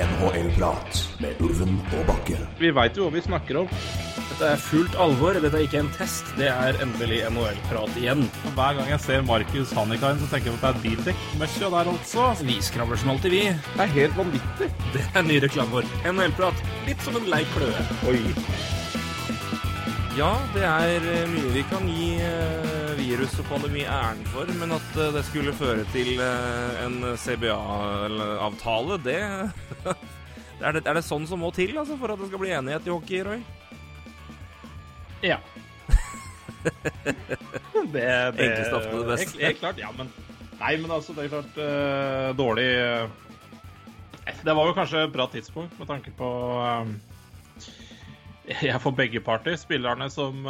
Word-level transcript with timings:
NHL-prat 0.00 1.00
med 1.20 1.40
Ulven 1.44 1.76
og 1.98 2.06
Bakke. 2.08 2.38
Vi 2.60 2.70
veit 2.72 2.96
jo 2.96 3.04
hva 3.04 3.12
vi 3.12 3.20
snakker 3.24 3.58
om. 3.62 3.68
Dette 4.16 4.48
er 4.54 4.62
fullt 4.64 4.94
alvor. 5.02 5.36
Dette 5.36 5.58
er 5.58 5.66
ikke 5.66 5.82
en 5.82 5.90
test. 5.92 6.30
Det 6.38 6.48
er 6.48 6.78
endelig 6.80 7.18
NHL-prat 7.28 7.98
igjen. 8.00 8.24
Hver 8.56 8.78
gang 8.78 8.88
jeg 8.94 9.02
ser 9.04 9.26
Markus 9.28 9.74
Hannikainen, 9.76 10.22
så 10.22 10.30
tenker 10.32 10.52
jeg 10.52 10.56
at 10.56 10.64
det 10.64 10.70
er 10.70 10.82
bildekk-møkkja 10.86 11.72
der 11.76 11.92
altså. 11.92 12.30
Vi 12.48 12.56
skravler 12.64 13.02
som 13.02 13.12
alltid, 13.12 13.36
vi. 13.36 13.44
Det 13.52 13.84
er 13.84 13.94
helt 13.98 14.16
vanvittig. 14.16 14.70
Det 14.96 15.04
er 15.12 15.28
ny 15.28 15.40
reklame 15.44 15.76
vår. 15.76 15.94
NHL-prat. 16.14 16.64
Litt 16.88 17.04
som 17.04 17.20
en 17.20 17.28
lei 17.32 17.44
kløe. 17.52 17.88
Oi. 18.08 18.22
Ja, 20.16 20.32
det 20.56 20.64
er 20.66 21.10
eh, 21.12 21.28
mye 21.30 21.52
vi 21.54 21.62
kan 21.70 21.84
gi 21.92 22.14
eh, 22.24 22.79
virus 23.00 23.38
og 23.40 23.46
pandemi 23.48 23.82
æren 23.88 24.20
for, 24.28 24.50
men 24.60 24.74
at 24.76 24.96
eh, 25.00 25.12
det 25.14 25.22
skulle 25.28 25.54
føre 25.56 25.86
til 25.94 26.20
eh, 26.20 26.80
en 26.84 26.98
CBA-avtale, 27.16 28.98
det 29.04 29.16
er, 30.66 30.76
det 30.76 30.84
er 30.84 30.98
det 30.98 31.06
sånn 31.06 31.24
som 31.28 31.40
må 31.40 31.52
til 31.56 31.78
altså, 31.80 31.96
for 32.00 32.12
at 32.12 32.20
det 32.20 32.28
skal 32.28 32.42
bli 32.42 32.52
enighet 32.58 32.88
i 32.88 32.92
hockey, 32.92 33.22
Roy? 33.24 33.40
Ja. 35.24 35.40
det, 37.94 38.04
det 38.36 38.44
Enklest 38.44 38.74
det 38.74 39.06
beste. 39.08 39.40
Helt, 39.40 39.48
er 39.48 39.58
klart, 39.62 39.80
ja, 39.80 39.92
men 39.96 40.12
Nei, 40.60 40.74
men 40.76 40.92
altså, 40.92 41.16
det 41.16 41.24
er 41.24 41.32
klart 41.32 41.56
uh, 41.56 42.36
dårlig 42.36 42.68
uh, 42.76 44.34
Det 44.44 44.54
var 44.56 44.68
jo 44.68 44.76
kanskje 44.76 45.06
et 45.06 45.14
bra 45.14 45.24
tidspunkt 45.32 45.78
med 45.80 45.88
tanke 45.88 46.12
på 46.18 46.28
eh, 46.60 46.90
Jeg 48.68 48.80
får 48.82 48.92
begge 48.98 49.22
parter. 49.24 49.56
Spillerne 49.56 50.10
som 50.12 50.44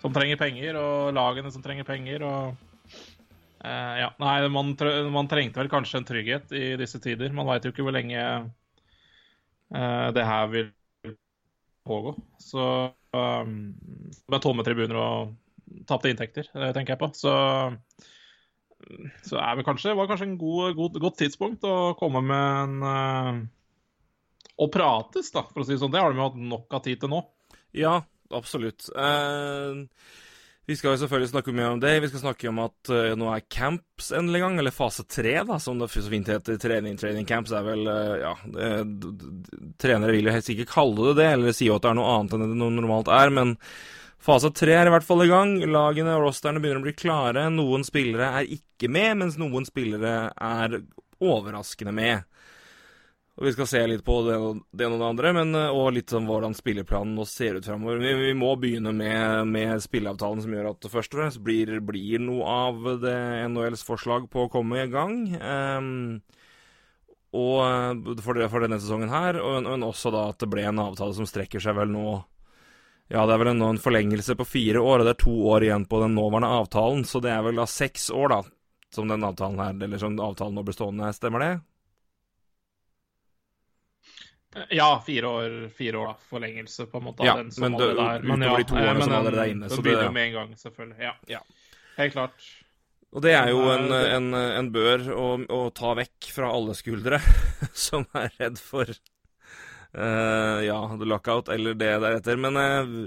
som 0.00 0.12
trenger 0.16 0.40
penger, 0.40 0.76
og 0.80 1.14
lagene 1.16 1.52
som 1.52 1.64
trenger 1.64 1.88
penger, 1.88 2.26
og 2.26 2.68
Uh, 3.60 3.96
Ja, 4.00 4.08
nei, 4.16 4.48
man, 4.48 4.72
man 5.12 5.28
trengte 5.28 5.60
vel 5.60 5.68
kanskje 5.68 6.00
en 6.00 6.06
trygghet 6.08 6.52
i 6.56 6.64
disse 6.80 7.00
tider. 7.04 7.32
Man 7.36 7.48
veit 7.48 7.66
jo 7.66 7.74
ikke 7.74 7.84
hvor 7.84 7.92
lenge 7.92 8.20
uh, 9.76 10.08
det 10.16 10.24
her 10.24 10.48
vil 10.52 10.70
pågå. 11.84 12.14
Så 12.40 12.64
um, 13.12 13.52
med 14.32 14.40
tomme 14.40 14.64
tribuner 14.64 14.96
og 15.00 15.84
tapte 15.88 16.08
inntekter, 16.10 16.48
det 16.56 16.72
tenker 16.76 16.96
jeg 16.96 17.02
på. 17.02 17.10
Så, 17.18 17.34
så 19.28 19.40
er 19.42 19.60
vi 19.60 19.66
kanskje, 19.68 19.92
var 19.98 20.08
kanskje 20.08 20.30
en 20.30 20.40
god, 20.40 20.72
god, 20.78 20.96
godt 21.04 21.20
tidspunkt 21.20 21.66
å 21.68 21.92
komme 22.00 22.24
med 22.24 22.62
en 22.64 22.86
uh, 22.86 23.42
Å 24.60 24.66
prates, 24.72 25.28
da, 25.36 25.44
for 25.52 25.62
å 25.62 25.68
si 25.68 25.76
det 25.76 25.82
sånn. 25.84 25.92
Det 25.92 26.00
har 26.00 26.12
de 26.12 26.20
jo 26.20 26.30
hatt 26.30 26.40
nok 26.56 26.80
av 26.80 26.84
tid 26.88 27.00
til 27.00 27.12
nå. 27.12 27.20
Ja, 27.76 28.00
absolutt. 28.34 28.88
Uh, 28.94 29.86
vi 30.68 30.76
skal 30.78 30.94
jo 30.94 31.00
selvfølgelig 31.02 31.30
snakke 31.32 31.54
mye 31.56 31.70
om 31.74 31.80
det. 31.82 31.92
Vi 32.04 32.10
skal 32.12 32.22
snakke 32.22 32.50
om 32.50 32.60
at 32.62 32.90
uh, 32.92 33.12
nå 33.18 33.30
er 33.34 33.46
camps 33.50 34.10
endelig 34.16 34.42
gang, 34.44 34.58
eller 34.60 34.74
fase 34.74 35.04
tre, 35.08 35.34
da, 35.46 35.58
som 35.62 35.80
det 35.80 35.90
så 35.92 36.04
fint 36.12 36.30
heter. 36.30 36.58
Trening, 36.62 36.98
training 37.00 37.28
camps 37.28 37.54
er 37.56 37.66
vel 37.66 37.86
uh, 37.90 38.16
Ja, 38.20 38.34
trenere 39.80 40.14
vil 40.16 40.30
jo 40.30 40.36
helst 40.36 40.52
ikke 40.54 40.68
kalle 40.70 41.10
det 41.10 41.16
det, 41.22 41.30
eller 41.34 41.56
si 41.56 41.70
jo 41.70 41.78
at 41.78 41.86
det 41.86 41.92
er 41.92 41.98
noe 41.98 42.14
annet 42.18 42.36
enn 42.36 42.46
det 42.46 42.70
normalt 42.78 43.10
er, 43.12 43.34
men 43.34 43.56
fase 44.20 44.52
tre 44.54 44.76
er 44.76 44.90
i 44.90 44.94
hvert 44.94 45.06
fall 45.06 45.24
i 45.24 45.30
gang. 45.30 45.56
Lagene 45.66 46.16
og 46.18 46.28
rosterne 46.28 46.62
begynner 46.62 46.84
å 46.84 46.88
bli 46.88 46.96
klare. 46.98 47.48
Noen 47.50 47.86
spillere 47.86 48.32
er 48.40 48.56
ikke 48.60 48.92
med, 48.92 49.24
mens 49.24 49.40
noen 49.40 49.66
spillere 49.68 50.30
er 50.36 50.82
overraskende 51.20 51.94
med. 51.96 52.29
Og 53.40 53.46
Vi 53.46 53.52
skal 53.54 53.68
se 53.70 53.80
litt 53.88 54.02
på 54.04 54.18
det, 54.26 54.34
ene 54.36 54.92
og 54.92 55.00
det 55.00 55.06
andre, 55.06 55.30
men, 55.32 55.54
eh, 55.56 55.72
og 55.72 55.94
litt 55.96 56.12
om 56.12 56.26
hvordan 56.28 56.52
spilleplanen 56.52 57.14
nå 57.16 57.24
ser 57.24 57.56
ut 57.56 57.64
framover. 57.64 57.96
Vi, 58.02 58.10
vi 58.26 58.34
må 58.36 58.50
begynne 58.60 58.92
med, 58.92 59.48
med 59.48 59.80
spilleavtalen 59.80 60.42
som 60.44 60.52
gjør 60.52 60.68
at 60.74 60.82
det 60.84 60.90
først 60.92 61.16
og 61.16 61.22
fremst 61.22 61.40
blir, 61.46 61.72
blir 61.80 62.20
noe 62.20 62.44
av 62.44 62.84
det 63.00 63.16
NHLs 63.48 63.86
forslag 63.88 64.26
på 64.28 64.44
å 64.44 64.50
komme 64.52 64.82
i 64.82 64.90
gang. 64.92 65.22
Um, 65.40 66.20
og 67.32 67.56
eh, 67.64 68.20
for, 68.20 68.42
for 68.52 68.66
denne 68.66 68.80
sesongen 68.82 69.08
her, 69.08 69.40
og, 69.40 69.62
men 69.64 69.88
også 69.88 70.12
da 70.12 70.26
at 70.34 70.44
det 70.44 70.50
ble 70.52 70.68
en 70.68 70.84
avtale 70.84 71.16
som 71.16 71.28
strekker 71.28 71.64
seg 71.64 71.80
vel 71.80 71.96
nå 71.96 72.04
Ja, 73.08 73.24
det 73.24 73.38
er 73.38 73.40
vel 73.40 73.54
nå 73.56 73.72
en 73.72 73.80
forlengelse 73.80 74.36
på 74.36 74.50
fire 74.52 74.84
år, 74.84 75.00
og 75.00 75.08
det 75.08 75.16
er 75.16 75.24
to 75.24 75.38
år 75.54 75.64
igjen 75.64 75.88
på 75.88 76.04
den 76.04 76.12
nåværende 76.18 76.52
avtalen, 76.60 77.08
så 77.08 77.24
det 77.24 77.32
er 77.32 77.40
vel 77.48 77.56
da 77.56 77.64
seks 77.64 78.10
år, 78.12 78.36
da, 78.36 78.42
som 78.92 79.08
den 79.08 79.24
avtalen 79.24 79.64
her, 79.64 79.72
eller 79.80 80.04
som 80.04 80.20
avtalen 80.20 80.60
nå 80.60 80.68
blir 80.68 80.76
stående. 80.76 81.08
Stemmer 81.16 81.46
det? 81.46 81.52
Ja, 84.74 85.02
fire 85.06 85.26
år, 85.30 85.52
fire 85.78 85.98
år 86.00 86.06
da, 86.10 86.14
forlengelse 86.30 86.86
på 86.90 86.98
en 86.98 87.04
måte 87.06 87.26
Ja, 87.26 87.36
den 87.38 87.52
som 87.54 87.62
men 87.68 87.76
allerede 87.78 88.06
er. 88.16 88.24
utover 88.24 88.58
de 88.58 88.64
to 88.66 88.76
eh, 88.76 88.82
årene 88.82 88.94
men 88.98 89.02
som 89.06 89.12
allerede 89.20 89.44
er 89.44 89.52
inne, 89.54 89.68
så 89.70 89.82
begynner 89.82 90.08
det- 90.08 90.16
med 90.16 90.26
en 90.26 90.32
gang, 90.32 90.56
selvfølgelig. 90.58 90.98
Ja. 91.06 91.12
Ja. 91.30 91.40
Helt 91.96 92.12
klart. 92.16 92.48
Og 93.12 93.22
det 93.22 93.32
er 93.34 93.48
jo 93.50 93.62
en, 93.70 93.92
en, 93.92 94.34
en 94.34 94.70
bør 94.74 95.06
å, 95.14 95.28
å 95.50 95.60
ta 95.74 95.94
vekk 95.98 96.30
fra 96.34 96.50
alle 96.54 96.74
skuldre 96.78 97.18
som 97.86 98.06
er 98.14 98.30
redd 98.38 98.58
for 98.58 98.86
uh, 98.90 100.58
ja, 100.62 100.78
the 100.98 101.08
lockout 101.08 101.48
eller 101.50 101.74
det 101.74 101.90
deretter. 102.02 102.38
Men 102.38 102.56
uh, 102.58 103.06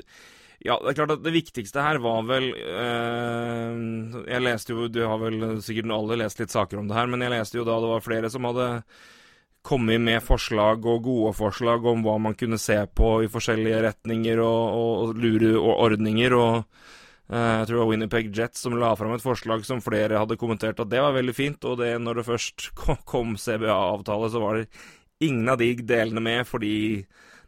ja, 0.64 0.78
det 0.80 0.92
er 0.92 0.98
klart 1.00 1.16
at 1.18 1.24
det 1.24 1.36
viktigste 1.36 1.84
her 1.84 2.00
var 2.04 2.24
vel 2.28 2.50
uh, 2.56 4.24
Jeg 4.32 4.44
leste 4.44 4.72
jo 4.76 4.88
Du 4.88 5.02
har 5.08 5.20
vel 5.20 5.58
sikkert 5.64 5.92
alle 5.92 6.20
lest 6.24 6.40
litt 6.40 6.52
saker 6.56 6.80
om 6.80 6.88
det 6.88 6.96
her, 7.00 7.08
men 7.12 7.24
jeg 7.24 7.36
leste 7.36 7.60
jo 7.60 7.68
da 7.68 7.80
det 7.84 7.92
var 7.92 8.06
flere 8.06 8.32
som 8.32 8.48
hadde 8.48 8.70
kommet 9.64 10.02
med 10.04 10.24
forslag 10.24 10.86
og 10.86 11.06
gode 11.06 11.34
forslag 11.38 11.86
om 11.88 12.04
hva 12.04 12.18
man 12.20 12.36
kunne 12.36 12.60
se 12.60 12.82
på 12.96 13.16
i 13.24 13.32
forskjellige 13.32 13.84
retninger 13.88 14.42
og, 14.44 14.64
og, 14.76 14.92
og 15.08 15.24
lure 15.24 15.56
og 15.56 15.86
ordninger. 15.88 16.36
og 16.36 16.64
Eh, 17.32 17.60
Jeg 17.60 17.68
tror 17.68 17.78
det 17.78 17.84
var 17.84 17.92
Winnipeg 17.92 18.34
Jets 18.36 18.64
som 18.66 18.76
la 18.78 18.94
fram 19.00 19.14
et 19.16 19.24
forslag 19.24 19.64
som 19.66 19.82
flere 19.84 20.20
hadde 20.20 20.38
kommentert 20.40 20.82
at 20.84 20.90
det 20.92 21.02
var 21.02 21.16
veldig 21.16 21.36
fint, 21.36 21.64
og 21.66 21.80
det 21.80 21.96
når 22.02 22.20
det 22.20 22.28
først 22.28 22.70
kom, 23.12 23.38
CBA-avtale, 23.40 24.30
så 24.30 24.42
var 24.44 24.60
det 24.60 24.68
ingen 25.24 25.48
av 25.50 25.62
de 25.62 25.72
delene 25.88 26.24
med, 26.24 26.44
fordi 26.50 26.76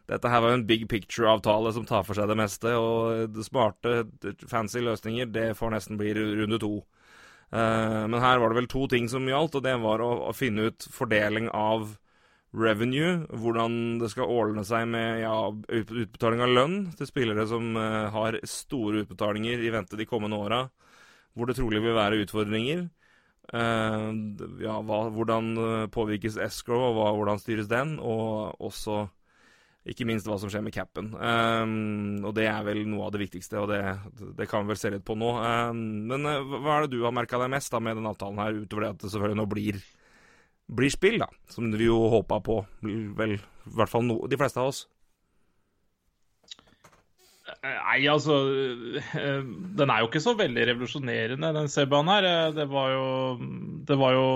dette 0.06 0.30
her 0.30 0.40
var 0.40 0.54
en 0.54 0.66
big 0.66 0.86
picture-avtale 0.88 1.72
som 1.74 1.86
tar 1.86 2.04
for 2.06 2.16
seg 2.16 2.30
det 2.30 2.38
meste, 2.38 2.72
og 2.78 3.34
det 3.34 3.44
smarte, 3.44 4.04
fancy 4.48 4.80
løsninger, 4.80 5.28
det 5.34 5.48
får 5.58 5.74
nesten 5.74 5.98
bli 6.00 6.14
runde 6.16 6.60
to. 6.62 6.72
Eh, 7.52 8.06
Men 8.06 8.22
her 8.22 8.40
var 8.40 8.50
det 8.50 8.62
vel 8.62 8.70
to 8.70 8.86
ting 8.88 9.10
som 9.12 9.28
gjaldt, 9.28 9.58
og 9.58 9.66
det 9.66 9.76
var 9.82 10.00
å 10.00 10.32
finne 10.34 10.70
ut 10.70 10.88
fordeling 10.94 11.50
av 11.52 11.98
revenue, 12.56 13.26
hvordan 13.36 13.98
det 14.00 14.10
skal 14.12 14.32
ordne 14.32 14.64
seg 14.66 14.86
med 14.88 15.20
ja, 15.20 15.34
utbetaling 15.52 16.42
av 16.44 16.52
lønn 16.52 16.76
til 16.96 17.08
spillere 17.08 17.46
som 17.50 17.74
uh, 17.76 18.08
har 18.14 18.38
store 18.48 19.04
utbetalinger 19.04 19.64
i 19.64 19.72
vente 19.74 19.98
de 19.98 20.08
kommende 20.08 20.38
åra, 20.40 20.62
hvor 21.36 21.48
det 21.48 21.58
trolig 21.58 21.82
vil 21.84 21.96
være 21.96 22.22
utfordringer. 22.24 22.86
Uh, 23.52 24.10
ja, 24.58 24.80
hva, 24.82 25.04
hvordan 25.14 25.52
eh, 25.62 25.82
påvirkes 25.94 26.38
escrow, 26.42 26.88
og 26.88 26.96
hva, 26.96 27.10
hvordan 27.14 27.38
styres 27.38 27.68
den, 27.70 27.98
og 28.00 28.56
også 28.64 29.04
ikke 29.86 30.06
minst 30.08 30.26
hva 30.26 30.34
som 30.42 30.50
skjer 30.50 30.64
med 30.66 30.74
capen. 30.74 31.12
Um, 31.14 32.24
og 32.26 32.32
det 32.34 32.48
er 32.50 32.64
vel 32.66 32.80
noe 32.90 33.06
av 33.06 33.12
det 33.14 33.20
viktigste, 33.22 33.60
og 33.60 33.70
det, 33.70 33.82
det 34.40 34.48
kan 34.50 34.64
vi 34.64 34.72
vel 34.72 34.80
se 34.80 34.90
litt 34.90 35.04
på 35.06 35.14
nå. 35.14 35.28
Um, 35.38 35.84
men 36.10 36.26
hva 36.26 36.80
er 36.80 36.86
det 36.86 36.96
du 36.96 37.04
har 37.04 37.14
merka 37.14 37.38
deg 37.38 37.52
mest 37.52 37.70
da 37.70 37.78
med 37.78 38.00
den 38.00 38.08
avtalen 38.10 38.40
her, 38.42 38.58
utover 38.64 38.88
det 38.88 38.90
at 38.96 39.04
det 39.04 39.12
selvfølgelig 39.12 39.38
nå 39.38 39.46
blir 39.52 39.78
blir 40.66 40.90
spill, 40.90 41.18
da. 41.22 41.28
Som 41.52 41.70
vi 41.72 41.88
jo 41.88 41.98
håpa 42.12 42.40
på, 42.44 42.60
vel, 42.82 43.36
i 43.38 43.74
hvert 43.78 43.92
fall 43.92 44.06
no, 44.06 44.18
de 44.30 44.38
fleste 44.40 44.60
av 44.62 44.72
oss. 44.72 44.84
Nei, 47.62 48.00
altså 48.10 48.34
Den 49.78 49.90
er 49.90 50.00
jo 50.02 50.08
ikke 50.08 50.22
så 50.22 50.34
veldig 50.34 50.64
revolusjonerende, 50.66 51.52
den 51.54 51.70
C-banen 51.70 52.10
her. 52.10 52.28
Det 52.56 52.66
var 52.70 52.90
jo 52.90 53.06
Det 53.86 53.98
var 53.98 54.16
jo 54.16 54.28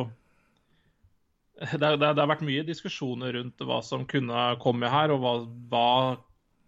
det, 1.61 1.77
det, 1.77 1.99
det 2.01 2.23
har 2.23 2.31
vært 2.31 2.47
mye 2.47 2.65
diskusjoner 2.65 3.35
rundt 3.37 3.61
hva 3.69 3.83
som 3.85 4.07
kunne 4.09 4.47
komme 4.63 4.89
her, 4.89 5.13
og 5.13 5.21
hva, 5.21 5.33
hva 5.69 5.89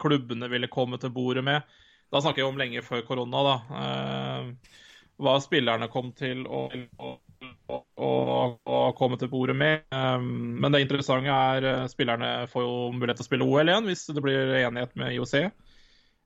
klubbene 0.03 0.51
ville 0.53 0.69
komme 0.69 0.99
til 1.01 1.15
bordet 1.15 1.45
med. 1.47 1.65
Da 2.13 2.21
snakker 2.21 2.43
jeg 2.43 2.51
om 2.51 2.59
lenge 2.61 2.83
før 2.85 3.01
korona, 3.07 3.41
da. 3.47 3.55
Eh, 3.81 4.75
hva 5.23 5.39
spillerne 5.41 5.89
kom 5.89 6.11
til 6.19 6.45
å, 6.45 6.67
å, 7.73 7.79
å 8.65 8.81
komme 8.99 9.19
til 9.21 9.31
bordet 9.33 9.57
med. 9.59 9.85
Eh, 9.95 10.19
men 10.23 10.75
det 10.75 10.83
interessante 10.85 11.33
er 11.33 11.69
eh, 11.69 11.85
spillerne 11.93 12.33
får 12.53 12.67
jo 12.67 12.75
mulighet 12.97 13.21
til 13.21 13.27
å 13.27 13.31
spille 13.31 13.49
OL 13.49 13.73
igjen 13.73 13.89
hvis 13.91 14.07
det 14.11 14.25
blir 14.25 14.57
enighet 14.63 14.97
med 14.99 15.15
IOC. 15.17 15.37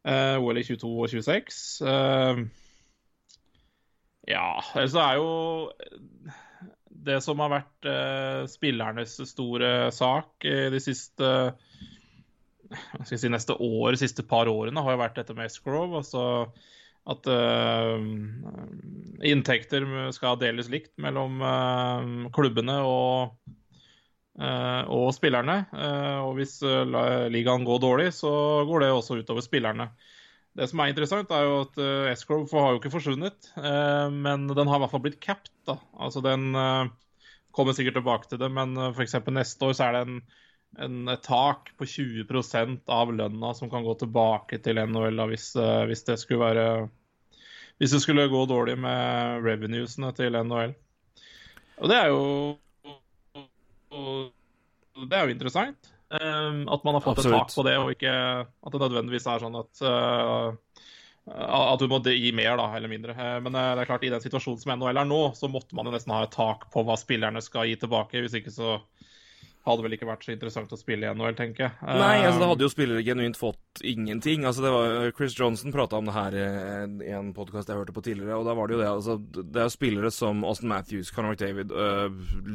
Eh, 0.07 0.37
OL 0.39 0.61
i 0.61 0.65
22 0.67 0.93
og 0.95 1.11
26. 1.11 1.61
Eh, 1.83 2.43
ja, 4.31 4.49
så 4.87 5.03
er 5.03 5.19
jo 5.19 5.31
det 7.07 7.21
som 7.23 7.43
har 7.43 7.53
vært 7.53 7.89
eh, 7.91 8.41
spillernes 8.51 9.19
store 9.31 9.93
sak 9.95 10.47
de 10.47 10.81
siste 10.83 11.31
hva 12.67 13.05
skal 13.05 13.15
jeg 13.15 13.23
si, 13.23 13.31
neste 13.31 13.55
år, 13.63 13.95
de 13.95 14.01
siste 14.01 14.25
par 14.27 14.49
årene, 14.51 14.83
har 14.83 14.97
jo 14.97 15.03
vært 15.03 15.21
dette 15.21 15.35
med 15.39 15.47
escrow. 15.47 15.93
Altså 16.01 16.23
at 17.07 17.29
uh, 17.31 18.03
inntekter 19.27 19.87
skal 20.15 20.41
deles 20.41 20.71
likt 20.73 20.93
mellom 21.03 21.39
uh, 21.43 22.27
klubbene 22.35 22.81
og, 22.83 23.37
uh, 24.41 24.83
og 24.91 25.09
spillerne. 25.15 25.61
Og 26.27 26.35
hvis 26.41 26.59
ligaen 27.33 27.67
går 27.69 27.83
dårlig, 27.85 28.11
så 28.19 28.33
går 28.67 28.85
det 28.85 28.93
også 28.93 29.21
utover 29.23 29.47
spillerne. 29.47 29.91
Det 30.57 30.71
som 30.71 30.81
er 30.81 30.91
interessant, 30.91 31.31
er 31.31 31.47
jo 31.47 31.57
at 31.67 31.81
uh, 31.81 32.11
Escrow 32.11 32.47
har 32.57 32.75
jo 32.75 32.81
ikke 32.81 32.95
forsvunnet, 32.95 33.51
men 33.57 34.47
den 34.49 34.71
har 34.71 34.79
i 34.79 34.85
hvert 34.85 34.95
fall 34.95 35.05
blitt 35.05 35.21
capped. 35.23 35.53
Altså 36.01 36.23
den 36.25 36.57
kommer 37.57 37.77
sikkert 37.77 37.97
tilbake 38.01 38.29
til 38.29 38.41
det, 38.43 38.51
men 38.53 38.77
uh, 38.77 38.91
f.eks. 38.93 39.17
neste 39.33 39.71
år 39.71 39.77
så 39.77 39.89
er 39.89 39.97
det 39.97 40.03
en, 40.07 40.19
en, 40.79 41.09
et 41.09 41.23
tak 41.25 41.73
på 41.79 41.89
20% 41.89 42.93
av 42.93 43.13
lønna 43.15 43.55
som 43.57 43.71
kan 43.73 43.85
gå 43.87 43.95
tilbake 44.01 44.59
til 44.65 44.81
NHL 44.83 45.17
da, 45.23 45.27
hvis, 45.31 45.51
uh, 45.59 45.85
hvis, 45.89 46.05
det 46.09 46.19
skulle 46.21 46.45
være 46.45 46.67
Hvis 47.79 47.93
det 47.93 48.01
skulle 48.05 48.29
gå 48.33 48.45
dårlig 48.49 48.79
med 48.81 49.45
revenuesene 49.45 50.13
til 50.17 50.33
NHL. 50.33 50.73
Og 51.77 51.91
det 51.93 51.97
er 51.97 52.09
jo 52.09 52.23
Det 54.97 55.13
er 55.17 55.27
jo 55.27 55.35
interessant. 55.35 55.93
Um, 56.09 56.69
at 56.71 56.85
man 56.85 56.95
har 56.95 57.03
fått 57.03 57.19
Absolutt. 57.19 57.35
et 57.35 57.41
tak 57.41 57.55
på 57.57 57.63
det, 57.67 57.77
og 57.77 57.91
ikke 57.91 58.13
at 58.47 58.73
det 58.73 58.81
nødvendigvis 58.81 59.27
er 59.27 59.43
sånn 59.43 59.59
at 59.59 59.81
uh, 59.83 60.55
at 61.27 61.83
du 61.83 61.89
må 61.91 61.99
gi 62.07 62.31
mer, 62.35 62.55
da, 62.59 62.69
eller 62.77 62.91
mindre. 62.91 63.15
Eh, 63.19 63.39
men 63.43 63.55
eh, 63.59 63.73
det 63.75 63.83
er 63.83 63.89
klart, 63.89 64.05
i 64.07 64.13
den 64.13 64.23
situasjonen 64.23 64.61
som 64.63 64.73
NHL 64.77 65.01
er 65.03 65.09
nå, 65.09 65.23
så 65.35 65.51
måtte 65.51 65.75
man 65.75 65.89
jo 65.89 65.95
nesten 65.97 66.15
ha 66.15 66.23
et 66.23 66.35
tak 66.35 66.69
på 66.71 66.85
hva 66.87 66.95
spillerne 67.01 67.43
skal 67.43 67.67
gi 67.67 67.75
tilbake. 67.83 68.23
Hvis 68.23 68.37
ikke 68.39 68.55
så 68.55 68.77
hadde 69.67 69.85
vel 69.85 69.97
ikke 69.97 70.09
vært 70.09 70.25
så 70.27 70.33
interessant 70.33 70.73
å 70.73 70.79
spille 70.79 71.09
i 71.09 71.11
NHL, 71.11 71.37
tenker 71.39 71.67
jeg. 71.67 71.75
Nei, 71.83 72.23
altså 72.23 72.41
da 72.43 72.49
hadde 72.53 72.67
jo 72.67 72.71
spillere 72.71 73.05
genuint 73.07 73.39
fått 73.39 73.83
ingenting. 73.83 74.47
Altså 74.47 74.65
det 74.65 74.73
var, 74.73 74.97
Chris 75.19 75.37
Johnson 75.39 75.75
prata 75.75 75.99
om 75.99 76.09
det 76.09 76.15
her 76.15 76.37
i 76.39 77.13
en 77.17 77.33
podkast 77.37 77.71
jeg 77.71 77.81
hørte 77.81 77.95
på 77.97 78.05
tidligere, 78.07 78.39
og 78.39 78.47
da 78.47 78.55
var 78.57 78.71
det 78.71 78.77
jo 78.77 78.83
det. 78.83 78.91
altså 78.93 79.17
Det 79.37 79.63
er 79.65 79.73
spillere 79.75 80.13
som 80.15 80.45
Austin 80.47 80.71
Matthews, 80.71 81.11
Conor 81.15 81.35
McDavid, 81.35 81.75
uh, 81.75 82.07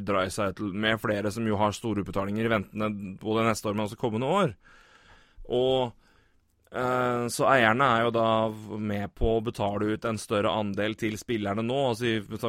Dreisaitl, 0.08 0.72
med 0.72 1.02
flere 1.04 1.34
som 1.36 1.48
jo 1.48 1.60
har 1.60 1.75
store 1.75 2.06
utbetalinger 2.06 2.48
i 2.48 2.54
ventende 2.56 3.18
både 3.22 3.48
neste 3.50 3.68
år, 3.68 3.75
men 3.75 3.90
også 3.90 4.00
kommende 4.00 4.31
år. 4.31 4.56
Og 5.52 5.92
så 6.71 7.47
eierne 7.51 7.83
er 7.83 8.06
jo 8.06 8.12
da 8.15 8.27
med 8.79 9.12
på 9.19 9.33
å 9.35 9.41
betale 9.44 9.89
ut 9.91 10.06
en 10.07 10.19
større 10.21 10.53
andel 10.56 10.94
til 10.95 11.18
spillerne 11.19 11.65
nå, 11.68 11.79
altså 11.89 12.13
med, 12.31 12.39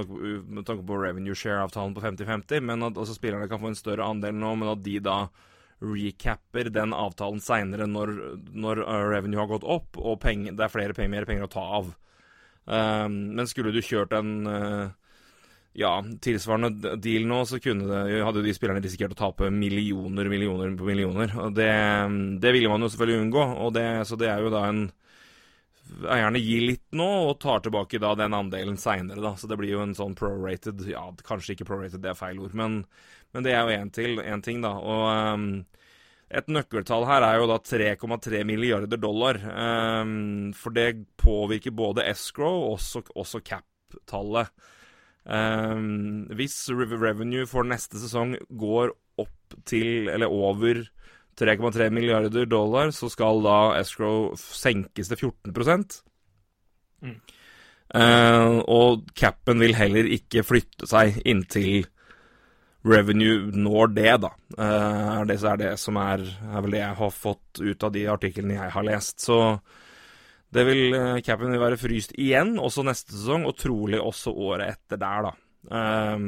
tanke 0.63 0.85
på, 0.87 0.99
revenue 1.03 1.35
share-avtalen 1.35 1.97
på 1.97 2.05
50-50, 2.05 2.63
men 2.69 2.87
at 2.87 3.01
altså, 3.03 3.17
spillerne 3.19 3.49
kan 3.51 3.59
få 3.59 3.73
en 3.73 3.81
større 3.81 4.07
andel 4.07 4.37
nå, 4.39 4.53
men 4.61 4.71
at 4.77 4.85
de 4.85 5.01
da 5.03 5.17
recapper 5.83 6.71
den 6.71 6.95
avtalen 6.95 7.43
seinere 7.43 7.89
når, 7.91 8.15
når 8.55 8.85
uh, 8.87 9.01
revenue 9.11 9.43
har 9.43 9.51
gått 9.51 9.67
opp 9.67 9.99
og 9.99 10.21
penger, 10.23 10.55
det 10.55 10.69
er 10.69 10.75
flere 10.77 10.95
penger, 10.95 11.15
mer 11.17 11.27
penger 11.27 11.49
å 11.49 11.53
ta 11.57 11.67
av. 11.81 11.91
Uh, 12.71 13.09
men 13.11 13.51
skulle 13.51 13.75
du 13.75 13.83
kjørt 13.83 14.15
en 14.15 14.33
ja, 15.73 15.93
tilsvarende 16.21 16.97
deal 17.01 17.25
nå, 17.29 17.43
så 17.49 17.57
det, 17.57 18.01
hadde 18.25 18.43
de 18.45 18.53
spillerne 18.55 18.83
risikert 18.85 19.15
å 19.15 19.21
tape 19.23 19.49
millioner, 19.53 20.29
millioner 20.29 20.75
på 20.77 20.89
millioner. 20.89 21.33
Og 21.41 21.55
det, 21.57 21.71
det 22.43 22.53
ville 22.53 22.73
man 22.73 22.85
jo 22.85 22.91
selvfølgelig 22.93 23.23
unngå. 23.27 23.47
Og 23.65 23.73
det, 23.77 23.87
så 24.09 24.19
det 24.21 24.29
er 24.33 24.45
jo 24.45 24.53
da 24.53 24.67
en 24.69 24.91
Eierne 26.09 26.41
gir 26.41 26.63
litt 26.65 26.95
nå, 26.97 27.07
og 27.29 27.41
tar 27.43 27.61
tilbake 27.61 27.99
da 28.01 28.15
den 28.17 28.33
andelen 28.33 28.79
seinere, 28.81 29.21
da. 29.21 29.35
Så 29.37 29.49
det 29.51 29.59
blir 29.61 29.75
jo 29.75 29.83
en 29.83 29.93
sånn 29.99 30.15
prorated 30.17 30.81
Ja, 30.89 31.03
kanskje 31.27 31.53
ikke 31.53 31.67
prorated, 31.69 32.01
det 32.01 32.13
er 32.13 32.17
feil 32.17 32.39
ord, 32.41 32.55
men, 32.57 32.79
men 33.35 33.45
det 33.45 33.53
er 33.53 33.67
jo 33.67 34.23
én 34.23 34.45
ting, 34.47 34.63
da. 34.65 34.71
Og 34.79 35.03
um, 35.11 35.47
et 36.33 36.49
nøkkeltall 36.49 37.05
her 37.11 37.27
er 37.27 37.43
jo 37.43 37.51
da 37.51 37.59
3,3 37.61 38.41
milliarder 38.49 39.01
dollar. 39.01 39.43
Um, 39.53 40.55
for 40.57 40.73
det 40.73 41.03
påvirker 41.21 41.77
både 41.77 42.07
escrow 42.09 42.63
og 42.63 42.79
også, 42.79 43.05
også 43.13 43.43
cap-tallet. 43.45 44.55
Um, 45.23 46.27
hvis 46.35 46.57
revenue 46.75 47.47
for 47.47 47.67
neste 47.67 48.01
sesong 48.03 48.35
går 48.59 48.91
opp 49.23 49.55
til, 49.69 50.09
eller 50.11 50.33
over 50.33 50.83
3,3 51.39 51.91
milliarder 51.95 52.49
dollar, 52.51 52.91
så 52.91 53.09
skal 53.13 53.43
da 53.45 53.59
escrow 53.79 54.33
senkes 54.37 55.13
til 55.13 55.31
14 55.31 55.55
mm. 57.01 57.17
uh, 57.95 58.59
Og 58.67 59.07
capen 59.15 59.63
vil 59.63 59.79
heller 59.79 60.11
ikke 60.11 60.45
flytte 60.45 60.91
seg 60.91 61.23
inntil 61.25 61.87
revenue 62.83 63.53
når 63.55 63.95
det, 63.95 64.15
da. 64.25 64.33
Uh, 64.59 65.23
det 65.29 65.39
er 65.39 65.61
det 65.61 65.73
som 65.79 65.97
er, 66.03 66.27
er 66.51 66.65
vel 66.65 66.75
det 66.75 66.83
jeg 66.83 66.99
har 66.99 67.15
fått 67.15 67.63
ut 67.63 67.87
av 67.87 67.95
de 67.95 68.09
artiklene 68.11 68.59
jeg 68.59 68.75
har 68.75 68.89
lest. 68.91 69.23
Så 69.23 69.39
det 70.53 70.65
vil, 70.69 70.83
uh, 70.93 71.21
capen 71.25 71.53
vil 71.55 71.63
være 71.63 71.81
fryst 71.81 72.13
igjen, 72.21 72.59
også 72.61 72.85
neste 72.85 73.15
sesong, 73.15 73.47
og 73.49 73.57
trolig 73.57 74.01
også 74.01 74.35
året 74.35 74.75
etter 74.75 75.01
der, 75.01 75.29
da. 75.29 75.33
Um, 75.73 76.27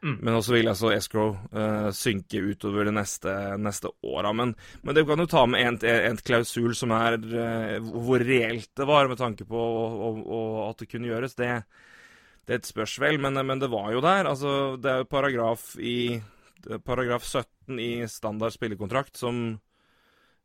mm. 0.00 0.14
Men 0.22 0.38
også 0.38 0.54
vil 0.54 0.70
altså 0.70 0.92
escrow 0.94 1.34
uh, 1.52 1.90
synke 1.92 2.40
utover 2.46 2.88
de 2.88 2.94
neste, 2.96 3.34
neste 3.60 3.92
åra. 4.06 4.32
Men, 4.32 4.54
men, 4.80 4.96
det 4.96 5.04
kan 5.08 5.20
jo 5.20 5.28
ta 5.28 5.44
med 5.50 5.66
en, 5.66 5.78
en 5.84 6.22
klausul 6.22 6.72
som 6.78 6.94
er 6.96 7.18
uh, 7.18 7.92
hvor 7.92 8.24
reelt 8.24 8.70
det 8.78 8.88
var, 8.88 9.10
med 9.10 9.20
tanke 9.20 9.44
på 9.48 9.60
og, 9.60 10.00
og, 10.08 10.24
og 10.24 10.58
at 10.70 10.82
det 10.82 10.90
kunne 10.94 11.12
gjøres. 11.12 11.36
Det, 11.36 11.52
det 12.48 12.62
spørs 12.64 12.96
vel, 13.04 13.20
men, 13.20 13.36
men, 13.44 13.60
det 13.60 13.68
var 13.74 13.92
jo 13.92 14.00
der. 14.04 14.32
Altså, 14.32 14.58
det 14.80 14.94
er 14.94 15.04
jo 15.04 15.12
paragraf 15.12 15.74
i 15.76 15.98
paragraf 16.84 17.22
17 17.22 17.78
i 17.78 17.92
standard 18.10 18.56
spillekontrakt 18.56 19.20
som 19.20 19.58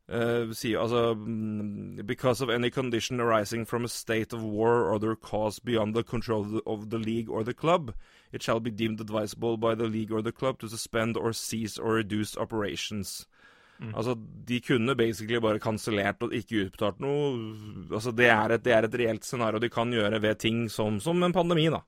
Uh, 0.06 0.52
sier 0.52 0.82
altså 0.82 1.14
mm, 1.14 2.06
Because 2.06 2.42
of 2.42 2.50
any 2.50 2.68
condition 2.68 3.20
arising 3.20 3.64
from 3.64 3.84
a 3.84 3.88
state 3.88 4.34
of 4.34 4.42
war 4.42 4.84
or 4.84 4.94
other 4.94 5.16
cause 5.16 5.58
beyond 5.58 5.94
the 5.94 6.02
control 6.02 6.42
of 6.42 6.50
the, 6.50 6.62
of 6.66 6.90
the, 6.90 6.98
league 6.98 7.30
or 7.30 7.42
the 7.42 7.54
club, 7.54 7.94
it 8.30 8.42
shall 8.42 8.60
be 8.60 8.70
deemed 8.70 9.00
advisable 9.00 9.56
by 9.56 9.74
the 9.74 9.88
league 9.88 10.12
or 10.12 10.20
the 10.20 10.32
club 10.32 10.58
to 10.58 10.68
suspend 10.68 11.16
or 11.16 11.32
cease 11.32 11.78
or 11.78 11.94
reduce 11.94 12.36
operations. 12.36 13.26
Mm. 13.80 13.94
Altså, 13.94 14.14
De 14.44 14.60
kunne 14.60 14.94
basically 14.94 15.40
bare 15.40 15.58
kansellert 15.58 16.22
og 16.22 16.34
ikke 16.34 16.66
utbetalt 16.66 17.00
noe. 17.00 17.32
Altså, 17.90 18.12
det 18.12 18.28
er, 18.28 18.52
et, 18.52 18.64
det 18.64 18.72
er 18.72 18.84
et 18.84 18.98
reelt 19.00 19.24
scenario 19.24 19.58
de 19.58 19.72
kan 19.72 19.90
gjøre 19.90 20.20
ved 20.20 20.34
ting 20.38 20.68
som, 20.70 21.00
som 21.00 21.22
en 21.22 21.32
pandemi, 21.32 21.70
da. 21.72 21.80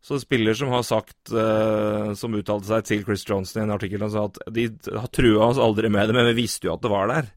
Så 0.00 0.16
spiller 0.20 0.56
som 0.56 0.70
har 0.72 0.82
sagt, 0.86 1.32
uh, 1.32 2.12
som 2.16 2.34
uttalte 2.36 2.70
seg 2.70 2.86
til 2.88 3.02
Chris 3.04 3.26
Johnson 3.28 3.60
i 3.60 3.64
en 3.66 3.74
artikkel, 3.74 4.06
sa 4.08 4.24
at 4.30 4.38
de 4.48 4.70
har 4.96 5.10
trua 5.12 5.50
oss 5.50 5.60
aldri 5.60 5.90
med 5.92 6.08
det, 6.08 6.16
men 6.16 6.30
vi 6.30 6.38
visste 6.40 6.70
jo 6.70 6.74
at 6.74 6.84
det 6.84 6.92
var 6.92 7.10
der. 7.10 7.28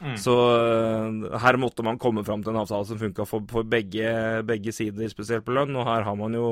Mm. 0.00 0.14
Så 0.20 0.32
uh, 0.32 1.26
her 1.42 1.58
måtte 1.60 1.84
man 1.84 2.00
komme 2.00 2.24
fram 2.24 2.44
til 2.44 2.54
en 2.54 2.62
avtale 2.62 2.88
som 2.88 3.00
funka 3.00 3.26
for, 3.28 3.44
for 3.50 3.68
begge, 3.68 4.08
begge, 4.48 4.72
sider, 4.72 5.10
spesielt 5.12 5.44
på 5.44 5.52
lønn. 5.56 5.76
Og 5.76 5.84
her 5.88 6.06
har 6.06 6.16
man 6.16 6.36
jo 6.38 6.48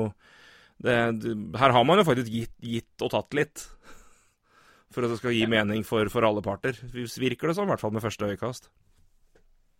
det, 0.83 0.93
Her 1.57 1.73
har 1.73 1.87
man 1.89 1.97
jo 1.97 2.05
faktisk 2.05 2.29
gitt, 2.29 2.53
gitt, 2.61 2.93
og 3.01 3.09
tatt 3.15 3.33
litt. 3.39 3.65
For 4.93 5.03
at 5.03 5.09
det 5.09 5.17
skal 5.23 5.33
gi 5.33 5.47
mening 5.49 5.81
for, 5.87 6.05
for 6.13 6.27
alle 6.27 6.43
parter. 6.45 6.77
Virker 6.93 7.49
det 7.49 7.57
sånn, 7.57 7.65
i 7.65 7.73
hvert 7.73 7.81
fall 7.81 7.95
med 7.95 8.05
første 8.05 8.29
øyekast. 8.29 8.69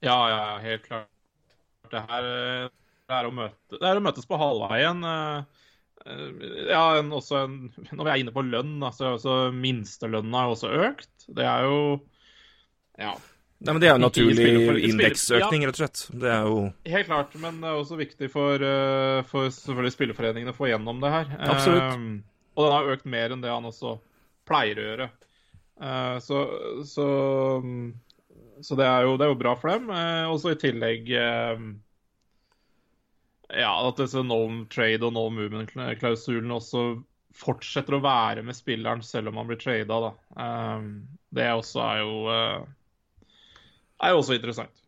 Ja, 0.01 0.18
ja, 0.31 0.41
helt 0.63 0.89
klart. 0.89 1.13
Det 1.91 2.01
her 2.09 2.25
det 3.07 3.15
er 3.15 3.27
å, 3.29 3.31
møte, 3.31 3.77
det 3.77 3.88
er 3.88 4.00
å 4.01 4.03
møtes 4.03 4.27
på 4.27 4.35
halvveien. 4.35 5.06
Uh, 5.06 5.66
Eh, 6.05 6.99
en, 6.99 7.09
også 7.15 7.41
en, 7.44 7.57
når 7.95 8.03
vi 8.03 8.12
er 8.12 8.22
inne 8.22 8.36
på 8.36 8.45
lønn, 8.45 8.77
altså, 8.83 9.15
altså 9.15 9.39
minstelønna 9.55 10.43
er 10.43 10.53
også 10.53 10.75
økt. 10.89 11.15
Det 11.27 11.48
er 11.48 11.67
jo 11.67 11.81
Ja. 12.98 13.15
Nei, 13.57 13.74
men 13.74 13.81
Det 13.81 13.88
er 13.89 13.95
jo 13.95 14.01
naturlig 14.03 14.83
indeksøkning, 14.86 15.63
rett 15.65 15.79
og 15.79 15.81
slett. 15.81 16.01
Det 16.22 16.29
er 16.29 16.43
jo 16.45 16.57
Helt 16.86 17.07
klart, 17.10 17.31
men 17.41 17.55
det 17.63 17.69
er 17.72 17.79
også 17.79 17.98
viktig 17.98 18.29
for, 18.29 18.53
eh, 18.62 19.22
for 19.25 19.50
selvfølgelig 19.50 19.95
spilleforeningene 19.95 20.53
å 20.53 20.57
få 20.57 20.69
gjennom 20.69 21.01
det 21.01 21.10
her. 21.10 21.31
Absolutt. 21.41 21.95
Um, 21.95 22.12
og 22.53 22.67
den 22.67 22.75
har 22.75 22.91
økt 22.93 23.10
mer 23.10 23.33
enn 23.33 23.41
det 23.41 23.50
han 23.50 23.65
også 23.65 23.95
pleier 24.45 24.77
å 24.77 24.86
gjøre. 24.86 25.10
Uh, 25.77 26.17
så, 26.22 26.43
så, 26.86 27.07
så 28.62 28.77
det, 28.77 28.86
er 28.86 29.05
jo, 29.05 29.17
det, 29.17 29.25
er 29.25 29.33
jo, 29.33 29.41
bra 29.41 29.55
for 29.57 29.74
dem. 29.74 29.89
Uh, 29.89 30.29
også 30.33 30.53
i 30.53 30.62
tillegg 30.62 31.10
uh, 31.17 31.57
ja, 33.54 33.88
at 33.88 34.00
disse 34.01 34.24
no 34.25 34.42
trade 34.72 35.06
og 35.08 35.13
no 35.16 35.27
movement-klausulene 35.32 36.58
også 36.58 36.88
fortsetter 37.38 37.98
å 37.98 38.04
være 38.04 38.44
med 38.44 38.58
spilleren 38.58 39.04
selv 39.06 39.32
om 39.32 39.39
han 39.39 39.48
blir 39.50 39.60
trada. 39.62 40.00
Da. 40.08 40.12
Um, 40.36 40.89
det 41.34 41.48
også 41.54 41.84
er 41.86 42.01
jo, 42.01 42.16
uh, 42.27 43.30
er 44.01 44.16
jo 44.16 44.24
også 44.24 44.38
interessant. 44.38 44.84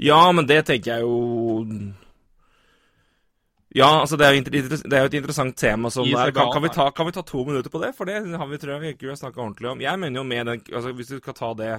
Ja, 0.00 0.20
men 0.32 0.46
det 0.48 0.62
tenker 0.68 0.94
jeg 0.94 1.04
jo 1.04 1.66
Ja, 3.76 4.00
altså 4.00 4.16
det 4.16 4.26
er 4.26 4.34
jo, 4.34 4.42
det 4.50 4.96
er 4.96 5.04
jo 5.04 5.10
et 5.10 5.18
interessant 5.18 5.56
tema 5.56 5.90
som 5.92 6.08
er. 6.08 6.32
Kan, 6.34 6.50
kan, 6.52 6.64
vi 6.64 6.72
ta, 6.74 6.88
kan, 6.90 7.06
vi 7.06 7.14
ta, 7.14 7.22
to 7.26 7.44
minutter 7.44 7.70
på 7.70 7.82
det? 7.82 7.92
For 7.96 8.08
det 8.08 8.22
har 8.24 8.48
vi, 8.48 8.58
tror 8.58 8.74
jeg 8.74 8.82
vi 8.82 8.92
ikke 8.96 9.12
har 9.12 9.20
snakka 9.20 9.44
ordentlig 9.44 9.70
om. 9.70 9.84
Jeg 9.84 10.00
mener 10.00 10.22
jo 10.22 10.26
med 10.26 10.46
den 10.46 10.64
altså 10.72 10.94
Hvis 10.96 11.12
du 11.12 11.20
skal 11.20 11.36
ta 11.36 11.52
det 11.58 11.74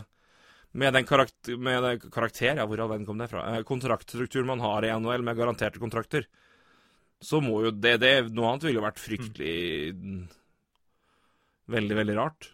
med 0.71 0.93
den, 0.93 1.05
karakter, 1.05 1.57
med 1.57 1.83
den 1.83 2.11
karakter, 2.11 2.55
ja, 2.55 2.65
hvor 2.67 2.79
all 2.79 2.91
verden 2.93 3.07
kom 3.07 3.19
det 3.19 3.27
fra, 3.31 3.43
kontraktstruktur 3.43 3.67
kontraktstrukturen 3.67 4.47
man 4.47 4.63
har 4.63 4.85
i 4.87 4.93
NHL 4.93 5.25
med 5.27 5.37
garanterte 5.37 5.81
kontrakter, 5.81 6.27
så 7.21 7.41
må 7.43 7.59
jo 7.65 7.73
det, 7.75 7.97
det 8.01 8.13
Noe 8.31 8.53
annet 8.53 8.65
ville 8.65 8.79
jo 8.79 8.87
vært 8.87 9.01
fryktelig 9.01 9.57
mm. 9.93 10.21
Veldig, 11.71 11.95
veldig 11.95 12.15
rart. 12.17 12.49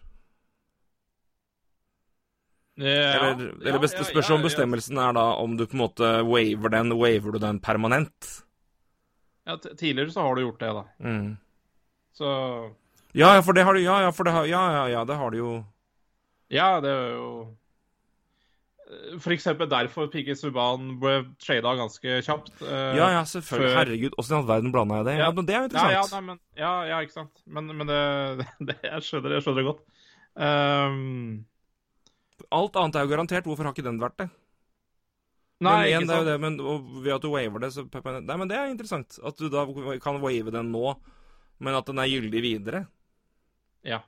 Ja, 2.78 2.86
eller, 2.86 3.48
eller 3.66 3.82
ja, 3.82 4.04
spørs 4.06 4.28
om 4.30 4.44
bestemmelsen 4.44 5.00
er 5.02 5.16
da 5.16 5.24
om 5.42 5.56
du 5.58 5.64
på 5.66 5.74
en 5.74 5.80
måte 5.80 6.10
waver 6.22 6.70
den, 6.70 6.94
waver 6.94 7.34
du 7.34 7.40
den 7.42 7.58
permanent? 7.58 8.28
Ja, 9.48 9.56
tidligere 9.58 10.12
så 10.14 10.22
har 10.22 10.36
du 10.36 10.44
gjort 10.44 10.60
det, 10.60 10.70
da. 10.76 10.84
Mm. 11.02 11.32
Så 12.14 12.28
Ja, 13.12 13.32
ja, 13.34 13.42
for 13.42 13.56
det 13.56 13.64
har 13.66 13.74
du 13.74 13.82
Ja, 13.82 14.02
ja, 14.04 14.12
for 14.12 14.28
det 14.28 14.36
har, 14.36 14.46
ja, 14.46 14.62
ja, 14.76 14.84
ja, 14.92 15.04
det 15.04 15.16
har 15.18 15.30
du 15.30 15.38
jo 15.38 15.52
Ja, 16.54 16.80
det 16.80 16.92
er 16.92 17.10
jo 17.16 17.32
Eksempel 19.34 19.68
derfor 19.68 20.08
Piki 20.08 20.32
Subhaan 20.38 20.94
ble 21.02 21.18
trada 21.42 21.74
ganske 21.76 22.22
kjapt. 22.24 22.54
Uh, 22.62 22.96
ja, 22.96 23.10
ja, 23.18 23.20
selvfølgelig. 23.28 23.68
Før... 23.68 23.76
Herregud, 23.82 24.16
åssen 24.16 24.34
i 24.34 24.38
all 24.38 24.48
verden 24.48 24.72
blanda 24.72 25.02
jeg 25.02 25.08
det? 25.10 25.16
Ja, 25.18 25.26
ja, 25.26 25.34
men 25.36 25.48
Det 25.48 25.54
er 25.54 25.60
jo 25.60 25.68
interessant. 25.68 25.92
Ja, 25.92 26.00
ja, 26.00 26.08
nei, 26.14 26.22
men, 26.30 26.40
ja, 26.56 26.72
ja 26.88 27.00
ikke 27.04 27.16
sant. 27.18 27.42
Men, 27.44 27.70
men 27.76 27.92
det, 27.92 28.00
det, 28.70 28.78
jeg, 28.86 29.04
skjønner, 29.04 29.36
jeg 29.36 29.44
skjønner 29.44 29.62
det 29.62 29.70
godt. 29.70 29.86
Um... 30.38 31.46
Alt 32.54 32.76
annet 32.78 32.96
er 32.96 33.04
jo 33.04 33.12
garantert. 33.12 33.48
Hvorfor 33.50 33.66
har 33.66 33.74
ikke 33.74 33.84
den 33.84 34.00
vært 34.00 34.20
det? 34.22 34.28
Nei, 35.58 35.72
men 35.74 35.88
igjen, 35.88 36.06
det 36.06 36.14
er 36.14 36.20
jo 36.22 36.28
det, 36.28 36.36
men 36.38 36.58
ved 37.02 37.14
at 37.16 37.24
du 37.24 37.32
waver 37.32 37.64
det, 37.64 37.72
så 37.74 37.82
Nei, 37.82 38.36
men 38.38 38.46
det 38.46 38.54
er 38.54 38.68
interessant. 38.70 39.16
At 39.26 39.40
du 39.40 39.48
da 39.50 39.64
kan 40.00 40.20
wave 40.22 40.54
den 40.54 40.70
nå, 40.70 40.92
men 41.58 41.78
at 41.78 41.88
den 41.90 41.98
er 41.98 42.10
gyldig 42.12 42.42
videre. 42.44 42.84
Ja. 43.86 44.04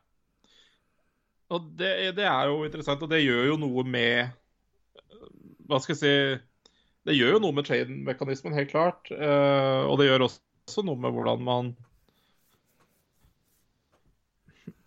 Og 1.51 1.73
det, 1.75 1.91
det, 2.15 2.27
er 2.31 2.53
jo 2.53 2.63
interessant, 2.63 3.03
og 3.03 3.11
det 3.11 3.25
gjør 3.25 3.51
jo 3.51 3.57
noe 3.59 3.83
med 3.83 4.31
Hva 5.71 5.79
skal 5.83 5.95
jeg 5.95 6.01
si 6.01 6.15
Det 7.09 7.17
gjør 7.17 7.37
jo 7.37 7.43
noe 7.47 7.57
med 7.57 7.67
trade-mekanismen, 7.69 8.57
helt 8.57 8.73
klart. 8.73 9.11
Uh, 9.13 9.87
og 9.89 10.01
det 10.01 10.11
gjør 10.11 10.27
også 10.29 10.85
noe 10.87 11.01
med 11.01 11.15
hvordan 11.17 11.45
man 11.47 11.75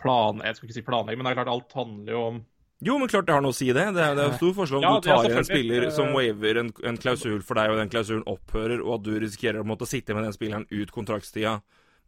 plan, 0.03 0.41
Jeg 0.43 0.57
skal 0.57 0.67
ikke 0.67 0.75
si 0.75 0.83
planlegger, 0.85 1.19
men 1.19 1.27
det 1.27 1.31
er 1.31 1.39
klart 1.41 1.53
alt 1.53 1.77
handler 1.79 2.11
jo 2.13 2.25
om 2.31 2.41
jo, 2.83 2.97
men 2.99 3.07
klart 3.07 3.29
det 3.29 3.31
har 3.31 3.43
noe 3.43 3.53
å 3.53 3.55
si, 3.55 3.69
det. 3.71 3.83
Det 3.95 4.01
er, 4.03 4.15
det 4.17 4.23
er 4.25 4.33
stor 4.35 4.55
forskjell 4.57 4.81
om 4.81 4.83
ja, 4.83 4.89
du 4.97 5.05
tar 5.05 5.27
inn 5.29 5.37
en 5.39 5.45
spiller 5.47 5.85
som 5.95 6.09
waver 6.11 6.57
en, 6.59 6.71
en, 6.83 6.97
klausul 6.99 7.37
for 7.45 7.55
deg, 7.55 7.71
og 7.71 7.79
den 7.79 7.91
klausulen 7.93 8.25
opphører, 8.27 8.81
og 8.83 8.97
at 8.97 9.05
du 9.05 9.13
risikerer 9.23 9.61
å 9.61 9.67
måtte 9.67 9.87
sitte 9.87 10.11
med 10.17 10.27
den 10.27 10.35
spilleren 10.35 10.65
ut 10.67 10.91
kontraktstida 10.91 11.61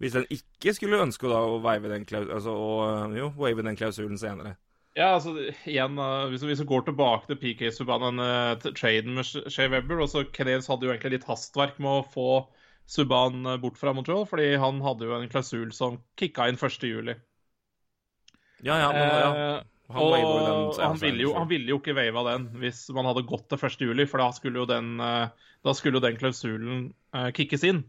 hvis 0.04 0.18
den 0.18 0.26
ikke 0.34 0.74
skulle 0.76 1.00
ønske 1.00 1.30
da, 1.32 1.40
å 1.40 1.62
wave 1.64 1.88
den, 1.88 2.04
altså, 2.26 2.52
å, 2.52 2.72
jo, 3.16 3.30
wave 3.40 3.64
den 3.64 3.78
klausulen 3.80 4.20
senere. 4.20 4.58
Ja, 4.96 5.10
altså, 5.18 5.34
igjen, 5.68 5.98
uh, 6.00 6.30
hvis, 6.32 6.44
hvis, 6.48 6.62
vi 6.64 6.70
går 6.70 6.86
tilbake 6.88 7.28
til 7.28 7.40
PK 7.42 7.68
Subhaan, 7.75 8.22
uh, 8.22 8.56
traden 8.80 9.18
med 9.18 9.28
Shea 9.28 9.68
Webber 9.68 10.00
også 10.06 10.24
Canadiens 10.32 10.70
hadde 10.72 10.88
jo 10.88 10.94
egentlig 10.94 11.18
litt 11.18 11.28
hastverk 11.28 11.82
med 11.84 11.98
å 12.00 12.06
få 12.14 12.28
Subhaan 12.88 13.42
uh, 13.44 13.58
bort 13.60 13.75
fra 13.82 13.92
Montreal, 13.98 14.24
fordi 14.30 14.54
han 14.62 14.80
hadde 14.86 15.10
jo 15.10 15.18
en 15.18 15.28
klausul 15.32 15.74
som 15.75 16.00
kicka 16.16 16.48
inn 16.48 16.56
1.7. 16.56 17.12
Ja, 18.64 18.78
ja, 18.80 18.88
men, 18.96 19.04
ja. 19.04 19.50
Han, 19.92 20.02
og 20.02 20.16
den, 20.16 20.62
han, 20.80 20.96
ville 21.02 21.25
jo, 21.28 21.34
han, 21.36 21.50
ville 21.52 21.70
jo, 21.70 21.82
ikke 21.82 21.94
wava 21.94 22.24
den 22.32 22.48
hvis 22.64 22.86
man 22.96 23.06
hadde 23.06 23.28
gått 23.28 23.50
til 23.52 23.60
1.7, 23.60 24.08
for 24.08 24.24
da 24.24 24.32
skulle 24.34 24.64
jo 24.64 24.70
den, 24.70 24.96
da 24.98 25.75
skulle 25.75 26.00
jo 26.00 26.06
den 26.08 26.16
klausulen 26.18 26.88
kickes 27.36 27.68
inn. 27.68 27.84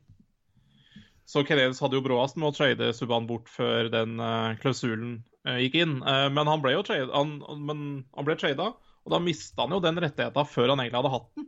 Så 1.26 1.42
Canadiens 1.44 1.80
hadde 1.82 1.98
jo 1.98 2.04
bråast 2.04 2.36
med 2.38 2.52
å 2.52 2.54
trade 2.54 2.92
Subhaan 2.94 3.26
bort 3.26 3.48
før 3.50 3.88
den 3.90 4.20
uh, 4.22 4.54
klausulen 4.62 5.16
uh, 5.18 5.35
gikk 5.62 5.76
inn. 5.82 5.98
Uh, 6.02 6.26
men 6.32 6.50
han 6.50 6.62
ble 6.64 6.74
jo 6.74 6.84
trade, 6.86 7.10
han, 7.12 7.36
men 7.68 7.82
han 8.16 8.26
ble 8.26 8.38
trada, 8.40 8.72
og 9.06 9.14
da 9.14 9.20
mista 9.22 9.62
han 9.62 9.76
jo 9.76 9.82
den 9.84 10.00
rettigheten 10.02 10.50
før 10.50 10.72
han 10.72 10.82
egentlig 10.82 11.02
hadde 11.02 11.14
hatt 11.14 11.28
den. 11.38 11.46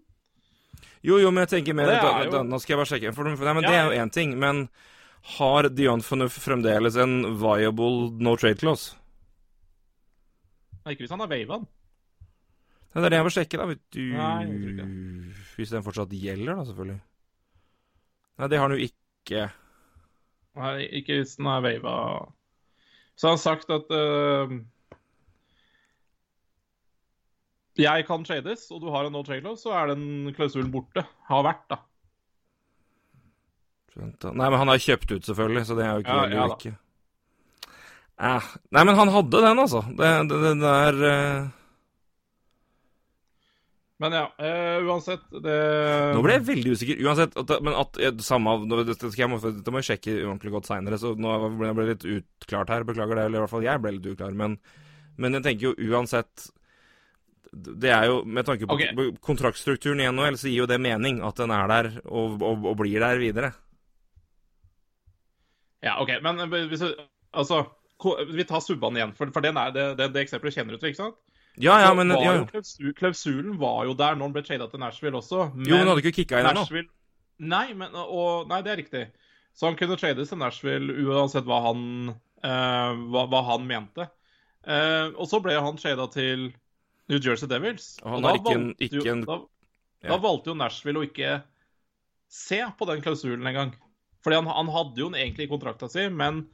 Jo, 1.07 1.19
jo, 1.23 1.31
men 1.31 1.45
jeg 1.45 1.53
tenker 1.57 1.77
mer 1.79 1.91
da, 1.91 2.13
da, 2.31 2.43
Nå 2.47 2.59
skal 2.63 2.75
jeg 2.75 2.81
bare 2.81 2.91
sjekke. 2.91 3.13
For, 3.15 3.29
nei, 3.31 3.55
men 3.55 3.67
ja. 3.67 3.71
Det 3.71 3.77
er 3.79 3.85
jo 3.87 4.05
én 4.05 4.15
ting. 4.15 4.35
Men 4.41 4.65
har 5.39 5.69
Dion 5.75 6.03
Fonuf 6.05 6.39
fremdeles 6.43 6.99
en 6.99 7.21
viable 7.39 8.09
no 8.23 8.35
trade 8.39 8.59
clause? 8.63 8.97
Nei, 10.83 10.95
ikke 10.95 11.05
hvis 11.05 11.15
han 11.15 11.23
har 11.23 11.31
wava 11.31 11.61
den. 11.61 11.69
Det 12.89 13.05
er 13.05 13.13
det 13.13 13.19
jeg 13.21 13.27
må 13.27 13.33
sjekke, 13.35 13.61
da. 13.61 13.69
Vet 13.69 13.83
du. 13.95 14.03
Nei, 14.17 15.33
hvis 15.59 15.75
den 15.75 15.87
fortsatt 15.87 16.15
gjelder, 16.17 16.55
da, 16.57 16.67
selvfølgelig. 16.71 17.01
Nei, 18.39 18.49
det 18.51 18.59
har 18.59 18.67
han 18.67 18.75
jo 18.75 18.89
ikke. 18.89 19.45
Nei, 20.59 20.75
ikke 20.99 21.21
hvis 21.21 21.37
den 21.39 21.51
er 21.53 21.67
wava. 21.67 21.99
Så 23.19 23.27
han 23.27 23.35
har 23.35 23.43
sagt 23.43 23.71
at 23.75 23.91
uh, 23.91 24.53
jeg 27.79 28.07
kan 28.07 28.25
trades, 28.27 28.69
og 28.75 28.83
du 28.83 28.91
har 28.95 29.07
en 29.07 29.15
no 29.15 29.25
trade 29.27 29.55
så 29.59 29.75
er 29.75 29.93
den 29.93 30.33
klausulen 30.37 30.71
borte. 30.75 31.03
Har 31.31 31.45
vært, 31.47 31.65
da. 31.71 31.83
Nei, 33.99 34.47
men 34.47 34.59
han 34.61 34.71
har 34.71 34.79
kjøpt 34.83 35.11
ut, 35.11 35.27
selvfølgelig, 35.27 35.65
så 35.67 35.75
det 35.75 35.85
er 35.85 35.97
jo 35.97 36.05
ikke 36.05 36.17
ja, 36.17 36.27
ja, 36.31 36.47
ikke. 36.55 36.75
Eh, 38.19 38.51
nei, 38.75 38.83
men 38.87 38.99
han 38.99 39.11
hadde 39.15 39.43
den, 39.43 39.63
altså. 39.65 39.83
Det, 39.99 40.11
det, 40.31 40.43
det 40.45 40.53
der 40.63 41.01
uh... 41.03 41.58
Men 43.99 44.15
ja, 44.15 44.27
uh, 44.39 44.87
uansett 44.87 45.25
det... 45.43 45.55
Nå 46.15 46.21
ble 46.23 46.37
jeg 46.37 46.45
veldig 46.47 46.75
usikker. 46.77 47.01
Uansett, 47.03 47.33
at, 47.41 47.55
men 47.67 47.75
at 47.75 47.97
samme 48.23 48.55
det, 48.71 48.85
Dette 48.93 49.27
må, 49.27 49.41
jeg 49.81 49.89
sjekke 49.89 50.21
ordentlig 50.21 50.53
godt 50.55 50.69
seinere, 50.71 51.01
så 51.03 51.17
nå 51.19 51.33
ble 51.59 51.73
jeg 51.73 51.89
litt 51.89 52.07
utklart 52.19 52.71
her. 52.71 52.87
Beklager 52.87 53.19
det, 53.19 53.25
eller 53.27 53.41
i 53.41 53.43
hvert 53.43 53.55
fall 53.57 53.67
jeg 53.67 53.83
ble 53.83 53.97
litt 53.97 54.07
uklar. 54.13 54.37
Men, 54.39 54.55
men 55.19 55.39
jeg 55.39 55.47
tenker 55.49 55.71
jo 55.71 55.91
uansett 55.91 56.47
Det 57.51 57.91
er 57.91 58.05
jo 58.07 58.21
Med 58.23 58.47
tanke 58.47 58.69
på 58.69 58.77
okay. 58.77 59.09
kontraktstrukturen 59.25 60.05
i 60.05 60.07
NHL, 60.13 60.39
så 60.39 60.47
gir 60.47 60.63
jo 60.63 60.71
det 60.71 60.79
mening 60.85 61.19
at 61.27 61.43
den 61.43 61.55
er 61.57 61.67
der 61.73 61.91
og, 62.05 62.39
og, 62.39 62.69
og 62.71 62.79
blir 62.79 63.03
der 63.03 63.19
videre. 63.19 63.51
Ja, 65.83 65.99
OK, 66.03 66.21
men 66.23 66.47
hvis 66.71 66.87
du 66.87 66.93
Altså, 67.35 67.65
vi 68.31 68.45
tar 68.49 68.63
Subban 68.65 68.97
igjen, 68.97 69.11
for, 69.19 69.29
for 69.35 69.45
den 69.45 69.59
er, 69.61 69.73
det, 69.75 69.83
det, 69.99 70.07
det 70.15 70.23
eksempelet 70.23 70.55
kjenner 70.55 70.75
du 70.75 70.81
til, 70.81 70.95
ikke 70.95 71.03
sant? 71.03 71.19
Ja, 71.59 71.81
ja, 71.83 71.95
men 71.97 72.13
ja, 72.15 72.35
jo, 72.39 72.93
Klausulen 72.97 73.57
var 73.59 73.83
jo 73.89 73.95
der 73.99 74.15
når 74.15 74.29
han 74.29 74.35
ble 74.37 74.43
trada 74.47 74.69
til 74.71 74.83
Nashville 74.83 75.19
også. 75.19 75.49
Men 75.55 75.67
jo, 75.67 75.81
men 75.81 75.91
hadde 75.91 76.05
ikke 76.05 76.21
kicka 76.21 76.43
inn 76.43 76.51
ennå. 76.53 76.85
Nei, 77.39 77.67
men, 77.79 77.95
og, 77.95 78.49
nei, 78.51 78.61
det 78.67 78.73
er 78.73 78.81
riktig. 78.81 79.03
Så 79.59 79.67
han 79.67 79.77
kunne 79.79 79.99
trades 79.99 80.31
til 80.31 80.39
Nashville 80.39 80.95
uansett 81.07 81.47
hva 81.49 81.61
han, 81.65 81.83
uh, 82.15 82.93
hva, 83.11 83.27
hva, 83.31 83.43
han 83.53 83.67
mente. 83.67 84.07
Uh, 84.67 85.15
og 85.17 85.27
så 85.31 85.41
ble 85.43 85.57
han 85.59 85.79
trada 85.81 86.09
til 86.15 86.49
New 87.11 87.19
Jersey 87.19 87.51
Devils. 87.51 87.97
Og 88.05 88.13
han 88.13 88.21
og 88.21 88.27
da, 88.29 88.35
ikke 88.39 88.57
en, 88.57 88.69
ikke 88.79 89.15
en 89.15 89.25
da, 89.27 89.39
ja. 90.05 90.13
da, 90.13 90.21
valgte 90.23 90.53
jo 90.53 90.59
Nashville 90.59 91.03
å 91.03 91.07
ikke 91.09 91.41
se 92.31 92.61
på 92.79 92.91
den 92.91 93.03
klausulen 93.03 93.47
engang. 93.51 93.75
Fordi 94.23 94.39
han, 94.39 94.51
han 94.51 94.71
hadde 94.75 95.03
jo 95.03 95.11
egentlig 95.15 95.47
i 95.49 95.51
kontrakta 95.51 95.91
si, 95.91 96.07
men 96.11 96.45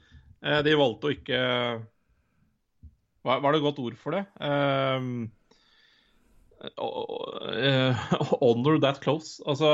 uh, 0.44 0.61
de 0.64 0.76
valgte 0.80 1.11
å 1.11 1.16
ikke 1.16 1.42
hva, 3.25 3.40
var 3.40 3.54
det 3.54 3.62
et 3.62 3.66
godt 3.66 3.81
ord 3.81 3.97
for 4.00 4.16
det? 4.16 4.25
Um, 4.40 5.33
honor 8.40 8.78
that 8.81 9.00
close. 9.04 9.43
Altså 9.45 9.69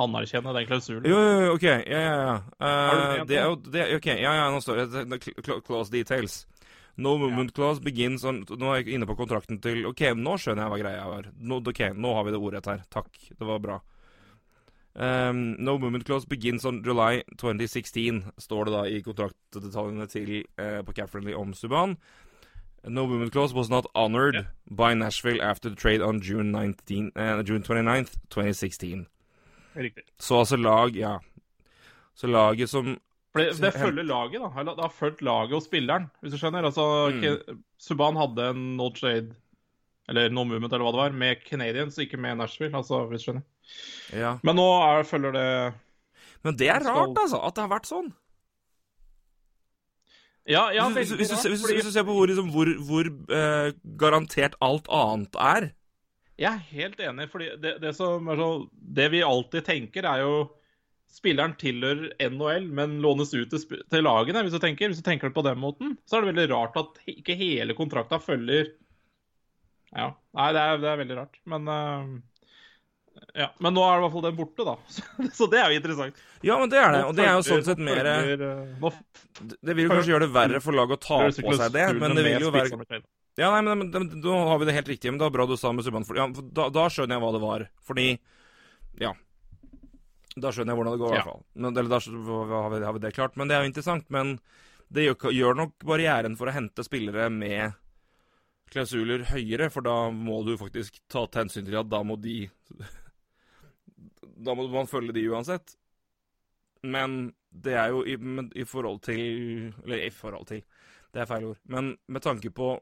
Anerkjenne 0.00 0.52
den 0.54 0.68
klausulen. 0.68 1.08
Jo, 1.10 1.18
jo, 1.18 1.54
OK. 1.56 1.66
Ja, 1.66 2.00
ja, 2.00 2.14
ja. 2.22 2.36
Uh, 2.62 3.26
det 3.26 3.36
er 3.40 3.48
jo 3.48 3.56
det, 3.66 3.88
OK, 3.96 4.06
ja, 4.06 4.34
ja, 4.38 4.46
nå 4.52 4.60
står 4.62 4.84
det 4.86 5.20
Close 5.66 5.90
details. 5.92 6.44
No 7.00 7.16
movement 7.18 7.54
clause 7.56 7.80
begins 7.80 8.24
on 8.28 8.42
Nå 8.44 8.72
er 8.74 8.82
jeg 8.82 8.96
inne 8.96 9.06
på 9.08 9.16
kontrakten 9.16 9.60
til 9.62 9.86
OK, 9.88 10.02
nå 10.18 10.36
skjønner 10.40 10.66
jeg 10.66 10.72
hva 10.74 10.80
greia 10.82 11.08
var. 11.08 11.30
Nå, 11.40 11.62
OK, 11.72 11.82
nå 11.96 12.14
har 12.16 12.26
vi 12.26 12.34
det 12.34 12.40
ordrett 12.40 12.70
her. 12.70 12.84
Takk. 12.92 13.10
Det 13.30 13.48
var 13.48 13.62
bra. 13.62 13.80
Um, 14.94 15.54
no 15.58 15.78
movement 15.78 16.04
clause 16.04 16.26
begins 16.26 16.64
on 16.64 16.82
July 16.82 17.22
2016, 17.38 18.24
står 18.38 18.64
det 18.64 18.72
da 18.74 18.80
i 18.90 19.02
kontraktdetaljene 19.02 20.06
til 20.10 20.32
uh, 20.58 20.80
på 20.82 20.92
Cap-Friendly 20.96 21.36
om 21.38 21.54
Subhaan. 21.54 21.96
No 22.84 23.06
movement 23.06 23.32
clause 23.32 23.54
was 23.54 23.70
not 23.70 23.86
honored 23.94 24.34
yeah. 24.34 24.44
by 24.66 24.94
Nashville 24.94 25.42
after 25.42 25.68
the 25.68 25.76
trade 25.76 26.00
on 26.00 26.20
June, 26.20 26.50
19, 26.50 27.12
uh, 27.14 27.42
June 27.44 27.62
29th, 27.62 28.16
2016. 28.30 29.06
Riktig. 29.76 30.02
Så 30.18 30.38
altså 30.38 30.56
lag, 30.56 30.96
ja. 30.96 31.18
Så 32.14 32.26
laget 32.26 32.70
som 32.70 32.98
For 33.32 33.38
det, 33.38 33.60
det 33.62 33.72
følger 33.72 34.02
laget, 34.02 34.40
da. 34.42 34.64
Det 34.72 34.82
har 34.82 34.90
fulgt 34.90 35.22
laget 35.22 35.54
og 35.54 35.62
spilleren, 35.62 36.08
hvis 36.20 36.32
du 36.32 36.38
skjønner. 36.40 36.66
Altså, 36.66 37.10
mm. 37.14 37.60
Subhaan 37.78 38.18
hadde 38.18 38.48
en 38.50 38.64
no 38.76 38.88
trade, 38.90 39.36
eller 40.08 40.32
no 40.34 40.42
movement, 40.42 40.72
eller 40.72 40.82
hva 40.82 40.92
det 40.96 41.02
var, 41.04 41.14
med 41.14 41.44
Canadians, 41.46 41.98
ikke 41.98 42.18
med 42.18 42.40
Nashville, 42.40 42.76
altså, 42.76 43.04
hvis 43.06 43.22
du 43.22 43.28
skjønner. 43.28 43.46
Ja. 44.16 44.36
Men 44.46 44.58
nå 44.58 44.66
er, 44.82 45.06
følger 45.06 45.34
det 45.36 45.48
Men 46.46 46.56
det 46.58 46.70
er 46.72 46.82
rart, 46.82 47.14
altså, 47.14 47.38
at 47.46 47.56
det 47.56 47.64
har 47.64 47.72
vært 47.72 47.90
sånn. 47.90 48.10
Ja, 50.48 50.70
ja, 50.74 50.86
hvis, 50.88 51.12
hvis, 51.12 51.30
hvis, 51.30 51.44
hvis, 51.46 51.66
hvis, 51.68 51.84
du 51.86 51.92
ser 51.92 52.06
på 52.08 52.14
hvor, 52.16 52.26
liksom, 52.26 52.48
hvor, 52.50 52.70
hvor 52.88 53.10
eh, 53.36 53.74
garantert 54.00 54.56
alt 54.64 54.88
annet 54.90 55.36
er 55.36 55.68
Jeg 56.40 56.48
er 56.50 56.64
helt 56.72 57.02
enig, 57.04 57.28
fordi 57.30 57.50
det, 57.60 57.76
det, 57.82 57.92
som 57.94 58.26
så, 58.26 58.48
det 58.72 59.10
vi 59.12 59.20
alltid 59.26 59.66
tenker, 59.68 60.08
er 60.08 60.24
jo 60.24 60.34
Spilleren 61.10 61.56
tilhører 61.58 62.12
NHL, 62.30 62.68
men 62.70 63.00
lånes 63.02 63.32
ut 63.34 63.50
til, 63.50 63.80
til 63.90 64.04
lagene. 64.06 64.44
Hvis 64.46 64.54
du 64.54 64.60
tenker 64.62 64.92
Hvis 64.92 65.00
du 65.02 65.06
tenker 65.06 65.26
det 65.26 65.34
på 65.34 65.42
den 65.42 65.58
måten, 65.58 65.96
så 66.06 66.16
er 66.16 66.22
det 66.22 66.30
veldig 66.30 66.50
rart 66.52 66.78
at 66.78 67.00
ikke 67.10 67.34
hele 67.38 67.74
kontrakta 67.78 68.20
følger 68.22 68.70
Ja. 69.90 70.12
Nei, 70.38 70.52
det 70.54 70.62
er, 70.62 70.78
det 70.78 70.86
er 70.86 71.00
veldig 71.02 71.16
rart. 71.18 71.40
Men 71.50 71.66
uh, 71.66 72.12
ja, 73.34 73.46
Men 73.62 73.74
nå 73.76 73.84
er 73.86 73.98
i 73.98 74.02
hvert 74.04 74.14
fall 74.14 74.26
den 74.26 74.36
borte, 74.38 74.66
da. 74.66 74.74
Så 75.38 75.48
det 75.52 75.60
er 75.60 75.72
jo 75.72 75.80
interessant. 75.80 76.20
Ja, 76.46 76.58
men 76.60 76.72
det 76.72 76.80
er 76.80 76.92
det. 76.96 77.00
Og 77.08 77.16
det 77.18 77.26
er 77.28 77.38
jo 77.38 77.46
sånn 77.46 77.64
sett 77.66 77.80
mer 77.82 78.08
eh, 78.08 78.34
Det 78.36 79.74
vil 79.76 79.86
jo 79.86 79.92
kanskje 79.92 80.14
gjøre 80.14 80.26
det 80.26 80.34
verre 80.34 80.60
for 80.64 80.76
laget 80.76 80.98
å 80.98 81.02
ta 81.04 81.22
på 81.28 81.56
seg 81.60 81.74
det, 81.76 81.86
men 82.00 82.16
det 82.16 82.26
vil 82.26 82.46
jo 82.48 82.52
være 82.54 83.02
ja, 83.38 83.48
nei, 83.54 83.62
men, 83.62 83.88
men, 83.88 84.08
da 84.20 84.36
har 84.50 84.58
vi 84.60 84.66
det 84.68 84.74
helt 84.76 84.88
riktig. 84.90 85.08
Men 85.08 85.20
det 85.20 85.28
var 85.28 85.36
bra 85.38 85.46
du 85.48 85.56
sa 85.56 85.70
med 85.72 85.86
Subhaan. 85.86 86.04
Ja, 86.18 86.26
da, 86.58 86.66
da, 86.74 86.86
skjønner 86.92 87.16
jeg 87.16 87.22
hva 87.22 87.34
det 87.36 87.42
var. 87.44 87.66
Fordi 87.88 88.06
Ja. 89.00 89.14
Da 90.40 90.52
skjønner 90.54 90.74
jeg 90.74 90.78
hvordan 90.78 90.94
det 90.94 91.00
går, 91.00 91.12
i 91.12 91.16
hvert 91.16 91.28
fall. 91.30 91.44
Men, 91.54 91.70
eller 91.72 91.88
da 91.90 92.00
har 92.00 92.74
vi, 92.74 92.82
har 92.84 92.96
vi, 92.96 93.02
det 93.02 93.14
klart. 93.16 93.38
Men 93.40 93.48
det 93.48 93.56
er 93.56 93.64
jo 93.64 93.70
interessant. 93.70 94.04
Men 94.12 94.34
det 94.92 95.06
gjør, 95.06 95.30
gjør 95.34 95.56
nok 95.62 95.86
barrieren 95.86 96.36
for 96.38 96.50
å 96.50 96.54
hente 96.54 96.84
spillere 96.86 97.30
med 97.32 97.78
klausuler 98.70 99.24
høyere, 99.32 99.70
for 99.72 99.86
da 99.86 99.96
må 100.14 100.42
du 100.46 100.54
faktisk 100.60 101.00
ta 101.10 101.24
hensyn 101.34 101.66
til 101.66 101.78
at 101.80 101.90
da 101.90 102.02
må 102.06 102.16
de 102.20 102.44
Da 104.40 104.56
må 104.56 104.66
man 104.72 104.90
følge 104.90 105.14
de 105.16 105.26
uansett. 105.30 105.76
Men 106.82 107.32
det 107.50 107.74
er 107.76 107.90
jo 107.92 108.04
i, 108.08 108.16
i 108.56 108.64
forhold 108.64 109.02
til 109.04 109.74
Eller 109.84 110.06
i 110.06 110.12
forhold 110.14 110.46
til, 110.48 110.62
det 111.12 111.20
er 111.20 111.28
feil 111.28 111.50
ord. 111.50 111.58
Men 111.68 111.96
med 112.08 112.24
tanke 112.24 112.52
på 112.54 112.76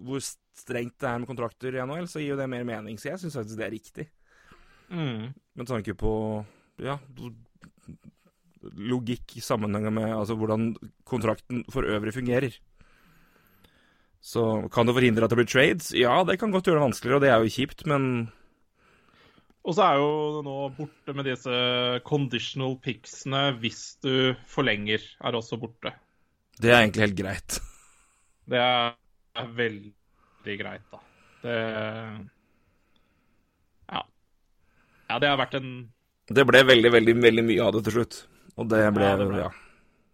hvor 0.00 0.18
strengt 0.18 0.96
det 0.98 1.06
er 1.06 1.20
med 1.22 1.28
kontrakter 1.30 1.76
i 1.76 1.82
NHL, 1.86 2.08
så 2.10 2.18
gir 2.18 2.32
jo 2.32 2.38
det 2.40 2.48
mer 2.50 2.64
mening. 2.66 2.96
Så 2.98 3.12
jeg 3.12 3.20
syns 3.22 3.36
faktisk 3.38 3.60
det 3.60 3.66
er 3.68 3.76
riktig. 3.76 4.06
Mm. 4.90 5.28
Med 5.30 5.68
tanke 5.68 5.94
på 5.94 6.12
ja, 6.82 6.96
logikk 8.74 9.36
i 9.38 9.44
sammenheng 9.44 9.86
med 9.94 10.10
altså, 10.10 10.34
hvordan 10.34 10.72
kontrakten 11.06 11.62
for 11.70 11.86
øvrig 11.86 12.16
fungerer. 12.16 12.58
Så 14.20 14.68
kan 14.72 14.88
det 14.88 14.96
forhindre 14.96 15.24
at 15.24 15.32
det 15.32 15.38
blir 15.38 15.48
trades? 15.48 15.94
Ja, 15.96 16.18
det 16.28 16.38
kan 16.40 16.50
godt 16.52 16.66
gjøre 16.66 16.80
det 16.80 16.88
vanskeligere, 16.88 17.20
og 17.20 17.24
det 17.24 17.30
er 17.30 17.40
jo 17.40 17.54
kjipt, 17.54 17.86
men 17.88 18.02
Og 19.60 19.74
så 19.76 19.84
er 19.84 19.98
jo 20.00 20.10
det 20.38 20.44
nå 20.46 20.54
borte 20.78 21.14
med 21.16 21.26
disse 21.28 21.56
conditional 22.08 22.78
picksene 22.80 23.42
hvis 23.60 23.82
du 24.00 24.32
forlenger, 24.48 25.02
er 25.20 25.36
også 25.36 25.58
borte. 25.60 25.92
Det 26.60 26.72
er 26.72 26.80
egentlig 26.80 27.04
helt 27.08 27.18
greit. 27.18 27.58
Det 28.50 28.58
er 28.58 29.50
veldig 29.56 30.56
greit, 30.62 30.86
da. 30.92 31.00
Det 31.44 31.56
Ja. 33.90 34.02
Ja, 35.10 35.18
det 35.18 35.28
har 35.28 35.38
vært 35.40 35.54
en 35.60 35.70
Det 36.30 36.46
ble 36.46 36.62
veldig, 36.64 36.92
veldig, 36.92 37.14
veldig 37.22 37.44
mye 37.44 37.64
av 37.66 37.72
det 37.74 37.84
til 37.84 37.98
slutt. 37.98 38.22
Og 38.56 38.68
det 38.68 38.80
ble 38.94 39.04
Ja, 39.04 39.16
det 39.16 39.28
ble. 39.28 39.38
ja. 39.44 39.50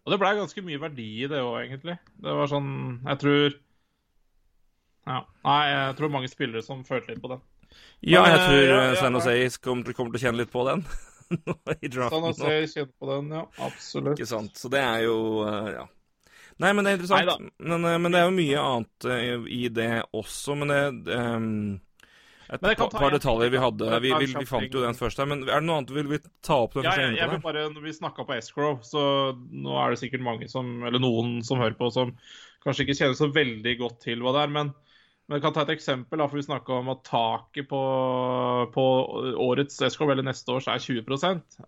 Og 0.06 0.12
det 0.12 0.20
blei 0.22 0.34
ganske 0.38 0.62
mye 0.62 0.78
verdi 0.80 1.06
i 1.24 1.26
det 1.26 1.38
òg, 1.42 1.56
egentlig. 1.66 1.98
Det 2.22 2.34
var 2.34 2.46
sånn 2.50 3.00
Jeg 3.06 3.18
tror 3.22 3.54
Ja. 5.06 5.20
Nei, 5.44 5.62
jeg 5.70 5.96
tror 5.96 6.10
mange 6.10 6.28
spillere 6.28 6.62
som 6.62 6.82
følte 6.84 7.14
litt 7.14 7.22
på 7.22 7.28
den. 7.30 7.40
Ja, 8.00 8.22
jeg 8.28 8.38
tror 8.42 8.60
ja, 8.60 8.78
eh, 8.78 8.88
ja, 8.90 8.96
San. 9.00 9.16
Jose 9.16 9.60
kommer, 9.64 9.96
kommer 9.96 10.14
til 10.14 10.20
å 10.20 10.24
kjenne 10.28 10.42
litt 10.42 10.52
på 10.52 10.64
den 10.68 10.84
i 11.86 11.90
draften. 11.90 12.22
nå. 12.22 12.32
se, 12.36 12.56
kjenne 12.74 12.92
på 12.92 13.10
den, 13.10 13.32
ja. 13.34 13.44
Absolutt. 13.66 14.14
Ikke 14.14 14.28
sant. 14.30 14.56
Så 14.58 14.70
det 14.72 14.82
er 14.84 15.06
jo 15.08 15.18
eh, 15.48 15.70
Ja. 15.80 15.86
Nei, 16.56 16.70
men 16.72 16.86
det 16.86 16.92
er 16.92 16.96
interessant. 16.96 17.50
Men, 17.60 17.82
eh, 17.84 17.98
men 18.00 18.14
det 18.14 18.20
er 18.20 18.30
jo 18.30 18.36
mye 18.36 18.62
annet 18.62 19.08
eh, 19.12 19.50
i 19.52 19.66
det 19.72 19.90
også. 20.16 20.56
Men 20.56 20.72
det 20.72 21.18
um, 21.18 21.50
Et 22.46 22.62
Men 22.62 22.76
par, 22.78 22.94
par 22.94 23.12
detaljer 23.12 23.50
vi 23.52 23.60
hadde. 23.60 23.90
Vi, 24.00 24.14
vi, 24.22 24.30
vi 24.38 24.48
fant 24.48 24.72
jo 24.72 24.84
den 24.84 24.96
først 24.96 25.20
her. 25.20 25.28
Men 25.28 25.44
er 25.44 25.58
det 25.58 25.66
noe 25.66 25.82
annet 25.82 25.92
vil 25.96 26.08
vi 26.14 26.20
ta 26.46 26.62
opp? 26.64 26.78
Den 26.78 26.88
Ja, 26.88 26.94
jeg, 27.02 27.18
jeg 27.18 27.32
vil 27.34 27.44
bare, 27.44 27.66
når 27.74 27.84
Vi 27.88 27.96
snakka 27.98 28.24
på 28.24 28.36
Escrow, 28.38 28.78
så 28.86 29.02
nå 29.34 29.76
er 29.82 29.92
det 29.92 30.00
sikkert 30.04 30.24
mange 30.24 30.48
som, 30.52 30.78
eller 30.86 31.02
noen 31.02 31.40
som 31.44 31.60
hører 31.60 31.76
på, 31.76 31.90
som 31.92 32.14
kanskje 32.64 32.86
ikke 32.86 32.98
kjenner 33.02 33.18
så 33.18 33.28
veldig 33.34 33.76
godt 33.82 34.00
til 34.06 34.24
hva 34.24 34.36
det 34.38 34.46
er. 34.46 34.54
Men, 34.60 34.72
men 35.26 35.36
jeg 35.38 35.42
kan 35.42 35.54
ta 35.56 35.62
et 35.66 35.72
eksempel. 35.74 36.20
For 36.22 36.38
Vi 36.38 36.44
snakka 36.46 36.76
om 36.80 36.90
at 36.92 37.00
taket 37.08 37.66
på, 37.70 37.80
på 38.74 38.84
årets 39.42 39.80
SKV 39.82 40.12
eller 40.14 40.26
neste 40.28 40.54
års, 40.54 40.68
er 40.70 40.78
20 40.78 41.02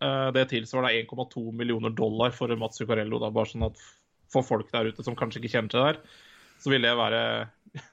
Eh, 0.01 0.31
Det 0.37 0.45
tilsvarer 0.53 0.87
da 0.87 0.93
1,2 1.03 1.43
millioner 1.53 1.91
dollar 1.91 2.31
for 2.31 2.55
Mats 2.57 2.79
Zuccarello. 2.79 3.19
Da, 3.19 3.33
bare 3.35 3.51
sånn 3.51 3.67
at 3.67 3.81
for 4.31 4.47
folk 4.47 4.71
der 4.71 4.93
ute 4.93 5.03
som 5.03 5.17
kanskje 5.19 5.41
ikke 5.43 5.55
kjenner 5.57 5.73
til 5.73 5.81
det 5.81 5.89
her, 5.89 5.99
så 6.63 6.71
vil 6.71 6.87
det 6.87 6.95
være 6.99 7.23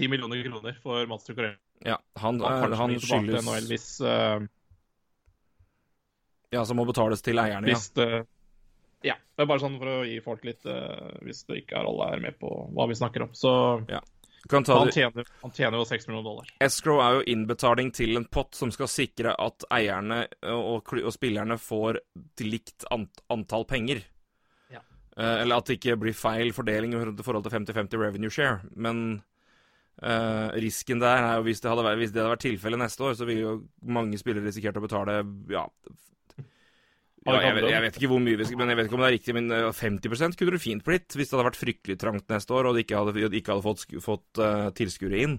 10 0.00 0.08
millioner 0.10 0.42
kroner 0.42 0.78
for 0.82 1.06
Mats 1.06 1.26
Zuccarello. 1.30 1.60
Ja, 1.84 1.98
han, 2.18 2.40
han 2.40 2.94
til 2.94 3.02
skyldes 3.02 3.44
NHL 3.44 3.66
hvis 3.68 3.88
uh, 4.00 4.40
Ja, 6.54 6.62
som 6.64 6.78
må 6.78 6.86
betales 6.88 7.20
til 7.22 7.38
eierne, 7.42 7.68
ja. 7.68 7.74
Hvis 7.76 7.90
det 7.98 8.24
Ja. 9.04 9.18
Det 9.36 9.44
er 9.44 9.50
bare 9.50 9.62
sånn 9.62 9.76
for 9.80 9.90
å 9.90 10.02
gi 10.08 10.16
folk 10.24 10.44
litt 10.46 10.64
uh, 10.70 11.12
Hvis 11.26 11.44
det 11.48 11.64
ikke 11.64 11.76
er 11.80 11.88
alle 11.90 12.10
er 12.14 12.22
med 12.24 12.38
på 12.40 12.50
hva 12.72 12.86
vi 12.88 12.96
snakker 12.98 13.26
om. 13.26 13.34
Så 13.36 13.52
ja. 13.90 14.00
kan 14.50 14.64
ta 14.64 14.78
han 14.80 14.92
tjener, 14.94 15.28
han 15.42 15.54
tjener 15.56 15.80
jo 15.80 15.88
6 15.90 16.08
millioner 16.08 16.28
dollar. 16.30 16.54
Escrow 16.64 17.02
er 17.04 17.18
jo 17.18 17.26
innbetaling 17.34 17.92
til 17.96 18.16
en 18.20 18.24
pott 18.24 18.56
som 18.56 18.72
skal 18.74 18.90
sikre 18.90 19.36
at 19.36 19.68
eierne 19.74 20.24
og, 20.54 20.88
og 20.94 21.12
spillerne 21.14 21.58
får 21.60 22.00
likt 22.44 22.88
ant 22.94 23.24
antall 23.34 23.68
penger. 23.68 24.00
Ja. 24.72 24.80
Uh, 25.18 25.42
eller 25.42 25.58
at 25.58 25.68
det 25.68 25.78
ikke 25.80 26.00
blir 26.06 26.16
feil 26.16 26.54
fordeling 26.56 26.96
i 26.96 27.04
forhold 27.26 27.46
til 27.46 27.56
50-50 27.58 28.04
revenue 28.06 28.32
share. 28.32 28.64
Men 28.74 29.22
Uh, 30.02 30.50
risken 30.58 30.98
der 30.98 31.22
er 31.22 31.36
jo 31.38 31.44
hvis 31.46 31.60
det 31.62 31.70
hadde 31.70 31.84
vært, 31.86 32.00
hvis 32.00 32.10
det 32.10 32.18
hadde 32.18 32.32
vært 32.32 32.42
tilfellet 32.42 32.80
neste 32.82 33.04
år, 33.06 33.12
så 33.14 33.28
ville 33.28 33.44
jo 33.44 33.52
mange 33.94 34.18
spillere 34.18 34.42
risikert 34.42 34.80
å 34.80 34.82
betale 34.82 35.20
ja, 35.52 35.62
ja, 37.24 37.38
jeg, 37.40 37.54
vet, 37.56 37.66
jeg 37.72 37.82
vet 37.86 37.98
ikke 37.98 38.08
hvor 38.10 38.20
mye 38.20 38.36
vi 38.36 38.44
skal, 38.44 38.58
men 38.60 38.70
jeg 38.70 38.78
vet 38.78 38.88
ikke 38.88 38.96
om 38.98 39.02
det 39.02 39.06
er 39.08 39.14
riktig, 39.16 39.34
men 39.36 39.52
eh, 39.56 39.68
50% 39.72 40.38
kunne 40.38 40.52
du 40.52 40.60
fint 40.60 40.84
blitt 40.84 41.14
hvis 41.16 41.30
det 41.30 41.36
hadde 41.38 41.46
vært 41.46 41.60
fryktelig 41.60 41.96
trangt 42.00 42.26
neste 42.32 42.56
år 42.56 42.68
og 42.68 42.76
de 42.76 42.84
ikke 42.84 43.00
hadde, 43.00 43.28
ikke 43.30 43.54
hadde 43.54 43.64
fått, 43.64 43.84
fått 44.04 44.40
uh, 44.44 44.68
tilskuere 44.76 45.22
inn. 45.24 45.38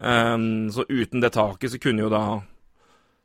Um, 0.00 0.70
så 0.74 0.86
uten 0.88 1.22
det 1.22 1.30
taket 1.36 1.74
så 1.74 1.78
kunne 1.82 2.06
jo 2.06 2.10
da 2.10 2.24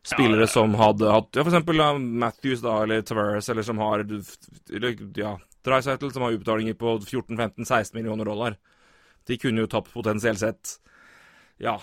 spillere 0.05 0.45
Ja, 0.45 0.51
som 0.51 0.73
hadde 0.77 1.09
hatt 1.09 1.37
Ja, 1.37 1.41
for 1.41 1.49
eksempel 1.53 1.81
Matthews 2.19 2.61
da, 2.61 2.81
eller 2.83 3.01
Tavares, 3.05 3.47
eller 3.49 3.65
som 3.65 3.79
har 3.81 4.03
Eller 4.03 4.97
ja, 5.17 5.37
Dreisaitl, 5.65 6.11
som 6.13 6.25
har 6.25 6.35
utbetalinger 6.35 6.75
på 6.77 6.97
14-15-16 6.99 7.95
millioner 7.95 8.27
dollar. 8.27 8.57
De 9.25 9.37
kunne 9.41 9.63
jo 9.63 9.71
tapt 9.71 9.93
potensielt 9.93 10.43
sett 10.43 10.75
ja 11.57 11.79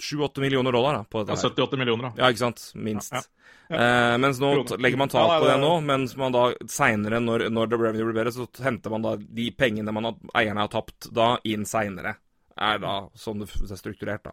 7-8 0.00 0.40
millioner 0.42 0.72
dollar 0.74 0.96
da, 0.98 1.04
på 1.04 1.22
Ja, 1.22 1.28
dette 1.30 1.46
Ja, 1.46 1.50
78 1.54 1.78
millioner, 1.80 2.08
da. 2.10 2.12
Ja, 2.24 2.30
ikke 2.32 2.44
sant? 2.46 2.70
Minst. 2.74 3.12
Ja, 3.16 3.22
Eh, 3.70 4.16
mens 4.18 4.40
nå 4.42 4.48
Kroner. 4.64 4.80
legger 4.82 4.98
man 4.98 5.08
tak 5.12 5.28
Ja, 5.30 5.36
på 5.38 5.44
det 5.46 5.52
det 5.52 5.60
nå, 5.62 5.68
mens 5.86 6.16
man 6.18 6.32
da 6.34 6.40
seinere, 6.66 7.20
når, 7.22 7.44
når 7.54 7.68
the 7.70 7.76
revenue 7.78 8.08
blir 8.08 8.16
bedre, 8.18 8.32
så 8.34 8.48
henter 8.64 8.90
man 8.90 9.04
da 9.04 9.12
de 9.14 9.44
pengene 9.54 9.92
man 9.94 10.08
har, 10.08 10.16
eierne 10.34 10.64
har 10.64 10.72
tapt, 10.72 11.06
da 11.14 11.36
inn 11.46 11.62
seinere. 11.70 12.16
Er 12.58 12.80
da 12.82 12.96
sånn 13.14 13.38
det 13.44 13.46
er 13.70 13.78
strukturert, 13.78 14.24
da. 14.26 14.32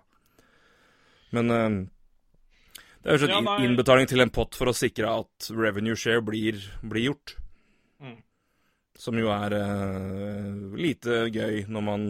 Men 1.38 1.52
eh, 1.54 1.70
det 3.04 3.12
er 3.14 3.20
jo 3.20 3.28
sånn 3.28 3.46
Ja, 3.46 3.58
innbetaling 3.68 4.10
til 4.10 4.26
en 4.26 4.34
pott 4.34 4.58
for 4.58 4.72
å 4.72 4.74
sikre 4.74 5.14
at 5.20 5.52
revenue 5.54 5.94
share 5.96 6.24
blir, 6.26 6.58
blir 6.82 7.12
gjort. 7.12 7.36
Mm. 8.02 8.18
Som 8.98 9.22
jo 9.22 9.30
er 9.30 9.54
eh, 9.54 10.50
lite 10.82 11.28
gøy 11.30 11.68
når 11.70 11.86
man 11.92 12.08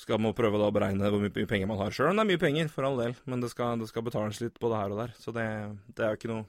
skal 0.00 0.20
man 0.22 0.32
prøve 0.36 0.56
å 0.64 0.70
beregne 0.72 1.10
hvor 1.12 1.20
mye 1.20 1.48
penger 1.50 1.68
man 1.68 1.80
har 1.82 1.92
sjøl. 1.92 2.14
Det 2.16 2.22
er 2.24 2.30
mye 2.30 2.40
penger, 2.40 2.70
for 2.72 2.88
all 2.88 2.96
del, 3.02 3.12
men 3.28 3.42
det 3.44 3.50
skal, 3.52 3.76
det 3.82 3.90
skal 3.90 4.06
betales 4.06 4.40
litt 4.40 4.56
både 4.62 4.78
her 4.80 4.94
og 4.94 5.02
der. 5.02 5.12
Så 5.20 5.34
det, 5.36 5.44
det 5.92 6.06
er 6.06 6.14
jo 6.14 6.20
ikke 6.20 6.32
noe 6.32 6.46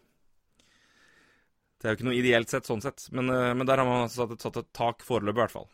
Det 1.82 1.90
er 1.90 1.94
jo 1.94 1.98
ikke 2.00 2.08
noe 2.08 2.18
ideelt 2.20 2.52
sett, 2.54 2.68
sånn 2.70 2.84
sett. 2.86 3.08
Men, 3.12 3.30
eh, 3.34 3.52
men 3.58 3.68
der 3.68 3.82
har 3.82 3.88
man 3.90 4.04
altså 4.06 4.24
satt 4.24 4.36
et, 4.38 4.44
satt 4.46 4.60
et 4.62 4.72
tak 4.78 5.04
foreløpig, 5.04 5.36
i 5.40 5.42
hvert 5.44 5.56
fall. 5.56 5.70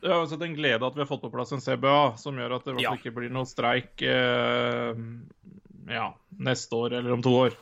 Det 0.00 0.08
er 0.08 0.16
uansett 0.16 0.40
en 0.46 0.54
glede 0.56 0.86
at 0.86 0.94
vi 0.96 1.02
har 1.02 1.08
fått 1.10 1.24
på 1.26 1.32
plass 1.34 1.50
en 1.52 1.60
CBA 1.60 1.96
som 2.22 2.38
gjør 2.40 2.54
at 2.56 2.68
det 2.70 2.76
Ja. 2.80 2.94
ikke 2.96 3.12
blir 3.18 3.32
noe 3.34 3.44
streik 3.50 4.00
eh, 4.00 4.94
ja, 5.92 6.06
neste 6.38 6.78
år 6.78 6.94
eller 7.00 7.18
om 7.18 7.24
to 7.26 7.34
år. 7.42 7.58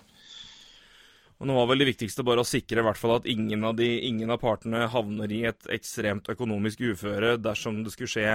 Og 1.39 1.47
nå 1.47 1.55
var 1.55 1.67
vel 1.71 1.83
det 1.83 1.89
viktigste 1.93 2.23
bare 2.27 2.43
å 2.43 2.47
sikre 2.47 2.83
i 2.83 2.87
hvert 2.87 2.99
fall 2.99 3.17
at 3.17 3.27
ingen 3.31 3.63
av, 3.67 3.75
de, 3.79 3.89
ingen 4.07 4.31
av 4.31 4.39
partene 4.43 4.85
havner 4.91 5.35
i 5.35 5.45
et 5.51 5.67
ekstremt 5.75 6.31
økonomisk 6.31 6.83
uføre 6.93 7.37
dersom 7.43 7.83
det 7.83 7.95
skulle 7.95 8.11
skje 8.11 8.29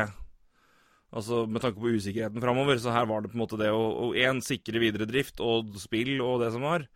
Altså 1.14 1.44
med 1.46 1.62
tanke 1.62 1.78
på 1.78 1.94
usikkerheten 1.94 2.42
framover. 2.42 2.80
Så 2.82 2.94
her 2.94 3.06
var 3.10 3.22
det 3.22 3.32
på 3.32 3.38
en 3.38 3.44
måte 3.44 3.60
det 3.62 3.70
å 3.70 4.12
én 4.18 4.42
sikre 4.44 4.82
videre 4.82 5.08
drift 5.10 5.42
og 5.44 5.76
spill 5.82 6.18
og 6.26 6.42
det 6.42 6.52
som 6.56 6.66
var. 6.66 6.88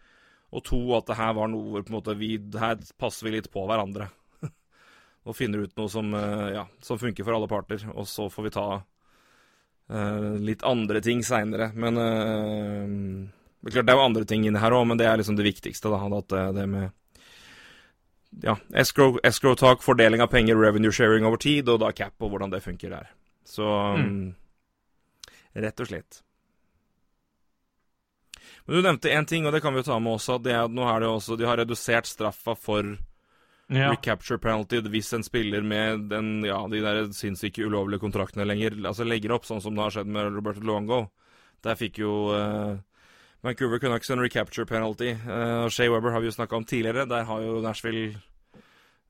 Og 0.56 0.64
to, 0.64 0.80
at 0.98 1.10
det 1.10 1.18
her 1.20 1.34
var 1.38 1.52
noe 1.52 1.74
hvor 1.74 1.84
på 1.84 1.92
en 1.92 1.98
måte 2.00 2.16
vi 2.18 2.38
Her 2.56 2.80
passer 3.00 3.28
vi 3.28 3.36
litt 3.36 3.52
på 3.54 3.66
hverandre. 3.68 4.10
og 5.28 5.38
finner 5.38 5.66
ut 5.68 5.76
noe 5.78 5.92
som, 5.92 6.14
eh, 6.16 6.54
ja, 6.56 6.68
som 6.82 7.00
funker 7.02 7.28
for 7.28 7.38
alle 7.38 7.50
parter. 7.52 7.84
Og 7.94 8.08
så 8.10 8.30
får 8.32 8.48
vi 8.48 8.54
ta 8.56 8.68
uh, 8.80 10.36
litt 10.40 10.64
andre 10.66 11.04
ting 11.04 11.22
seinere. 11.26 11.70
Men 11.76 12.00
uh, 12.02 13.28
det 13.62 13.70
er 13.70 13.78
klart 13.78 13.90
det 13.90 13.94
er 13.94 14.00
jo 14.00 14.08
andre 14.08 14.30
ting 14.30 14.48
inni 14.48 14.64
her 14.64 14.74
òg, 14.74 14.88
men 14.88 14.98
det 14.98 15.10
er 15.10 15.20
liksom 15.20 15.38
det 15.38 15.46
viktigste. 15.46 15.92
da, 15.94 16.02
At 16.08 16.32
det, 16.34 16.48
det 16.58 16.68
med 16.72 16.90
ja, 18.44 18.58
escrow, 18.74 19.20
escrow 19.24 19.56
talk, 19.56 19.84
fordeling 19.84 20.22
av 20.22 20.32
penger, 20.34 20.56
revenue 20.56 20.92
sharing 20.92 21.26
over 21.26 21.38
tid, 21.38 21.70
og 21.70 21.82
da 21.84 21.92
cap 21.92 22.16
og 22.22 22.34
hvordan 22.34 22.54
det 22.54 22.64
funker 22.66 22.94
der. 22.94 23.12
Så 23.48 23.66
mm. 23.98 24.36
Rett 25.58 25.80
og 25.82 25.90
slett. 25.90 26.22
Men 28.68 28.76
du 28.76 28.84
nevnte 28.84 29.10
én 29.10 29.26
ting, 29.26 29.46
og 29.48 29.56
det 29.56 29.62
kan 29.64 29.74
vi 29.74 29.80
jo 29.82 29.88
ta 29.88 29.98
med 30.00 30.18
også. 30.18 30.38
det 30.44 30.52
er 30.54 30.66
at 30.66 30.74
nå 30.76 30.84
er 30.86 31.00
det 31.02 31.10
også, 31.10 31.38
De 31.40 31.48
har 31.48 31.58
redusert 31.58 32.10
straffa 32.10 32.56
for 32.56 32.98
Ja. 33.70 33.90
recapture 33.92 34.38
penalty 34.40 34.80
hvis 34.80 35.14
en 35.14 35.24
spiller 35.24 35.62
med 35.62 36.10
den, 36.10 36.46
ja, 36.46 36.60
de 36.72 36.80
der 36.80 37.10
sinnssyke 37.12 37.66
ulovlige 37.66 38.00
kontraktene 38.00 38.46
lenger 38.48 38.78
altså 38.88 39.04
legger 39.04 39.34
opp, 39.36 39.44
sånn 39.44 39.60
som 39.60 39.76
det 39.76 39.84
har 39.84 39.92
skjedd 39.92 40.08
med 40.08 40.36
Roberto 40.36 40.64
Luongo. 40.64 41.10
Der 41.64 41.76
fikk 41.76 42.00
jo 42.00 42.30
uh, 42.32 42.78
Vancouver 43.44 43.80
Canucks 43.80 44.10
en 44.10 44.24
recapture 44.24 44.66
penalty. 44.66 45.14
Uh, 45.26 45.68
Shea 45.68 45.92
Weber 45.92 46.12
har 46.12 46.22
vi 46.24 46.30
jo 46.30 46.38
snakka 46.38 46.56
om 46.56 46.64
tidligere. 46.64 47.08
Der 47.10 47.24
har 47.28 47.42
jo 47.42 47.60
Nashville 47.62 48.22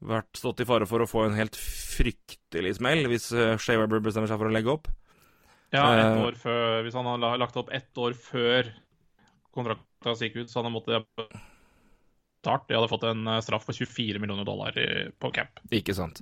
vært 0.03 0.37
stått 0.37 0.61
i 0.61 0.67
fare 0.69 0.87
for 0.89 1.01
å 1.03 1.09
få 1.09 1.25
en 1.25 1.37
helt 1.37 1.57
fryktelig 1.57 2.75
smell 2.77 3.07
hvis 3.09 3.31
uh, 3.33 3.55
Shea 3.61 3.79
Weber 3.81 4.03
bestemmer 4.03 4.29
seg 4.29 4.39
for 4.39 4.49
å 4.49 4.53
legge 4.53 4.73
opp. 4.73 4.89
Ja, 5.73 5.83
ett 5.97 6.05
Eh, 6.05 6.23
år 6.23 6.37
før, 6.39 6.83
Hvis 6.85 6.95
han 6.95 7.05
har 7.05 7.37
lagt 7.41 7.57
opp 7.59 7.69
ett 7.75 7.97
år 7.97 8.13
før 8.15 8.69
kontrakta 9.51 10.13
gikk 10.15 10.43
ut, 10.43 10.49
så 10.49 10.61
han 10.61 10.69
har 10.69 10.75
måttet 10.77 11.07
betalt. 11.17 12.67
De 12.69 12.77
hadde 12.77 12.87
fått 12.87 13.03
en 13.09 13.27
eh, 13.27 13.41
straff 13.43 13.65
på 13.67 13.75
24 13.75 14.21
millioner 14.23 14.47
dollar 14.47 14.77
på 15.19 15.31
cap. 15.35 15.59
Ikke 15.71 15.95
sant. 15.97 16.21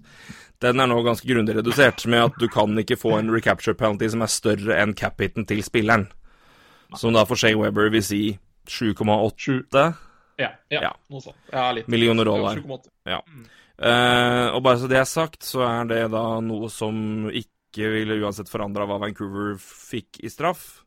Den 0.63 0.79
er 0.81 0.89
nå 0.89 0.97
ganske 1.05 1.27
grundig 1.29 1.57
redusert 1.59 2.07
med 2.09 2.31
at 2.31 2.39
du 2.41 2.47
kan 2.49 2.73
ikke 2.81 2.97
få 2.97 3.19
en 3.19 3.29
recapture 3.29 3.77
penalty 3.77 4.09
som 4.09 4.25
er 4.25 4.33
større 4.33 4.79
enn 4.81 4.95
cap-hiten 4.97 5.45
til 5.45 5.61
spilleren. 5.67 6.07
Som 6.95 7.13
da 7.13 7.25
for 7.27 7.37
Shay 7.37 7.53
Weber 7.59 7.91
vil 7.93 8.03
si 8.05 8.23
7,8 8.65 9.93
ja, 10.37 10.49
ja, 10.69 10.81
ja, 10.81 10.91
noe 11.11 11.21
sånt. 11.23 11.37
Ja, 11.51 11.69
litt. 11.75 11.87
Millioner 11.91 12.27
dollar. 12.27 12.59
7,8. 12.59 12.89
Ja. 13.07 13.21
Uh, 13.75 14.55
og 14.55 14.61
bare 14.63 14.79
så 14.79 14.87
det 14.87 15.01
er 15.01 15.09
sagt, 15.09 15.43
så 15.43 15.65
er 15.67 15.89
det 15.89 16.01
da 16.13 16.23
noe 16.43 16.69
som 16.71 17.27
ikke 17.27 17.89
ville 17.91 18.21
uansett 18.23 18.47
forandra 18.47 18.87
hva 18.87 19.01
Vancouver 19.03 19.57
fikk 19.59 20.21
i 20.23 20.31
straff 20.31 20.85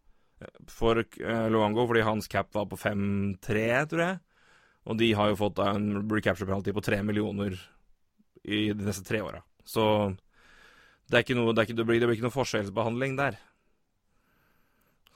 for 0.73 1.03
uh, 1.03 1.49
Luango, 1.53 1.85
fordi 1.89 2.07
hans 2.07 2.31
cap 2.33 2.49
var 2.57 2.69
på 2.71 2.79
5-3, 2.81 3.67
tror 3.91 4.05
jeg. 4.07 4.21
Og 4.89 4.97
de 4.97 5.11
har 5.19 5.33
jo 5.33 5.41
fått 5.43 5.61
en 5.61 5.91
recapture 6.09 6.49
penalty 6.49 6.73
på 6.73 6.85
3 6.85 7.03
millioner 7.05 7.59
i 8.49 8.71
de 8.73 8.87
neste 8.87 9.05
tre 9.05 9.21
åra. 9.21 9.43
Så 9.69 9.85
det, 11.09 11.19
er 11.19 11.27
ikke 11.27 11.37
noe, 11.37 11.53
det, 11.53 11.61
er 11.61 11.69
ikke, 11.69 11.77
det, 11.77 11.87
blir, 11.89 12.01
det 12.01 12.09
blir 12.09 12.17
ikke 12.17 12.29
noe 12.29 12.37
forskjellsbehandling 12.39 13.19
der. 13.19 13.37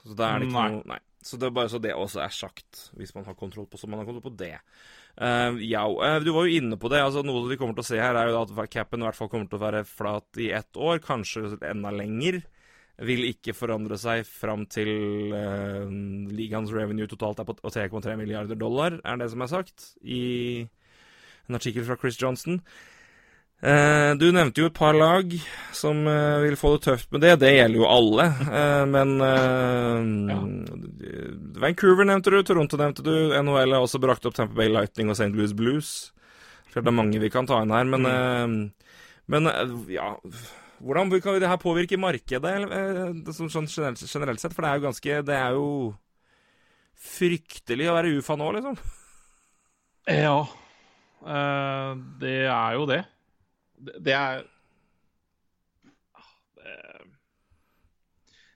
Så 0.03 0.17
da 0.19 0.29
er 0.29 0.43
det 0.43 0.51
ikke 0.51 0.59
nei. 0.59 0.69
noe 0.75 0.85
Nei. 0.93 0.99
Så 1.23 1.39
det 1.39 1.47
er 1.47 1.55
bare 1.55 1.71
så 1.71 1.79
det 1.81 1.93
også 1.95 2.21
er 2.23 2.33
sagt, 2.35 2.89
hvis 2.99 3.13
man 3.15 3.25
har 3.27 3.37
kontroll 3.39 3.67
på 3.71 3.79
så 3.79 3.87
man 3.87 4.01
har 4.01 4.07
kontroll 4.07 4.25
på 4.25 4.37
det. 4.39 4.57
Uh, 5.15 5.55
ja, 5.63 5.83
uh, 5.87 6.17
du 6.23 6.31
var 6.35 6.47
jo 6.47 6.57
inne 6.59 6.79
på 6.79 6.89
det. 6.91 6.99
altså 7.03 7.23
Noe 7.23 7.45
vi 7.47 7.57
kommer 7.59 7.77
til 7.77 7.85
å 7.85 7.89
se 7.93 8.01
her, 8.01 8.17
er 8.19 8.31
jo 8.31 8.41
at 8.41 8.71
capen 8.73 9.03
i 9.03 9.07
hvert 9.07 9.19
fall 9.19 9.31
kommer 9.31 9.47
til 9.47 9.59
å 9.59 9.63
være 9.63 9.85
flat 9.87 10.41
i 10.41 10.49
ett 10.55 10.79
år, 10.79 10.99
kanskje 11.05 11.55
enda 11.69 11.93
lenger. 11.95 12.41
Vil 13.03 13.23
ikke 13.25 13.55
forandre 13.57 13.97
seg 13.97 14.27
fram 14.29 14.67
til 14.69 15.33
uh, 15.33 15.87
ligaens 16.33 16.73
revenue 16.75 17.09
totalt 17.09 17.41
er 17.41 17.47
på 17.47 17.57
3,3 17.57 18.17
milliarder 18.19 18.59
dollar, 18.59 18.99
er 19.01 19.21
det 19.21 19.31
som 19.33 19.45
er 19.45 19.53
sagt 19.53 19.93
i 20.03 20.23
en 21.47 21.57
artikkel 21.59 21.87
fra 21.87 21.97
Chris 21.99 22.19
Johnson. 22.19 22.61
Eh, 23.63 24.11
du 24.19 24.25
nevnte 24.35 24.59
jo 24.59 24.67
et 24.67 24.75
par 24.75 24.95
lag 24.97 25.29
som 25.71 26.01
eh, 26.09 26.41
vil 26.43 26.57
få 26.59 26.73
det 26.73 26.83
tøft 26.83 27.13
med 27.15 27.21
det. 27.23 27.37
Det 27.45 27.51
gjelder 27.53 27.79
jo 27.79 27.85
alle. 27.87 28.25
Eh, 28.59 28.83
men 28.91 29.13
ja. 30.27 30.39
Vancouver 31.63 32.09
nevnte 32.09 32.33
du, 32.33 32.41
Toronto 32.43 32.79
nevnte 32.79 33.05
du. 33.05 33.13
NHL 33.39 33.77
har 33.77 33.85
også 33.85 34.01
brakt 34.03 34.27
opp 34.27 34.35
Tamper 34.35 34.59
Bay 34.59 34.71
Lightning 34.71 35.13
og 35.13 35.15
St. 35.15 35.31
Louis 35.31 35.55
Blues. 35.55 36.11
det 36.73 36.83
er 36.83 36.95
mange 36.95 37.21
vi 37.23 37.31
kan 37.31 37.47
ta 37.47 37.61
inn 37.63 37.71
her, 37.71 37.85
men, 37.85 38.73
men 39.29 39.49
ja 39.93 40.15
Hvordan 40.83 41.13
kan 41.21 41.37
det 41.39 41.47
her 41.47 41.59
påvirke 41.61 41.99
markedet 42.01 42.55
sånn 43.37 43.69
generelt, 43.69 44.01
generelt, 44.01 44.41
sett? 44.41 44.55
For 44.57 44.65
det 44.65 44.71
er 44.71 44.79
jo 44.79 44.87
ganske 44.89 45.19
Det 45.29 45.37
er 45.37 45.55
jo 45.55 45.67
fryktelig 47.13 47.87
å 47.87 47.95
være 47.95 48.11
UFA 48.17 48.35
nå, 48.39 48.51
liksom. 48.57 48.75
Ja. 50.09 50.37
det 52.19 52.37
er 52.51 52.75
jo 52.75 52.87
det 52.89 53.03
det 54.03 54.13
er 54.17 54.43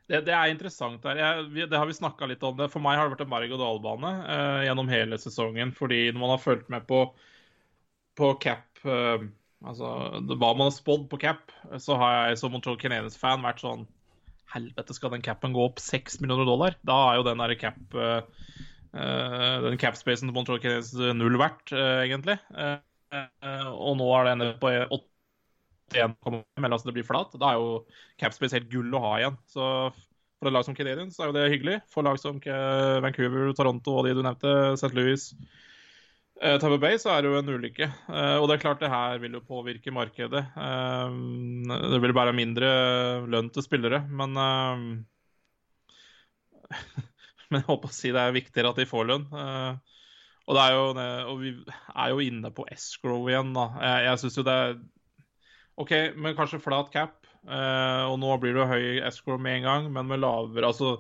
det, 0.08 0.22
det, 0.24 0.32
er 0.34 0.52
interessant 0.52 1.04
der. 1.04 1.20
Jeg, 1.20 1.68
det 1.68 1.76
har 1.76 1.88
vi 1.90 1.96
snakka 1.98 2.30
litt 2.32 2.44
om. 2.48 2.56
det. 2.58 2.70
For 2.72 2.84
meg 2.84 2.96
har 2.96 3.08
det 3.08 3.18
vært 3.18 3.26
en 3.26 3.34
berg-og-dal-bane 3.34 4.12
eh, 4.24 4.62
gjennom 4.70 4.92
hele 4.92 5.20
sesongen. 5.20 5.74
Fordi 5.76 6.06
når 6.14 6.22
man 6.22 6.32
har 6.32 6.44
fulgt 6.44 6.72
med 6.72 6.88
på, 6.90 7.04
på 8.20 8.32
cap 8.44 8.88
eh, 8.88 9.28
Altså 9.66 9.88
hva 10.38 10.52
man 10.54 10.68
har 10.68 10.74
spådd 10.76 11.08
på 11.10 11.18
cap, 11.18 11.50
så 11.82 11.96
har 11.98 12.12
jeg 12.14 12.38
som 12.38 12.52
Montreal 12.54 12.76
Canadiens-fan 12.78 13.42
vært 13.42 13.64
sånn 13.64 13.88
Helvete, 14.54 14.94
skal 14.94 15.16
den 15.16 15.24
capen 15.26 15.56
gå 15.56 15.64
opp 15.66 15.82
6 15.82 16.20
millioner 16.22 16.46
dollar? 16.46 16.76
Da 16.86 16.98
er 17.08 17.18
jo 17.18 17.24
den 17.26 17.42
der 17.42 17.56
cap 17.58 17.98
eh, 17.98 18.46
den 19.66 19.80
cap-spacen 19.82 20.30
til 20.30 20.36
Montreal 20.38 20.62
Canadiens 20.62 20.94
null 21.18 21.40
verdt, 21.42 21.74
uh, 21.74 22.06
egentlig. 22.06 22.38
Og 23.74 23.98
nå 23.98 24.12
er 24.14 24.30
det 24.30 24.52
på 24.62 24.72
8 24.86 25.02
1,5, 25.96 26.44
altså 26.68 26.90
det 26.90 26.96
blir 26.98 27.08
flat. 27.08 27.36
Da 27.40 27.54
er 27.54 27.62
jo 27.62 27.80
capspace 28.20 28.58
helt 28.58 28.70
gull 28.72 28.94
å 28.96 29.04
ha 29.06 29.14
igjen. 29.22 29.38
Så 29.48 29.64
for 30.38 30.50
et 30.50 30.54
lag 30.54 30.66
som 30.68 30.76
Canadiens 30.78 31.18
er 31.20 31.32
jo 31.32 31.36
det 31.36 31.48
hyggelig. 31.54 31.80
For 31.94 32.06
lag 32.06 32.20
som 32.22 32.42
Vancouver, 32.44 33.54
Toronto 33.58 33.96
og 33.98 34.06
de 34.06 34.14
du 34.18 34.22
nevnte, 34.26 34.54
St. 34.78 34.94
Louis, 34.94 35.24
eh, 36.42 36.58
Tampa 36.62 36.78
Bay, 36.82 37.00
så 37.02 37.14
er 37.14 37.24
det 37.24 37.32
jo 37.32 37.40
en 37.40 37.54
ulykke. 37.56 37.88
Eh, 37.90 38.36
og 38.38 38.48
det 38.48 38.58
er 38.58 38.64
klart 38.66 38.84
det 38.84 38.92
her 38.94 39.18
vil 39.24 39.40
jo 39.40 39.46
påvirke 39.48 39.94
markedet. 39.96 40.44
Eh, 40.54 41.18
det 41.94 42.02
vil 42.04 42.18
bare 42.18 42.36
mindre 42.38 42.70
lønn 43.26 43.50
til 43.54 43.66
spillere, 43.66 44.04
men 44.10 44.42
eh, 44.44 44.88
Men 47.48 47.62
jeg 47.62 47.70
håper 47.70 47.88
å 47.88 47.96
si 47.96 48.10
det 48.12 48.20
er 48.20 48.34
viktigere 48.36 48.74
at 48.74 48.80
de 48.82 48.86
får 48.90 49.06
lønn. 49.08 49.24
Eh, 49.32 50.00
og, 50.48 50.56
det 50.58 50.64
er 50.64 50.74
jo, 50.76 50.84
og 51.32 51.38
vi 51.40 51.54
er 51.72 52.12
jo 52.12 52.24
inne 52.24 52.52
på 52.56 52.66
escrow 52.72 53.24
igjen, 53.32 53.54
da. 53.56 53.70
Jeg, 53.80 54.06
jeg 54.10 54.22
syns 54.22 54.38
jo 54.38 54.44
det 54.48 54.56
er 54.64 54.76
OK, 55.78 55.94
men 56.18 56.36
kanskje 56.38 56.62
flat 56.64 56.92
cap. 56.94 57.20
Uh, 57.48 58.10
og 58.10 58.18
nå 58.20 58.34
blir 58.42 58.58
det 58.58 58.68
høy 58.68 58.86
escrow 59.08 59.38
med 59.40 59.62
en 59.62 59.68
gang, 59.68 59.86
men 59.94 60.10
med 60.10 60.20
lavere 60.20 60.68
Altså 60.68 60.98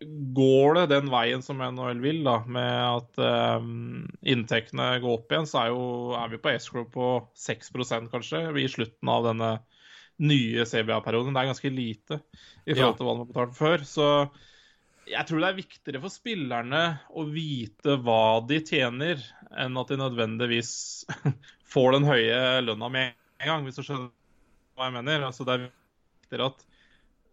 Går 0.00 0.78
det 0.78 0.84
den 0.94 1.10
veien 1.12 1.42
som 1.44 1.60
NHL 1.60 1.98
vil, 2.00 2.22
da, 2.24 2.38
med 2.48 2.70
at 2.72 3.18
um, 3.60 4.06
inntektene 4.24 4.94
går 5.02 5.18
opp 5.18 5.34
igjen, 5.34 5.48
så 5.50 5.58
er, 5.60 5.74
jo, 5.74 5.82
er 6.16 6.30
vi 6.32 6.40
på 6.40 6.54
escrow 6.54 6.86
på 6.88 7.08
6% 7.36 8.08
kanskje 8.08 8.40
i 8.62 8.64
slutten 8.72 9.10
av 9.12 9.28
denne 9.28 9.50
nye 10.24 10.64
CBA-perioden. 10.64 11.36
Det 11.36 11.42
er 11.42 11.50
ganske 11.52 11.72
lite 11.74 12.20
i 12.64 12.72
forhold 12.72 12.96
til 12.96 13.10
hva 13.10 13.12
de 13.12 13.22
har 13.26 13.28
betalt 13.34 13.58
før. 13.58 13.84
Så 13.84 14.08
jeg 15.10 15.28
tror 15.28 15.44
det 15.44 15.50
er 15.50 15.60
viktigere 15.60 16.02
for 16.06 16.16
spillerne 16.16 16.82
å 17.12 17.26
vite 17.28 18.00
hva 18.00 18.40
de 18.48 18.64
tjener, 18.64 19.20
enn 19.52 19.76
at 19.80 19.92
de 19.92 20.00
nødvendigvis 20.00 20.72
får 21.76 21.98
den 21.98 22.08
høye 22.08 22.40
lønna 22.64 22.92
med 22.92 23.16
en 23.40 23.48
gang, 23.48 23.66
hvis 23.66 23.80
du 23.80 23.84
skjønner 23.84 24.10
hva 24.76 24.88
jeg 24.88 24.96
mener. 24.98 25.26
Altså, 25.26 25.46
det 25.48 25.56
er 25.56 25.66
viktigere 25.66 26.52
at 26.52 26.64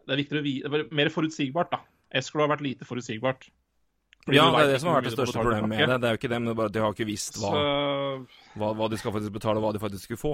det 0.08 0.16
er 0.16 0.22
viktigere 0.22 0.44
å 0.44 0.48
vite, 0.48 0.72
det 0.72 0.80
er 0.80 0.92
mer 0.96 1.10
forutsigbart. 1.12 1.72
da. 1.74 1.82
Escrow 2.16 2.46
har 2.46 2.54
vært 2.56 2.64
lite 2.64 2.88
forutsigbart. 2.88 3.50
ja, 4.32 4.46
det 4.52 4.62
er 4.62 4.70
det 4.72 4.78
som 4.80 4.92
har 4.92 5.02
vært 5.02 5.10
det 5.10 5.18
største 5.18 5.42
problemet 5.42 5.72
med 5.72 5.84
det. 5.84 5.98
Det 6.04 6.08
er 6.08 6.16
jo 6.16 6.22
ikke 6.22 6.32
det, 6.32 6.44
men 6.44 6.56
bare 6.56 6.72
at 6.72 6.76
de 6.78 6.84
har 6.84 6.94
ikke 6.96 7.08
visst 7.10 7.40
hva, 7.42 7.52
så... 7.52 8.54
hva, 8.60 8.72
hva, 8.80 8.88
de 8.92 9.00
skal 9.02 9.16
faktisk 9.16 9.36
betale, 9.36 9.60
og 9.60 9.68
hva 9.68 9.74
de 9.76 9.84
faktisk 9.84 10.08
skulle 10.08 10.22
få. 10.22 10.34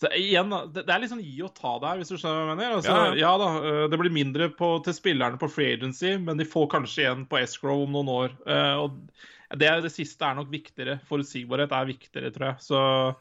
Så 0.00 0.08
igjen, 0.16 0.50
Det 0.72 0.86
er 0.88 1.02
litt 1.02 1.12
sånn 1.12 1.22
gi 1.22 1.42
og 1.44 1.52
ta 1.54 1.74
der, 1.82 2.00
hvis 2.00 2.10
du 2.10 2.16
skjønner 2.16 2.40
hva 2.40 2.54
jeg 2.54 2.58
mener. 2.58 2.76
Altså, 2.78 2.94
ja, 2.96 3.18
ja. 3.20 3.32
da, 3.38 3.50
øh, 3.60 3.82
Det 3.92 3.98
blir 4.00 4.14
mindre 4.14 4.48
på, 4.58 4.72
til 4.86 4.96
spillerne 4.96 5.38
på 5.38 5.50
free 5.52 5.74
agency, 5.76 6.16
men 6.18 6.40
de 6.40 6.48
får 6.48 6.70
kanskje 6.72 7.04
igjen 7.04 7.26
på 7.30 7.38
escrow 7.42 7.84
om 7.84 7.94
noen 7.94 8.10
år. 8.14 8.34
Uh, 8.42 8.86
og 8.86 9.60
det, 9.60 9.70
det, 9.84 9.92
siste 9.94 10.26
er 10.26 10.38
nok 10.38 10.50
viktigere. 10.50 10.98
Forutsigbarhet 11.10 11.74
er 11.76 11.92
viktigere, 11.92 12.32
tror 12.34 12.52
jeg. 12.52 12.66
Så 12.70 12.80
Eh, 13.10 13.14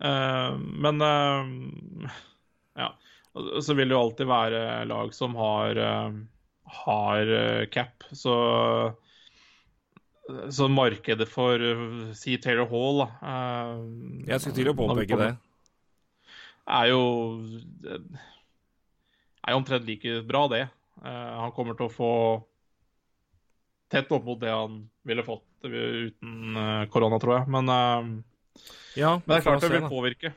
men 0.00 1.00
eh, 1.00 2.10
ja. 2.74 2.94
Så 3.62 3.74
vil 3.74 3.88
det 3.88 3.94
jo 3.94 4.00
alltid 4.00 4.26
være 4.26 4.84
lag 4.90 5.12
som 5.14 5.36
har, 5.38 5.76
eh, 5.76 6.16
har 6.80 7.30
cap. 7.70 8.04
Så, 8.10 8.34
så 10.50 10.68
markedet 10.68 11.28
for 11.30 11.62
si 12.16 12.38
Taylor 12.42 12.66
Hall 12.70 13.04
da, 13.04 13.08
Jeg 14.32 14.40
skulle 14.40 14.56
til 14.56 14.72
å 14.72 14.78
påpeke 14.78 15.20
det. 15.20 15.30
Er 16.70 16.90
jo 16.90 17.02
er 19.40 19.54
jo 19.54 19.58
omtrent 19.58 19.86
like 19.88 20.20
bra, 20.28 20.44
det. 20.52 20.66
han 21.02 21.52
kommer 21.56 21.74
til 21.74 21.88
å 21.88 21.92
få 21.94 22.12
tett 23.90 24.10
opp 24.12 24.26
mot 24.26 24.38
det 24.38 24.52
han 24.52 24.82
ville 25.08 25.24
fått 25.26 25.46
uten 25.64 26.58
korona, 26.92 27.18
tror 27.18 27.38
jeg. 27.38 27.50
Men 27.56 28.20
ja, 28.98 29.16
Men 29.18 29.26
det 29.26 29.40
er 29.40 29.44
klart 29.48 29.66
det 29.66 29.74
vil 29.74 29.90
påvirke. 29.90 30.32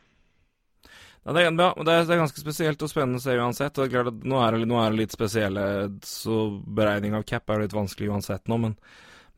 Ja, 1.24 1.32
det, 1.32 1.46
er, 1.48 1.56
det, 1.56 1.94
er, 1.94 2.20
ganske 2.20 2.42
spesielt 2.42 2.82
og 2.84 2.92
spennende 2.92 3.22
å 3.22 3.24
se 3.24 3.38
uansett. 3.40 3.78
og 3.78 3.86
det 3.86 3.88
er 3.88 3.94
klart 3.94 4.12
at 4.12 4.26
Nå 4.28 4.42
er 4.44 4.58
det, 4.58 4.68
nå 4.68 4.80
er 4.82 4.92
det 4.92 5.00
litt 5.06 5.16
spesielle, 5.16 5.64
så 6.04 6.44
beregning 6.80 7.16
av 7.16 7.24
cap 7.28 7.48
er 7.50 7.64
litt 7.64 7.76
vanskelig 7.76 8.12
uansett 8.12 8.52
nå, 8.52 8.60
men 8.68 8.78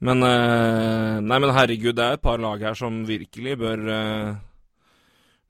men, 0.04 0.20
uh, 0.28 1.22
nei, 1.24 1.38
men 1.40 1.54
herregud, 1.56 1.96
det 1.96 2.04
er 2.04 2.18
et 2.18 2.24
par 2.24 2.42
lag 2.44 2.60
her 2.62 2.76
som 2.76 3.06
virkelig 3.08 3.56
bør 3.62 3.86
uh, 3.88 4.34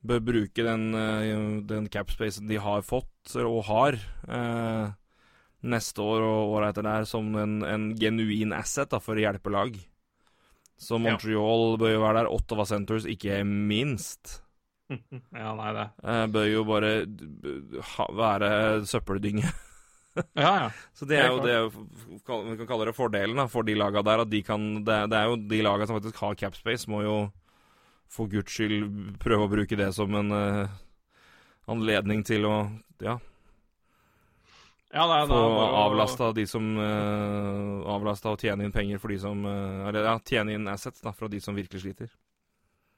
bør 0.06 0.22
bruke 0.22 0.66
den, 0.68 0.84
uh, 0.94 1.64
den 1.66 1.88
capspacen 1.90 2.46
de 2.52 2.60
har 2.62 2.86
fått, 2.86 3.34
og 3.42 3.64
har, 3.66 3.98
neste 5.66 6.04
år 6.04 6.22
og 6.22 6.52
året 6.54 6.76
etter 6.76 6.86
der, 6.86 7.08
som 7.10 7.32
en, 7.42 7.56
en 7.66 7.88
genuin 7.98 8.54
asset 8.54 8.92
da, 8.92 9.00
for 9.02 9.18
å 9.18 9.24
hjelpe 9.24 9.50
lag. 9.50 9.74
Så 10.78 11.00
Montreal 11.00 11.78
bør 11.80 11.94
jo 11.94 12.02
være 12.04 12.22
der. 12.22 12.32
Ottawa 12.36 12.66
Centres 12.68 13.08
ikke 13.10 13.40
minst. 13.46 14.42
ja, 14.92 15.54
nei, 15.58 15.70
det. 15.76 15.86
Eh, 16.04 16.26
bør 16.34 16.50
jo 16.50 16.66
bare 16.68 16.92
være 18.16 18.50
søppeldynge. 18.90 19.48
ja, 20.44 20.52
ja. 20.66 20.68
Så 20.96 21.08
det 21.10 21.20
er 21.20 21.32
jo 21.32 21.42
det 21.44 21.56
vi 21.72 22.58
kan 22.60 22.70
kalle 22.70 22.90
det 22.90 22.96
fordelen 22.98 23.40
da, 23.40 23.48
for 23.52 23.68
de 23.68 23.78
laga 23.78 24.04
der. 24.06 24.26
At 24.26 24.32
de 24.32 24.44
kan, 24.46 24.68
det, 24.86 25.00
det 25.12 25.20
er 25.20 25.32
jo 25.32 25.40
de 25.42 25.62
laga 25.66 25.88
som 25.88 25.98
faktisk 25.98 26.22
har 26.24 26.40
capspace, 26.40 26.90
må 26.92 27.02
jo 27.06 27.18
for 28.12 28.30
guds 28.32 28.54
skyld 28.54 29.16
prøve 29.22 29.48
å 29.48 29.52
bruke 29.52 29.80
det 29.80 29.90
som 29.96 30.14
en 30.16 30.30
uh, 30.32 30.76
anledning 31.72 32.22
til 32.28 32.46
å 32.48 32.56
ja, 33.04 33.18
Ja, 34.96 35.04
er, 35.12 35.26
Få 35.28 35.40
avlasta 35.76 36.30
de 36.32 36.46
som 36.48 36.70
uh, 36.80 37.84
Avlasta 37.92 38.32
og 38.32 38.40
tjene 38.40 38.64
inn 38.64 38.72
penger 38.72 39.02
for 39.02 39.12
de 39.12 39.18
som 39.20 39.42
uh, 39.44 39.84
Eller 39.90 40.08
ja, 40.08 40.14
tjene 40.24 40.56
inn 40.56 40.70
assets 40.72 41.04
da, 41.04 41.12
fra 41.12 41.28
de 41.32 41.42
som 41.44 41.58
virkelig 41.58 41.84
sliter. 41.84 42.14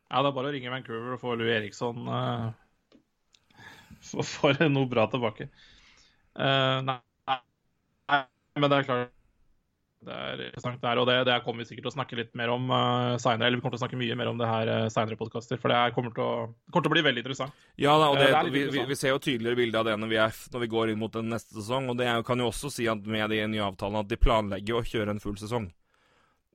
Ja, 0.07 0.21
det 0.21 0.29
er 0.29 0.35
bare 0.37 0.51
å 0.51 0.53
ringe 0.53 0.71
Vancouver 0.71 1.15
og 1.15 1.23
få 1.23 1.33
Louis 1.39 1.55
Eriksson 1.55 2.05
uh, 2.05 2.51
for, 4.11 4.21
for 4.21 4.69
noe 4.69 4.87
bra 4.89 5.07
tilbake. 5.11 5.49
Eh, 6.37 6.79
nei, 6.85 6.99
nei, 8.13 8.19
men 8.61 8.69
det 8.69 8.77
er 8.77 8.87
klart 8.87 9.16
det 10.07 10.17
er 10.17 10.45
interessant 10.49 10.83
der, 10.83 11.01
og 11.01 11.07
det, 11.09 11.17
det 11.29 11.39
kommer 11.45 11.63
vi 11.63 11.69
sikkert 11.71 11.87
til 11.87 11.93
å 11.93 11.97
snakke 11.97 12.19
litt 12.19 12.35
mer 12.39 12.51
om 12.53 12.69
uh, 12.69 13.15
senere. 13.21 13.47
Eller 13.47 13.61
vi 13.61 13.65
kommer 13.65 13.77
til 13.77 13.81
å 13.81 13.85
snakke 13.85 13.99
mye 13.99 14.19
mer 14.19 14.31
om 14.33 14.41
det 14.41 14.51
her 14.51 14.71
uh, 14.73 14.87
seinere 14.93 15.19
podkaster, 15.19 15.59
for 15.61 15.73
det 15.73 15.81
kommer 15.95 16.15
til, 16.15 16.27
å, 16.27 16.47
kommer 16.71 16.87
til 16.87 16.93
å 16.93 16.97
bli 16.97 17.05
veldig 17.07 17.23
interessant. 17.25 17.67
Ja, 17.79 17.95
da, 17.95 18.11
og 18.11 18.17
Eh, 18.17 18.25
det, 18.25 18.31
det 18.31 18.37
er 18.37 18.51
vi, 18.51 18.79
vi, 18.79 18.85
vi 18.89 18.95
ser 18.95 19.13
jo 19.13 19.21
tydeligere 19.21 19.59
bilde 19.59 19.79
av 19.79 19.87
det 19.87 19.95
når 19.99 20.11
vi, 20.11 20.19
er, 20.21 20.39
når 20.53 20.63
vi 20.63 20.69
går 20.71 20.91
inn 20.91 21.01
mot 21.01 21.13
den 21.13 21.29
neste 21.31 21.57
sesong. 21.57 21.89
Og 21.91 21.99
det 21.99 22.09
er, 22.09 22.23
kan 22.27 22.41
jo 22.41 22.49
også 22.51 22.71
si 22.73 22.87
at 22.91 23.03
med 23.07 23.31
de 23.33 23.41
nye 23.51 23.65
avtalene 23.65 24.03
at 24.03 24.11
de 24.11 24.19
planlegger 24.21 24.79
å 24.79 24.85
kjøre 24.87 25.15
en 25.15 25.23
full 25.23 25.37
sesong 25.39 25.69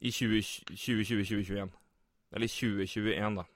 i 0.03 0.11
2020-2021. 0.11 1.73
Eller 2.33 2.49
2021, 2.49 3.41
da. 3.41 3.47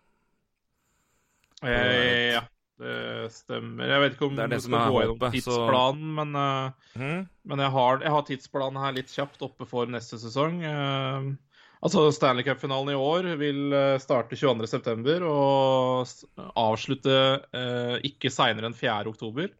Eh, 1.64 2.34
ja, 2.36 2.42
det 2.82 3.32
stemmer. 3.32 3.88
Jeg 3.88 4.02
vet 4.02 4.14
ikke 4.16 4.26
om 4.28 4.36
Det 4.36 4.44
er 4.44 4.52
det 4.52 4.60
som 4.64 4.74
skal 4.76 4.92
gå 4.92 5.00
gjennom 5.02 5.32
tidsplanen, 5.32 6.06
så- 6.10 6.16
men 6.18 6.36
uh, 6.36 6.70
mm. 7.00 7.28
Men 7.46 7.62
jeg 7.64 7.70
har, 7.76 8.00
jeg 8.04 8.10
har 8.10 8.22
tidsplanen 8.28 8.82
her 8.82 8.92
litt 8.98 9.12
kjapt 9.12 9.42
oppe 9.46 9.66
for 9.68 9.86
neste 9.86 10.18
sesong. 10.20 10.58
Uh, 10.64 11.30
altså 11.82 12.06
Stanley 12.12 12.44
Cup-finalen 12.44 12.92
i 12.92 12.98
år 12.98 13.28
vil 13.38 13.72
eh, 13.72 13.98
starte 14.02 14.34
22.9. 14.34 15.20
og 15.22 16.08
avslutte 16.56 17.16
uh, 17.54 17.96
ikke 18.02 18.32
seinere 18.32 18.66
enn 18.66 18.74
4.10. 18.76 19.52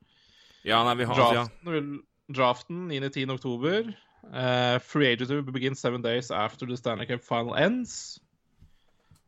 Ja, 0.66 0.80
nei, 0.82 0.96
vi 0.98 1.06
har 1.06 1.14
altså, 1.14 1.36
ja. 1.36 1.44
Draften, 1.46 1.72
vil, 1.76 1.90
draften 2.34 2.80
9.10.10. 2.90 3.94
Uh, 4.26 4.78
free 4.82 5.12
agency 5.12 5.36
will 5.36 5.52
begin 5.54 5.76
seven 5.78 6.02
days 6.02 6.32
after 6.32 6.66
the 6.66 6.76
Stanley 6.76 7.06
Cup 7.06 7.22
final 7.22 7.54
ends. 7.54 8.18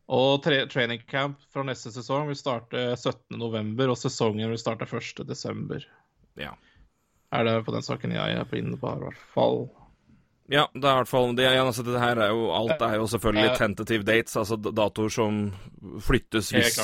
Og 0.09 0.43
tre, 0.43 0.63
training 0.73 1.03
camp 1.09 1.41
fra 1.53 1.65
neste 1.69 1.93
sesong 1.93 2.31
vil 2.31 2.39
starte 2.39 2.95
17.11., 2.97 3.83
og 3.85 3.99
sesongen 4.01 4.55
vil 4.55 4.61
starte 4.61 4.89
1.12. 4.89 5.85
ja. 6.41 6.55
Er 7.29 7.45
det 7.45 7.59
på 7.67 7.75
den 7.75 7.85
saken 7.85 8.15
jeg 8.17 8.39
er 8.41 8.47
på 8.49 8.57
inne 8.57 8.79
på 8.81 8.89
i 8.89 9.03
hvert 9.03 9.25
fall. 9.35 9.67
Ja, 10.49 10.63
det 10.73 10.81
er 10.81 10.95
i 10.95 11.01
hvert 11.03 11.11
fall 11.11 11.35
det, 11.37 11.45
ja, 11.45 11.61
altså, 11.61 11.83
det 11.85 12.01
her 12.01 12.17
er 12.25 12.31
jo 12.33 12.47
Alt 12.57 12.81
er 12.81 12.95
jo 12.97 13.09
selvfølgelig 13.13 13.51
tentative 13.59 14.07
dates, 14.09 14.37
altså 14.41 14.57
datoer 14.57 15.13
som 15.13 15.43
flyttes 16.01 16.49
hvis 16.55 16.79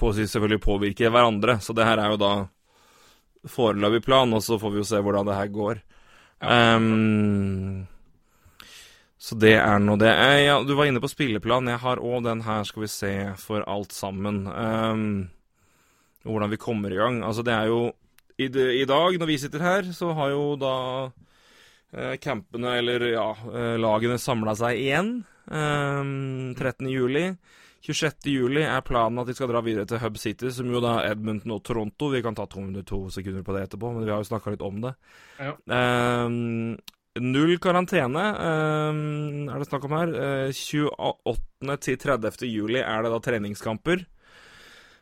på, 0.00 0.12
selvfølgelig 0.16 0.62
påvirker 0.64 1.12
hverandre. 1.12 1.58
Så 1.60 1.76
det 1.76 1.84
her 1.84 2.00
er 2.00 2.14
jo 2.14 2.20
da 2.22 2.32
foreløpig 3.48 4.06
plan, 4.08 4.32
og 4.32 4.40
så 4.44 4.56
får 4.60 4.72
vi 4.72 4.80
jo 4.80 4.88
se 4.88 5.02
hvordan 5.04 5.28
det 5.28 5.36
her 5.36 5.52
går. 5.52 5.82
Ehm, 6.40 7.84
så 9.20 9.36
det 9.36 9.56
er 9.60 9.82
nå 9.84 9.98
det. 10.00 10.10
Eh, 10.16 10.46
ja, 10.46 10.56
du 10.64 10.72
var 10.78 10.88
inne 10.88 11.02
på 11.02 11.10
spilleplan. 11.12 11.68
Jeg 11.68 11.82
har 11.82 12.00
òg 12.00 12.24
den 12.24 12.40
her, 12.46 12.64
skal 12.64 12.86
vi 12.86 12.88
se, 12.88 13.12
for 13.36 13.66
alt 13.68 13.92
sammen. 13.92 14.46
Um, 14.48 15.10
hvordan 16.24 16.52
vi 16.54 16.60
kommer 16.60 16.92
i 16.92 16.96
gang. 16.96 17.20
Altså, 17.26 17.44
det 17.44 17.52
er 17.52 17.68
jo 17.68 17.82
i, 18.40 18.48
det, 18.48 18.64
I 18.80 18.86
dag, 18.88 19.18
når 19.20 19.28
vi 19.28 19.36
sitter 19.42 19.60
her, 19.60 19.90
så 19.92 20.14
har 20.16 20.32
jo 20.32 20.44
da 20.56 20.74
eh, 21.92 22.16
campene, 22.16 22.78
eller 22.80 23.04
ja, 23.10 23.28
eh, 23.52 23.76
lagene 23.76 24.16
samla 24.16 24.54
seg 24.56 24.80
igjen. 24.80 25.10
Um, 25.52 26.54
13. 26.56 26.88
juli. 26.88 27.26
26. 27.84 28.28
juli 28.32 28.62
er 28.64 28.80
planen 28.84 29.20
at 29.20 29.28
de 29.28 29.34
skal 29.36 29.48
dra 29.52 29.60
videre 29.64 29.84
til 29.88 30.00
Hub 30.00 30.16
City, 30.20 30.48
som 30.52 30.68
jo 30.72 30.80
da 30.84 30.98
er 31.00 31.14
Edmonton 31.14 31.54
og 31.58 31.62
Toronto. 31.64 32.08
Vi 32.12 32.22
kan 32.24 32.36
ta 32.36 32.48
to, 32.48 32.64
to 32.88 33.02
sekunder 33.12 33.44
på 33.44 33.56
det 33.56 33.66
etterpå, 33.66 33.92
men 33.92 34.04
vi 34.04 34.12
har 34.12 34.20
jo 34.20 34.28
snakka 34.28 34.52
litt 34.52 34.64
om 34.64 34.80
det. 34.84 34.92
Ja. 35.40 35.54
Ehm, 35.76 36.76
null 37.18 37.56
karantene 37.58 38.24
ehm, 38.38 39.48
er 39.50 39.58
det 39.58 39.68
snakk 39.68 39.86
om 39.88 39.96
her. 39.98 40.14
Eh, 40.14 40.52
28. 40.54 41.78
til 41.82 41.98
30. 41.98 42.46
juli 42.46 42.82
er 42.82 43.02
det 43.02 43.12
da 43.12 43.20
treningskamper. 43.24 44.04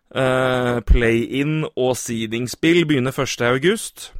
Eh, 0.08 0.78
Play-in 0.88 1.66
og 1.74 1.92
seeding-spill 2.00 2.86
begynner 2.88 3.12
1. 3.12 3.44
august. 3.50 4.12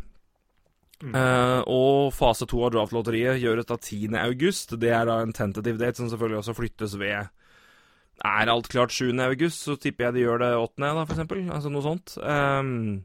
Mm. 0.99 1.15
Uh, 1.15 1.61
og 1.71 2.09
fase 2.11 2.47
to 2.51 2.59
av 2.67 2.73
draftlotteriet 2.75 3.39
gjøres 3.39 3.69
da 3.69 3.77
10. 3.79 4.17
august. 4.19 4.75
Det 4.83 4.91
er 4.91 5.07
da 5.07 5.21
en 5.23 5.33
tentative 5.33 5.79
date 5.79 6.01
som 6.01 6.09
selvfølgelig 6.11 6.41
også 6.41 6.57
flyttes 6.59 6.97
ved 6.99 7.29
Er 8.27 8.51
alt 8.51 8.69
klart 8.69 8.91
7. 8.91 9.13
august, 9.23 9.63
så 9.63 9.77
tipper 9.79 10.09
jeg 10.09 10.15
de 10.15 10.25
gjør 10.25 10.39
det 10.43 10.57
8., 10.59 10.75
da, 10.83 11.05
for 11.05 11.15
eksempel. 11.15 11.45
Altså 11.55 11.71
noe 11.71 11.85
sånt. 11.85 12.17
Ehm, 12.19 13.05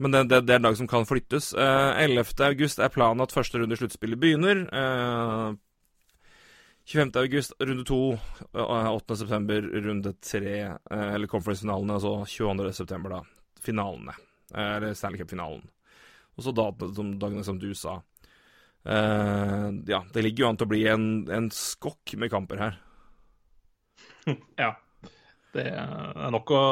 men 0.00 0.14
det, 0.14 0.22
det, 0.30 0.40
det 0.48 0.54
er 0.54 0.62
en 0.62 0.68
dag 0.70 0.76
som 0.78 0.88
kan 0.88 1.04
flyttes. 1.04 1.52
Eh, 1.52 2.04
11. 2.06 2.32
august 2.46 2.80
er 2.80 2.92
planen 2.92 3.20
at 3.20 3.34
første 3.34 3.60
runde 3.60 3.76
i 3.76 3.80
sluttspillet 3.80 4.20
begynner. 4.20 4.62
Eh, 4.72 5.58
25. 6.88 7.12
august 7.20 7.52
runde 7.60 7.84
to. 7.84 8.18
eh, 8.54 8.88
8. 8.90 9.16
september 9.20 9.62
runde 9.62 10.14
tre, 10.24 10.54
eh, 10.90 11.10
eller 11.14 11.28
conference-finalene. 11.28 11.98
Altså 11.98 12.14
22. 12.26 12.72
september, 12.72 13.18
da. 13.18 13.20
Finalene. 13.60 14.16
Eh, 14.54 14.76
eller 14.78 14.94
Stanley 14.94 15.20
Cup-finalen. 15.20 15.68
Og 16.36 16.44
så 16.44 16.54
dagene 16.56 17.44
som, 17.44 17.58
du 17.60 17.74
sa. 17.76 18.00
Uh, 18.80 19.68
ja, 19.84 19.98
det 20.14 20.22
ligger 20.24 20.46
jo 20.46 20.48
an 20.48 20.56
til 20.56 20.64
å 20.64 20.70
bli 20.70 20.78
en, 20.88 21.02
en 21.28 21.50
skokk 21.52 22.14
med 22.16 22.32
kamper 22.32 22.62
her. 22.64 22.78
Ja. 24.56 24.78
Det 25.52 25.66
er 25.66 26.30
nok 26.30 26.52
å 26.54 26.62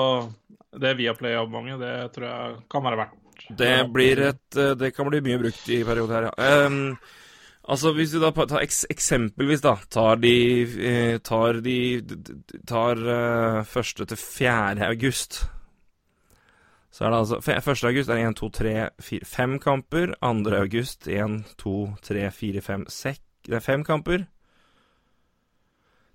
Det 0.73 0.95
Viaplay-abonnementet, 0.99 1.81
det 1.81 2.13
tror 2.13 2.27
jeg 2.29 2.57
kan 2.71 2.85
være 2.85 3.01
verdt. 3.01 3.25
Det 3.59 3.75
blir 3.93 4.21
et 4.29 4.57
eh, 4.59 4.75
Det 4.77 4.91
kan 4.97 5.09
bli 5.09 5.23
mye 5.25 5.39
brukt 5.41 5.69
i 5.73 5.83
perioder 5.87 6.15
her, 6.19 6.29
ja. 6.29 6.67
Um, 6.67 6.99
altså, 7.65 7.93
hvis 7.97 8.15
vi 8.15 8.21
da 8.21 8.33
tar 8.35 8.65
eksempelvis, 8.65 9.63
da, 9.65 9.77
tar 9.91 10.19
de 10.21 10.35
eh, 10.65 11.19
Tar 11.25 11.63
de 11.65 11.79
Tar 12.69 13.01
eh, 13.01 13.63
første 13.65 14.05
til 14.05 14.17
4. 14.17 14.89
august. 14.89 15.45
Så 16.91 17.05
er 17.05 17.11
det 17.11 17.19
altså 17.19 17.37
1. 17.39 17.85
august 17.85 18.09
er 18.09 18.15
det 18.15 18.27
1, 18.27 18.37
2, 18.37 18.49
3, 18.49 18.89
4, 19.01 19.25
5 19.25 19.59
kamper. 19.59 20.15
2. 20.21 20.57
august 20.57 21.09
1, 21.09 21.45
2, 21.59 21.77
3, 22.03 22.31
4, 22.33 22.61
5, 22.61 22.87
6 22.89 23.21
Det 23.47 23.55
er 23.55 23.61
5 23.61 23.85
kamper. 23.85 24.25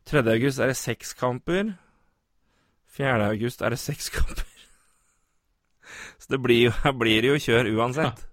3. 0.06 0.20
august 0.20 0.60
er 0.60 0.68
det 0.68 0.78
6 0.78 1.13
kamper. 1.13 1.74
4. 2.94 3.30
august 3.32 3.62
er 3.62 3.74
det 3.74 3.80
6 3.82 4.10
kamper. 4.14 4.50
Så 6.22 6.32
det 6.32 6.40
blir 6.44 6.70
jo, 6.70 6.74
her 6.84 6.94
blir 6.96 7.24
det 7.24 7.34
jo 7.34 7.42
kjør 7.42 7.72
uansett. 7.76 8.28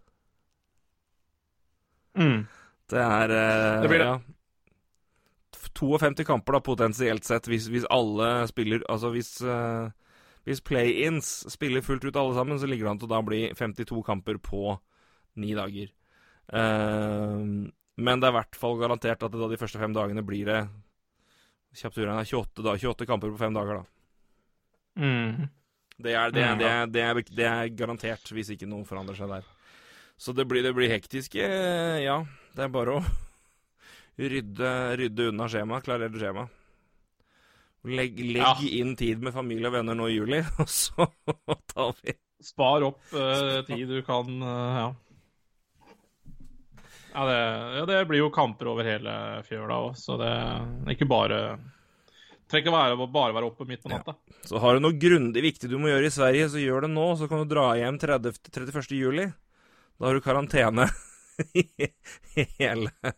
Mm. 2.19 2.45
Det 2.91 3.01
er 3.01 3.33
eh, 3.35 3.81
Det 3.83 3.89
blir 3.91 4.05
det. 4.05 4.11
Ja. 4.11 4.21
52 5.81 6.27
kamper, 6.27 6.53
da, 6.53 6.61
potensielt 6.61 7.25
sett, 7.25 7.47
hvis, 7.49 7.71
hvis 7.73 7.87
alle 7.89 8.47
spiller 8.51 8.83
Altså 8.91 9.13
hvis, 9.15 9.31
eh, 9.41 9.89
hvis 10.45 10.61
play-ins 10.67 11.31
spiller 11.53 11.85
fullt 11.85 12.05
ut 12.05 12.17
alle 12.17 12.35
sammen, 12.37 12.59
så 12.61 12.69
ligger 12.69 12.89
det 12.89 12.93
an 12.93 13.01
til 13.01 13.09
å 13.09 13.15
da 13.15 13.23
bli 13.25 13.41
52 13.57 14.03
kamper 14.05 14.41
på 14.45 14.75
ni 15.41 15.55
dager. 15.57 15.89
Eh, 16.53 17.47
men 18.01 18.21
det 18.21 18.29
er 18.29 18.35
i 18.35 18.39
hvert 18.39 18.59
fall 18.59 18.79
garantert 18.81 19.23
at 19.23 19.33
det 19.33 19.41
da 19.41 19.49
de 19.49 19.61
første 19.61 19.81
fem 19.81 19.97
dagene 19.97 20.27
blir 20.27 20.49
det 20.49 20.61
Kjapt 21.71 22.01
uregna 22.01 22.25
28, 22.27 22.65
da, 22.67 22.73
28 22.75 23.07
kamper 23.07 23.31
på 23.31 23.39
fem 23.39 23.55
dager, 23.55 23.79
da. 23.79 24.00
Mm. 24.99 25.49
Det 26.01 26.15
er, 26.17 26.31
det, 26.33 26.45
Mm, 26.45 26.59
det, 26.59 26.69
det, 26.95 27.03
er, 27.05 27.21
det 27.37 27.47
er 27.47 27.73
garantert, 27.77 28.31
hvis 28.33 28.51
ikke 28.55 28.69
noe 28.69 28.87
forandrer 28.89 29.19
seg 29.19 29.29
der. 29.29 29.45
Så 30.21 30.33
det 30.37 30.47
blir, 30.49 30.63
det 30.65 30.73
blir 30.77 30.89
hektisk. 30.93 31.35
eh, 31.37 32.01
Ja, 32.05 32.23
det 32.57 32.65
er 32.67 32.73
bare 32.73 32.99
å 32.99 33.03
rydde, 34.33 34.73
rydde 35.01 35.29
unna 35.33 35.49
skjemaet, 35.49 35.85
klarere 35.87 36.17
skjemaet. 36.21 36.57
Legg, 37.89 38.19
legg 38.21 38.45
Ja. 38.45 38.53
inn 38.77 38.93
tid 38.97 39.23
med 39.25 39.33
familie 39.33 39.71
og 39.71 39.73
venner 39.79 39.97
nå 39.97 40.09
i 40.11 40.19
juli, 40.19 40.43
og 40.61 40.69
så 40.69 41.07
tar 41.73 41.95
vi 42.03 42.13
Spar 42.41 42.85
opp 42.85 43.01
uh, 43.13 43.61
tid 43.69 43.89
du 43.89 43.99
kan 44.05 44.29
uh, 44.41 44.77
Ja. 44.81 44.89
Ja 47.13 47.25
det, 47.27 47.39
ja, 47.77 47.87
det 47.91 47.99
blir 48.09 48.21
jo 48.23 48.31
kamper 48.33 48.69
over 48.71 48.87
hele 48.87 49.13
fjøla 49.49 49.81
òg, 49.89 49.97
så 49.99 50.15
det 50.21 50.31
ikke 50.95 51.09
bare 51.11 51.41
Trenger 52.51 52.67
ikke 52.67 52.75
være, 52.75 53.09
bare 53.15 53.35
være 53.37 53.47
oppe 53.47 53.67
midt 53.69 53.85
på 53.85 53.93
natta. 53.93 54.17
Så 54.47 54.59
har 54.59 54.75
du 54.75 54.83
noe 54.83 54.97
grundig 54.99 55.43
viktig 55.45 55.71
du 55.71 55.79
må 55.79 55.93
gjøre 55.93 56.09
i 56.09 56.15
Sverige, 56.15 56.49
så 56.51 56.63
gjør 56.63 56.87
det 56.87 56.93
nå. 56.97 57.07
Så 57.21 57.29
kan 57.31 57.45
du 57.45 57.53
dra 57.53 57.69
hjem 57.79 58.01
30, 58.03 58.41
31. 58.51 58.97
juli. 58.99 59.29
Da 60.01 60.09
har 60.09 60.19
du 60.19 60.25
karantene 60.25 60.89
hele 62.59 63.15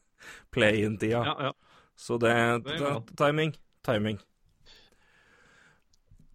play-in-tida. 0.53 1.23
Ja, 1.25 1.37
ja. 1.49 1.55
Så 1.97 2.19
det, 2.21 2.35
Det 2.67 2.77
er. 2.77 3.01
Timing. 3.17 3.57
Timing. 3.87 4.21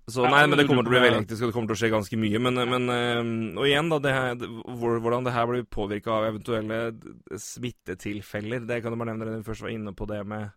Så 0.08 0.24
nei, 0.24 0.46
men 0.48 0.56
det 0.56 0.64
kommer 0.70 0.86
til 0.86 0.94
å 0.94 0.94
bli 0.94 1.02
veldig 1.04 1.20
hektisk, 1.20 1.42
og 1.44 1.50
det 1.50 1.56
kommer 1.58 1.68
til 1.68 1.76
å 1.76 1.80
skje 1.82 1.90
ganske 1.92 2.20
mye. 2.20 2.40
Men, 2.40 2.62
men 2.72 2.92
eh, 2.94 3.32
Og 3.60 3.66
igjen, 3.68 3.90
da, 3.92 3.98
det 4.00 4.14
her, 4.16 4.46
hvordan 4.80 5.28
det 5.28 5.34
her 5.36 5.50
blir 5.50 5.66
påvirka 5.68 6.14
av 6.16 6.30
eventuelle 6.30 6.78
smittetilfeller. 7.44 8.64
Det 8.70 8.80
kan 8.84 8.96
du 8.96 9.02
bare 9.02 9.12
nevne 9.12 9.42
vi 9.42 9.48
først 9.50 9.66
var 9.68 9.74
inne 9.76 9.92
på 9.98 10.08
det 10.08 10.22
med 10.32 10.48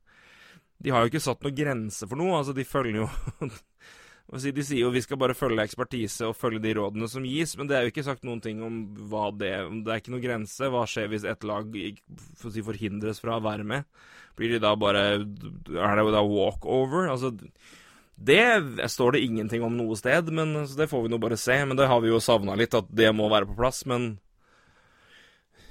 De 0.80 0.92
har 0.92 1.04
jo 1.04 1.12
ikke 1.12 1.22
satt 1.22 1.42
noen 1.44 1.56
grense 1.56 2.08
for 2.08 2.20
noe. 2.20 2.38
Altså, 2.38 2.54
de 2.56 2.66
følger 2.66 3.02
jo 3.02 3.08
De 4.30 4.62
sier 4.62 4.84
jo 4.84 4.92
vi 4.94 5.02
skal 5.02 5.18
bare 5.18 5.34
følge 5.34 5.64
ekspertise 5.64 6.28
og 6.28 6.36
følge 6.38 6.60
de 6.62 6.76
rådene 6.78 7.08
som 7.10 7.24
gis, 7.26 7.56
men 7.58 7.66
det 7.66 7.74
er 7.74 7.82
jo 7.82 7.90
ikke 7.90 8.04
sagt 8.06 8.22
noen 8.22 8.38
ting 8.44 8.60
om 8.62 8.76
hva 9.10 9.32
det 9.34 9.50
Det 9.82 9.90
er 9.90 9.98
ikke 9.98 10.14
noen 10.14 10.22
grense. 10.22 10.70
Hva 10.70 10.84
skjer 10.86 11.10
hvis 11.10 11.26
et 11.26 11.46
lag 11.50 11.74
for 12.38 12.54
si, 12.54 12.62
forhindres 12.62 13.18
fra 13.22 13.40
å 13.40 13.44
være 13.44 13.66
med? 13.66 13.88
Blir 14.38 14.54
de 14.54 14.62
da 14.62 14.76
bare 14.78 15.04
Er 15.18 15.98
det 15.98 16.06
da 16.14 16.22
walkover? 16.22 17.10
Altså 17.10 17.34
det 18.20 18.90
står 18.92 19.16
det 19.16 19.22
ingenting 19.24 19.62
om 19.64 19.78
noe 19.78 19.96
sted, 19.96 20.28
men 20.28 20.52
det 20.76 20.90
får 20.90 21.06
vi 21.06 21.08
nå 21.08 21.18
bare 21.22 21.38
se. 21.40 21.56
Men 21.64 21.78
det 21.78 21.86
har 21.88 22.02
vi 22.04 22.10
jo 22.10 22.18
savna 22.20 22.52
litt, 22.58 22.74
at 22.76 22.90
det 22.92 23.08
må 23.16 23.30
være 23.32 23.48
på 23.48 23.56
plass. 23.56 23.86
Men 23.88 24.18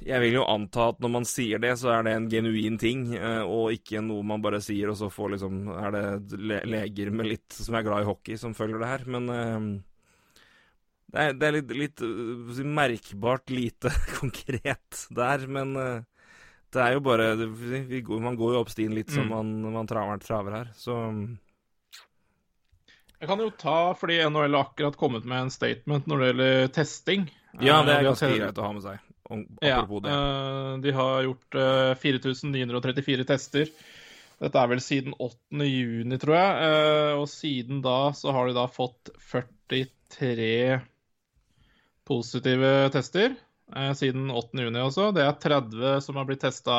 jeg 0.06 0.22
vil 0.24 0.38
jo 0.40 0.46
anta 0.48 0.90
at 0.94 1.02
når 1.04 1.12
man 1.12 1.28
sier 1.28 1.62
det, 1.62 1.74
så 1.82 1.92
er 1.94 2.06
det 2.08 2.14
en 2.16 2.28
genuin 2.32 2.78
ting, 2.80 3.10
eh, 3.18 3.42
og 3.44 3.76
ikke 3.76 4.02
noe 4.06 4.26
man 4.28 4.44
bare 4.44 4.62
sier, 4.64 4.92
og 4.92 4.98
så 5.00 5.10
får 5.12 5.36
liksom 5.36 5.60
Er 5.76 5.96
det 5.96 6.40
leger 6.70 7.12
med 7.12 7.30
litt 7.34 7.56
som 7.56 7.76
er 7.76 7.86
glad 7.88 8.06
i 8.06 8.10
hockey, 8.10 8.38
som 8.40 8.56
følger 8.58 8.80
det 8.80 8.92
her? 8.92 9.04
Men 9.12 9.30
eh, 9.34 9.68
det 11.10 11.26
er, 11.26 11.36
det 11.36 11.50
er 11.50 11.58
litt, 11.58 11.76
litt, 11.84 12.06
eh, 12.06 12.64
merkbart 12.80 13.52
lite 13.52 13.92
konkret 14.20 15.04
der, 15.10 15.46
men 15.52 15.76
det 16.70 16.82
er 16.84 16.94
jo 16.94 17.02
bare 17.02 17.32
Man 17.34 18.36
går 18.38 18.54
jo 18.54 18.60
opp 18.62 18.70
stien 18.70 18.94
litt 18.94 19.10
som 19.10 19.26
mm. 19.26 19.32
man, 19.34 19.78
man 19.80 19.90
traver, 19.90 20.22
traver 20.22 20.60
her, 20.62 20.74
så 20.78 21.00
jeg 23.20 23.28
kan 23.28 23.42
jo 23.44 23.50
ta, 23.52 23.92
fordi 24.00 24.22
NHL 24.32 24.54
har 24.56 24.70
akkurat 24.70 24.96
kommet 24.96 25.26
med 25.28 25.42
en 25.44 25.50
statement 25.52 26.06
når 26.08 26.22
det 26.22 26.28
gjelder 26.30 26.70
testing. 26.72 27.26
Ja, 27.60 27.82
det 27.84 27.98
er 27.98 28.06
ganske 28.08 28.30
greit 28.32 28.62
å 28.62 28.64
ha 28.64 28.70
med 28.78 28.86
seg. 28.86 29.09
Apropos 29.30 30.02
ja, 30.10 30.18
uh, 30.18 30.80
de 30.82 30.92
har 30.92 31.24
gjort 31.24 31.56
uh, 31.56 31.92
eh, 31.94 31.98
4934 32.02 33.26
tester. 33.30 33.72
Dette 34.40 34.62
er 34.62 34.70
vel 34.72 34.80
siden 34.82 35.14
8. 35.22 35.66
juni, 35.68 36.18
tror 36.18 36.38
jeg. 36.38 36.54
Uh, 36.64 37.20
og 37.22 37.28
siden 37.30 37.84
da 37.86 37.98
så 38.18 38.34
har 38.34 38.50
de 38.50 38.56
da 38.58 38.66
fått 38.72 39.12
43 39.30 40.80
positive 42.10 42.72
tester. 42.96 43.36
siden 43.94 44.32
8. 44.34 44.64
juni 44.66 44.82
også. 44.82 45.12
Det 45.14 45.28
er 45.28 45.36
30 45.44 46.00
som 46.02 46.18
har 46.18 46.26
blitt 46.26 46.42
testa 46.42 46.78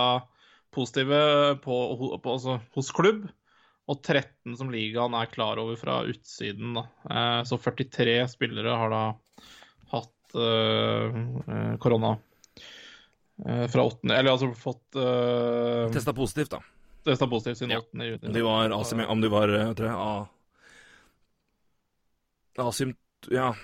positive 0.75 1.21
på, 1.63 1.77
på, 2.19 2.33
altså, 2.33 2.59
hos 2.75 2.91
klubb. 2.97 3.29
Og 3.91 4.03
13 4.03 4.57
som 4.59 4.73
ligaen 4.75 5.15
er 5.19 5.31
klar 5.31 5.59
over 5.63 5.79
fra 5.79 6.01
utsiden. 6.11 6.75
Da. 6.75 7.45
så 7.47 7.59
43 7.63 8.19
spillere 8.31 8.75
har 8.79 8.91
da 8.95 9.05
hatt 9.95 10.35
korona. 11.83 12.17
Eh, 13.46 13.66
fra 13.68 13.83
8. 13.83 14.14
Eller 14.14 14.31
altså 14.31 14.50
fått 14.55 14.96
uh, 14.96 15.87
eh, 15.87 15.92
Testa 15.94 16.12
positivt, 16.16 16.50
da. 16.50 16.61
Testa 17.05 17.29
positivt 17.31 17.59
siden 17.59 17.74
ja. 17.76 17.81
8. 17.81 18.05
juni. 18.05 18.26
Om 18.26 18.35
de 18.37 18.42
var, 18.44 18.74
asymi, 18.76 19.07
om 19.09 19.20
de 19.22 19.31
var 19.33 19.53
tror 19.79 19.88
jeg, 19.88 19.96
asymt, 22.61 23.31
ja, 23.33 23.55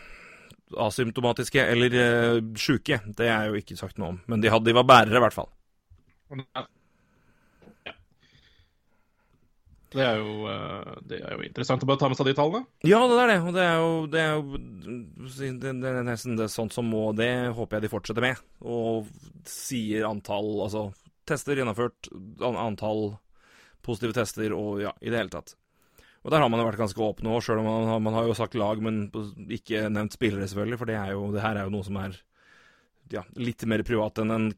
asymptomatiske 0.87 1.67
eller 1.75 1.99
uh, 1.99 2.41
sjuke, 2.57 3.01
det 3.19 3.29
er 3.29 3.51
jo 3.51 3.61
ikke 3.61 3.77
sagt 3.79 4.01
noe 4.01 4.15
om. 4.15 4.23
Men 4.31 4.45
de, 4.45 4.53
hadde, 4.53 4.71
de 4.71 4.79
var 4.79 4.89
bærere, 4.89 5.21
i 5.21 5.25
hvert 5.27 5.37
fall. 5.37 5.53
Det 9.97 10.05
er, 10.05 10.19
jo, 10.21 10.47
eh, 10.53 10.97
det 11.09 11.19
er, 11.23 11.35
jo, 11.37 11.45
interessant 11.47 11.85
å 11.85 11.89
bare 11.89 12.01
ta 12.03 12.11
med 12.13 12.19
seg 12.19 12.29
de 12.29 12.37
tallene. 12.37 12.67
Ja, 12.85 13.01
det 13.09 13.19
er 13.23 13.33
det. 13.33 13.39
Og 13.41 13.55
det 13.57 13.65
er 13.65 13.77
jo, 13.81 13.93
det 14.13 14.23
er 14.23 14.35
jo 14.35 15.61
det, 15.63 15.91
er 15.91 16.01
nesten 16.07 16.41
sånt 16.53 16.77
som 16.77 16.89
må 16.93 17.09
Det 17.17 17.31
håper 17.57 17.79
jeg 17.79 17.87
de 17.87 17.93
fortsetter 17.93 18.27
med. 18.27 18.43
Og 18.61 19.09
sier 19.49 20.09
antall 20.09 20.51
Altså 20.67 20.89
tester 21.27 21.59
gjennomført, 21.59 22.11
antall 22.47 23.17
positive 23.87 24.15
tester 24.15 24.53
og 24.55 24.83
ja, 24.85 24.93
i 25.01 25.11
det 25.11 25.19
hele 25.19 25.33
tatt. 25.33 25.57
Og 26.27 26.33
der 26.35 26.43
har 26.43 26.51
man 26.51 26.59
jo 26.59 26.67
vært 26.69 26.81
ganske 26.81 27.03
åpne 27.03 27.33
òg, 27.35 27.43
sjøl 27.45 27.61
om 27.63 27.69
man 27.71 27.89
har, 27.91 28.01
man 28.03 28.17
har, 28.19 28.27
jo 28.27 28.35
sagt 28.35 28.57
lag, 28.59 28.81
men 28.83 29.05
ikke 29.47 29.85
nevnt 29.95 30.17
spillere, 30.17 30.49
selvfølgelig. 30.51 30.79
For 30.81 30.91
det, 30.91 30.97
jo, 31.15 31.27
det 31.35 31.43
her 31.45 31.59
er 31.59 31.69
jo 31.69 31.75
noe 31.75 31.87
som 31.87 31.99
er 32.03 32.17
ja, 33.15 33.23
litt 33.39 33.63
mer 33.71 33.85
privat 33.87 34.19
enn 34.23 34.35
en 34.35 34.49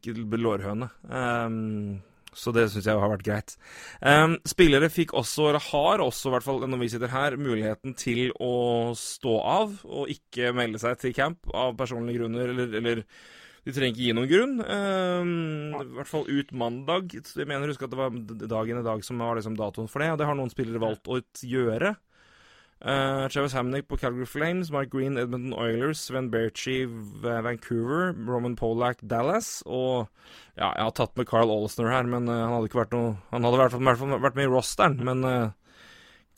lårhøne. 0.41 0.89
Um, 1.05 1.99
så 2.35 2.53
det 2.55 2.67
syns 2.71 2.87
jeg 2.89 3.01
har 3.01 3.11
vært 3.11 3.25
greit. 3.25 3.55
Um, 4.01 4.37
spillere 4.47 4.91
fikk 4.93 5.15
også, 5.17 5.49
eller 5.49 5.65
har 5.71 6.03
også, 6.05 6.29
i 6.29 6.35
hvert 6.35 6.45
fall 6.45 6.63
når 6.65 6.83
vi 6.83 6.91
sitter 6.93 7.13
her, 7.13 7.37
muligheten 7.39 7.95
til 7.99 8.29
å 8.39 8.53
stå 8.97 9.35
av 9.41 9.75
og 9.87 10.13
ikke 10.13 10.53
melde 10.57 10.81
seg 10.81 10.99
til 11.01 11.15
camp 11.17 11.51
av 11.53 11.75
personlige 11.79 12.21
grunner, 12.21 12.53
eller, 12.53 12.73
eller 12.81 13.03
de 13.65 13.73
trenger 13.75 13.93
ikke 13.93 14.05
gi 14.05 14.13
noen 14.15 14.29
grunn. 14.29 14.53
Um, 14.63 15.31
I 15.79 15.97
hvert 15.97 16.09
fall 16.09 16.29
ut 16.29 16.53
mandag. 16.57 17.15
Jeg 17.15 17.49
mener 17.49 17.69
husk 17.69 17.83
at 17.85 17.93
det 17.93 17.99
var 17.99 18.13
dagen 18.49 18.79
i 18.79 18.85
dag 18.85 19.03
som 19.05 19.19
var 19.21 19.37
liksom 19.37 19.57
datoen 19.59 19.89
for 19.91 20.03
det, 20.03 20.13
og 20.13 20.21
det 20.21 20.29
har 20.29 20.37
noen 20.39 20.53
spillere 20.53 20.81
valgt 20.81 21.11
å 21.11 21.19
gjøre. 21.45 21.95
Uh, 22.79 23.27
Travis 23.27 23.53
Hamnick 23.53 23.89
på 23.89 23.97
Calgary 23.99 24.25
Flames, 24.25 24.71
Mark 24.71 24.89
Green, 24.89 25.17
Edmonton 25.17 25.53
Oilers, 25.53 25.99
Sven 25.99 26.29
Berchi, 26.31 26.85
Vancouver, 26.87 28.13
Roman 28.27 28.55
Polak, 28.55 29.01
Dallas. 29.01 29.59
Og 29.65 30.07
ja, 30.55 30.69
jeg 30.69 30.85
har 30.85 30.93
tatt 30.95 31.17
med 31.19 31.27
Carl 31.27 31.51
Olsner 31.51 31.91
her, 31.91 32.07
men 32.07 32.29
uh, 32.31 32.37
han 32.39 32.55
hadde 32.55 32.69
ikke 32.71 32.83
vært 32.85 32.95
noe 32.95 33.15
Han 33.33 33.47
hadde 33.47 33.59
i 33.59 33.63
hvert 33.65 33.75
fall, 33.75 34.15
vært 34.23 34.39
med 34.39 34.47
i 34.47 34.53
rosteren, 34.53 35.01
men 35.03 35.27
uh, 35.27 35.51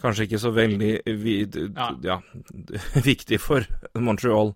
kanskje 0.02 0.26
ikke 0.26 0.42
så 0.42 0.52
veldig 0.56 0.92
vid, 1.22 1.58
ja. 1.78 1.92
ja 2.06 2.18
viktig 3.12 3.38
for 3.42 3.68
Montreal. 3.94 4.56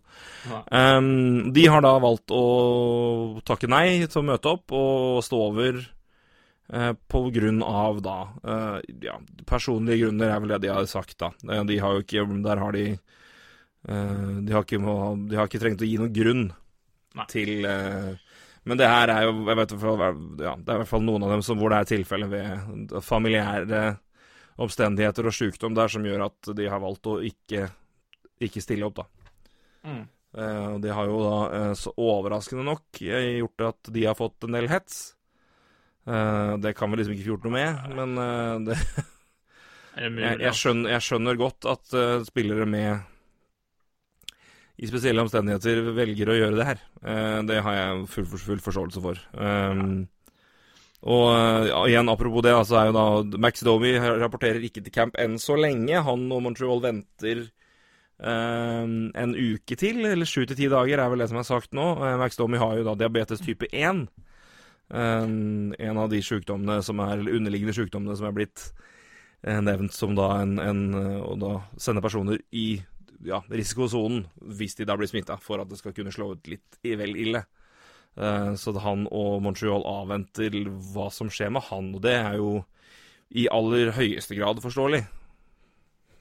Ja. 0.50 0.64
Um, 0.98 1.52
de 1.54 1.68
har 1.70 1.86
da 1.86 1.96
valgt 2.02 2.34
å 2.34 2.46
takke 3.46 3.70
nei 3.70 4.08
til 4.08 4.24
å 4.24 4.30
møte 4.32 4.56
opp 4.58 4.74
og 4.74 5.22
stå 5.26 5.44
over 5.52 5.84
på 7.08 7.30
grunn 7.30 7.62
av 7.64 8.02
da 8.02 8.18
eh, 8.44 8.94
Ja, 9.06 9.20
personlige 9.46 10.06
grunner 10.06 10.32
er 10.34 10.40
vel 10.42 10.54
det 10.56 10.64
de 10.64 10.74
har 10.74 10.88
sagt, 10.90 11.18
da. 11.22 11.30
Eh, 11.46 11.64
de 11.70 11.78
har 11.82 11.94
jo 11.94 12.06
ikke 12.06 12.26
Der 12.46 12.62
har 12.64 12.72
de 12.76 12.88
de 13.86 14.50
har, 14.50 14.64
ikke, 14.64 14.80
de 15.30 15.38
har 15.38 15.46
ikke 15.46 15.60
trengt 15.62 15.82
å 15.84 15.86
gi 15.86 16.00
noen 16.02 16.14
grunn 16.14 16.48
Nei. 17.14 17.26
til 17.30 17.60
Men 18.66 18.80
det 18.80 18.88
her 18.90 19.12
er 19.14 19.28
jo 19.28 19.44
jeg 19.46 19.58
vet, 19.60 19.76
ja, 20.42 20.54
Det 20.58 20.72
er 20.74 20.80
i 20.80 20.82
hvert 20.82 20.90
fall 20.90 21.04
noen 21.06 21.22
av 21.28 21.36
dem 21.36 21.44
som, 21.46 21.60
hvor 21.62 21.70
det 21.70 21.84
er 21.84 21.92
tilfeller 21.92 22.32
ved 22.32 22.96
familiære 23.06 23.84
omstendigheter 24.66 25.30
og 25.30 25.38
sykdom 25.38 25.78
der 25.78 25.94
som 25.94 26.08
gjør 26.08 26.26
at 26.32 26.50
de 26.58 26.66
har 26.66 26.82
valgt 26.82 27.12
å 27.12 27.20
ikke, 27.30 27.68
ikke 28.42 28.64
stille 28.64 28.90
opp, 28.90 29.04
da. 29.04 29.30
Mm. 29.86 30.02
Uh, 30.34 30.74
det 30.82 30.96
har 30.98 31.12
jo 31.12 31.22
da, 31.22 31.38
så 31.78 31.94
overraskende 31.94 32.66
nok, 32.66 33.04
gjort 33.04 33.68
at 33.70 33.94
de 33.94 34.08
har 34.08 34.18
fått 34.18 34.50
en 34.50 34.58
del 34.58 34.72
hets. 34.72 35.12
Uh, 36.06 36.54
det 36.62 36.76
kan 36.78 36.92
vi 36.92 37.00
liksom 37.00 37.16
ikke 37.16 37.26
få 37.26 37.32
gjort 37.34 37.46
noe 37.48 37.56
med, 37.56 37.86
men 37.98 38.12
uh, 38.22 38.56
det 38.68 38.76
jeg, 39.96 40.12
jeg, 40.44 40.54
skjønner, 40.54 40.92
jeg, 40.94 41.02
skjønner, 41.02 41.38
godt 41.40 41.66
at 41.72 41.96
uh, 41.98 42.26
spillere 42.28 42.68
med 42.70 43.00
i 44.76 44.90
spesielle 44.90 45.24
omstendigheter 45.24 45.80
velger 45.96 46.30
å 46.30 46.36
gjøre 46.36 46.58
det 46.60 46.66
her. 46.68 46.80
det 47.48 47.62
har 47.64 47.76
jeg 47.78 48.08
full, 48.12 48.26
full 48.28 48.60
forståelse 48.60 49.00
for. 49.00 49.22
Um, 49.32 50.02
og 51.08 51.30
ja, 51.70 51.78
igjen, 51.88 52.12
apropos 52.12 52.44
det, 52.44 52.52
så 52.68 52.82
er 52.82 52.90
jo 52.90 52.96
da 52.98 53.40
Max 53.40 53.64
Domi 53.64 53.94
rapporterer 53.96 54.60
ikke 54.68 54.84
til 54.84 54.92
camp 54.92 55.16
enn 55.16 55.40
så 55.40 55.56
lenge. 55.56 56.02
Han 56.04 56.28
og 56.28 56.44
Montreal 56.44 56.84
venter 56.84 57.46
en 58.20 59.32
uke 59.32 59.80
til, 59.80 60.04
eller 60.12 60.28
sju 60.28 60.42
til 60.44 60.60
ti 60.60 60.68
dager 60.68 61.00
er 61.00 61.14
vel 61.14 61.24
det 61.24 61.30
som 61.32 61.40
er 61.40 61.48
sagt 61.48 61.72
nå. 61.72 61.88
Max 62.20 62.36
Domi 62.36 62.60
har 62.60 62.76
jo 62.76 62.90
da 62.90 63.00
diabetes 63.00 63.48
type 63.48 63.72
1. 63.72 64.10
En, 64.96 65.76
en 65.76 65.98
av 66.00 66.10
de 66.12 66.22
sykdommene 66.24 66.80
som 66.86 67.02
er, 67.04 67.20
underliggende 67.20 67.76
sykdommene 67.76 68.16
som 68.16 68.30
er 68.30 68.36
blitt 68.38 68.62
eh, 69.44 69.60
nevnt 69.60 69.96
som 69.96 70.14
da 70.16 70.30
en, 70.40 70.56
en 70.62 70.84
Å 71.20 71.34
da 71.42 71.54
sende 71.82 72.04
personer 72.06 72.40
i 72.56 72.80
ja, 73.26 73.42
risikosonen 73.50 74.24
hvis 74.56 74.78
de 74.80 74.88
da 74.88 74.96
blir 74.96 75.10
smitta, 75.12 75.36
for 75.42 75.60
at 75.60 75.72
det 75.72 75.82
skal 75.82 75.96
kunne 75.98 76.14
slå 76.16 76.34
ut 76.36 76.48
litt 76.52 76.80
vel 76.84 77.16
ille. 77.18 77.42
Så 78.16 78.72
han 78.80 79.08
og 79.12 79.42
Montreal 79.44 79.84
avventer 79.90 80.54
hva 80.94 81.10
som 81.12 81.32
skjer 81.34 81.50
med 81.52 81.66
han, 81.68 81.90
og 81.98 82.04
det 82.06 82.14
er 82.16 82.38
jo 82.40 82.52
i 83.36 83.48
aller 83.52 83.92
høyeste 83.96 84.38
grad 84.38 84.62
forståelig. 84.64 85.02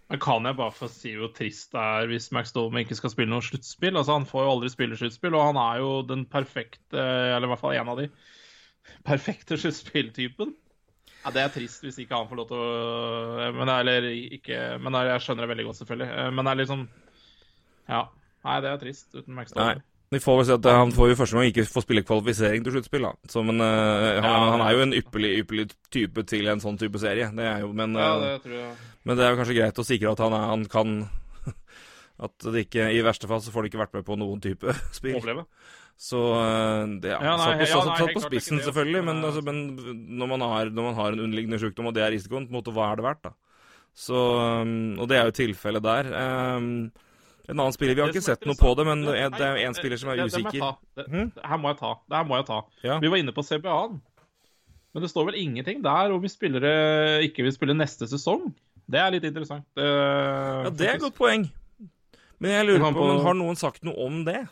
Men 0.09 0.21
kan 0.21 0.45
jeg 0.45 0.57
bare 0.59 0.75
få 0.75 0.89
si 0.93 1.15
hvor 1.17 1.31
trist 1.35 1.73
det 1.73 1.81
er 1.81 2.09
hvis 2.11 2.29
Max 2.35 2.53
Dolman 2.55 2.85
ikke 2.85 2.97
skal 2.99 3.13
spille 3.15 3.33
noe 3.33 3.45
sluttspill? 3.45 3.97
Altså, 3.97 4.19
han 4.19 4.29
får 4.29 4.45
jo 4.45 4.53
aldri 4.53 4.73
spille 4.73 4.99
sluttspill, 5.01 5.37
og 5.37 5.49
han 5.53 5.61
er 5.61 5.81
jo 5.81 5.93
den 6.07 6.27
perfekte, 6.31 7.01
eller 7.01 7.49
i 7.49 7.53
hvert 7.53 7.63
fall 7.63 7.77
en 7.79 7.93
av 7.95 8.03
de 8.03 8.09
perfekte 9.07 9.59
sluttspilltypen. 9.61 10.55
Ja, 11.25 11.33
Det 11.33 11.41
er 11.41 11.55
trist 11.55 11.85
hvis 11.85 11.99
ikke 12.03 12.19
han 12.19 12.29
får 12.29 12.41
lov 12.41 12.51
til 12.51 12.61
å 12.61 13.49
men, 13.57 13.71
Eller 13.73 14.11
ikke 14.13 14.77
Men 14.83 14.99
jeg 15.09 15.25
skjønner 15.25 15.47
det 15.47 15.53
veldig 15.55 15.67
godt, 15.71 15.81
selvfølgelig. 15.81 16.13
Eh, 16.13 16.31
men 16.31 16.45
det 16.45 16.53
er 16.53 16.61
liksom 16.61 16.87
Ja. 17.89 18.05
Nei, 18.45 18.61
det 18.61 18.71
er 18.71 18.81
trist 18.83 19.15
uten 19.17 19.35
Max 19.35 19.55
Vi 20.13 20.21
får 20.21 20.37
vel 20.37 20.47
si 20.47 20.53
at 20.53 20.69
Han 20.77 20.93
får 20.93 21.11
jo 21.11 21.19
første 21.23 21.39
gang 21.39 21.49
ikke 21.49 21.67
få 21.67 21.83
spille 21.85 22.05
kvalifisering 22.05 22.65
til 22.65 22.77
sluttspill. 22.77 23.09
Så, 23.33 23.43
men 23.43 23.61
uh, 23.65 24.21
han, 24.21 24.21
ja, 24.21 24.35
han, 24.53 24.63
er 24.63 24.77
jo 24.77 24.85
en 24.85 24.97
ypperlig, 25.01 25.31
ypperlig 25.43 25.67
type 25.91 26.27
til 26.29 26.53
en 26.53 26.61
sånn 26.63 26.79
type 26.79 27.01
serie. 27.01 27.31
Det 27.35 27.47
er 27.49 27.65
jo, 27.65 27.73
men, 27.73 27.97
ja, 27.99 28.13
det 28.21 28.35
tror 28.45 28.59
jeg. 28.61 28.75
men 29.09 29.19
det 29.19 29.25
er 29.25 29.33
jo 29.33 29.41
kanskje 29.41 29.57
greit 29.59 29.81
å 29.81 29.87
sikre 29.89 30.13
at 30.13 30.23
han, 30.23 30.37
er, 30.37 30.45
han 30.53 30.67
kan 30.71 30.95
At 32.29 32.47
det 32.47 32.69
ikke, 32.69 32.93
i 32.95 33.01
verste 33.03 33.27
fall 33.27 33.43
så 33.43 33.51
får 33.51 33.65
de 33.65 33.73
ikke 33.73 33.81
vært 33.81 33.97
med 33.97 34.07
på 34.07 34.21
noen 34.21 34.45
type 34.45 34.77
spill. 34.99 35.17
Oppleve. 35.19 35.49
Så 35.97 36.19
eh, 36.35 36.87
det 37.01 37.13
er 37.15 37.23
ja, 37.23 37.37
satt 37.39 37.61
på, 37.61 37.67
ja, 37.71 37.81
nei, 37.87 37.97
satt 38.01 38.15
på 38.17 38.23
spissen, 38.27 38.59
selvfølgelig, 38.67 39.05
men, 39.07 39.23
altså, 39.25 39.43
men 39.47 39.61
når, 40.19 40.27
man 40.35 40.41
har, 40.43 40.71
når, 40.75 40.83
man 40.91 40.95
har, 40.99 41.13
en 41.15 41.23
underliggende 41.29 41.61
sykdom, 41.63 41.87
og 41.91 41.95
det 41.95 42.03
er 42.03 42.11
risikoen, 42.17 42.49
på 42.49 42.53
en 42.53 42.59
måte, 42.59 42.75
hva 42.75 42.91
er 42.91 42.99
det 43.01 43.07
verdt, 43.07 43.23
da? 43.29 43.33
Så, 43.95 44.19
um, 44.19 44.99
og 44.99 45.07
det 45.09 45.21
er 45.21 45.29
jo 45.31 45.35
tilfellet 45.39 45.85
der. 45.85 46.09
En 47.45 47.61
annen 47.61 47.75
spiller 47.77 47.95
Vi 47.95 48.03
har 48.03 48.11
ikke 48.11 48.25
sett 48.25 48.43
noe 48.49 48.57
på 48.59 48.73
det, 48.75 48.87
men 48.89 49.05
det 49.07 49.15
er 49.21 49.61
én 49.61 49.69
en 49.69 49.77
spiller 49.77 50.01
som 50.01 50.11
er 50.11 50.17
det- 50.19 50.33
det 50.33 50.41
usikker. 50.43 50.77
Det, 50.97 51.05
Hm? 51.13 51.31
her 51.45 51.59
må 51.63 51.69
jeg 51.71 51.79
ta. 51.79 51.93
Det 52.09 52.17
her 52.17 52.25
må 52.25 52.37
jeg 52.41 52.47
ta. 52.47 52.59
Ja. 52.83 52.99
Vi 52.99 53.09
var 53.13 53.17
inne 53.23 53.33
på 53.37 53.45
CBA-en. 53.45 54.01
Men 54.95 55.03
det 55.03 55.11
står 55.11 55.27
vel 55.31 55.35
ingenting 55.39 55.83
der 55.83 56.11
om 56.15 56.21
vi 56.23 56.29
spillere 56.29 57.23
ikke 57.23 57.43
vil 57.45 57.53
spille 57.53 57.75
neste 57.75 58.07
sesong. 58.09 58.53
Det 58.91 58.99
er 59.01 59.11
litt 59.11 59.25
interessant. 59.25 59.65
Det, 59.77 59.85
Ja, 59.85 60.71
det 60.71 60.89
er 60.89 60.95
et 60.95 61.01
godt 61.01 61.15
poeng. 61.19 61.51
Men 62.41 62.51
jeg 62.51 62.67
lurer 62.67 62.81
på, 62.81 62.93
på- 62.99 63.07
men 63.15 63.25
har 63.25 63.35
noen 63.35 63.57
sagt 63.57 63.85
noe 63.85 63.95
om 64.07 64.25
det? 64.25 64.49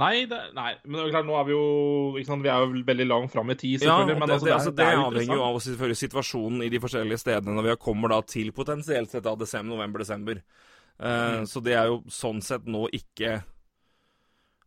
Nei, 0.00 0.24
det, 0.26 0.40
nei, 0.56 0.72
men 0.82 0.98
det 0.98 1.04
er 1.04 1.12
klart, 1.14 1.26
nå 1.28 1.36
er 1.38 1.44
vi 1.46 1.52
jo 1.54 1.64
ikke 2.18 2.26
sant, 2.26 2.42
Vi 2.42 2.50
er 2.50 2.64
jo 2.64 2.82
veldig 2.88 3.04
langt 3.06 3.30
fram 3.30 3.52
i 3.52 3.54
tid, 3.54 3.78
selvfølgelig. 3.78 4.16
Ja, 4.16 4.18
men 4.18 4.26
det, 4.26 4.34
altså, 4.34 4.48
det, 4.48 4.54
altså, 4.56 4.72
det, 4.74 4.86
er 4.90 5.02
avhenger 5.04 5.38
jo 5.38 5.44
av 5.46 5.58
selvfølgelig 5.62 6.00
situasjonen 6.00 6.64
i 6.66 6.70
de 6.72 6.80
forskjellige 6.82 7.22
stedene 7.22 7.54
når 7.54 7.68
vi 7.68 7.76
kommer 7.84 8.10
da 8.10 8.18
til 8.26 8.50
potensielt 8.56 9.14
sett 9.14 9.28
av 9.30 9.38
desember, 9.38 9.76
november, 9.76 10.02
desember. 10.02 10.42
Uh, 10.98 11.14
Mm. 11.14 11.46
Så 11.50 11.60
det 11.64 11.74
er 11.74 11.90
jo 11.90 12.02
sånn 12.06 12.38
sett 12.44 12.68
nå 12.70 12.84
ikke 12.94 13.40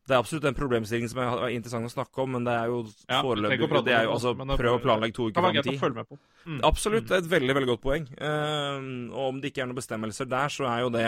Det 0.07 0.15
er 0.15 0.17
absolutt 0.19 0.43
en 0.49 0.57
problemstilling 0.57 1.07
som 1.07 1.21
er 1.23 1.29
er 1.45 1.53
interessant 1.55 1.87
å 1.87 1.91
snakke 1.93 2.19
om, 2.23 2.33
men 2.35 2.43
det 2.47 2.51
er 2.51 2.67
jo 2.67 2.81
Ja, 3.07 3.21
foreløpig 3.23 3.85
Det 3.85 3.95
er 3.95 4.09
jo 4.09 4.15
altså 4.17 4.33
Prøv 4.35 4.75
å 4.75 4.81
planlegge 4.83 5.15
to 5.15 5.29
uker 5.29 5.41
fram 5.41 5.55
i 5.55 5.63
tid. 5.63 6.19
Mm. 6.43 6.59
Absolutt. 6.67 7.07
Det 7.07 7.15
er 7.15 7.23
et 7.23 7.31
veldig, 7.31 7.55
veldig 7.55 7.71
godt 7.71 7.83
poeng. 7.83 8.05
Uh, 8.19 9.07
og 9.11 9.23
om 9.29 9.39
det 9.39 9.51
ikke 9.51 9.63
er 9.63 9.71
noen 9.71 9.79
bestemmelser 9.79 10.27
der, 10.31 10.51
så 10.51 10.67
er 10.67 10.83
jo 10.83 10.91
det 10.95 11.07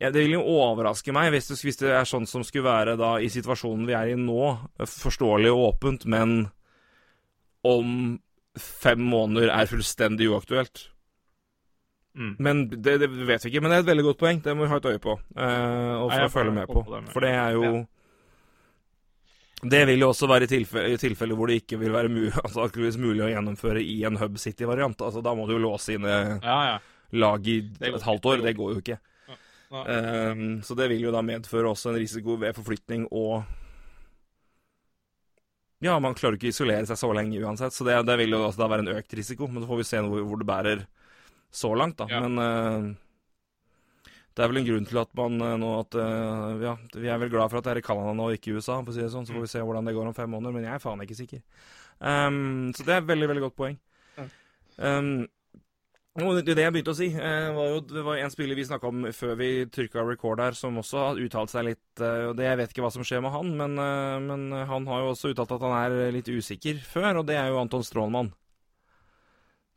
ja, 0.00 0.10
Det 0.14 0.22
vil 0.22 0.36
jo 0.36 0.44
overraske 0.46 1.12
meg 1.14 1.32
hvis 1.34 1.48
det, 1.50 1.58
hvis 1.66 1.80
det 1.80 1.90
er 1.90 2.06
sånn 2.06 2.26
som 2.30 2.44
skulle 2.46 2.68
være 2.68 2.96
da 3.00 3.16
i 3.18 3.30
situasjonen 3.32 3.86
vi 3.88 3.96
er 3.98 4.12
i 4.12 4.18
nå, 4.20 4.52
forståelig 4.78 5.50
og 5.50 5.64
åpent, 5.72 6.06
men 6.06 6.36
om 7.66 8.20
fem 8.58 9.02
måneder 9.02 9.50
er 9.54 9.70
fullstendig 9.70 10.30
uaktuelt. 10.30 10.88
Mm. 12.18 12.32
Men 12.42 12.64
det, 12.70 12.96
det 13.02 13.08
vet 13.10 13.44
vi 13.44 13.52
ikke. 13.52 13.60
Men 13.62 13.70
det 13.70 13.76
er 13.78 13.84
et 13.84 13.90
veldig 13.92 14.06
godt 14.08 14.18
poeng. 14.22 14.40
Det 14.42 14.54
må 14.56 14.64
vi 14.66 14.72
ha 14.72 14.78
et 14.80 14.88
øye 14.90 15.02
på. 15.02 15.14
eh, 15.38 15.94
og 15.98 16.10
Nei, 16.10 16.26
følge 16.32 16.54
med 16.54 16.70
på. 16.70 16.82
på 16.82 16.94
det 16.96 17.12
For 17.12 17.26
det 17.26 17.30
er 17.34 17.54
jo 17.58 17.62
Ja. 17.68 17.84
Det 19.58 19.80
vil 19.88 19.98
jo 19.98 20.12
også 20.12 20.28
være 20.30 20.46
i 20.46 20.50
tilfelle, 20.52 20.92
i 20.94 20.98
tilfelle 21.02 21.34
hvor 21.34 21.50
det 21.50 21.56
ikke 21.64 21.80
vil 21.80 21.90
være 21.90 22.08
mulig, 22.08 22.30
altså, 22.44 22.68
mulig 22.98 23.24
å 23.26 23.30
gjennomføre 23.32 23.82
i 23.82 24.04
en 24.06 24.16
Hub 24.20 24.38
City-variant. 24.38 25.00
Altså, 25.02 25.20
da 25.20 25.32
må 25.34 25.48
du 25.48 25.56
jo 25.56 25.62
låse 25.64 25.96
inn 25.96 26.06
eh, 26.06 26.36
Ja, 26.44 26.58
ja. 26.68 26.76
lag 27.18 27.46
i 27.48 27.56
et 27.80 28.02
halvt 28.06 28.26
år. 28.30 28.36
det 28.38 28.44
Det 28.52 28.56
går 28.56 28.72
jo 28.76 28.82
ikke. 28.84 28.98
Ehm, 29.70 30.62
så 30.62 30.74
det 30.74 30.88
vil 30.88 31.02
jo 31.04 31.12
da 31.12 31.20
medføre 31.24 31.68
også 31.68 31.92
en 31.92 31.98
risiko 32.00 32.38
ved 32.40 32.56
forflytning 32.56 33.08
og 33.12 33.42
Ja, 35.84 35.92
man 36.02 36.16
klarer 36.18 36.34
ikke 36.34 36.48
å 36.48 36.54
isolere 36.54 36.88
seg 36.88 36.98
så 36.98 37.10
lenge 37.14 37.38
uansett, 37.38 37.74
så 37.74 37.84
det, 37.86 38.00
det 38.08 38.16
vil 38.18 38.32
jo 38.34 38.40
altså 38.42 38.64
da 38.64 38.70
være 38.72 38.82
en 38.82 38.96
økt 38.96 39.12
risiko. 39.14 39.46
Men 39.46 39.62
så 39.62 39.68
får 39.70 39.78
vi 39.78 39.84
se 39.86 40.00
hvor, 40.02 40.24
hvor 40.26 40.40
det 40.40 40.48
bærer 40.48 40.80
så 41.54 41.70
langt, 41.78 42.00
da. 42.00 42.08
Ja. 42.10 42.24
Men 42.24 42.40
uh, 42.42 42.88
det 44.34 44.42
er 44.42 44.50
vel 44.50 44.58
en 44.58 44.66
grunn 44.66 44.88
til 44.90 44.98
at 45.04 45.14
man 45.20 45.38
uh, 45.38 45.52
nå 45.62 45.70
at 45.84 45.98
uh, 46.00 46.58
Ja, 46.64 46.74
vi 46.96 47.06
er 47.06 47.22
vel 47.22 47.30
glad 47.30 47.52
for 47.52 47.60
at 47.60 47.68
det 47.68 47.76
er 47.76 47.82
i 47.82 47.86
Canada 47.86 48.16
nå, 48.18 48.26
ikke 48.34 48.50
i 48.50 48.56
USA, 48.58 48.80
for 48.80 48.90
å 48.90 48.96
si 48.96 49.04
det 49.04 49.12
sånn. 49.14 49.28
Så 49.28 49.36
får 49.36 49.46
vi 49.46 49.52
se 49.54 49.62
hvordan 49.62 49.86
det 49.86 49.94
går 49.94 50.10
om 50.10 50.18
fem 50.18 50.34
måneder, 50.34 50.56
men 50.56 50.66
jeg 50.66 50.74
er 50.74 50.82
faen 50.82 51.06
ikke 51.06 51.20
sikker. 51.20 51.46
Um, 52.02 52.72
så 52.74 52.82
det 52.82 52.96
er 52.96 53.04
et 53.04 53.10
veldig, 53.12 53.30
veldig 53.30 53.46
godt 53.46 53.58
poeng. 53.62 53.78
Ja. 54.18 54.26
Og 56.18 56.40
det, 56.40 56.54
det 56.56 56.64
jeg 56.64 56.74
begynte 56.74 56.92
å 56.94 56.98
si, 56.98 57.08
eh, 57.14 57.48
var 57.54 57.68
jo 57.70 57.82
det 57.86 58.02
var 58.02 58.18
en 58.18 58.32
spiller 58.32 58.58
vi 58.58 58.66
snakka 58.66 58.90
om 58.90 59.06
før 59.14 59.36
vi 59.38 59.50
trykka 59.70 60.02
record 60.02 60.42
her, 60.42 60.56
som 60.58 60.80
også 60.80 61.04
har 61.04 61.20
uttalt 61.22 61.52
seg 61.52 61.68
litt 61.68 62.02
eh, 62.02 62.24
og 62.30 62.34
det 62.38 62.48
Jeg 62.48 62.58
vet 62.58 62.74
ikke 62.74 62.84
hva 62.86 62.90
som 62.94 63.06
skjer 63.06 63.22
med 63.22 63.34
han, 63.34 63.52
men, 63.60 63.78
eh, 63.78 64.16
men 64.24 64.66
han 64.66 64.90
har 64.90 65.04
jo 65.04 65.12
også 65.12 65.30
uttalt 65.30 65.54
at 65.54 65.62
han 65.62 65.76
er 65.78 66.14
litt 66.16 66.30
usikker 66.30 66.82
før, 66.82 67.20
og 67.20 67.28
det 67.30 67.38
er 67.38 67.52
jo 67.52 67.62
Anton 67.62 67.86
Strålmann. 67.86 68.32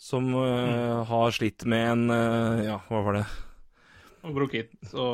Som 0.02 0.34
eh, 0.34 1.00
har 1.06 1.38
slitt 1.38 1.68
med 1.70 1.90
en 1.92 2.06
Ja, 2.66 2.82
hva 2.90 3.06
var 3.06 3.20
det? 3.20 3.26
Og 4.26 4.34
bronkitt, 4.38 4.74
så 4.90 5.14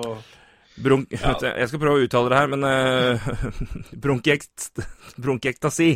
Bronk... 0.77 1.09
Ja. 1.09 1.33
Jeg 1.41 1.71
skal 1.71 1.81
prøve 1.81 1.97
å 1.97 2.05
uttale 2.05 2.29
det 2.29 2.37
her, 2.37 2.51
men 2.53 2.65
uh, 2.69 3.95
bronkiekt, 3.97 4.67
bronkiekstasi 5.17 5.95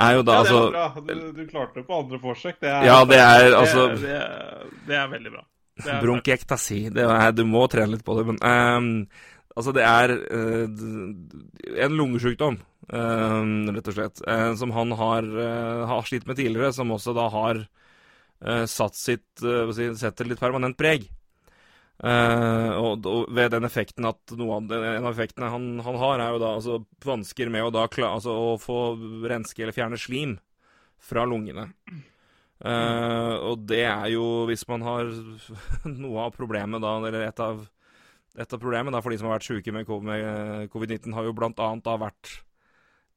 er 0.00 0.14
jo 0.16 0.22
da 0.26 0.36
Ja, 0.36 0.42
det 0.42 0.50
altså 0.50 0.60
var 0.60 0.70
bra. 0.76 1.04
Du, 1.14 1.32
du 1.36 1.42
klarte 1.50 1.80
det 1.80 1.86
på 1.88 1.98
andre 2.02 2.20
forsøk. 2.22 2.60
Det 2.62 2.70
er, 2.70 2.84
Ja, 2.88 2.98
det 3.08 3.18
er 3.20 3.56
altså 3.58 3.88
det, 3.90 4.00
det, 4.04 4.16
er- 4.20 4.70
det 4.88 4.96
er 5.00 5.10
veldig 5.16 5.32
bra. 5.36 5.44
Er, 5.80 7.32
du 7.32 7.44
må 7.48 7.62
trene 7.72 7.94
litt 7.94 8.04
på 8.04 8.16
det, 8.18 8.26
men 8.28 8.40
um, 8.44 8.88
Altså, 9.56 9.72
det 9.74 9.82
er 9.82 10.12
uh, 10.14 10.66
en 11.84 11.94
lungesjukdom, 11.98 12.58
uh, 12.94 13.40
rett 13.74 13.88
og 13.90 13.96
slett, 13.96 14.20
uh, 14.28 14.52
som 14.56 14.70
han 14.76 14.92
har, 14.96 15.26
eh, 15.26 15.80
har 15.90 16.06
slitt 16.06 16.24
med 16.28 16.38
tidligere, 16.38 16.70
som 16.76 16.92
også 16.94 17.12
da 17.16 17.26
har 17.34 17.64
satt 18.70 18.94
sitt 18.96 19.42
uh, 19.44 19.68
si, 19.76 19.90
Setter 20.00 20.24
litt 20.30 20.40
permanent 20.40 20.78
preg. 20.78 21.02
Eh, 22.00 22.70
og, 22.80 23.04
og 23.04 23.32
ved 23.36 23.50
den 23.52 23.66
effekten 23.68 24.06
at 24.08 24.32
av 24.32 24.70
En 24.72 25.04
av 25.04 25.10
effektene 25.10 25.50
han, 25.52 25.66
han 25.84 25.98
har, 26.00 26.22
er 26.22 26.30
jo 26.32 26.38
da 26.40 26.52
altså 26.56 26.78
vansker 27.04 27.50
med 27.52 27.66
å 27.66 27.72
da 27.74 27.84
altså, 28.08 28.32
å 28.32 28.54
få 28.60 28.78
renske 29.28 29.66
eller 29.66 29.76
fjerne 29.76 30.00
slim 30.00 30.38
fra 31.00 31.26
lungene. 31.28 31.68
Uh, 32.60 33.40
og 33.48 33.62
det 33.70 33.86
er 33.88 34.10
jo 34.12 34.44
hvis 34.48 34.66
man 34.68 34.82
har 34.84 35.08
noe 36.02 36.26
av 36.26 36.34
problemet 36.36 36.82
da, 36.84 36.96
eller 36.98 37.24
et 37.24 37.40
av, 37.40 37.62
et 38.36 38.52
av 38.52 38.60
problemet 38.60 38.92
da, 38.92 39.00
for 39.00 39.12
de 39.12 39.20
som 39.20 39.30
har 39.30 39.38
vært 39.38 39.48
syke 39.48 39.72
med 39.72 39.88
med 40.04 40.68
covid-19, 40.72 41.14
har 41.16 41.28
jo 41.28 41.36
blant 41.36 41.60
annet 41.64 41.86
da 41.88 41.96
vært 42.00 42.34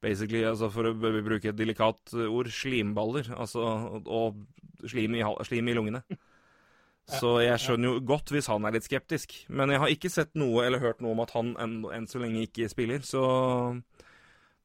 basically, 0.04 0.44
altså 0.44 0.68
for 0.72 0.90
å 0.90 0.94
bruke 0.96 1.48
et 1.48 1.56
delikat 1.56 2.12
ord, 2.24 2.48
slimballer. 2.52 3.30
Altså, 3.36 3.64
og 4.04 4.88
slim, 4.88 5.16
i, 5.16 5.24
slim 5.48 5.68
i 5.68 5.76
lungene. 5.76 6.02
Så 7.04 7.34
jeg 7.44 7.60
skjønner 7.60 7.90
jo 7.90 8.04
godt 8.08 8.30
hvis 8.32 8.48
han 8.48 8.64
er 8.64 8.76
litt 8.76 8.86
skeptisk. 8.86 9.34
Men 9.52 9.72
jeg 9.74 9.82
har 9.82 9.92
ikke 9.92 10.12
sett 10.12 10.32
noe 10.40 10.64
eller 10.64 10.80
hørt 10.80 11.02
noe 11.04 11.12
om 11.12 11.20
at 11.24 11.34
han 11.36 11.52
enn, 11.60 11.82
enn 11.92 12.06
så 12.08 12.22
lenge 12.22 12.46
ikke 12.46 12.70
spiller. 12.72 13.04
Så 13.04 13.24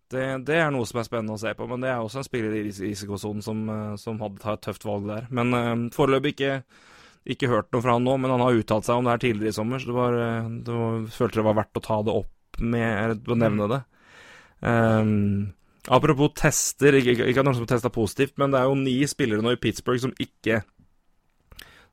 det, 0.10 0.24
det 0.48 0.56
er 0.58 0.72
noe 0.74 0.88
som 0.90 1.02
er 1.02 1.08
spennende 1.10 1.36
å 1.36 1.42
se 1.42 1.52
på. 1.58 1.68
Men 1.70 1.84
det 1.84 1.92
er 1.92 2.00
også 2.00 2.22
en 2.22 2.30
spiller 2.30 2.56
i 2.56 2.64
ris- 2.70 2.80
risikosonen 2.82 3.44
som, 3.46 3.66
eh, 3.74 3.92
som 4.02 4.22
hadde 4.24 4.42
tatt 4.42 4.62
et 4.62 4.70
tøft 4.70 4.88
valg 4.88 5.10
der. 5.10 5.28
Men 5.36 5.52
uh, 5.54 5.76
foreløpig 5.94 6.34
ikke, 6.38 6.56
ikke 7.36 7.52
hørt 7.52 7.70
noe 7.76 7.84
fra 7.84 7.98
han 7.98 8.08
nå, 8.08 8.16
men 8.24 8.34
han 8.34 8.46
har 8.46 8.58
uttalt 8.58 8.88
seg 8.88 9.02
om 9.02 9.06
det 9.06 9.18
her 9.18 9.24
tidligere 9.28 9.54
i 9.54 9.60
sommer, 9.60 9.84
så 9.84 9.92
det 9.92 10.00
var, 10.00 10.18
eh, 10.24 10.50
det 10.66 10.80
var, 10.80 11.06
følte 11.20 11.42
det 11.42 11.48
var 11.52 11.60
verdt 11.60 11.84
å 11.84 11.86
ta 11.86 12.02
det 12.08 12.18
opp 12.24 12.64
med, 12.64 13.30
å 13.30 13.40
nevne 13.40 13.70
det. 13.72 13.84
Um, 14.60 15.54
apropos 15.88 16.34
tester, 16.36 16.98
ikke, 17.00 17.30
ikke 17.30 17.44
at 17.44 17.48
noen 17.48 17.60
som 17.60 17.70
testa 17.70 17.92
positivt, 17.94 18.34
men 18.42 18.52
det 18.52 18.60
er 18.60 18.68
jo 18.72 18.80
ni 18.80 18.98
spillere 19.08 19.46
nå 19.46 19.54
i 19.56 19.62
Pittsburgh 19.62 20.02
som 20.04 20.16
ikke 20.20 20.64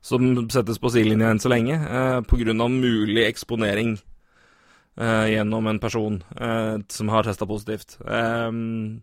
som 0.01 0.49
settes 0.49 0.79
på 0.79 0.91
sidelinja 0.93 1.31
enn 1.31 1.41
så 1.41 1.51
lenge, 1.51 1.75
eh, 1.75 2.19
pga. 2.27 2.53
mulig 2.67 3.25
eksponering 3.25 3.97
eh, 4.97 5.25
gjennom 5.33 5.67
en 5.67 5.79
person 5.79 6.23
eh, 6.39 6.77
som 6.87 7.09
har 7.09 7.23
testa 7.23 7.45
positivt. 7.45 7.97
Ehm, 8.07 9.01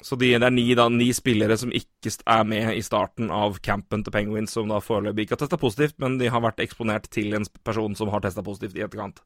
så 0.00 0.16
de, 0.16 0.32
det 0.38 0.46
er 0.46 0.54
ni, 0.54 0.64
da, 0.74 0.88
ni 0.88 1.10
spillere 1.12 1.58
som 1.60 1.72
ikke 1.72 2.12
er 2.24 2.44
med 2.48 2.72
i 2.72 2.82
starten 2.82 3.30
av 3.30 3.58
campen 3.60 4.04
til 4.04 4.12
Penguins, 4.12 4.54
som 4.56 4.70
da 4.70 4.80
foreløpig 4.80 5.26
ikke 5.26 5.36
har 5.36 5.44
testa 5.44 5.60
positivt, 5.60 5.98
men 6.00 6.16
de 6.18 6.30
har 6.32 6.40
vært 6.40 6.62
eksponert 6.64 7.10
til 7.12 7.36
en 7.36 7.44
person 7.64 7.96
som 7.96 8.08
har 8.08 8.24
testa 8.24 8.42
positivt 8.42 8.78
i 8.78 8.86
etterkant. 8.86 9.20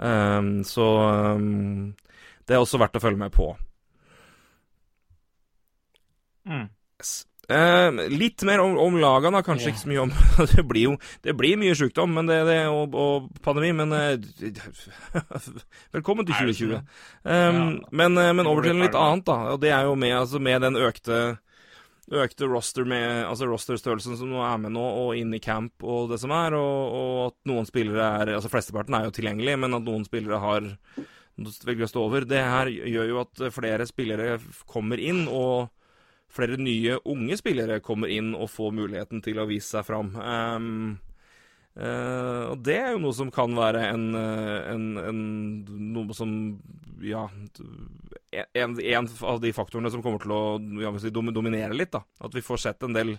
Ehm, 0.00 0.60
så 0.68 0.86
ehm, 1.08 1.96
det 2.46 2.56
er 2.56 2.60
også 2.60 2.80
verdt 2.80 3.00
å 3.00 3.04
følge 3.04 3.24
med 3.24 3.32
på. 3.32 3.54
Mm. 6.48 6.68
Yes. 7.00 7.29
Eh, 7.50 8.08
litt 8.14 8.44
mer 8.46 8.60
om, 8.62 8.76
om 8.78 8.94
lagene, 9.02 9.32
da. 9.40 9.42
Kanskje 9.42 9.68
Ja. 9.70 9.74
ikke 9.74 9.82
så 9.82 9.90
mye 9.90 10.02
om 10.04 10.12
Det 10.54 10.62
blir 10.70 10.84
jo 10.86 10.92
det 11.26 11.34
blir 11.38 11.56
mye 11.58 11.74
sykdom 11.74 12.12
men 12.14 12.28
det, 12.30 12.36
det, 12.46 12.58
og, 12.70 12.94
og 12.94 13.26
pandemi, 13.42 13.72
men 13.74 13.90
eh, 13.96 14.16
Velkommen 15.96 16.26
til 16.28 16.36
Er 16.36 16.50
2020. 16.52 16.74
sånn? 16.76 16.88
Um, 17.24 17.60
Ja. 17.60 17.88
men, 18.02 18.18
eh, 18.18 18.32
men 18.38 18.46
over 18.46 18.62
til 18.68 18.76
noe 18.78 18.86
litt 18.86 18.98
annet, 18.98 19.24
da. 19.26 19.38
Og 19.54 19.60
det 19.64 19.72
er 19.74 19.88
jo 19.88 19.96
med, 19.98 20.14
altså, 20.22 20.40
med 20.42 20.62
den 20.66 20.78
økte 20.80 21.20
Økte 22.10 22.48
roster 22.50 22.82
med 22.90 23.24
Altså 23.28 23.46
rosterstørrelsen 23.46 24.16
som 24.18 24.30
nå 24.32 24.40
er 24.42 24.56
med 24.58 24.72
nå, 24.74 24.82
og 24.82 25.12
inn 25.18 25.30
i 25.36 25.38
camp 25.42 25.84
og 25.86 26.08
det 26.10 26.18
som 26.22 26.32
er, 26.34 26.56
og, 26.58 26.94
og 27.00 27.18
at 27.28 27.36
noen 27.50 27.68
spillere 27.68 28.08
er 28.22 28.32
Altså 28.34 28.50
flesteparten 28.50 28.96
er 28.98 29.04
jo 29.06 29.12
tilgjengelig, 29.14 29.54
men 29.62 29.76
at 29.78 29.86
noen 29.86 30.06
spillere 30.08 30.40
har 30.42 30.66
velger 31.64 31.86
å 31.86 31.88
stå 31.88 32.00
over. 32.02 32.26
Det 32.28 32.40
her 32.42 32.68
gjør 32.68 33.06
jo 33.08 33.20
at 33.22 33.44
flere 33.54 33.86
spillere 33.88 34.34
kommer 34.68 35.00
inn, 35.00 35.22
og 35.30 35.70
flere 36.30 36.58
nye 36.60 36.98
unge 37.10 37.38
spillere 37.40 37.80
kommer 37.84 38.10
inn 38.12 38.32
og 38.34 38.50
får 38.52 38.74
muligheten 38.76 39.22
til 39.24 39.40
å 39.42 39.48
vise 39.50 39.76
seg 39.76 39.86
fram. 39.88 40.12
Um, 40.16 40.98
Uh, 41.78 42.50
og 42.50 42.64
det 42.66 42.74
er 42.82 42.88
jo 42.92 43.02
noe 43.04 43.14
som 43.14 43.28
kan 43.30 43.54
være 43.54 43.84
en, 43.92 44.08
eh, 44.18 44.72
en, 44.72 44.86
en 44.98 45.20
Noe 45.94 46.16
som 46.18 46.32
Ja 47.06 47.28
en, 48.58 48.74
en 48.74 49.06
av 49.30 49.38
de 49.40 49.52
faktorene 49.54 49.92
som 49.94 50.02
kommer 50.02 50.18
til 50.20 50.34
å 50.34 50.42
ja, 50.82 50.90
si, 50.98 51.12
dominere 51.14 51.76
litt. 51.78 51.92
da 51.94 52.02
At 52.26 52.34
vi 52.34 52.42
får 52.44 52.60
sett 52.66 52.84
en 52.86 52.94
del 52.94 53.14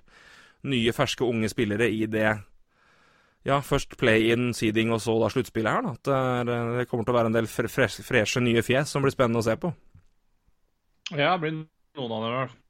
nye, 0.68 0.93
ferske, 0.93 1.26
unge 1.26 1.49
spillere 1.49 1.88
i 1.89 2.05
det 2.12 2.28
ja, 3.47 3.57
først 3.66 3.95
play-in, 3.97 4.51
seeding 4.53 4.91
og 4.93 5.01
så 5.01 5.16
da 5.24 5.32
sluttspillet 5.34 5.80
her. 5.80 5.88
da 5.88 5.95
At 5.95 6.05
det, 6.05 6.53
er, 6.53 6.74
det 6.78 6.88
kommer 6.91 7.07
til 7.07 7.16
å 7.16 7.18
være 7.18 7.32
en 7.32 7.39
del 7.39 7.49
fre 7.49 7.72
freshe, 7.72 8.43
nye 8.43 8.62
fjes 8.68 8.93
som 8.93 9.01
blir 9.01 9.16
spennende 9.16 9.41
å 9.41 9.47
se 9.47 9.55
på. 9.57 9.74
Ja, 11.16 11.34
det 11.34 11.39
blir 11.41 11.57
noen 11.97 12.12
av 12.12 12.20
dem 12.20 12.30
i 12.30 12.36
hvert. 12.38 12.61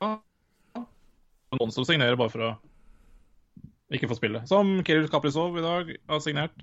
Noen 0.00 1.72
som 1.74 1.86
signerer 1.86 2.18
bare 2.18 2.32
for 2.32 2.46
å 2.46 2.50
ikke 3.94 4.08
få 4.10 4.18
spille. 4.18 4.42
Som 4.46 4.78
Kirill 4.86 5.08
Kaprizov 5.10 5.58
i 5.58 5.64
dag 5.64 5.94
har 6.10 6.20
signert. 6.22 6.54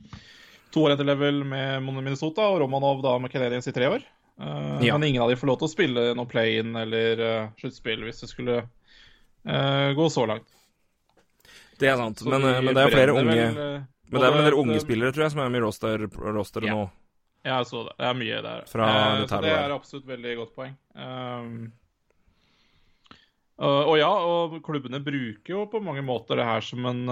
To 0.75 0.85
år 0.87 0.95
etter 0.95 1.07
level 1.07 1.43
med 1.47 1.83
Minnesota, 1.83 2.47
og 2.51 2.61
Romanov 2.63 3.01
da 3.03 3.15
med 3.19 3.31
Canadiens 3.31 3.67
i 3.67 3.75
tre 3.75 3.89
år. 3.91 4.05
Uh, 4.41 4.77
ja. 4.85 4.93
Men 4.97 5.09
ingen 5.09 5.23
av 5.23 5.31
de 5.31 5.37
får 5.39 5.49
lov 5.49 5.57
til 5.61 5.67
å 5.67 5.71
spille 5.71 6.01
noe 6.17 6.29
play-in 6.29 6.75
eller 6.77 7.23
uh, 7.23 7.47
sluttspill 7.57 8.03
hvis 8.05 8.21
det 8.21 8.29
skulle 8.29 8.59
uh, 8.61 9.89
gå 9.97 10.09
så 10.13 10.27
langt. 10.29 10.47
Det 11.77 11.89
er 11.89 11.97
sant, 11.97 12.21
men, 12.25 12.45
men, 12.45 12.73
det 12.73 12.83
er 12.83 12.93
flere 12.93 13.13
unge 13.17 13.33
vel, 13.37 13.57
Men 14.09 14.21
det 14.21 14.27
er 14.27 14.31
vel 14.33 14.39
en 14.41 14.47
del 14.47 14.55
unge 14.57 14.77
spillere, 14.81 15.13
tror 15.13 15.27
jeg, 15.27 15.33
som 15.35 15.41
er 15.43 15.51
med 15.53 15.59
i 15.59 15.65
roster, 15.65 16.05
roster 16.37 16.65
ja. 16.65 16.77
nå. 16.77 16.87
Ja, 17.45 17.59
jeg 17.59 17.67
så 17.69 17.83
det. 17.85 17.93
Det 17.99 18.07
er 18.07 18.15
mye 18.17 18.39
der. 18.45 18.63
Fra 18.69 18.87
så 19.29 19.41
det 19.43 19.51
er 19.53 19.73
absolutt 19.75 20.07
veldig 20.09 20.33
godt 20.39 20.55
poeng. 20.57 20.73
Um, 20.97 21.67
og 23.57 23.95
ja, 23.97 24.09
og 24.09 24.57
klubbene 24.65 24.99
bruker 25.03 25.53
jo 25.53 25.65
på 25.71 25.79
mange 25.81 26.03
måter 26.05 26.37
det 26.37 26.45
her 26.45 26.61
som 26.61 26.85
en 26.85 27.01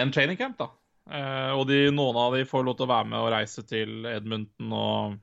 en 0.00 0.12
training 0.12 0.36
camp, 0.36 0.58
da. 0.58 0.68
Og 1.56 1.62
de, 1.70 1.88
noen 1.94 2.16
av 2.20 2.34
de 2.36 2.44
får 2.44 2.66
lov 2.66 2.76
til 2.76 2.84
å 2.84 2.90
være 2.90 3.08
med 3.08 3.22
og 3.22 3.32
reise 3.32 3.62
til 3.64 4.04
Edmonton 4.10 4.74
og 4.76 5.16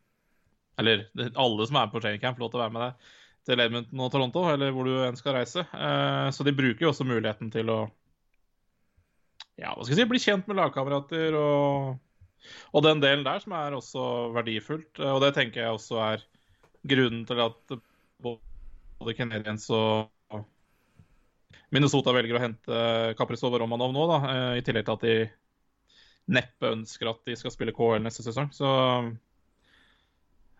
Eller 0.81 1.05
alle 1.37 1.67
som 1.69 1.77
er 1.77 1.91
på 1.91 2.01
training 2.01 2.23
camp, 2.23 2.39
får 2.39 2.43
lov 2.47 2.51
til 2.55 2.59
å 2.59 2.63
være 2.63 2.75
med 2.75 2.83
deg 2.87 2.93
til 3.45 3.61
Edmonton 3.61 4.01
og 4.01 4.09
Toronto, 4.11 4.41
eller 4.49 4.73
hvor 4.73 4.89
du 4.89 4.95
enn 5.05 5.19
skal 5.19 5.37
reise. 5.37 5.61
Så 6.33 6.43
de 6.43 6.55
bruker 6.57 6.87
jo 6.87 6.89
også 6.89 7.05
muligheten 7.05 7.51
til 7.53 7.69
å 7.69 7.79
ja, 9.55 9.71
hva 9.71 9.85
skal 9.85 9.93
jeg 9.93 10.01
si, 10.01 10.09
bli 10.09 10.19
kjent 10.19 10.49
med 10.49 10.57
lagkamerater 10.59 11.35
og, 11.39 11.93
og 12.75 12.83
den 12.83 13.01
delen 13.03 13.23
der 13.27 13.39
som 13.43 13.55
er 13.55 13.75
også 13.77 14.07
verdifullt. 14.35 14.99
Og 14.99 15.21
det 15.23 15.31
tenker 15.37 15.63
jeg 15.63 15.77
også 15.77 16.01
er 16.03 16.25
grunnen 16.85 17.23
til 17.27 17.41
at 17.43 17.77
både 18.25 19.15
Canadiens 19.17 19.67
og 19.73 20.11
Minnesota 21.73 22.13
velger 22.15 22.37
å 22.37 22.43
hente 22.43 22.83
Kaprizov 23.19 23.55
og 23.55 23.63
Romanov 23.63 23.93
nå, 23.93 24.05
da, 24.11 24.19
i 24.55 24.63
tillegg 24.63 24.85
til 24.87 24.95
at 24.95 25.05
de 25.05 25.15
neppe 26.35 26.71
ønsker 26.73 27.09
at 27.09 27.21
de 27.27 27.37
skal 27.37 27.53
spille 27.53 27.73
KL 27.75 28.03
neste 28.03 28.25
sesong. 28.25 28.51
Så, 28.55 28.69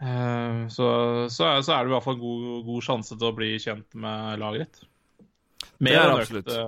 uh, 0.02 0.60
så, 0.70 0.90
så, 1.30 1.48
så, 1.62 1.72
er 1.74 1.86
det 1.86 1.90
i 1.90 1.96
hvert 1.96 2.06
fall 2.06 2.18
en 2.18 2.26
god, 2.26 2.66
god 2.68 2.88
sjanse 2.90 3.18
til 3.18 3.30
å 3.30 3.36
bli 3.38 3.54
kjent 3.62 3.98
med 4.02 4.42
laget 4.42 4.66
ditt. 4.66 4.92
Med 5.84 5.98
den 5.98 6.22
økte, 6.22 6.66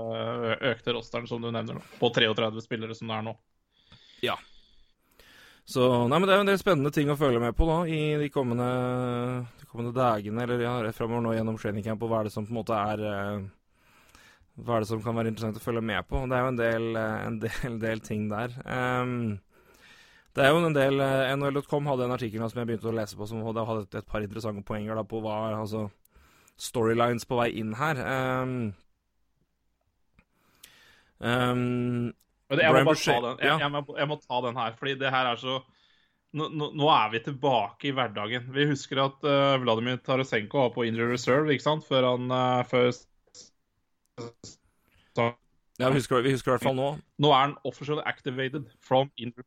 økte 0.72 0.96
rosteren 0.96 1.28
som 1.30 1.42
du 1.44 1.50
nevner, 1.52 1.78
nå, 1.78 1.84
på 2.00 2.10
33 2.16 2.64
spillere 2.66 2.96
som 2.98 3.12
det 3.12 3.20
er 3.20 3.28
nå. 3.30 3.36
Ja. 4.26 4.36
Så 5.68 5.84
nei, 6.08 6.16
men 6.16 6.28
Det 6.28 6.34
er 6.34 6.40
jo 6.40 6.46
en 6.46 6.50
del 6.54 6.62
spennende 6.62 6.94
ting 6.96 7.10
å 7.12 7.18
følge 7.20 7.42
med 7.44 7.56
på 7.58 7.68
da, 7.68 7.82
i 7.92 8.16
de 8.22 8.30
kommende, 8.32 8.68
de 9.60 9.68
kommende 9.68 9.92
dagene 9.98 10.46
eller 10.46 10.64
ja, 10.64 10.76
fremover 10.96 11.26
nå 11.26 11.34
gjennom 11.36 11.58
training 11.60 11.84
camp. 11.84 12.06
Og 12.06 12.12
hva 12.12 12.22
er 12.22 12.30
det 12.30 12.36
som 12.36 12.48
på 12.48 12.54
en 12.54 12.60
måte 12.62 12.78
er 12.78 13.04
uh, 13.04 13.48
hva 14.58 14.78
er 14.78 14.84
det 14.84 14.90
som 14.90 15.02
kan 15.06 15.18
være 15.18 15.30
interessant 15.32 15.60
å 15.60 15.62
følge 15.62 15.84
med 15.86 16.08
på? 16.10 16.24
Det 16.26 16.38
er 16.38 16.42
jo 16.42 16.54
en 16.54 16.58
del, 16.58 16.88
eh, 16.98 17.18
en 17.28 17.38
del, 17.44 17.78
del 17.84 18.02
ting 18.02 18.26
der. 18.32 18.56
Um, 18.66 19.38
det 20.34 20.46
er 20.46 20.54
jo 20.54 20.64
en 20.66 20.74
del 20.74 21.02
eh, 21.02 21.34
NHL.com 21.36 21.90
hadde 21.92 22.08
en 22.08 22.16
artikkel 22.16 22.42
som 22.50 22.62
jeg 22.62 22.70
begynte 22.70 22.90
å 22.90 22.96
lese 22.98 23.18
på, 23.18 23.28
som 23.30 23.44
hadde 23.46 23.66
et, 23.84 24.00
et 24.02 24.10
par 24.10 24.26
interessante 24.26 24.66
poenger 24.66 24.98
da, 24.98 25.06
på 25.06 25.22
hva 25.22 25.38
altså 25.60 25.88
storylines 26.58 27.28
på 27.30 27.38
vei 27.38 27.52
inn 27.62 27.76
her. 27.78 28.02
Um, 28.02 28.56
um, 31.22 32.14
jeg, 32.52 32.86
må 32.88 32.94
ta 32.96 33.18
den. 33.24 33.42
Jeg, 33.44 33.60
jeg, 33.60 33.72
må, 33.74 33.82
jeg, 33.98 34.08
må, 34.08 34.20
ta 34.24 34.40
den 34.46 34.60
her, 34.62 34.78
fordi 34.80 34.96
det 35.02 35.12
her 35.12 35.32
er 35.34 35.42
så 35.42 35.58
nå, 36.38 36.48
nå, 36.54 36.88
er 36.92 37.12
vi 37.14 37.24
tilbake 37.26 37.90
i 37.90 37.96
hverdagen. 37.96 38.48
Vi 38.54 38.68
husker 38.70 39.02
at 39.04 39.28
uh, 39.28 39.58
Vladimir 39.64 40.00
Tarasenko 40.04 40.66
var 40.66 40.74
på 40.76 40.86
injury 40.88 41.16
reserve 41.16 41.54
ikke 41.56 41.66
sant? 41.66 41.88
før 41.88 42.12
han 42.12 42.32
uh, 42.32 42.64
før 42.68 42.92
ja, 45.78 45.90
vi 45.90 46.00
husker, 46.00 46.24
vi 46.26 46.34
husker 46.34 46.52
i 46.52 46.56
hvert 46.56 46.66
fall 46.66 46.78
nå. 46.78 46.90
Nå 47.22 47.32
er 47.32 47.44
han 47.44 47.58
officially 47.68 48.04
activated 48.10 48.66
from 48.84 49.12
injury 49.18 49.46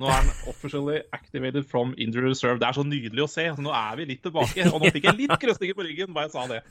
nå 0.00 0.08
er 0.08 0.16
han 0.16 0.30
officially 0.48 1.02
activated 1.12 1.66
from 1.68 1.92
injury 2.00 2.30
reserve. 2.30 2.56
Det 2.60 2.70
er 2.70 2.76
så 2.78 2.84
nydelig 2.86 3.24
å 3.26 3.28
se. 3.28 3.44
Så 3.52 3.64
nå 3.64 3.72
er 3.76 3.98
vi 3.98 4.06
litt 4.08 4.22
tilbake. 4.24 4.64
Og 4.72 4.80
nå 4.80 4.92
fikk 4.94 5.10
jeg 5.10 5.18
litt 5.18 5.34
krøstinger 5.42 5.76
på 5.76 5.84
ryggen 5.84 6.14
bare 6.16 6.30
jeg 6.30 6.32
sa 6.32 6.46
det. 6.48 6.62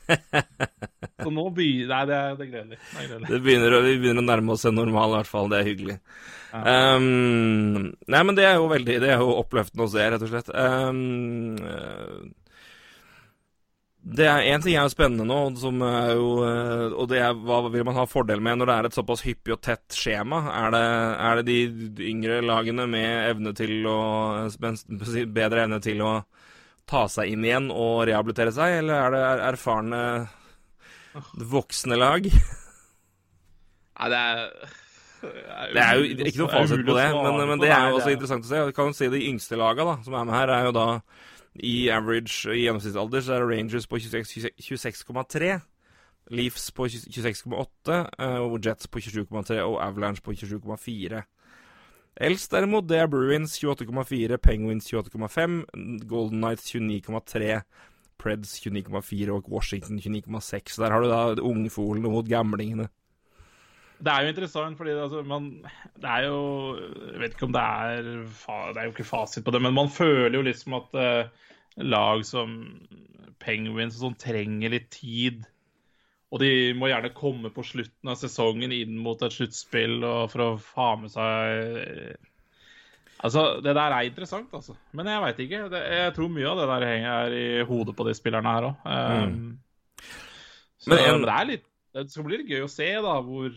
Så 1.20 1.30
nå 1.30 1.44
begynner 1.54 1.92
Nei, 1.94 2.02
det 2.08 2.16
er, 2.16 2.34
det 2.34 2.44
er 2.46 2.50
gledelig. 2.50 2.80
Det, 2.80 2.96
er 2.96 3.06
gledelig. 3.06 3.30
det 3.30 3.40
begynner, 3.44 3.76
vi 3.86 3.94
begynner 4.02 4.24
å 4.24 4.26
nærme 4.26 4.54
oss 4.56 4.66
en 4.66 4.78
normal, 4.80 5.14
i 5.14 5.18
hvert 5.20 5.30
fall. 5.30 5.50
Det 5.52 5.60
er 5.60 5.68
hyggelig. 5.68 5.96
Ja. 6.50 6.62
Um, 6.96 7.90
nei, 8.10 8.22
men 8.26 8.34
det 8.34 8.42
er 8.48 8.56
jo 8.58 8.64
veldig 8.72 8.96
Det 9.04 9.10
er 9.14 9.20
jo 9.22 9.36
oppløftende 9.38 9.86
å 9.86 9.92
se, 9.92 10.06
rett 10.10 10.24
og 10.26 10.32
slett. 10.32 10.50
Um, 10.50 12.32
det 14.00 14.24
er 14.24 14.46
Én 14.48 14.62
ting 14.64 14.74
er 14.74 14.86
jo 14.86 14.92
spennende 14.94 15.26
nå, 15.28 15.38
som 15.60 15.82
er 15.84 16.14
jo, 16.16 16.28
eh, 16.46 16.86
og 16.96 17.08
det 17.10 17.20
er 17.20 17.36
hva 17.36 17.60
vil 17.68 17.84
man 17.84 17.98
ha 17.98 18.06
fordel 18.08 18.40
med 18.40 18.56
når 18.58 18.70
det 18.70 18.76
er 18.76 18.88
et 18.88 18.96
såpass 18.96 19.24
hyppig 19.26 19.52
og 19.52 19.60
tett 19.64 19.96
skjema? 19.96 20.40
Er 20.56 20.72
det, 20.72 20.84
er 21.28 21.40
det 21.40 21.44
de 21.50 22.08
yngre 22.08 22.40
lagene 22.44 22.88
med 22.88 23.28
evne 23.28 23.52
til 23.56 23.84
å 23.90 23.98
bedre 25.36 25.66
evne 25.66 25.80
til 25.84 26.00
å 26.06 26.14
ta 26.90 27.04
seg 27.12 27.34
inn 27.34 27.44
igjen 27.44 27.68
og 27.70 28.06
rehabilitere 28.08 28.54
seg, 28.56 28.80
eller 28.80 29.04
er 29.04 29.14
det 29.14 29.24
erfarne 29.52 30.02
voksne 31.52 32.00
lag? 32.00 32.24
Nei, 34.00 34.08
det 34.08 34.20
er 34.24 34.46
det 35.20 35.80
er 35.84 35.98
jo 35.98 36.04
ikke 36.24 36.40
noe 36.40 36.48
fasit 36.48 36.80
på 36.86 36.94
det, 36.96 37.08
men, 37.12 37.42
men, 37.50 37.60
det 37.60 37.68
er 37.68 37.90
jo 37.90 37.98
også 37.98 38.12
interessant 38.14 38.46
å 38.46 38.48
se. 38.48 38.60
Vi 38.70 38.72
kan 38.72 38.88
jo 38.88 38.96
si 38.96 39.08
de 39.12 39.18
yngste 39.28 39.58
laga 39.60 39.84
da, 39.84 39.98
som 40.06 40.16
er 40.16 40.24
med 40.24 40.32
her, 40.32 40.52
er 40.54 40.68
jo 40.70 40.72
da 40.72 40.86
i 41.54 41.90
average 41.90 42.52
i 42.54 42.64
gjennomsnittsalder 42.64 43.24
så 43.26 43.36
er 43.36 43.48
Rangers 43.48 43.86
på 43.90 43.98
26,3. 43.98 45.58
Leafs 46.30 46.70
på 46.70 46.86
26,8, 46.86 47.96
eh, 48.22 48.38
og 48.38 48.60
Jets 48.62 48.86
på 48.86 49.00
27,3 49.02 49.62
og 49.64 49.80
Avalanche 49.82 50.22
på 50.22 50.32
27,4. 50.32 51.24
Eldst 52.20 52.52
derimot, 52.52 52.86
det 52.88 52.98
er 52.98 53.08
Bruins 53.10 53.56
28,4, 53.58 54.36
Penguins 54.36 54.86
28,5, 54.92 55.64
Golden 56.06 56.38
Knights 56.38 56.70
29,3, 56.74 57.62
Preds 58.20 58.60
29,4 58.60 59.30
og 59.32 59.50
Washington 59.50 59.98
29,6. 59.98 60.76
Der 60.82 60.90
har 60.90 61.00
du 61.00 61.08
da 61.08 61.42
ungfolene 61.42 62.10
mot 62.12 62.28
gamlingene. 62.28 62.88
Det 64.00 64.12
er 64.12 64.24
jo 64.24 64.32
interessant, 64.32 64.78
fordi 64.78 64.94
altså, 64.96 65.22
man, 65.28 65.50
det 66.00 66.08
er 66.08 66.26
jo 66.30 66.40
Jeg 66.78 67.20
vet 67.20 67.34
ikke 67.36 67.48
om 67.50 67.54
det 67.54 67.62
er 67.62 68.06
Det 68.08 68.80
er 68.80 68.88
jo 68.88 68.94
ikke 68.94 69.08
fasit 69.08 69.44
på 69.44 69.52
det, 69.52 69.60
men 69.62 69.76
man 69.76 69.92
føler 69.92 70.38
jo 70.38 70.46
liksom 70.46 70.78
at 70.78 70.96
uh, 70.96 71.48
lag 71.84 72.24
som 72.26 72.56
Penguins 73.40 73.98
og 73.98 74.06
sånn 74.06 74.18
trenger 74.20 74.72
litt 74.72 74.90
tid. 74.92 75.44
Og 76.30 76.42
de 76.42 76.72
må 76.78 76.90
gjerne 76.90 77.12
komme 77.16 77.50
på 77.54 77.64
slutten 77.66 78.10
av 78.12 78.18
sesongen 78.20 78.72
inn 78.74 78.98
mot 79.02 79.22
et 79.24 79.34
sluttspill 79.34 80.04
for 80.30 80.44
å 80.44 80.50
ha 80.76 80.90
med 81.00 81.12
seg 81.12 82.18
Altså, 83.20 83.60
Det 83.60 83.74
der 83.76 83.92
er 83.92 84.06
interessant, 84.08 84.48
altså. 84.56 84.74
Men 84.96 85.08
jeg 85.10 85.22
veit 85.24 85.40
ikke. 85.44 85.64
Det, 85.72 85.80
jeg 85.92 86.12
tror 86.16 86.30
mye 86.32 86.46
av 86.48 86.60
det 86.60 86.68
der 86.70 86.86
henger 86.88 87.34
i 87.36 87.48
hodet 87.68 87.96
på 87.96 88.06
de 88.06 88.14
spillerne 88.16 88.54
her 88.54 88.68
òg. 88.70 88.86
Um, 88.86 89.34
mm. 89.34 90.06
Så 90.80 90.92
men, 90.92 91.02
en... 91.04 91.26
det, 91.26 91.34
er 91.34 91.50
litt, 91.50 91.66
det 91.98 92.06
skal 92.08 92.24
bli 92.24 92.38
gøy 92.48 92.64
å 92.64 92.70
se 92.72 92.88
da, 93.04 93.18
hvor 93.26 93.50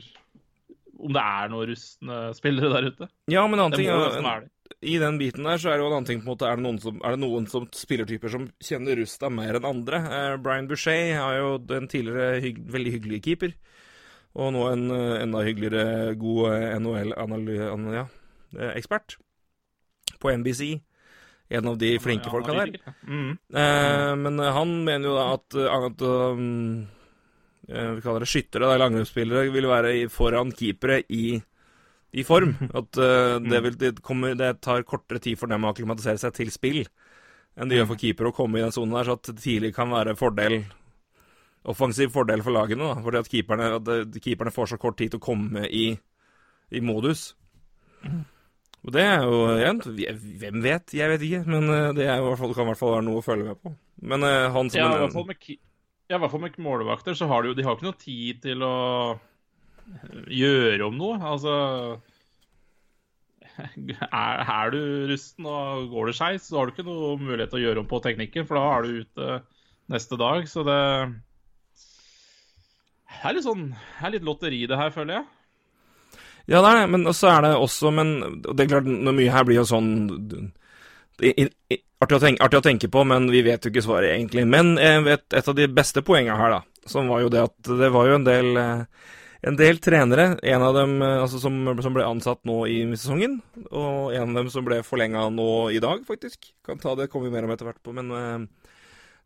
om 1.00 1.14
det 1.14 1.22
er 1.22 1.50
noen 1.52 1.68
rustne 1.72 2.34
spillere 2.38 2.70
der 2.74 2.84
ute. 2.92 3.06
Ja, 3.32 3.42
men 3.48 3.56
en 3.58 3.64
annen 3.66 3.80
ting 3.80 3.90
er, 3.90 4.42
I 4.84 5.00
den 5.02 5.20
biten 5.22 5.44
der 5.48 5.58
så 5.62 5.68
er 5.72 5.76
det 5.78 5.84
jo 5.84 5.90
en 5.90 5.98
annen 5.98 6.10
ting 6.10 6.22
på 6.22 6.28
en 6.28 6.34
måte, 6.34 6.50
Er 6.50 6.56
det 6.60 6.66
noen, 6.66 6.80
som, 6.84 6.96
er 7.02 7.10
det 7.16 7.22
noen 7.24 7.46
som 7.52 7.64
spillertyper 7.74 8.30
som 8.34 8.44
kjenner 8.64 8.94
rusta 9.02 9.26
mer 9.34 9.54
enn 9.60 9.70
andre? 9.70 9.98
Eh, 10.06 10.36
Brian 10.44 10.70
Boucher 10.70 11.02
har 11.18 11.34
jo 11.40 11.50
en 11.78 11.92
tidligere 11.92 12.42
hygg, 12.44 12.58
veldig 12.74 12.92
hyggelig 12.98 13.20
keeper. 13.28 13.52
Og 14.34 14.48
nå 14.56 14.62
en 14.72 14.84
uh, 14.90 15.22
enda 15.22 15.40
hyggeligere 15.46 16.16
god 16.18 16.42
uh, 16.50 16.54
NHL-ekspert 16.82 19.10
ja, 19.14 19.22
på 20.18 20.26
NBC. 20.42 20.62
En 21.54 21.70
av 21.70 21.78
de 21.78 22.02
flinke 22.02 22.34
folka 22.34 22.50
der. 22.56 22.74
Mm. 23.06 23.38
Eh, 23.54 24.14
men 24.18 24.42
han 24.42 24.74
mener 24.88 25.06
jo 25.06 25.14
da 25.14 25.36
at, 25.36 25.54
at 25.54 26.02
um, 26.02 26.42
Eh, 26.42 26.90
vi 27.68 28.04
kaller 28.04 28.26
det 28.26 28.30
skyttere, 28.30 28.68
da, 28.68 28.78
langrennsspillere, 28.82 29.52
vil 29.54 29.70
være 29.72 29.94
foran 30.12 30.52
keepere 30.56 31.00
i, 31.16 31.38
i 32.12 32.26
form. 32.28 32.56
At 32.80 33.00
uh, 33.00 33.40
det, 33.40 33.64
vil, 33.66 33.80
det, 33.80 33.96
kommer, 34.04 34.36
det, 34.40 34.58
tar 34.66 34.86
kortere 34.88 35.24
tid 35.24 35.40
for 35.40 35.52
dem 35.52 35.64
å 35.64 35.74
akklimatisere 35.74 36.20
seg 36.22 36.36
til 36.38 36.54
spill 36.54 36.84
enn 37.54 37.70
det 37.70 37.78
gjør 37.78 37.92
for 37.92 38.02
keeper 38.02 38.28
å 38.32 38.34
komme 38.34 38.58
i 38.58 38.64
den 38.64 38.74
sonen 38.74 38.96
der, 38.98 39.06
så 39.06 39.14
at 39.20 39.30
tidlig 39.38 39.76
kan 39.76 39.92
være 39.94 40.16
fordel 40.18 40.64
offensiv 41.70 42.10
fordel 42.10 42.42
for 42.42 42.56
lagene. 42.56 42.88
da, 42.90 43.02
fordi 43.06 43.20
at 43.20 43.30
keeperne, 43.30 43.68
at 43.78 43.92
eh, 43.94 44.22
keeperne 44.24 44.52
får 44.52 44.72
så 44.72 44.80
kort 44.82 44.98
tid 44.98 45.14
til 45.14 45.22
å 45.22 45.24
komme 45.24 45.68
i, 45.70 45.84
i 46.74 46.82
modus. 46.84 47.28
Og 48.84 48.92
det 48.92 49.04
er 49.06 49.22
jo 49.24 49.44
igjen, 49.54 49.84
Hvem 50.42 50.58
vet? 50.66 50.96
Jeg 50.98 51.14
vet 51.14 51.22
ikke. 51.24 51.44
Men 51.48 51.70
det 51.96 52.10
er 52.10 52.20
jo, 52.20 52.34
kan 52.36 52.66
i 52.66 52.72
hvert 52.72 52.82
fall 52.82 52.98
være 52.98 53.06
noe 53.06 53.22
å 53.22 53.24
følge 53.24 53.48
med 53.48 53.62
på. 53.62 53.72
Men 54.04 54.26
uh, 54.28 54.50
han 54.52 54.74
som 54.74 54.82
ja, 54.82 54.90
i 54.98 55.06
hvert 55.06 55.16
fall 55.16 55.30
med 55.30 55.40
ja, 56.10 56.18
i 56.18 56.20
hvert 56.20 56.32
fall 56.34 56.44
med 56.44 56.58
målvakter 56.62 57.16
så 57.18 57.28
har 57.32 57.44
de 57.44 57.52
jo 57.52 57.58
de 57.58 57.66
har 57.66 57.78
ikke 57.78 57.88
noe 57.88 58.02
tid 58.02 58.42
til 58.44 58.66
å 58.66 58.74
gjøre 60.32 60.88
om 60.88 60.98
noe. 61.00 61.20
Altså 61.20 61.54
er, 63.54 64.42
er 64.44 64.74
du 64.74 64.82
rusten 65.12 65.48
og 65.50 65.90
går 65.94 66.10
det 66.10 66.16
skeis, 66.18 66.48
så 66.48 66.60
har 66.60 66.68
du 66.68 66.74
ikke 66.74 66.88
noe 66.88 67.16
mulighet 67.22 67.54
til 67.54 67.62
å 67.62 67.66
gjøre 67.68 67.84
om 67.84 67.90
på 67.90 68.02
teknikken, 68.04 68.48
for 68.50 68.60
da 68.60 68.66
er 68.72 68.88
du 68.88 69.04
ute 69.04 69.38
neste 69.94 70.20
dag. 70.20 70.48
Så 70.50 70.66
det 70.68 70.80
er 73.24 73.38
litt 73.38 73.46
sånn 73.46 73.70
er 74.02 74.16
litt 74.16 74.28
lotteri, 74.28 74.64
det 74.70 74.80
her, 74.80 74.92
føler 74.96 75.20
jeg. 75.20 75.26
Ja, 76.52 76.60
det 76.60 76.70
er 76.70 76.82
det, 76.82 76.88
men 76.92 77.08
så 77.16 77.30
er 77.32 77.46
det 77.46 77.54
også 77.56 77.88
Men 77.96 78.10
det 78.44 78.66
er 78.66 78.72
klart, 78.74 78.88
mye 78.90 79.32
her 79.32 79.46
blir 79.48 79.62
jo 79.62 79.70
sånn 79.70 79.94
artig, 82.04 82.20
å 82.20 82.24
tenke, 82.24 82.44
artig, 82.46 82.62
å 82.62 82.66
tenke, 82.68 82.92
på, 82.92 83.04
men 83.08 83.28
vi 83.34 83.42
vet 83.46 83.66
jo 83.66 83.74
ikke 83.74 83.86
svaret, 83.86 84.14
egentlig. 84.14 84.46
Men 84.50 84.76
vet, 85.08 85.26
et 85.34 85.50
av 85.50 85.58
de 85.58 85.68
beste 85.72 86.04
poengene 86.06 86.38
her, 86.40 86.58
da, 86.58 86.88
som 86.90 87.12
var 87.12 87.24
jo 87.24 87.34
det 87.34 87.44
at 87.48 87.74
det 87.82 87.92
var 87.94 88.10
jo 88.10 88.22
en 88.22 88.28
del 88.28 88.50
en 89.44 89.58
del 89.60 89.82
trenere, 89.84 90.38
en 90.40 90.64
av 90.64 90.78
dem 90.78 91.02
altså, 91.04 91.42
som, 91.44 91.58
som, 91.84 91.96
ble 91.96 92.06
ansatt 92.08 92.46
nå 92.48 92.62
i 92.72 92.78
sesongen, 92.96 93.42
og 93.76 94.14
en 94.16 94.30
av 94.30 94.38
dem 94.40 94.52
som 94.54 94.64
ble 94.64 94.80
forlenga 94.88 95.26
nå 95.36 95.50
i 95.76 95.82
dag, 95.84 96.06
faktisk. 96.08 96.54
Kan 96.64 96.80
ta 96.80 96.96
det, 96.96 97.10
kommer 97.12 97.28
vi 97.28 97.36
mer 97.36 97.50
om 97.50 97.52
etter 97.52 97.68
hvert 97.68 97.82
på, 97.84 97.92
men 97.98 98.48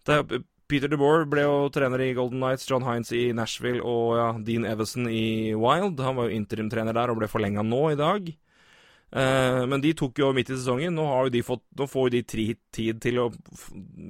det, 0.10 0.42
Peter 0.68 0.92
DeBoer 0.92 1.24
ble 1.32 1.46
jo 1.46 1.70
trener 1.72 2.02
i 2.04 2.14
Golden 2.16 2.42
Nights, 2.44 2.66
John 2.68 2.84
Hines 2.84 3.14
i 3.16 3.30
Nashville 3.36 3.80
og 3.88 4.18
ja, 4.20 4.28
Dean 4.44 4.66
Everson 4.68 5.08
i 5.08 5.54
Wild. 5.56 6.02
Han 6.04 6.18
var 6.18 6.28
jo 6.28 6.36
interimtrener 6.36 6.96
der 6.96 7.14
og 7.14 7.22
ble 7.22 7.30
forlenga 7.32 7.64
nå 7.64 7.84
i 7.94 8.00
dag. 8.00 8.28
Eh, 9.12 9.66
men 9.66 9.82
de 9.82 9.94
tok 9.98 10.20
jo 10.20 10.34
midt 10.36 10.52
i 10.52 10.58
sesongen. 10.58 10.96
Nå, 10.96 11.06
har 11.08 11.28
jo 11.28 11.36
de 11.38 11.44
fått, 11.46 11.64
nå 11.80 11.88
får 11.90 12.08
jo 12.08 12.16
de 12.18 12.24
tri, 12.28 12.48
tid 12.76 13.02
til 13.04 13.22
å 13.24 13.30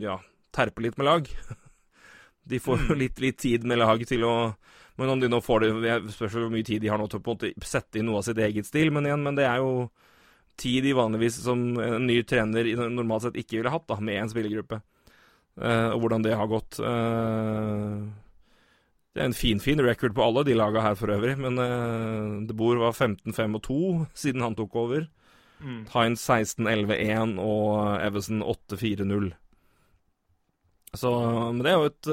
ja, 0.01 0.17
terpe 0.55 0.83
litt 0.85 0.97
med 0.99 1.09
lag. 1.09 1.31
De 2.47 2.61
får 2.63 2.77
jo 2.79 2.93
mm. 2.95 2.99
litt, 3.01 3.17
litt, 3.19 3.35
tid 3.43 3.65
med 3.67 3.81
lag 3.81 3.99
til 4.07 4.21
å 4.23 4.33
Men 4.95 5.09
om 5.11 5.19
de 5.19 5.27
nå 5.27 5.41
får 5.43 5.65
det 5.65 5.95
Spørs 6.13 6.37
hvor 6.37 6.53
mye 6.53 6.63
tid 6.63 6.79
de 6.79 6.87
har 6.87 6.95
nå 6.95 7.09
til 7.11 7.19
å 7.19 7.35
sette 7.59 7.99
inn 7.99 8.07
noe 8.07 8.21
av 8.21 8.23
sitt 8.23 8.39
eget 8.39 8.69
stil. 8.69 8.87
Men 8.95 9.03
igjen, 9.03 9.25
men 9.25 9.35
det 9.35 9.43
er 9.43 9.59
jo 9.59 9.89
tid 10.55 10.87
de 10.87 10.93
vanligvis 10.95 11.41
som 11.43 11.59
en 11.75 12.07
ny 12.07 12.21
trener 12.23 12.71
normalt 12.87 13.27
sett 13.27 13.35
ikke 13.37 13.59
ville 13.59 13.73
hatt 13.73 13.83
da, 13.91 13.99
med 13.99 14.21
en 14.21 14.31
spillergruppe. 14.31 14.79
Eh, 15.59 15.89
og 15.91 15.99
hvordan 16.05 16.23
det 16.23 16.37
har 16.39 16.49
gått. 16.49 16.79
Uh, 16.79 18.07
det 19.17 19.23
er 19.23 19.31
en 19.31 19.33
finfin 19.33 19.63
fin 19.63 19.81
record 19.81 20.13
på 20.13 20.21
alle 20.21 20.43
de 20.45 20.53
laga 20.53 20.83
her 20.85 20.97
for 20.97 21.09
øvrig, 21.09 21.33
men 21.41 21.57
uh, 21.57 22.43
De 22.45 22.53
Boer 22.53 22.77
var 22.77 22.93
15-5 22.93 23.57
og 23.57 23.63
2 23.65 23.77
siden 24.13 24.43
han 24.45 24.55
tok 24.55 24.75
over. 24.77 25.07
Mm. 25.57 25.87
Hines 25.89 26.21
16-11-1 26.29 27.39
og 27.41 27.97
Everson 28.05 28.43
8-4-0. 28.45 29.31
Så 30.93 31.09
Men 31.49 31.63
det 31.65 31.71
er 31.71 31.79
jo 31.81 31.89
et, 31.89 32.11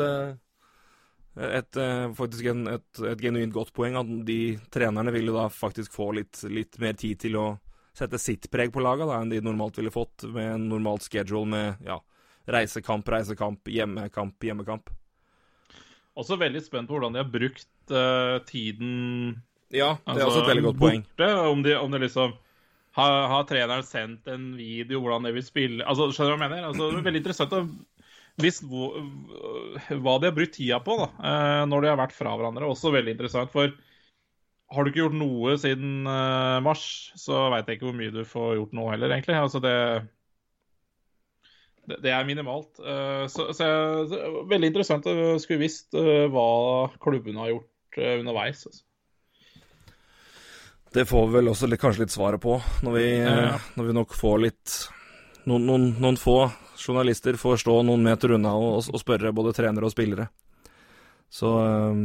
et, 1.36 1.76
et 1.76 2.16
faktisk 2.16 2.48
en, 2.55 2.64
et, 2.72 2.88
et, 3.05 3.20
genuint 3.20 3.52
godt 3.52 3.74
poeng 3.76 4.00
at 4.00 4.09
de 4.24 4.57
trenerne 4.72 5.12
vil 5.12 5.28
jo 5.28 5.36
da 5.36 5.50
faktisk 5.52 5.92
få 5.92 6.11
litt, 6.16 6.40
litt 6.48 6.80
mer 6.80 6.96
tid 6.96 7.20
til 7.26 7.36
å 7.36 7.46
sette 7.94 8.18
sitt 8.18 8.48
preg 8.50 8.72
på 8.72 8.82
laga 8.82 9.07
enn 9.20 9.30
de 9.30 9.44
normalt 9.44 9.76
ville 9.78 9.92
fått 9.92 10.24
med 10.32 10.57
en 10.57 10.68
normalt 10.72 11.05
schedule 11.05 11.46
med 11.52 11.84
ja, 11.84 12.00
reisekamp, 12.48 13.09
reisekamp, 13.12 13.68
hjemmekamp, 13.68 14.40
hjemmekamp. 14.40 14.88
Også 16.14 16.38
veldig 16.38 16.62
spent 16.62 16.88
på 16.88 16.96
hvordan 16.96 17.16
de 17.16 17.22
har 17.22 17.30
brukt 17.30 17.90
uh, 17.90 18.38
tiden 18.46 18.92
Ja, 19.74 19.96
det 19.98 20.06
er 20.06 20.12
altså, 20.14 20.28
også 20.28 20.42
et 20.44 20.50
veldig 20.52 20.66
godt 20.68 20.80
poeng. 20.82 21.06
Borte, 21.08 21.30
om, 21.50 21.64
de, 21.66 21.74
om 21.78 21.94
de 21.94 22.02
liksom 22.04 22.36
har, 22.94 23.16
har, 23.32 23.46
treneren 23.50 23.86
sendt 23.86 24.30
en 24.30 24.52
video 24.54 25.02
hvordan 25.02 25.26
de 25.26 25.34
vil 25.34 25.46
spille 25.46 25.86
altså, 25.86 26.12
Skjønner 26.14 26.36
du 26.36 26.38
hva 26.38 26.46
jeg 26.46 26.52
mener? 26.52 26.68
Altså, 26.68 26.90
det 26.92 27.00
er 27.00 27.08
veldig 27.08 27.22
interessant 27.24 27.56
å 27.58 27.64
vise 28.42 28.66
hva 28.66 30.14
de 30.18 30.26
har 30.30 30.34
brukt 30.34 30.56
tida 30.56 30.80
på 30.82 30.96
da, 30.98 31.10
uh, 31.18 31.64
når 31.70 31.84
de 31.84 31.90
har 31.92 32.00
vært 32.00 32.14
fra 32.16 32.32
hverandre. 32.34 32.70
Også 32.70 32.94
veldig 32.94 33.14
interessant, 33.14 33.52
for 33.54 33.74
har 34.74 34.82
du 34.82 34.90
ikke 34.90 35.04
gjort 35.04 35.18
noe 35.18 35.54
siden 35.60 36.06
uh, 36.08 36.58
mars, 36.64 37.12
så 37.20 37.48
veit 37.52 37.68
jeg 37.70 37.78
ikke 37.78 37.88
hvor 37.90 37.98
mye 37.98 38.14
du 38.14 38.24
får 38.26 38.56
gjort 38.58 38.74
nå 38.74 38.88
heller, 38.90 39.14
egentlig. 39.14 39.38
Altså, 39.38 39.62
det 39.62 39.74
det, 41.91 42.01
det 42.05 42.14
er 42.14 42.26
minimalt. 42.28 42.72
Uh, 42.80 43.26
så, 43.30 43.51
så, 43.57 43.68
så, 44.11 44.20
Veldig 44.51 44.72
interessant 44.72 45.07
å 45.11 45.37
skulle 45.43 45.64
visst 45.64 45.95
uh, 45.97 46.26
hva 46.32 46.49
klubben 47.03 47.39
har 47.41 47.53
gjort 47.53 47.70
underveis. 48.01 48.64
Altså. 48.66 48.82
Det 50.95 51.05
får 51.11 51.26
vi 51.26 51.35
vel 51.35 51.51
også 51.51 51.68
litt, 51.70 51.82
kanskje 51.82 52.05
litt 52.05 52.14
svaret 52.14 52.43
på, 52.43 52.57
når 52.87 52.93
vi, 52.95 53.07
ja. 53.18 53.57
når 53.74 53.89
vi 53.89 53.95
nok 53.97 54.14
får 54.14 54.37
litt 54.43 54.74
noen, 55.51 55.66
noen, 55.66 55.87
noen, 56.03 56.18
få 56.18 56.39
journalister 56.78 57.39
får 57.39 57.61
stå 57.64 57.80
noen 57.87 58.03
meter 58.07 58.37
unna 58.37 58.55
og, 58.59 58.87
og 58.91 59.01
spørre 59.03 59.32
både 59.35 59.55
trenere 59.57 59.89
og 59.89 59.95
spillere. 59.95 60.28
Så 61.35 61.49
um, 61.51 61.97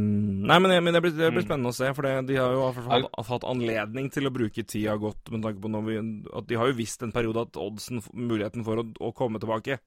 Nei, 0.42 0.56
men, 0.58 0.72
men 0.82 0.96
det, 0.96 1.00
blir, 1.04 1.12
det, 1.14 1.28
blir, 1.30 1.44
mm. 1.44 1.46
spennende 1.46 1.70
å 1.70 1.76
se, 1.76 1.92
for 1.94 2.06
det, 2.06 2.14
de 2.32 2.38
har 2.40 2.50
jo 2.56 2.64
hatt, 2.74 3.04
hatt, 3.28 3.46
anledning 3.46 4.08
til 4.10 4.26
å 4.26 4.32
bruke 4.34 4.64
tida 4.66 4.96
godt 4.98 5.30
med 5.30 5.44
tanke 5.46 5.62
på 5.62 5.82
vi, 5.86 5.98
at 6.34 6.48
De 6.50 6.58
har 6.58 6.70
jo 6.70 6.78
visst 6.80 7.04
en 7.06 7.14
periode 7.14 7.44
at 7.46 7.60
oddsen, 7.62 8.02
muligheten 8.10 8.66
for 8.66 8.82
å, 8.82 8.86
å, 8.98 9.12
komme 9.14 9.38
tilbake 9.42 9.78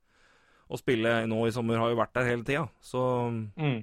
og 0.72 0.80
spille 0.80 1.18
nå 1.28 1.42
i 1.44 1.52
sommer, 1.54 1.82
har 1.82 1.92
jo 1.92 2.00
vært 2.00 2.14
der 2.16 2.30
hele 2.32 2.48
tida. 2.48 2.64
Så 2.82 3.02
mm. 3.60 3.82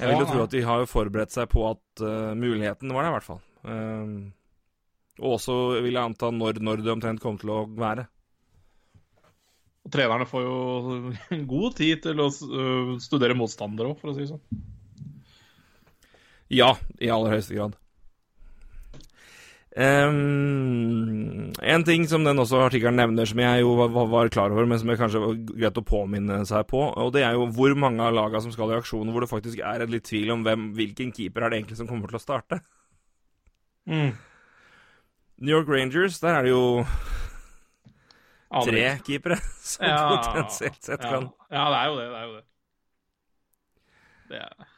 jeg 0.00 0.10
vil 0.10 0.24
jo 0.24 0.26
tro 0.32 0.42
at 0.42 0.56
de 0.56 0.64
har 0.66 0.82
jo 0.82 0.90
forberedt 0.90 1.32
seg 1.32 1.46
på 1.52 1.62
at 1.68 2.02
uh, 2.02 2.34
muligheten 2.34 2.90
var 2.90 3.06
der, 3.06 3.12
i 3.12 3.14
hvert 3.14 3.28
fall. 3.28 3.40
Um, 3.62 4.16
og 5.22 5.36
også 5.36 5.56
vil 5.78 5.94
jeg 5.94 6.02
anta 6.02 6.32
når, 6.34 6.58
når 6.66 6.82
det 6.82 6.92
omtrent 6.96 7.22
kommer 7.22 7.40
til 7.46 7.54
å 7.54 7.60
være. 7.78 8.08
Og 9.84 9.92
trenerne 9.92 10.26
får 10.28 10.44
jo 10.46 10.56
god 11.54 11.78
tid 11.80 12.04
til 12.06 12.22
å 12.24 12.30
øh, 12.32 12.94
studere 13.04 13.36
motstandere 13.36 13.92
òg, 13.92 14.00
for 14.00 14.12
å 14.12 14.16
si 14.16 14.24
det 14.24 14.32
sånn. 14.32 14.64
Ja, 16.52 16.74
i 17.02 17.10
aller 17.12 17.34
høyeste 17.34 17.56
grad. 17.56 17.76
Um, 19.74 21.50
en 21.66 21.82
ting 21.82 22.04
som 22.06 22.22
den 22.22 22.38
også 22.38 22.60
artikkelen 22.62 22.94
nevner, 23.00 23.26
som 23.26 23.40
jeg 23.42 23.64
jo 23.64 23.72
var, 23.80 24.04
var, 24.06 24.28
klar 24.30 24.52
over, 24.54 24.68
men 24.70 24.78
som 24.78 24.92
jeg 24.92 25.00
kanskje 25.00 25.22
var 25.24 25.40
greit 25.48 25.80
å 25.80 25.82
påminne 25.88 26.36
seg 26.46 26.68
på, 26.70 26.84
og 26.94 27.10
det 27.16 27.24
er 27.26 27.34
jo 27.34 27.48
hvor 27.56 27.74
mange 27.74 28.04
av 28.06 28.14
lagene 28.14 28.44
som 28.44 28.54
skal 28.54 28.70
i 28.70 28.76
aksjon, 28.78 29.10
hvor 29.10 29.24
det 29.24 29.32
faktisk 29.32 29.64
er 29.66 29.82
litt 29.90 30.06
tvil 30.06 30.30
om 30.36 30.46
hvem, 30.46 30.68
hvilken 30.78 31.10
keeper 31.16 31.42
er 31.42 31.50
det 31.50 31.58
egentlig 31.58 31.80
som 31.80 31.90
kommer 31.90 32.12
til 32.12 32.20
å 32.20 32.22
starte. 32.22 32.60
Mm. 33.90 34.14
New 35.42 35.50
York 35.50 35.68
Rangers, 35.68 36.22
der 36.22 36.38
er 36.38 36.46
det 36.46 36.54
jo 36.54 36.86
tre 38.66 38.84
keepere 39.06 39.38
som 39.72 39.86
ja, 39.88 39.98
potensielt 40.12 40.82
sett 40.82 41.02
kan 41.02 41.28
Ja, 41.50 41.66
det 41.72 41.80
er 41.80 41.88
jo 41.88 41.98
det. 41.98 42.06
Det 42.06 42.18
er 42.18 42.24
jo 42.24 42.34
det. 42.34 42.44
Det, 44.24 44.40
er... 44.40 44.68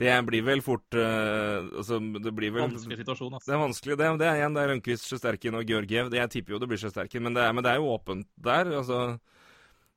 det 0.00 0.16
blir 0.28 0.44
vel 0.46 0.62
fort 0.64 0.98
uh, 0.98 1.66
altså, 1.80 1.98
Det 2.22 2.32
blir 2.36 2.54
vel 2.54 2.68
Vanskelig 2.68 3.00
situasjon, 3.02 3.34
altså. 3.34 3.50
Det 3.50 3.56
er 3.56 3.62
vanskelig. 3.64 3.98
Det, 4.00 4.10
det 4.22 4.28
er 4.30 4.42
igjen 4.42 4.58
det 4.58 4.64
er 4.64 4.72
Rønquist, 4.74 5.08
Sjesterkin 5.10 5.58
og 5.58 5.72
Georgiev. 5.72 6.12
Jeg 6.14 6.32
tipper 6.34 6.56
jo 6.56 6.60
det 6.62 6.70
blir 6.70 6.82
Sjesterkin, 6.82 7.24
men, 7.26 7.38
men, 7.38 7.64
det 7.64 7.72
er 7.72 7.80
jo 7.82 7.94
åpent 7.94 8.28
der. 8.48 8.70
Altså, 8.82 9.00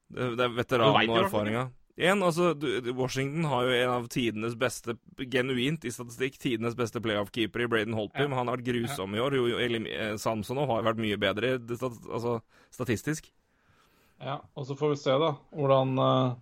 det, 0.09 0.31
det 0.39 0.47
er 0.47 0.55
veteranen 0.57 1.13
og 1.13 1.21
erfaringa. 1.25 1.67
En, 1.99 2.21
altså, 2.23 2.53
Washington 2.95 3.43
har 3.51 3.65
jo 3.67 3.71
en 3.75 3.89
av 3.91 4.05
tidenes 4.07 4.53
beste, 4.59 4.95
genuint 5.19 5.83
i 5.83 5.91
statistikk, 5.91 6.37
tidenes 6.39 6.77
beste 6.79 7.01
playoff-keeper 7.03 7.65
i 7.65 7.67
Braden 7.67 7.97
Holtby, 7.97 8.23
ja. 8.23 8.29
men 8.29 8.39
han 8.39 8.47
har 8.47 8.55
vært 8.55 8.69
grusom 8.69 9.17
i 9.17 9.19
år. 9.19 9.35
Jo, 9.35 9.57
eh, 9.59 10.13
Samson 10.21 10.61
har 10.63 10.85
vært 10.87 11.01
mye 11.03 11.17
bedre 11.19 11.57
altså, 11.59 12.37
statistisk. 12.71 13.27
Ja, 14.23 14.37
og 14.55 14.69
så 14.69 14.79
får 14.79 14.93
vi 14.93 15.01
se, 15.01 15.17
da, 15.19 15.33
hvordan 15.55 15.99
uh, 15.99 16.37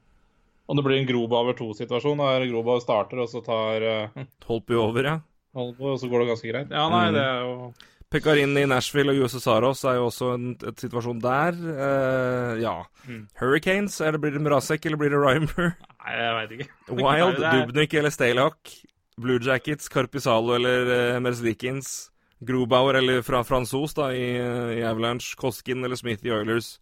Om 0.65 0.79
det 0.79 0.83
blir 0.85 0.97
en 0.97 1.09
Groba 1.09 1.41
over 1.41 1.57
to-situasjon, 1.57 2.21
der 2.21 2.47
Groba 2.51 2.77
starter, 2.81 3.21
og 3.25 3.29
så 3.33 3.41
tar 3.45 3.85
uh, 3.85 4.23
Holtby 4.45 4.77
over, 4.77 5.09
ja. 5.09 5.19
Holtby, 5.57 5.89
og 5.95 6.01
så 6.01 6.09
går 6.11 6.21
det 6.21 6.31
ganske 6.35 6.53
greit. 6.53 6.73
Ja, 6.73 6.85
nei, 6.93 7.05
mm. 7.09 7.17
det 7.17 7.25
er 7.25 7.45
jo 7.45 7.71
Pekarin 8.07 8.55
i 8.55 8.63
Nashville 8.63 9.11
og 9.11 9.25
USS 9.25 9.43
Saros 9.43 9.81
er 9.83 9.97
jo 9.97 10.05
også 10.07 10.29
en 10.37 10.51
et 10.55 10.79
situasjon 10.79 11.19
der. 11.19 11.57
Uh, 11.59 12.53
ja. 12.61 12.75
Mm. 13.03 13.25
Hurricanes, 13.39 13.99
eller 14.01 14.19
blir 14.23 14.31
det 14.31 14.41
Mrazek, 14.45 14.85
eller 14.85 14.99
blir 15.01 15.11
det 15.11 15.19
Rymer? 15.19 15.73
Nei, 15.75 16.13
jeg 16.15 16.35
veit 16.37 16.53
ikke. 16.55 16.67
Wild, 17.01 17.41
Dubnik 17.43 17.95
eller 17.99 18.13
Staylock. 18.15 18.71
Blue 19.19 19.41
Jackets, 19.43 19.89
Carpisalo 19.91 20.55
eller 20.55 20.87
uh, 20.87 21.21
Merzlikins. 21.21 22.11
Grobauer 22.47 22.95
eller 23.01 23.21
fra 23.25 23.41
fransos 23.43 23.97
da, 23.97 24.11
i, 24.15 24.37
i, 24.77 24.83
Avalanche. 24.87 25.35
Koskin 25.35 25.83
eller 25.83 25.99
Smith 25.99 26.23
i 26.23 26.31
Oilers. 26.31 26.77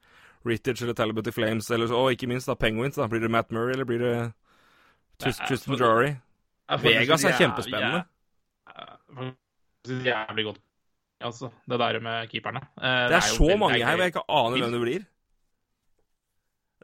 Rittich 0.45 0.83
eller 0.83 0.93
Talbot 0.93 1.27
i 1.27 1.33
Flames. 1.33 1.71
Eller, 1.71 1.89
og 1.95 2.11
ikke 2.13 2.29
minst 2.29 2.51
da 2.51 2.53
Penguins. 2.59 2.99
da, 3.01 3.07
Blir 3.09 3.25
det 3.25 3.31
Matt 3.33 3.49
Murray, 3.55 3.73
eller 3.73 3.89
blir 3.89 4.03
det 4.03 4.13
Tristan 5.17 5.79
Drury? 5.79 6.13
Vegas 6.85 7.25
er 7.25 7.33
kjempespennende. 7.39 8.05
Jævlig 9.85 10.45
godt 10.45 10.64
altså, 11.23 11.51
det 11.69 11.79
der 11.81 11.99
med 12.03 12.31
keeperne. 12.31 12.61
Eh, 12.77 12.81
det, 12.81 13.03
er 13.03 13.13
det 13.13 13.19
er 13.19 13.27
så 13.35 13.57
mange 13.59 13.81
her 13.81 13.97
og 13.97 14.03
jeg 14.03 14.13
ikke 14.13 14.25
aner 14.27 14.63
hvem 14.63 14.73
det 14.75 14.81
blir. 14.85 15.05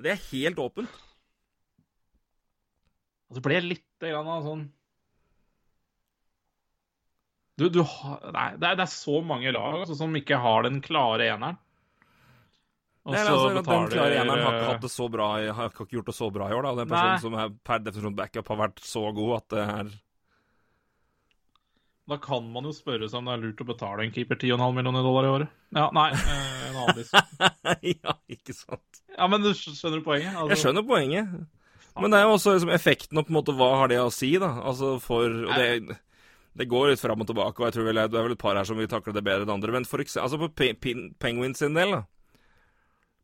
Det 0.02 0.14
er 0.14 0.22
helt 0.32 0.62
åpent. 0.62 1.02
Og 3.32 3.38
så 3.38 3.44
ble 3.44 3.58
jeg 3.58 3.68
lite 3.70 4.12
grann 4.12 4.30
av 4.32 4.46
sånn 4.46 4.70
du, 7.62 7.68
du 7.70 7.82
har, 7.86 8.22
nei, 8.34 8.48
det, 8.58 8.72
er, 8.72 8.78
det, 8.80 8.86
er, 8.88 8.90
så 8.90 9.20
mange 9.22 9.52
lag 9.54 9.76
altså, 9.84 9.94
som 10.00 10.16
ikke 10.18 10.40
har 10.42 10.64
den 10.66 10.80
klare 10.82 11.28
eneren. 11.30 11.60
Og 13.06 13.14
Nei, 13.14 13.22
altså, 13.22 13.52
betaler, 13.54 13.86
Den 13.86 13.92
klare 13.94 14.18
eneren 14.18 14.44
har 14.46 14.56
ikke 14.58 14.72
hatt 14.72 14.86
det 14.86 14.92
så 14.94 15.08
bra 15.14 15.28
har 15.58 15.70
ikke 15.70 15.88
gjort 15.94 16.10
det 16.10 16.16
så 16.18 16.30
bra 16.34 16.48
i 16.50 16.56
år. 16.58 16.66
da. 16.66 16.74
Den 16.80 16.90
personen 16.90 17.22
som 17.22 17.38
er 17.38 17.54
per 17.66 17.84
definisjon 17.86 18.18
backup, 18.18 18.50
har 18.54 18.60
vært 18.64 18.82
så 18.86 19.04
god 19.18 19.36
at 19.38 19.48
det 19.54 19.66
er 19.66 19.94
da 22.12 22.18
kan 22.20 22.44
man 22.52 22.68
jo 22.68 22.74
spørre 22.76 23.08
seg 23.08 23.22
om 23.22 23.30
det 23.30 23.34
er 23.38 23.44
lurt 23.46 23.62
å 23.64 23.68
betale 23.70 24.04
en 24.04 24.12
keeper 24.12 24.36
10,5 24.36 24.76
millioner 24.76 25.06
dollar 25.06 25.28
i 25.28 25.32
året. 25.32 25.56
Ja, 25.72 25.88
nei, 25.96 26.10
eh, 26.18 26.68
en 26.68 26.80
annen 26.82 27.06
ja, 28.04 28.16
ikke 28.36 28.56
sant. 28.58 29.02
Ja, 29.16 29.30
men 29.32 29.46
du 29.46 29.54
skjønner 29.56 30.02
du 30.02 30.06
poenget? 30.06 30.36
Altså, 30.36 30.52
jeg 30.52 30.64
skjønner 30.66 30.88
poenget. 30.90 31.34
Men 32.00 32.14
det 32.14 32.20
er 32.20 32.28
jo 32.28 32.36
også 32.36 32.56
liksom, 32.58 32.72
effekten 32.76 33.20
og 33.20 33.28
på 33.28 33.34
en 33.34 33.38
måte 33.40 33.56
hva 33.56 33.70
har 33.82 33.92
det 33.92 34.00
å 34.04 34.12
si, 34.14 34.34
da? 34.42 34.52
Altså 34.60 34.94
for 35.04 35.28
og 35.28 35.56
det, 35.60 35.98
det 36.60 36.68
går 36.72 36.92
litt 36.92 37.04
fram 37.04 37.24
og 37.24 37.32
tilbake, 37.32 37.60
og 37.60 37.68
jeg 37.68 37.78
tror 37.78 37.88
vel 37.88 38.00
det 38.02 38.08
er 38.20 38.28
vel 38.28 38.36
et 38.36 38.44
par 38.44 38.60
her 38.60 38.68
som 38.68 38.80
vil 38.80 38.92
takle 38.92 39.16
det 39.16 39.24
bedre 39.28 39.48
enn 39.48 39.56
andre. 39.56 39.76
Men 39.80 39.88
for 39.88 40.04
eksempel, 40.04 40.28
altså 40.28 40.40
på 40.42 40.52
Pe 40.52 40.72
Pe 40.76 40.96
Penguins 41.24 41.64
sin 41.64 41.78
del, 41.78 41.96
da. 41.96 42.04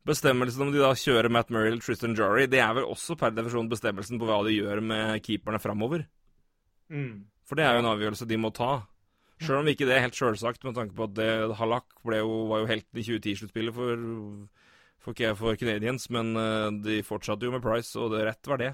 Bestemmelsen 0.08 0.64
om 0.64 0.72
de 0.72 0.80
da 0.80 0.94
kjører 0.96 1.28
Matt 1.32 1.50
Murray 1.52 1.74
eller 1.74 1.84
Tristan 1.84 2.16
Jarry, 2.16 2.46
det 2.48 2.62
er 2.64 2.76
vel 2.78 2.88
også 2.88 3.16
per 3.20 3.34
definisjon 3.36 3.68
bestemmelsen 3.68 4.20
på 4.20 4.28
hva 4.28 4.40
de 4.46 4.56
gjør 4.56 4.80
med 4.80 5.18
keeperne 5.26 5.60
framover. 5.60 6.06
Mm. 6.88 7.26
For 7.48 7.56
det 7.56 7.64
er 7.64 7.78
jo 7.78 7.82
en 7.84 7.90
avgjørelse 7.94 8.26
de 8.28 8.36
må 8.36 8.50
ta. 8.52 8.82
Sjøl 9.40 9.62
om 9.62 9.68
ikke 9.70 9.86
det 9.88 9.94
er 9.96 10.02
helt 10.04 10.16
sjølsagt, 10.18 10.64
med 10.66 10.74
tanke 10.76 10.92
på 10.98 11.06
at 11.06 11.14
det, 11.16 11.28
Halak 11.56 11.84
jo, 12.04 12.32
var 12.50 12.60
jo 12.64 12.66
helten 12.68 12.98
i 13.00 13.04
2010-sluttspillet 13.06 13.72
for, 13.76 14.02
for, 15.06 15.14
for 15.38 15.56
Canadians, 15.56 16.08
men 16.10 16.34
uh, 16.36 16.68
de 16.84 16.98
fortsatte 17.06 17.46
jo 17.46 17.52
med 17.54 17.62
Price, 17.64 17.94
og 17.96 18.10
det 18.12 18.24
rett 18.26 18.50
var 18.50 18.58
det. 18.60 18.72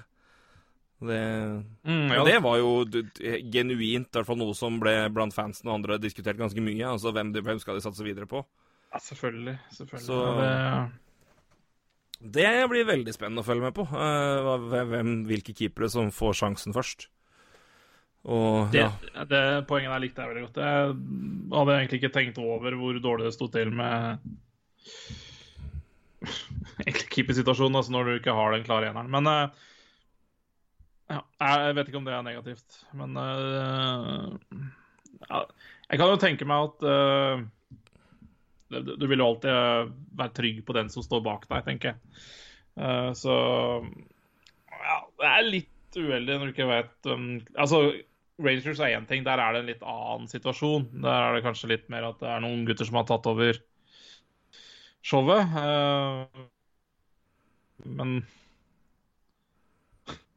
Det, 1.05 1.21
Mm, 1.85 2.07
ja, 2.09 2.23
det 2.25 2.37
var 2.41 2.57
jo 2.57 2.69
genuint, 3.51 4.07
i 4.09 4.15
hvert 4.15 4.25
fall 4.25 4.39
noe 4.39 4.55
som 4.57 4.79
ble 4.81 4.93
blant 5.13 5.35
fansen 5.35 5.67
og 5.69 5.75
andre 5.77 5.99
diskutert 6.01 6.39
ganske 6.39 6.63
mye. 6.63 6.87
Altså, 6.87 7.11
hvem, 7.13 7.31
de- 7.35 7.43
hvem 7.45 7.59
skal 7.61 7.75
de 7.77 7.83
satse 7.85 8.03
videre 8.03 8.25
på? 8.25 8.41
ja, 8.95 8.99
selvfølgelig. 9.03 9.57
selvfølgelig. 9.75 10.05
Så- 10.07 10.89
Det, 12.21 12.43
Det 12.47 12.69
blir 12.71 12.85
veldig 12.87 13.13
spennende 13.13 13.43
å 13.43 13.45
følge 13.45 13.61
med 13.61 13.73
på. 13.75 13.83
eh, 13.91 14.85
hvem- 14.87 15.25
hvilke 15.27 15.53
keepere 15.53 15.89
som 15.91 16.09
får 16.11 16.33
sjansen 16.41 16.73
først. 16.73 17.07
Og 18.25 18.73
ja. 18.73 18.89
det 19.29 19.43
poenget 19.69 19.91
der 19.93 20.01
likte 20.01 20.23
jeg 20.23 20.31
veldig 20.31 20.45
godt. 20.47 20.57
Jeg 20.57 20.95
hadde 21.53 21.75
egentlig 21.77 21.99
ikke 22.01 22.13
tenkt 22.15 22.39
over 22.41 22.77
hvor 22.79 22.97
dårlig 23.03 23.27
det 23.27 23.35
sto 23.35 23.47
til 23.53 23.69
med 23.75 24.17
keepersituasjonen, 27.13 27.77
altså 27.77 27.93
når 27.93 28.07
du 28.07 28.13
ikke 28.17 28.33
har 28.35 28.55
den 28.55 28.65
klare 28.65 28.89
eneren. 28.89 29.11
Men 29.13 29.29
eh, 29.29 29.67
ja, 31.13 31.21
jeg 31.41 31.75
vet 31.77 31.91
ikke 31.91 32.01
om 32.01 32.07
det 32.07 32.15
er 32.15 32.25
negativt. 32.25 32.79
Men 32.97 33.19
eh, 33.21 34.63
ja, 35.29 35.43
jeg 35.91 36.01
kan 36.01 36.09
jo 36.09 36.17
tenke 36.21 36.47
meg 36.49 36.71
at 36.71 36.87
uh, 36.89 37.45
du- 38.73 39.07
vil 39.07 39.21
jo 39.21 39.29
alltid 39.29 39.93
være 40.17 40.35
trygg 40.37 40.65
på 40.65 40.75
den 40.77 40.89
som 40.93 41.05
står 41.05 41.21
bak 41.25 41.45
deg, 41.51 41.61
tenker 41.67 41.93
jeg. 41.93 42.25
Uh, 42.75 43.13
så 43.15 43.35
ja, 44.73 44.97
det 45.21 45.29
er 45.29 45.45
litt 45.47 45.95
uheldig 45.95 46.35
når 46.35 46.49
du 46.49 46.51
ikke 46.51 46.67
vet 46.67 47.07
um, 47.07 47.27
Altså, 47.53 47.77
Rangers 48.41 48.79
er 48.83 48.97
én 48.97 49.05
ting, 49.07 49.23
der 49.23 49.39
er 49.39 49.53
det 49.55 49.59
en 49.61 49.69
litt 49.69 49.83
annen 49.87 50.27
situasjon. 50.27 50.89
Der 51.03 51.15
er 51.29 51.35
det 51.37 51.43
kanskje 51.45 51.69
litt 51.71 51.85
mer 51.89 52.09
at 52.09 52.19
det 52.19 52.27
er 52.27 52.41
noen 52.43 52.65
gutter 52.67 52.85
som 52.87 52.97
har 52.99 53.05
tatt 53.07 53.27
over 53.31 53.59
showet. 55.05 55.55
eh, 55.61 56.25
men 57.85 58.25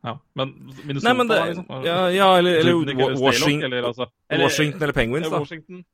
Ja, 0.04 0.12
men 0.38 0.52
Minnesota, 0.86 1.08
Nei, 1.08 1.14
men 1.18 1.28
det 1.28 1.38
liksom. 1.48 1.84
Ja, 1.84 1.96
ja 2.14 2.28
eller, 2.38 2.60
eller 2.60 2.90
eller 2.92 3.16
Washington, 3.20 3.64
eller, 3.72 3.88
altså, 3.88 4.06
eller- 4.30 4.44
Washington 4.44 4.82
eller 4.82 4.92
Penguins, 4.94 5.28
da. 5.30 5.38
Washington. 5.42 5.84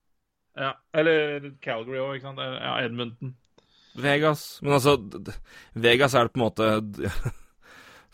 Ja, 0.57 0.73
eller 0.93 1.51
Calgary 1.63 1.99
òg, 1.99 2.15
ikke 2.19 2.29
sant. 2.29 2.39
Ja, 2.39 2.75
Edmonton. 2.85 3.35
Vegas. 3.97 4.61
Men 4.63 4.73
altså, 4.77 4.99
Vegas 5.75 6.15
er 6.15 6.29
det 6.29 6.33
på 6.35 6.41
en 6.41 6.45
måte 6.45 7.33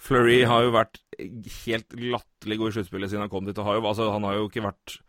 Fleury 0.01 0.41
har 0.49 0.65
jo 0.65 0.73
vært 0.73 0.99
helt 1.21 1.95
latterlig 1.95 2.57
god 2.61 2.71
i 2.71 2.77
sluttspillet 2.79 3.13
siden 3.13 3.27
han 3.27 3.33
kom 3.33 3.47
dit. 3.49 3.59
Og 3.61 3.67
har 3.69 3.79
jo, 3.79 3.87
altså, 3.91 4.09
han 4.15 4.25
har 4.25 4.39
jo 4.39 4.49
ikke 4.49 4.65
vært 4.65 5.01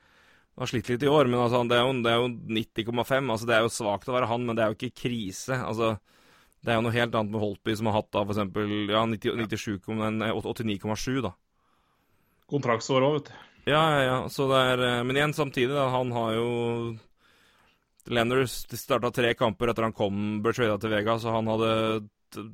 har 0.62 0.70
slitt 0.70 0.89
litt 0.92 1.04
i 1.04 1.10
år, 1.10 1.30
men 1.32 1.39
altså, 1.42 1.62
det 1.66 1.78
er 1.78 1.86
jo, 1.86 1.94
det 2.04 2.12
er 2.12 2.20
jo 2.20 2.32
90,5. 2.60 3.30
Altså, 3.34 3.48
det 3.50 3.56
er 3.56 3.64
jo 3.66 3.74
svakt 3.74 4.10
å 4.10 4.16
være 4.16 4.30
han, 4.30 4.44
men 4.46 4.58
det 4.58 4.64
er 4.64 4.74
jo 4.74 4.78
ikke 4.78 5.06
krise. 5.08 5.58
Altså, 5.58 5.94
det 6.62 6.74
er 6.74 6.78
jo 6.78 6.86
noe 6.86 6.96
helt 6.96 7.16
annet 7.18 7.34
med 7.34 7.42
Holtby, 7.42 7.76
som 7.78 7.89
har 7.89 7.98
hatt 7.98 8.12
da 8.14 8.26
f.eks. 8.26 8.42
Ja, 8.92 9.06
90 9.10 9.39
97, 9.48 9.88
men, 9.98 10.20
eh, 10.28 10.36
89,7, 10.36 11.22
da. 11.26 11.34
Kontraktsår 12.52 13.08
òg, 13.08 13.16
vet 13.18 13.32
du. 13.32 13.48
Ja, 13.72 13.82
ja, 13.94 14.04
ja. 14.06 14.20
Så 14.34 14.48
det 14.50 14.60
er 14.74 14.84
eh, 14.88 15.04
Men 15.06 15.18
igjen, 15.18 15.34
samtidig, 15.38 15.74
da. 15.74 15.88
Han 15.96 16.12
har 16.14 16.36
jo 16.36 16.52
Lenners 18.12 18.64
starta 18.76 19.12
tre 19.14 19.34
kamper 19.38 19.72
etter 19.72 19.86
han 19.86 19.96
kom, 19.96 20.42
ble 20.42 20.54
trada 20.58 20.78
til 20.82 20.92
Vegas, 20.94 21.26
og 21.26 21.38
han 21.38 21.50
hadde 21.54 21.74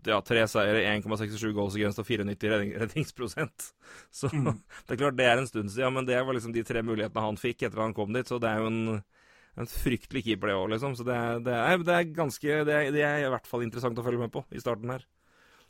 ja, 0.07 0.17
tre 0.25 0.43
seire, 0.49 0.82
1,67 0.95 1.51
goals 1.55 1.75
against 1.78 1.99
og 2.01 2.07
94 2.07 2.49
redning, 2.53 2.73
redningsprosent. 2.82 3.67
Så 4.19 4.30
Mm. 4.34 4.57
det 4.88 4.95
er 4.95 5.01
klart, 5.03 5.17
det 5.19 5.25
er 5.30 5.38
en 5.41 5.47
stund 5.49 5.71
siden, 5.73 5.93
men 5.93 6.05
det 6.07 6.17
var 6.25 6.34
liksom 6.38 6.53
de 6.55 6.63
tre 6.67 6.82
mulighetene 6.86 7.23
han 7.28 7.38
fikk 7.41 7.63
etter 7.67 7.82
han 7.84 7.93
kom 7.97 8.13
dit, 8.15 8.28
så 8.28 8.39
det 8.41 8.49
er 8.49 8.63
jo 8.63 8.67
en, 8.71 9.01
en 9.57 9.69
fryktelig 9.71 10.23
keeper, 10.28 10.51
det 10.51 10.57
òg, 10.59 10.69
liksom. 10.75 10.95
Så 10.99 11.05
det 11.07 11.15
er, 11.15 11.39
det, 11.45 11.55
er, 11.57 11.84
det 11.88 11.95
er 11.97 12.09
ganske 12.17 12.61
det 12.67 12.73
er, 12.78 12.91
det 12.95 13.03
er 13.07 13.25
i 13.25 13.32
hvert 13.34 13.47
fall 13.49 13.63
interessant 13.65 13.97
å 13.99 14.05
følge 14.05 14.21
med 14.25 14.34
på 14.34 14.43
i 14.55 14.61
starten 14.63 14.91
her, 14.95 15.05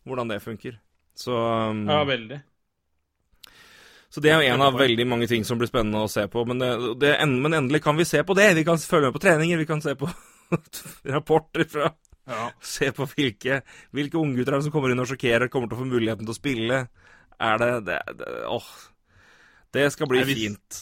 hvordan 0.08 0.32
det 0.32 0.42
funker. 0.44 0.80
Så 1.18 1.34
um, 1.34 1.86
Ja, 1.90 2.04
veldig. 2.08 2.42
så 4.10 4.22
det 4.24 4.32
er 4.32 4.42
jo 4.42 4.54
en 4.54 4.62
av 4.64 4.78
veldig 4.80 5.06
mange 5.10 5.28
ting 5.28 5.44
som 5.46 5.58
blir 5.60 5.68
spennende 5.70 6.00
å 6.06 6.10
se 6.12 6.24
på. 6.32 6.44
Men, 6.48 6.62
det, 6.64 6.70
det, 7.02 7.14
men 7.28 7.54
endelig 7.58 7.82
kan 7.84 7.98
vi 7.98 8.06
se 8.08 8.22
på 8.24 8.36
det. 8.38 8.54
Vi 8.56 8.64
kan 8.68 8.78
følge 8.80 9.10
med 9.10 9.18
på 9.18 9.24
treninger, 9.26 9.58
vi 9.60 9.66
kan 9.68 9.82
se 9.84 9.96
på 10.00 10.08
rapporter 11.16 11.66
fra 11.68 11.90
Ja. 12.28 12.50
Se 12.60 12.92
på 12.92 13.08
hvilke, 13.14 13.62
hvilke 13.96 14.20
unggutter 14.20 14.58
er 14.58 14.66
som 14.66 14.74
kommer 14.74 14.92
inn 14.92 15.02
og 15.02 15.08
sjokkerer, 15.10 15.48
kommer 15.52 15.72
til 15.72 15.80
å 15.80 15.82
få 15.82 15.88
muligheten 15.88 16.28
til 16.28 16.36
å 16.36 16.38
spille. 16.38 16.84
Er 17.38 17.60
det, 17.62 17.72
det, 17.88 17.98
det 18.20 18.32
Åh. 18.52 18.70
Det 19.76 19.86
skal 19.94 20.10
bli 20.10 20.24
Jeg 20.24 20.36
fint. 20.36 20.80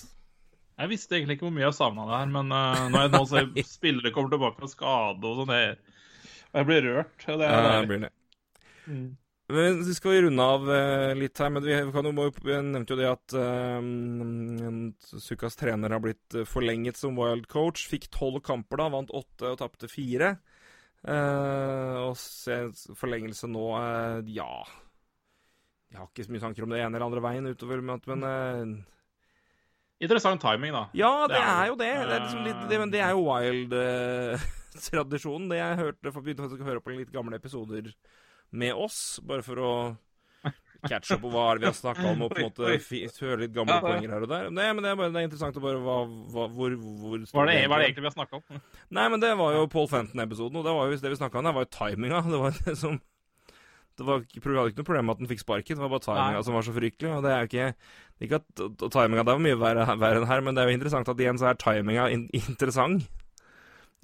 Jeg 0.76 0.92
visste 0.92 1.16
egentlig 1.16 1.38
ikke 1.38 1.48
hvor 1.48 1.56
mye 1.56 1.68
jeg 1.68 1.78
savna 1.78 2.06
det 2.10 2.18
her, 2.20 2.32
men 2.34 2.50
uh, 2.52 2.88
når 2.92 3.06
jeg 3.06 3.12
nå 3.14 3.22
ser 3.32 3.52
spillere 3.78 4.12
kommer 4.16 4.34
tilbake 4.34 4.60
fra 4.60 4.72
skade 4.72 5.30
og 5.30 5.38
sånn 5.42 5.54
Jeg 5.56 6.68
blir 6.68 6.90
rørt. 6.90 7.14
Det 7.24 7.48
er 7.48 7.70
ja, 7.70 7.86
blir 7.88 8.02
det. 8.08 8.12
Mm. 8.86 9.06
Men 9.56 9.80
så 9.86 9.94
skal 9.94 10.16
vi 10.16 10.22
runde 10.26 10.46
av 10.56 10.66
uh, 10.68 11.14
litt 11.18 11.40
her, 11.40 11.54
men 11.54 11.64
vi, 11.64 11.78
kan 11.94 12.10
vi 12.10 12.58
nevnte 12.66 12.96
jo 12.96 13.00
det 13.00 13.12
at 13.12 13.38
uh, 13.38 15.22
Sukas 15.22 15.58
trener 15.60 15.96
har 15.96 16.04
blitt 16.04 16.40
forlenget 16.50 17.00
som 17.00 17.18
wild 17.20 17.48
coach. 17.52 17.86
Fikk 17.92 18.10
tolv 18.14 18.42
kamper 18.46 18.82
da, 18.82 18.90
vant 18.98 19.14
åtte 19.16 19.54
og 19.54 19.62
tapte 19.62 19.92
fire. 19.92 20.36
Eh, 21.06 21.96
og 22.02 22.16
se, 22.18 22.56
forlengelse 22.98 23.46
nå 23.52 23.66
uh, 23.78 24.24
Ja. 24.26 24.66
Jeg 25.92 26.00
har 26.02 26.08
ikke 26.10 26.26
så 26.26 26.32
mye 26.34 26.42
tanker 26.44 26.64
om 26.66 26.72
det 26.74 26.80
ene 26.82 26.98
eller 26.98 27.06
andre 27.06 27.22
veien 27.24 27.48
utover, 27.48 27.80
men, 27.86 28.24
eh, 28.28 28.66
Interessant 30.04 30.42
timing, 30.44 30.74
da. 30.76 30.84
Ja, 30.98 31.28
det 31.30 31.38
Det 31.38 31.40
er 31.40 31.46
er 31.56 31.68
jo 31.70 31.76
det. 31.80 31.94
Det 31.96 32.12
er, 32.12 32.20
liksom 32.26 32.44
litt, 32.44 32.70
det, 32.70 32.78
men 32.82 32.92
det 32.92 33.00
er 33.00 33.12
jo 33.16 33.22
wild-tradisjonen. 33.30 35.50
det 35.54 35.60
jeg 35.62 35.80
hørte, 35.80 36.12
for 36.12 36.22
begynte 36.26 36.44
faktisk 36.44 36.64
å 36.66 36.68
høre 36.68 36.84
på 36.84 36.92
litt 36.92 37.14
gamle 37.14 37.40
episoder 37.40 37.84
med 38.52 38.74
oss, 38.76 39.22
bare 39.24 39.42
for 39.46 39.56
å 39.64 39.96
catche 40.90 41.16
up 41.18 41.22
på 41.26 41.32
hva 41.34 41.44
er 41.52 41.60
det 41.60 41.66
vi 41.66 41.70
har 41.72 41.78
snakka 41.78 42.06
om, 42.12 42.22
og 42.26 42.32
på 42.34 42.40
en 42.42 42.48
måte 42.50 43.18
høre 43.26 43.40
litt 43.44 43.56
gamle 43.56 43.76
Ja, 43.78 43.82
poenger 43.86 44.14
her 44.16 44.26
og 44.28 44.32
der. 44.32 44.50
Nei, 44.54 44.68
men 44.74 44.86
det 44.86 44.92
er, 44.92 45.00
bare, 45.02 45.12
det 45.16 45.22
er 45.24 45.28
interessant 45.30 45.58
å 45.60 45.64
bare 45.66 45.82
hva, 45.82 45.98
hva, 46.36 46.46
hvor, 46.56 46.78
hvor 46.78 47.18
Hva 47.26 47.44
er 47.46 47.52
det, 47.52 47.58
hva 47.70 47.80
er 47.80 47.84
det 47.84 47.90
egentlig 47.90 48.06
vi 48.06 48.12
har 48.12 48.18
snakka 48.20 48.40
om? 48.42 48.62
Nei, 49.00 49.08
men 49.14 49.24
det 49.26 49.34
var 49.42 49.58
jo 49.58 49.66
Paul 49.76 49.90
Fenton-episoden, 49.92 50.62
og 50.62 50.70
det 50.70 50.78
var 50.78 50.88
jo 50.94 51.02
det 51.06 51.12
vi 51.16 51.20
snakka 51.22 51.42
om. 51.42 51.50
Det 51.50 51.56
var 51.60 51.68
jo 51.68 51.74
timinga. 51.80 52.22
Det 52.30 52.42
var 52.46 52.58
det 52.66 52.78
som 52.80 53.02
det 53.96 54.04
var, 54.04 54.24
ikke- 54.28 54.42
hadde 54.44 54.72
ikke 54.74 54.82
noe 54.82 54.88
problem 54.90 55.06
med 55.08 55.14
at 55.16 55.20
den 55.24 55.30
fikk 55.32 55.40
sparken, 55.40 55.78
det 55.78 55.84
var 55.86 55.92
bare 55.94 56.04
timinga 56.04 56.32
Nei. 56.36 56.42
som 56.44 56.56
var 56.58 56.66
så 56.68 56.74
fryktelig. 56.76 57.12
Og 57.16 57.22
det 57.24 57.32
er 57.32 57.44
jo 57.46 57.48
ikke 57.52 57.68
Ikke 58.26 58.40
at 58.42 58.62
og 58.66 58.92
timinga 58.92 59.24
der 59.24 59.38
var 59.38 59.44
mye 59.44 59.60
verre, 59.60 59.86
verre 60.00 60.20
enn 60.22 60.28
her, 60.28 60.42
men 60.44 60.56
det 60.56 60.64
er 60.64 60.70
jo 60.70 60.76
interessant 60.76 61.10
at 61.12 61.22
igjen 61.24 61.40
så 61.40 61.48
er 61.52 61.60
timinga 61.60 62.10
in, 62.12 62.26
interessant. 62.36 63.08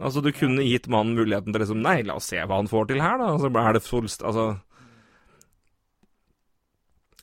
Altså, 0.02 0.24
du 0.24 0.32
kunne 0.34 0.64
gitt 0.66 0.88
mannen 0.90 1.14
muligheten 1.20 1.52
til 1.54 1.62
liksom 1.62 1.82
Nei, 1.84 2.02
la 2.08 2.16
oss 2.18 2.32
se 2.32 2.40
hva 2.40 2.58
han 2.58 2.72
får 2.72 2.88
til 2.90 3.02
her, 3.04 3.20
da. 3.22 3.28
Altså, 3.36 3.52
er 3.52 3.74
det 3.78 3.84
fullst... 3.86 4.24
Altså 4.26 4.46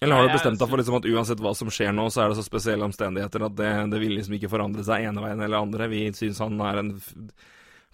Eller 0.01 0.14
har 0.14 0.28
du 0.28 0.32
bestemt 0.36 0.59
deg 0.61 0.68
for 0.70 0.78
liksom 0.78 0.94
at 1.01 1.07
uansett 1.11 1.40
hva 1.42 1.55
som 1.59 1.68
skjer 1.74 1.90
nå, 1.92 2.05
så 2.14 2.22
er 2.22 2.28
det 2.30 2.36
så 2.38 2.44
spesielle 2.46 2.86
omstendigheter 2.86 3.42
at 3.49 3.57
det, 3.59 3.70
det 3.90 3.99
vil 4.01 4.14
liksom 4.14 4.36
ikke 4.38 4.51
forandre 4.53 4.84
seg 4.86 5.09
ene 5.09 5.24
veien 5.24 5.40
eller 5.42 5.59
andre. 5.59 5.88
Vi 5.90 6.05
syns 6.14 6.38
han 6.44 6.61
er 6.62 6.78
en 6.84 6.92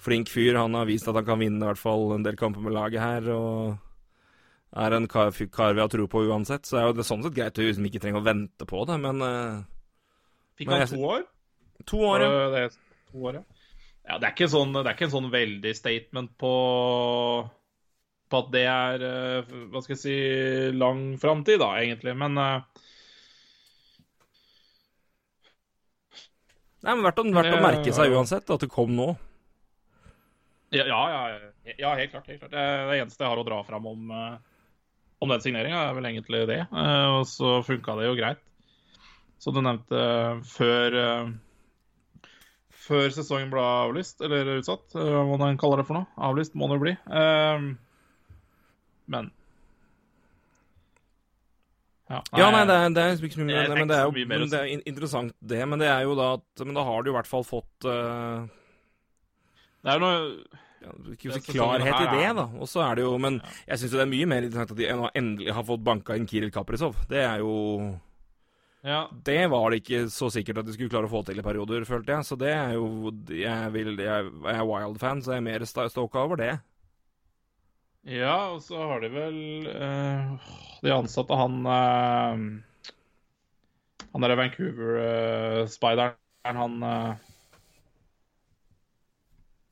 flink 0.04 0.28
fyr. 0.28 0.58
Han 0.60 0.74
har 0.76 0.84
vist 0.90 1.08
at 1.08 1.16
han 1.16 1.24
kan 1.24 1.40
vinne 1.40 1.64
i 1.64 1.68
hvert 1.70 1.80
fall 1.80 2.12
en 2.12 2.26
del 2.26 2.36
kamper 2.36 2.60
med 2.60 2.76
laget 2.76 3.00
her. 3.00 3.30
og 3.32 3.78
er 4.76 4.90
en 4.96 5.06
kar, 5.08 5.30
kar 5.54 5.72
vi 5.72 5.80
har 5.80 5.88
tro 5.88 6.04
på 6.10 6.24
uansett. 6.28 6.66
Så 6.66 6.76
er 6.80 6.88
jo 6.88 6.96
det 6.98 7.06
sånn 7.08 7.22
sett 7.22 7.34
greit 7.36 7.56
å 7.56 7.62
liksom 7.64 7.84
ikke 7.88 8.00
trenger 8.02 8.20
å 8.20 8.26
vente 8.26 8.66
på 8.68 8.84
det, 8.90 8.96
men 9.00 9.22
eh, 9.22 9.62
Fikk 10.58 10.68
Men 10.68 10.74
han 10.80 10.84
jeg- 10.86 10.98
to 10.98 11.04
år? 11.08 11.22
to 11.86 11.96
år, 11.98 12.20
ja. 12.20 12.28
Det- 12.30 12.70
det 12.70 13.12
to 13.12 13.18
år, 13.18 13.34
ja. 13.34 13.42
ja 14.08 14.18
det, 14.18 14.26
er 14.28 14.34
ikke 14.34 14.50
sånn, 14.50 14.72
det 14.74 14.86
er 14.86 14.94
ikke 14.94 15.06
en 15.08 15.14
sånn 15.16 15.30
veldig 15.32 15.72
statement 15.76 16.36
på 16.38 16.52
på 18.34 18.40
at 18.42 18.50
det 18.54 18.64
er 18.66 19.04
eh, 19.06 19.52
hva 19.70 19.82
skal 19.84 19.94
jeg 19.94 20.02
si 20.02 20.16
lang 20.74 21.04
framtid, 21.22 21.60
da, 21.62 21.70
egentlig. 21.80 22.16
Men 22.18 22.40
eh, 22.40 22.82
Nei, 26.84 26.92
men 26.92 27.06
verdt 27.06 27.22
å, 27.22 27.24
verdt 27.32 27.56
å 27.56 27.62
merke 27.64 27.92
seg 27.96 28.12
uansett 28.12 28.50
at 28.52 28.60
det 28.60 28.68
kom 28.72 28.90
nå. 28.92 29.14
ja, 30.74 30.84
ja, 30.84 30.98
ja, 31.32 31.76
ja, 31.78 31.92
helt 31.96 32.10
klart. 32.12 32.26
Helt 32.28 32.42
klart. 32.42 32.50
Det, 32.52 32.60
er 32.60 32.90
det 32.90 32.98
eneste 33.00 33.24
jeg 33.24 33.30
har 33.32 33.40
å 33.40 33.46
dra 33.46 33.62
fram 33.64 33.86
om, 33.88 34.10
eh, 34.12 34.34
om 35.24 35.32
den 35.32 35.44
signeringa, 35.44 35.86
er 35.86 35.96
vel 35.96 36.10
egentlig 36.10 36.42
det. 36.50 36.60
Eh, 36.66 37.06
og 37.14 37.24
så 37.30 37.56
funka 37.64 37.96
det 38.00 38.10
jo 38.10 38.18
greit. 38.18 38.42
Som 39.40 39.56
du 39.56 39.62
nevnte 39.64 40.02
eh, 40.02 40.44
før 40.50 40.98
eh, 41.00 41.32
før 42.84 43.08
sesongen 43.16 43.48
ble 43.52 43.64
avlyst, 43.64 44.20
eller 44.24 44.58
utsatt, 44.58 44.84
eh, 44.98 45.16
hva 45.24 45.38
man 45.40 45.56
kaller 45.60 45.80
det 45.80 45.88
for 45.88 46.02
noe. 46.02 46.10
Avlyst 46.28 46.56
må 46.58 46.68
det 46.72 46.80
bli. 46.82 46.94
Men 49.06 49.30
Ja, 52.10 52.20
Ja, 52.36 52.50
nei, 52.52 52.64
det 52.68 52.74
er, 52.76 52.90
det 52.92 53.02
er 53.02 53.14
ikke 53.16 53.38
så 53.38 53.46
mye, 53.46 53.62
Det 53.64 53.78
men 53.78 53.88
det 53.88 53.96
er 53.96 54.04
jo 54.04 54.12
mer 54.12 54.38
men 54.44 54.50
det 54.52 54.58
er 54.60 54.82
interessant, 54.84 55.32
det. 55.40 55.62
Men 55.68 55.80
det 55.80 55.88
er 55.88 56.02
jo 56.04 56.14
da 56.18 56.34
at 56.36 56.64
Men 56.66 56.76
da 56.76 56.84
har 56.84 57.02
du 57.02 57.10
i 57.10 57.16
hvert 57.16 57.30
fall 57.30 57.46
fått 57.48 57.88
uh, 57.88 58.44
det 59.84 59.92
er 59.92 59.98
jo 59.98 60.04
noe 60.04 60.20
ja, 60.84 60.92
ikke 61.12 61.32
si 61.36 61.52
klarhet 61.52 62.00
i 62.00 62.08
det, 62.12 62.28
da. 62.36 62.44
Og 62.60 62.68
så 62.68 62.82
er 62.84 62.98
det 62.98 63.04
jo 63.04 63.12
Men 63.20 63.38
Ja. 63.40 63.52
jeg 63.72 63.80
syns 63.82 63.92
jo 63.92 64.00
det 64.00 64.06
er 64.06 64.12
mye 64.12 64.28
mer 64.28 64.42
interessant 64.46 64.72
at 64.72 64.80
de 64.80 64.88
endelig 65.20 65.54
har 65.56 65.64
fått 65.64 65.84
banka 65.84 66.16
inn 66.16 66.26
Kiril 66.28 66.52
Kaprizov. 66.52 66.96
Det 67.08 67.20
er 67.24 67.38
jo 67.44 67.54
Ja, 68.84 69.06
Det 69.08 69.48
var 69.48 69.70
det 69.70 69.80
ikke 69.80 70.10
så 70.12 70.28
sikkert 70.32 70.58
at 70.60 70.66
de 70.66 70.74
skulle 70.76 70.92
klare 70.92 71.08
å 71.08 71.12
få 71.12 71.24
til 71.24 71.38
i 71.40 71.44
perioder, 71.44 71.84
følte 71.88 72.12
jeg. 72.12 72.24
Så 72.28 72.36
det 72.36 72.52
er 72.52 72.74
jo 72.76 73.12
Jeg, 73.28 73.72
vil, 73.72 73.96
jeg, 73.96 74.30
jeg 74.44 74.56
er 74.56 74.68
Wild-fan, 74.68 75.22
så 75.22 75.32
jeg 75.32 75.40
er 75.40 75.48
mer 75.48 75.64
stoka 75.64 76.18
over 76.20 76.36
det. 76.36 76.60
Ja 78.04 78.36
og 78.52 78.60
så 78.64 78.76
har 78.90 79.00
de 79.04 79.08
vel 79.12 79.68
uh, 79.68 80.36
De 80.84 80.92
ansatte 80.92 81.38
han 81.38 81.54
uh, 81.64 82.36
Han 84.12 84.24
derre 84.24 84.36
Vancouver-spideren, 84.42 86.16
han 86.44 86.76
uh, 86.84 87.14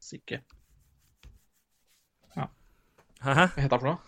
Sikke. 0.03 0.43
Hæ? 2.35 2.49
Hva 3.23 3.47
heter 3.55 3.71
han 3.71 3.79
for 3.79 3.89
noe? 3.93 4.01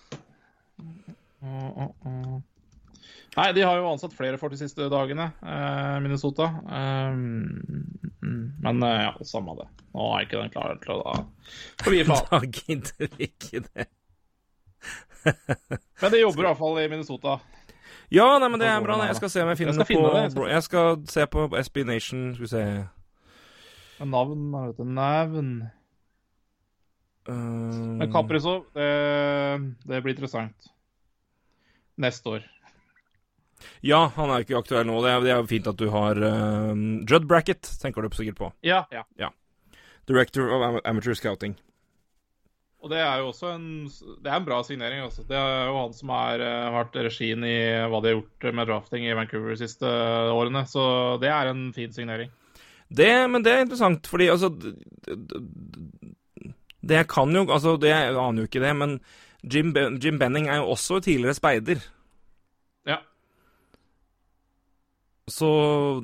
Nei, 3.34 3.52
de 3.52 3.64
har 3.66 3.78
jo 3.78 3.88
ansatt 3.90 4.14
flere 4.14 4.38
for 4.38 4.52
de 4.52 4.58
siste 4.60 4.86
dagene, 4.92 5.26
eh, 5.42 5.96
Minnesota. 6.04 6.46
Men 8.20 8.82
eh, 8.86 9.02
ja, 9.02 9.12
samme 9.26 9.56
det. 9.58 9.66
Nå 9.94 10.06
er 10.14 10.26
ikke 10.26 10.40
den 10.40 10.54
klar 10.54 10.78
til 10.82 10.92
å 10.94 11.02
da 11.02 11.14
forbi 11.82 12.00
gi 12.00 12.06
faen. 12.08 12.26
Da 12.30 12.38
gidder 12.46 13.08
ikke 13.26 13.58
det. 13.66 13.88
Men 16.02 16.12
det 16.12 16.20
jobber 16.20 16.44
i 16.44 16.48
hvert 16.50 16.60
fall 16.60 16.80
i 16.82 16.88
Minnesota. 16.92 17.38
Ja, 18.12 18.26
nei, 18.38 18.48
men 18.52 18.60
det 18.60 18.68
er 18.68 18.82
bra. 18.84 18.98
Jeg 19.08 19.16
skal 19.18 19.30
se 19.32 19.42
om 19.42 19.48
jeg 19.50 19.58
finner 19.58 19.72
Jeg 19.72 19.80
noe 19.80 19.88
på 19.88 20.10
det, 20.12 20.24
jeg 20.26 20.50
Jeg 20.52 20.64
skal 20.66 20.98
se 21.10 21.26
på 21.32 21.46
SB 21.64 21.78
Nation. 21.88 22.26
Skal 22.34 22.44
vi 22.44 22.50
se 22.52 22.64
Navn, 24.04 24.50
hva 24.52 24.64
heter? 24.66 24.88
Navn 24.90 25.50
uh, 27.30 27.34
Men 27.34 28.10
Kaprizov, 28.12 28.66
det, 28.76 28.88
det 29.88 30.02
blir 30.04 30.16
interessant. 30.16 30.68
Neste 31.96 32.36
år. 32.36 32.50
Ja, 33.86 34.02
han 34.16 34.32
er 34.34 34.44
ikke 34.44 34.58
aktuell 34.60 34.86
nå. 34.88 34.98
Det 35.04 35.12
er, 35.12 35.24
det 35.24 35.32
er 35.32 35.46
fint 35.48 35.70
at 35.70 35.78
du 35.80 35.86
har 35.94 36.18
uh, 36.20 36.74
Judd 37.08 37.30
Brackett, 37.30 37.70
tenker 37.80 38.04
du 38.04 38.12
sikkert 38.18 38.40
på. 38.42 38.52
Ja, 38.66 38.84
ja. 38.92 39.30
Director 40.10 40.50
of 40.52 40.82
Amateur 40.84 41.16
Scouting. 41.16 41.56
Og 42.84 42.90
det 42.92 43.00
er 43.00 43.22
jo 43.22 43.30
også 43.30 43.54
en, 43.54 43.66
det 44.20 44.28
er 44.28 44.36
en 44.36 44.44
bra 44.44 44.58
signering. 44.66 45.00
Også. 45.06 45.24
Det 45.24 45.36
er 45.40 45.70
jo 45.70 45.78
han 45.78 45.94
som 45.96 46.10
har 46.12 46.42
eh, 46.44 46.72
vært 46.74 46.98
regien 47.06 47.46
i 47.48 47.56
hva 47.88 48.00
de 48.04 48.10
har 48.12 48.18
gjort 48.18 48.48
med 48.58 48.68
drafting 48.68 49.06
i 49.08 49.14
Vancouver 49.16 49.54
de 49.54 49.62
siste 49.62 49.88
årene. 50.34 50.66
Så 50.68 50.84
det 51.22 51.30
er 51.32 51.48
en 51.48 51.70
fin 51.76 51.94
signering. 51.96 52.28
Det, 52.92 53.08
men 53.32 53.44
det 53.44 53.54
er 53.54 53.64
interessant, 53.64 54.06
fordi 54.06 54.26
altså 54.28 54.50
Det 56.84 56.98
kan 57.08 57.32
jo 57.32 57.46
Altså, 57.48 57.78
det, 57.80 57.88
jeg 57.88 58.12
aner 58.12 58.44
jo 58.44 58.50
ikke 58.50 58.60
det, 58.62 58.74
men 58.76 58.98
Jim, 59.40 59.72
Jim 60.00 60.20
Benning 60.20 60.48
er 60.48 60.60
jo 60.60 60.74
også 60.76 61.00
tidligere 61.04 61.34
speider. 61.36 61.80
Ja. 62.88 63.00
Så, 65.24 65.48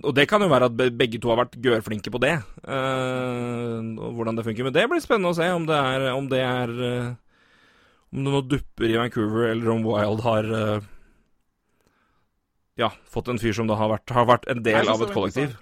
og 0.00 0.14
det 0.16 0.24
kan 0.30 0.40
jo 0.40 0.48
være 0.48 0.70
at 0.70 0.78
begge 0.96 1.18
to 1.20 1.28
har 1.28 1.42
vært 1.42 1.58
gørflinke 1.60 2.12
på 2.12 2.20
det. 2.22 2.38
Uh, 2.64 3.84
og 4.00 4.14
hvordan 4.16 4.38
det 4.38 4.46
funker. 4.46 4.64
Men 4.64 4.76
det 4.76 4.86
blir 4.88 5.02
spennende 5.04 5.34
å 5.34 5.36
se 5.36 5.48
om 5.52 5.66
det 5.68 5.76
er 5.76 6.06
Om 6.14 6.30
det 6.30 6.40
er 6.40 6.72
uh, 6.78 7.10
Om 8.14 8.22
det 8.24 8.32
nå 8.32 8.40
dupper 8.48 8.88
i 8.88 8.96
Vancouver, 8.96 9.50
eller 9.50 9.74
om 9.74 9.84
Wild 9.84 10.24
har 10.24 10.48
uh, 10.48 10.88
Ja, 12.80 12.88
fått 13.12 13.28
en 13.28 13.42
fyr 13.42 13.52
som 13.58 13.68
da 13.68 13.76
har 13.76 13.92
vært, 13.92 14.16
har 14.16 14.30
vært 14.30 14.48
en 14.48 14.64
del 14.64 14.88
av 14.88 15.04
et 15.04 15.12
kollektiv. 15.12 15.52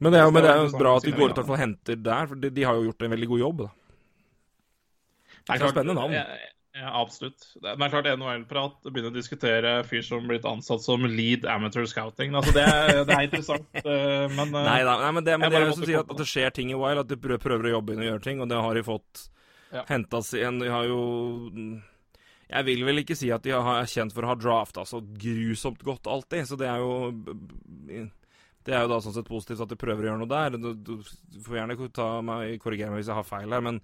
Men 0.00 0.12
det 0.12 0.18
er 0.18 0.24
jo, 0.24 0.32
men 0.32 0.42
det 0.44 0.50
er 0.50 0.62
jo 0.62 0.80
bra 0.80 0.96
at 0.96 1.04
de 1.04 1.12
går 1.14 1.34
ut 1.36 1.44
og 1.44 1.58
henter 1.60 2.00
der, 2.00 2.26
for 2.30 2.40
de, 2.40 2.48
de 2.52 2.64
har 2.64 2.78
jo 2.78 2.88
gjort 2.88 3.04
en 3.04 3.12
veldig 3.12 3.28
god 3.30 3.42
jobb. 3.42 3.60
da. 3.66 3.68
Det 5.44 5.52
er 5.52 5.60
klart, 5.60 5.74
spennende 5.76 6.00
navn. 6.00 6.16
Ja, 6.74 6.90
absolutt. 7.00 7.44
Det 7.62 7.70
er, 7.70 7.90
klart 7.92 8.08
NHL-prat 8.10 8.88
begynner 8.88 9.12
å 9.12 9.14
diskutere 9.14 9.76
fyr 9.86 10.02
som 10.02 10.24
blitt 10.26 10.46
ansatt 10.48 10.82
som 10.82 11.04
lead 11.06 11.44
amateur 11.46 11.86
scouting. 11.86 12.34
Altså, 12.34 12.50
det, 12.56 12.64
er, 12.66 13.04
det 13.06 13.14
er 13.14 13.26
interessant, 13.28 13.68
eh, 13.78 14.24
men 14.34 14.48
eh, 14.50 14.66
Nei, 14.66 14.80
da, 14.82 14.96
nei, 15.04 15.12
men 15.14 15.26
det, 15.26 15.36
men 15.38 15.52
det 15.54 15.60
er 15.60 15.68
jo 15.68 15.76
som 15.78 15.86
sier 15.86 16.00
at, 16.02 16.10
at 16.10 16.18
det 16.18 16.26
skjer 16.26 16.50
ting 16.56 16.72
i 16.74 16.78
Wild, 16.78 17.04
at 17.04 17.12
de 17.12 17.18
prøver, 17.22 17.68
å 17.70 17.76
jobbe 17.76 17.94
inn 17.94 18.02
og 18.02 18.08
gjøre 18.08 18.24
ting, 18.26 18.42
og 18.42 18.50
det 18.50 18.58
har 18.66 18.74
de 18.74 18.82
fått 18.88 19.22
Ja. 19.70 19.84
henta 19.86 20.18
igjen. 20.34 20.58
De 20.62 20.72
har 20.72 20.88
jo 20.90 20.98
Jeg 22.50 22.66
vil 22.66 22.82
vel 22.86 23.02
ikke 23.04 23.16
si 23.18 23.30
at 23.34 23.46
de 23.46 23.54
er 23.54 23.88
kjent 23.90 24.14
for 24.14 24.26
å 24.26 24.32
ha 24.32 24.36
drafta 24.38 24.84
så 24.86 24.98
grusomt 24.98 25.82
godt 25.86 26.10
alltid, 26.10 26.48
så 26.50 26.58
det 26.58 26.68
er 26.70 26.82
jo 26.82 27.14
Det 28.66 28.74
er 28.74 28.82
jo 28.82 28.90
da 28.90 28.98
sånn 29.04 29.14
sett 29.14 29.30
positivt 29.30 29.62
at 29.62 29.70
de 29.70 29.78
prøver 29.78 30.08
å 30.08 30.10
gjøre 30.10 30.22
noe 30.24 30.30
der. 30.30 30.58
Du, 30.58 30.74
du 30.74 31.38
får 31.44 31.60
gjerne 31.60 31.88
ta 31.94 32.08
meg, 32.24 32.58
korrigere 32.62 32.90
meg 32.90 33.02
hvis 33.04 33.12
jeg 33.12 33.18
har 33.20 33.30
feil 33.30 33.54
her, 33.54 33.62
men 33.62 33.78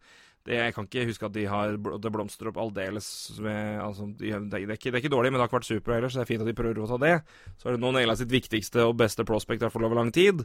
det, 0.49 0.57
jeg 0.57 0.73
kan 0.73 0.87
ikke 0.89 1.07
huske 1.11 1.29
at 1.29 1.35
de 1.35 1.43
har 1.51 1.75
det 1.77 2.11
blomstrer 2.13 2.49
opp 2.49 2.59
aldeles 2.63 3.07
altså, 3.37 4.07
de, 4.17 4.31
det, 4.49 4.57
er 4.57 4.73
ikke, 4.73 4.89
det 4.89 4.97
er 4.97 5.03
ikke 5.03 5.13
dårlig, 5.13 5.31
men 5.31 5.37
det 5.37 5.45
har 5.45 5.51
ikke 5.51 5.59
vært 5.59 5.69
super 5.69 5.97
ellers, 5.97 6.15
så 6.15 6.21
det 6.21 6.25
er 6.25 6.31
fint 6.31 6.45
at 6.45 6.49
de 6.49 6.57
prøver 6.57 6.81
å 6.81 6.89
ta 6.89 6.99
det. 7.03 7.13
Så 7.61 7.69
har 7.69 7.77
de 7.77 7.83
nå 7.83 7.93
naila 7.93 8.17
sitt 8.17 8.33
viktigste 8.33 8.87
og 8.89 8.97
beste 9.03 9.27
prospect 9.29 9.67
fall 9.69 9.85
over 9.85 10.01
lang 10.01 10.09
tid. 10.17 10.41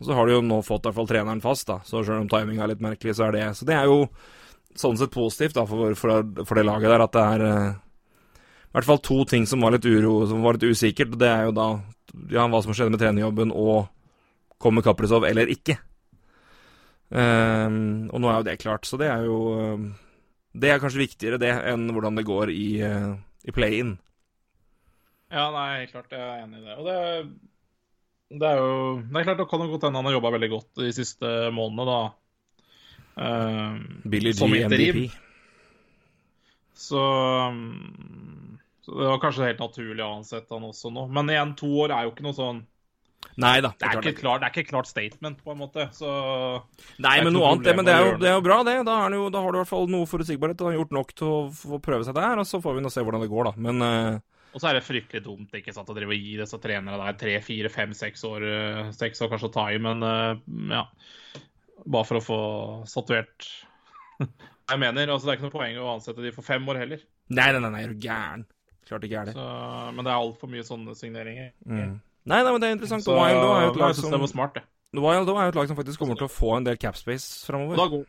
Og 0.00 0.08
så 0.08 0.16
har 0.16 0.26
de 0.26 0.34
jo 0.38 0.42
nå 0.42 0.62
fått 0.64 0.88
hvert 0.88 0.96
fall 0.96 1.10
treneren 1.10 1.44
fast, 1.44 1.68
da. 1.68 1.78
Så 1.84 2.00
selv 2.02 2.24
om 2.24 2.30
timinga 2.30 2.64
er 2.64 2.72
litt 2.72 2.82
merkelig, 2.82 3.14
så 3.18 3.28
er 3.28 3.36
det 3.36 3.44
Så 3.58 3.68
det 3.68 3.76
er 3.76 3.86
jo 3.90 4.08
sånn 4.74 4.98
sett 4.98 5.12
positivt 5.14 5.54
da 5.54 5.66
for, 5.68 5.94
for, 5.94 6.24
for 6.42 6.58
det 6.58 6.66
laget 6.66 6.90
der, 6.90 7.04
at 7.04 7.14
det 7.14 7.24
er 7.36 7.44
uh, 7.46 7.76
i 8.74 8.74
hvert 8.74 8.88
fall 8.88 9.02
to 9.06 9.20
ting 9.30 9.44
som 9.46 9.62
var 9.62 9.76
litt 9.76 9.86
uro, 9.86 10.24
som 10.26 10.42
var 10.42 10.56
litt 10.56 10.66
usikkert. 10.66 11.14
Det 11.20 11.28
er 11.30 11.46
jo 11.46 11.54
da 11.54 11.68
ja, 12.32 12.48
hva 12.48 12.62
som 12.64 12.74
skjedde 12.74 12.96
med 12.96 13.02
trenerjobben, 13.02 13.52
og 13.54 13.86
kommer 14.58 14.82
Kaprizov 14.82 15.28
eller 15.28 15.52
ikke. 15.52 15.76
Ehm, 17.14 18.08
og 18.10 18.22
nå 18.22 18.30
er 18.30 18.40
jo 18.40 18.46
det 18.48 18.56
klart, 18.62 18.88
så 18.88 18.98
det 18.98 19.06
er 19.06 19.28
jo 19.28 19.38
ehm, 19.54 19.86
Det 20.54 20.70
er 20.70 20.80
kanskje 20.82 21.04
viktigere 21.04 21.38
det 21.38 21.52
enn 21.70 21.86
hvordan 21.94 22.18
det 22.18 22.26
går 22.26 22.50
i, 22.50 22.66
eh, 22.86 23.14
i 23.46 23.54
play-in. 23.54 23.96
Ja, 25.30 25.48
nei, 25.54 25.80
helt 25.80 25.94
klart. 25.94 26.12
Jeg 26.14 26.22
er 26.22 26.44
enig 26.44 26.60
i 26.60 26.66
det. 26.66 26.76
Og 26.78 26.86
det, 26.86 28.38
det 28.38 28.50
er 28.50 28.60
jo 28.62 28.76
Det 29.00 29.18
er 29.18 29.26
klart, 29.26 29.40
det 29.42 29.48
kan 29.50 29.64
jo 29.64 29.72
godt 29.72 29.88
hende 29.88 30.02
han 30.02 30.10
har 30.10 30.16
jobba 30.18 30.34
veldig 30.36 30.50
godt 30.52 30.82
de 30.82 30.92
siste 30.94 31.32
månedene, 31.54 31.86
da. 31.90 32.02
Uh, 33.14 33.78
Billy 34.10 34.32
G. 34.34 34.46
MVP. 34.66 35.00
Så, 36.74 37.02
så 38.82 38.94
det 38.98 39.10
var 39.10 39.20
kanskje 39.22 39.50
helt 39.50 39.62
naturlig 39.62 40.02
å 40.02 40.16
ansette 40.16 40.54
han 40.54 40.66
også 40.66 40.90
nå. 40.94 41.06
Men 41.14 41.30
igjen, 41.30 41.54
to 41.58 41.70
år 41.84 41.94
er 41.94 42.06
jo 42.06 42.14
ikke 42.14 42.26
noe 42.26 42.38
sånn 42.38 42.62
Nei 43.40 43.56
da. 43.64 43.72
Det 43.74 43.86
er 43.88 43.96
klart 43.96 44.08
ikke, 44.10 44.22
det 44.22 44.46
er 44.46 44.52
ikke 44.52 44.62
et 44.62 44.70
klart 44.70 44.88
statement, 44.90 45.40
på 45.42 45.54
en 45.54 45.58
måte. 45.58 45.88
Så 45.96 46.10
Nei, 47.02 47.16
men 47.24 47.34
noe 47.34 47.50
annet. 47.50 47.66
Det, 47.66 47.74
men 47.78 47.88
det 47.88 47.94
er, 47.94 48.04
jo, 48.04 48.12
det 48.20 48.30
er 48.30 48.36
jo 48.36 48.44
bra, 48.46 48.60
det. 48.66 48.76
Da, 48.86 48.98
det 49.10 49.18
jo, 49.18 49.26
da 49.34 49.42
har 49.42 49.50
du 49.50 49.58
i 49.58 49.62
hvert 49.62 49.72
fall 49.72 49.90
noe 49.90 50.08
forutsigbarhet. 50.10 50.60
Du 50.60 50.68
har 50.68 50.76
gjort 50.76 50.94
nok 50.94 51.10
til 51.18 51.32
å 51.32 51.40
få 51.56 51.80
prøve 51.82 52.06
seg 52.06 52.16
der, 52.18 52.38
og 52.42 52.48
så 52.48 52.62
får 52.62 52.78
vi 52.78 52.84
nå 52.84 52.92
se 52.94 53.02
hvordan 53.04 53.24
det 53.24 53.32
går, 53.32 53.50
da. 53.50 53.66
Men 53.68 53.84
uh... 53.84 54.22
Og 54.54 54.62
så 54.62 54.70
er 54.70 54.78
det 54.78 54.86
fryktelig 54.86 55.24
dumt 55.24 55.56
ikke 55.58 55.74
sant, 55.74 55.90
å 55.90 55.96
drive 55.96 56.14
og 56.14 56.26
gi 56.26 56.36
disse 56.38 56.58
trenerne 56.62 57.00
der 57.00 57.16
tre, 57.18 57.34
fire, 57.42 57.70
fem, 57.74 57.90
seks 57.96 58.22
år 58.28 58.44
eh, 58.46 58.90
Seks 58.94 59.24
år 59.24 59.32
kanskje 59.32 59.48
å 59.50 59.54
ta 59.56 59.64
i, 59.74 59.80
men 59.82 60.04
eh, 60.06 60.44
ja. 60.70 60.84
Bare 61.82 62.06
for 62.06 62.20
å 62.20 62.22
få 62.22 62.38
statuert 62.86 63.48
Jeg 64.70 64.78
mener, 64.78 65.10
altså 65.10 65.26
Det 65.26 65.32
er 65.32 65.40
ikke 65.40 65.48
noe 65.48 65.56
poeng 65.56 65.80
å 65.82 65.90
ansette 65.96 66.22
de 66.22 66.30
for 66.32 66.46
fem 66.46 66.70
år 66.70 66.84
heller. 66.84 67.02
Nei, 67.34 67.48
nei, 67.50 67.66
nei, 67.66 67.82
er 67.82 67.90
du 67.90 68.06
gæren? 68.06 68.46
Klart 68.86 69.04
ikke 69.08 69.24
er 69.24 69.28
det. 69.28 69.34
Så, 69.36 69.48
men 69.96 70.06
det 70.06 70.12
er 70.12 70.22
altfor 70.22 70.50
mye 70.52 70.64
sånne 70.64 70.94
signeringer. 70.96 71.50
Mm. 71.66 71.98
Nei, 72.24 72.40
nei, 72.42 72.52
men 72.52 72.60
det 72.62 72.68
er 72.70 72.76
interessant. 72.78 73.04
Så 73.04 73.12
Wild 73.12 73.36
er 73.36 73.66
jo 73.66 73.72
et 73.74 73.80
lag 73.82 73.94
som 73.98 74.10
det 74.14 74.20
var 74.22 74.30
smart, 74.32 74.54
det. 74.56 74.64
Wild 74.94 75.28
er 75.28 75.42
jo 75.48 75.52
et 75.52 75.58
lag 75.58 75.68
som 75.68 75.76
faktisk 75.76 76.00
kommer 76.00 76.16
til 76.16 76.28
å 76.28 76.32
få 76.32 76.54
en 76.56 76.64
del 76.64 76.78
capspace 76.80 77.44
framover. 77.48 78.04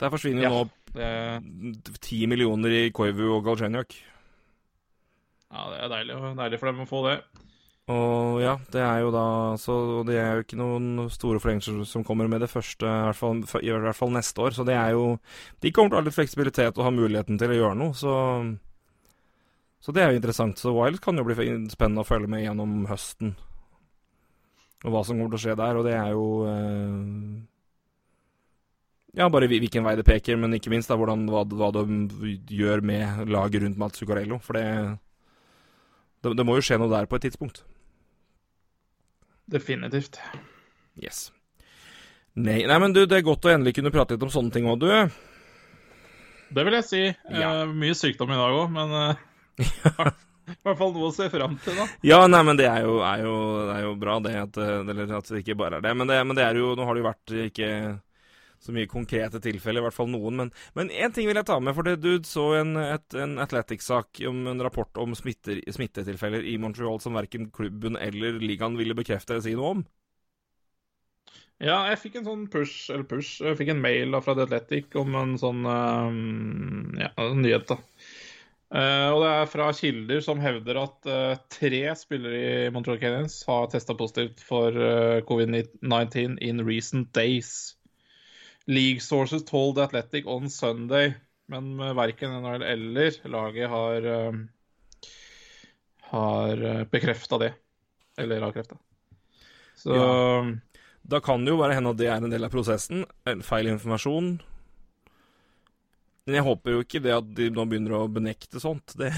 Der 0.00 0.10
forsvinner 0.10 0.42
jo 0.42 0.48
Ja. 0.48 0.64
nå 0.64 0.70
det, 0.94 2.00
ti 2.00 2.26
millioner 2.26 2.70
i 2.70 2.90
Koivu 2.90 3.36
og 3.36 3.44
Galchenyuk. 3.44 3.94
Ja, 5.52 5.68
det 5.70 5.78
er 5.84 5.88
deilig, 5.92 6.36
deilig 6.36 6.58
for 6.60 6.66
dem 6.72 6.80
å 6.80 6.88
få 6.88 7.02
det. 7.08 7.22
Og 7.92 8.40
ja, 8.40 8.56
det 8.70 8.80
er 8.80 9.00
jo 9.02 9.10
da 9.10 9.56
Så 9.58 9.74
det 10.06 10.14
er 10.16 10.36
jo 10.36 10.42
ikke 10.44 10.56
noen 10.56 11.10
store 11.10 11.40
forlengelser 11.42 11.84
som 11.84 12.04
kommer 12.04 12.28
med 12.30 12.40
det 12.40 12.48
første, 12.48 12.86
i 12.86 13.06
hvert 13.10 13.16
fall, 13.18 13.42
i 13.60 13.70
hvert 13.74 13.96
fall 13.98 14.10
neste 14.14 14.38
år. 14.38 14.50
Så 14.54 14.64
det 14.64 14.74
er 14.78 14.92
jo 14.94 15.18
De 15.60 15.70
kommer 15.72 15.90
til 15.90 15.98
å 15.98 16.00
ha 16.00 16.04
litt 16.06 16.14
fleksibilitet 16.14 16.78
og 16.78 16.84
ha 16.84 16.90
muligheten 16.94 17.38
til 17.38 17.50
å 17.50 17.58
gjøre 17.58 17.76
noe, 17.76 17.92
så 17.92 18.12
Så 19.82 19.90
det 19.94 20.02
er 20.02 20.12
jo 20.12 20.20
interessant. 20.20 20.60
Så 20.60 20.70
Wild 20.76 21.00
kan 21.02 21.18
jo 21.18 21.24
bli 21.26 21.34
spennende 21.72 22.04
å 22.04 22.06
følge 22.06 22.30
med 22.30 22.44
gjennom 22.44 22.84
høsten. 22.90 23.34
Og 24.82 24.94
hva 24.94 25.02
som 25.06 25.18
kommer 25.18 25.32
til 25.34 25.40
å 25.40 25.42
skje 25.42 25.56
der. 25.58 25.78
Og 25.78 25.86
det 25.86 25.96
er 25.98 26.12
jo 26.14 26.26
eh, 26.46 26.94
Ja, 29.18 29.28
bare 29.28 29.50
hvilken 29.50 29.84
vei 29.86 29.96
det 29.98 30.06
peker, 30.06 30.38
men 30.40 30.54
ikke 30.56 30.70
minst 30.72 30.90
da 30.90 30.96
hvordan, 30.98 31.26
hva, 31.30 31.42
hva 31.44 31.72
de 31.74 32.36
gjør 32.54 32.84
med 32.86 33.28
laget 33.30 33.66
rundt 33.66 33.80
Mats 33.80 33.98
Zuccarello. 33.98 34.38
For 34.42 34.58
det, 34.58 34.64
det 36.22 36.36
Det 36.38 36.46
må 36.46 36.56
jo 36.58 36.64
skje 36.64 36.78
noe 36.80 36.92
der 36.92 37.10
på 37.10 37.18
et 37.18 37.26
tidspunkt. 37.26 37.64
Definitivt. 39.50 40.20
Yes. 41.02 41.26
Nei, 42.38 42.62
nei, 42.64 42.78
men 42.80 42.94
du, 42.94 43.02
det 43.04 43.18
er 43.18 43.26
godt 43.26 43.44
å 43.44 43.50
endelig 43.52 43.74
kunne 43.76 43.92
prate 43.92 44.14
litt 44.14 44.24
om 44.24 44.30
sånne 44.32 44.54
ting 44.54 44.64
òg, 44.70 44.80
du. 44.80 44.88
Det 46.52 46.64
vil 46.64 46.76
jeg 46.78 46.86
si. 46.88 47.02
Ja. 47.34 47.50
Eh, 47.64 47.74
mye 47.76 47.96
sykdom 47.96 48.32
i 48.32 48.38
dag 48.38 48.56
òg, 48.56 48.70
men 48.72 48.94
eh, 48.96 49.20
i 49.60 50.60
hvert 50.66 50.78
fall 50.78 50.94
noe 50.94 51.10
å 51.10 51.14
se 51.14 51.28
fram 51.32 51.58
til, 51.64 51.76
da. 51.78 51.88
Ja, 52.06 52.22
nei, 52.30 52.40
men 52.46 52.58
det 52.58 52.68
er 52.70 52.86
jo, 52.86 53.00
er 53.06 53.24
jo, 53.24 53.34
det 53.68 53.76
er 53.76 53.84
jo 53.86 53.92
bra, 54.00 54.16
det. 54.24 54.32
At, 54.46 54.62
eller 54.62 55.18
at 55.18 55.28
det 55.30 55.42
ikke 55.42 55.58
bare 55.60 55.78
er 55.78 55.86
det. 55.86 55.92
Men 55.98 56.10
det, 56.10 56.18
men 56.28 56.38
det 56.38 56.46
er 56.46 56.58
jo 56.60 56.72
Nå 56.78 56.88
har 56.88 56.96
det 56.96 57.04
jo 57.04 57.10
vært 57.10 57.36
ikke 57.48 57.70
så 58.62 58.70
mye 58.74 58.86
konkrete 58.90 59.40
tilfeller, 59.42 59.82
i 59.82 59.86
hvert 59.88 59.96
fall 59.96 60.10
noen. 60.12 60.36
Men, 60.38 60.52
men 60.78 60.90
én 60.94 61.14
ting 61.14 61.26
vil 61.26 61.38
jeg 61.40 61.48
ta 61.48 61.56
med. 61.58 61.74
For 61.74 61.86
det, 61.86 61.96
du 62.02 62.22
så 62.26 62.44
en, 62.60 62.76
et, 62.78 63.06
en 63.18 63.34
Athletics-sak 63.42 64.22
om 64.30 64.44
en 64.52 64.62
rapport 64.62 65.02
om 65.02 65.16
smitter, 65.18 65.58
smittetilfeller 65.74 66.46
i 66.46 66.54
Montreal 66.62 67.00
som 67.02 67.18
verken 67.18 67.50
klubben 67.54 67.98
eller 67.98 68.38
ligaen 68.42 68.78
ville 68.78 68.96
bekrefte 68.98 69.34
eller 69.34 69.46
si 69.46 69.56
noe 69.58 69.74
om. 69.76 69.82
Ja, 71.62 71.84
jeg 71.92 72.00
fikk 72.02 72.16
en 72.18 72.26
sånn 72.26 72.46
push, 72.50 72.88
eller 72.90 73.06
push, 73.06 73.36
jeg 73.42 73.54
fikk 73.58 73.68
en 73.70 73.82
mail 73.82 74.14
da 74.14 74.18
fra 74.22 74.34
The 74.34 74.48
Athletic 74.48 74.96
om 74.98 75.14
en 75.14 75.36
sånn 75.38 75.62
um, 75.62 76.96
ja, 76.98 77.12
en 77.22 77.38
nyhet, 77.44 77.68
da. 77.70 77.78
Eh, 78.72 79.08
og 79.12 79.18
det 79.20 79.30
er 79.30 79.50
fra 79.52 79.66
kilder 79.76 80.22
som 80.24 80.40
hevder 80.40 80.78
at 80.80 81.08
eh, 81.12 81.40
tre 81.52 81.82
spillere 81.98 82.38
i 82.40 82.70
Montreal 82.72 83.00
Canadiens 83.02 83.42
har 83.44 83.68
testa 83.68 83.92
positivt 83.98 84.40
for 84.46 84.72
eh, 84.72 85.20
covid-19 85.28 86.38
in 86.40 86.64
recent 86.64 87.10
days. 87.12 87.76
League 88.64 89.04
sources 89.04 89.44
told 89.44 89.80
Athletic 89.82 90.24
on 90.30 90.48
Sunday, 90.48 91.12
men 91.52 91.74
verken 91.98 92.32
NHL 92.40 92.64
eller 92.64 93.16
laget 93.28 93.68
har 93.68 94.06
har 96.12 96.62
bekrefta 96.92 97.38
det. 97.42 97.50
Eller 98.16 98.46
avkrefta. 98.46 98.78
Så 99.76 99.96
Ja. 99.96 100.44
Da 101.02 101.18
kan 101.20 101.44
det 101.44 101.50
jo 101.50 101.58
bare 101.58 101.74
hende 101.74 101.90
at 101.90 101.98
det 101.98 102.06
er 102.06 102.22
en 102.22 102.30
del 102.30 102.44
av 102.46 102.52
prosessen. 102.52 103.02
Feil 103.42 103.66
informasjon. 103.72 104.36
Men 106.26 106.38
jeg 106.38 106.46
håper 106.46 106.76
jo 106.76 106.82
ikke 106.84 107.00
det 107.02 107.14
at 107.16 107.32
de 107.36 107.48
nå 107.50 107.64
begynner 107.66 107.96
å 107.98 108.10
benekte 108.12 108.62
sånt. 108.62 108.94
Det, 108.98 109.10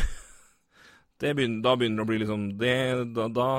det 1.20 1.34
begynner, 1.36 1.60
da 1.66 1.74
begynner 1.76 2.00
det 2.00 2.06
å 2.06 2.10
bli 2.10 2.20
liksom 2.22 2.46
det, 2.60 2.78
da, 3.16 3.28
da 3.28 3.50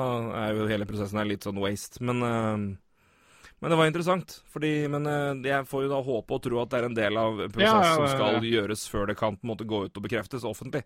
er 0.42 0.58
jo 0.58 0.66
hele 0.70 0.88
prosessen 0.88 1.20
her 1.20 1.28
litt 1.30 1.46
sånn 1.46 1.60
waste. 1.62 2.02
Men, 2.06 2.24
eh, 2.26 3.46
men 3.62 3.72
det 3.72 3.78
var 3.78 3.90
interessant. 3.90 4.40
Fordi, 4.52 4.72
men 4.92 5.06
eh, 5.10 5.46
jeg 5.52 5.70
får 5.70 5.86
jo 5.86 5.92
da 5.94 6.02
håpe 6.10 6.38
og 6.38 6.44
tro 6.48 6.60
at 6.62 6.72
det 6.72 6.80
er 6.80 6.88
en 6.90 6.98
del 6.98 7.22
av 7.22 7.44
prosessen 7.44 7.68
ja, 7.68 7.76
Ja, 7.78 7.92
ja, 7.92 7.96
som 8.00 8.10
skal 8.16 8.50
gjøres 8.50 8.86
før 8.90 9.10
det 9.12 9.18
kan 9.20 9.38
på 9.38 9.46
en 9.46 9.54
måte 9.54 9.68
gå 9.68 9.84
ut 9.86 10.02
og 10.02 10.08
bekreftes 10.08 10.46
offentlig. 10.46 10.82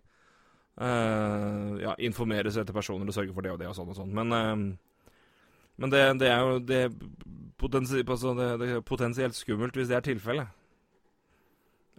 Uh, 0.81 1.75
ja, 1.81 1.91
informeres 2.07 2.55
etter 2.57 2.73
personer 2.73 3.09
og 3.09 3.13
sørge 3.13 3.33
for 3.35 3.43
det 3.43 3.51
og 3.51 3.57
det 3.59 3.67
og 3.67 3.75
sånn 3.75 3.89
og 3.91 3.97
sånn. 3.97 4.13
Men 4.15 4.77
men 5.81 5.89
det, 5.89 6.01
det 6.21 6.29
er 6.29 6.41
jo 6.45 6.57
det, 6.61 6.81
potensi, 7.57 8.03
altså 8.05 8.35
det, 8.37 8.49
det 8.61 8.69
er 8.75 8.83
potensielt 8.85 9.37
skummelt 9.37 9.77
hvis 9.77 9.89
det 9.89 9.97
er 9.97 10.05
tilfellet. 10.05 10.60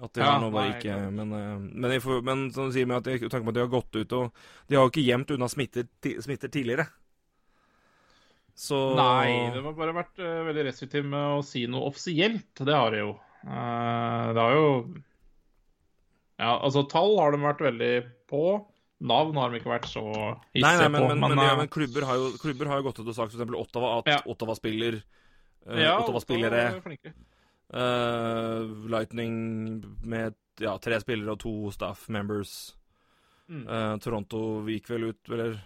At 0.03 0.17
det 0.17 0.25
Ja, 0.25 0.33
nå 0.43 0.49
bare 0.51 0.73
nei, 0.73 0.79
ikke. 0.81 0.97
Men, 1.15 1.37
eh, 1.39 1.53
men, 1.85 1.95
får, 2.03 2.25
men 2.27 2.49
som 2.55 2.67
du 2.69 2.75
sier 2.75 2.89
med 2.91 2.99
at 2.99 3.11
jeg 3.13 3.23
tenker 3.23 3.47
på 3.47 3.53
at 3.55 3.59
de 3.59 3.63
har 3.63 3.71
gått 3.71 4.01
ut 4.01 4.17
og 4.19 4.43
De 4.67 4.79
har 4.79 4.89
jo 4.89 4.91
ikke 4.91 5.07
gjemt 5.07 5.31
unna 5.37 5.49
smitter, 5.51 5.87
smitter 6.25 6.51
tidligere. 6.51 6.89
Så 8.59 8.79
Nei, 8.99 9.53
de 9.55 9.63
har 9.65 9.77
bare 9.79 9.95
vært 9.97 10.19
uh, 10.21 10.43
veldig 10.49 10.67
restriktive 10.67 11.09
med 11.09 11.39
å 11.39 11.47
si 11.47 11.65
noe 11.71 11.89
offisielt. 11.89 12.51
Det 12.59 12.75
har 12.75 12.93
de 12.93 13.01
jo. 13.01 13.15
Uh, 13.47 14.29
det 14.35 14.43
har 14.43 14.59
jo 14.59 14.67
Ja, 16.37 16.59
altså 16.59 16.85
tall 16.91 17.17
har 17.21 17.33
de 17.33 17.41
vært 17.43 17.65
veldig 17.65 17.95
på. 18.31 18.45
Navn 19.03 19.39
har 19.41 19.51
de 19.51 19.59
ikke 19.59 19.73
vært 19.73 19.89
så 19.91 20.05
hissige 20.05 20.63
Nei, 20.63 20.77
nei, 20.79 20.91
men, 20.93 21.01
på. 21.03 21.09
men, 21.11 21.25
men, 21.33 21.41
ja, 21.43 21.55
eh, 21.55 21.59
men 21.59 21.71
klubber, 21.73 22.05
har 22.07 22.21
jo, 22.21 22.29
klubber 22.39 22.71
har 22.71 22.79
jo 22.79 22.87
gått 22.87 23.01
ut 23.01 23.09
og 23.09 23.17
sagt 23.17 23.35
f.eks. 23.35 23.57
Ottawa 23.59 23.97
at 23.99 24.11
Ja. 24.13 24.19
Ottawa 24.31 24.55
spiller 24.59 25.01
uh, 25.01 25.79
ja, 25.81 25.97
Ottawa-spillere 25.99 26.67
Ottawa 26.77 27.15
eh, 27.73 28.71
Lightning 28.93 29.35
med 30.05 30.35
ja, 30.61 30.77
tre 30.79 30.99
spillere 31.01 31.33
og 31.35 31.41
to 31.43 31.53
staff 31.75 32.09
members. 32.13 32.75
Mm. 33.49 33.65
Uh, 33.67 33.95
Toronto 34.01 34.41
gikk 34.71 34.87
vel 34.93 35.09
ut, 35.11 35.21
eller 35.29 35.57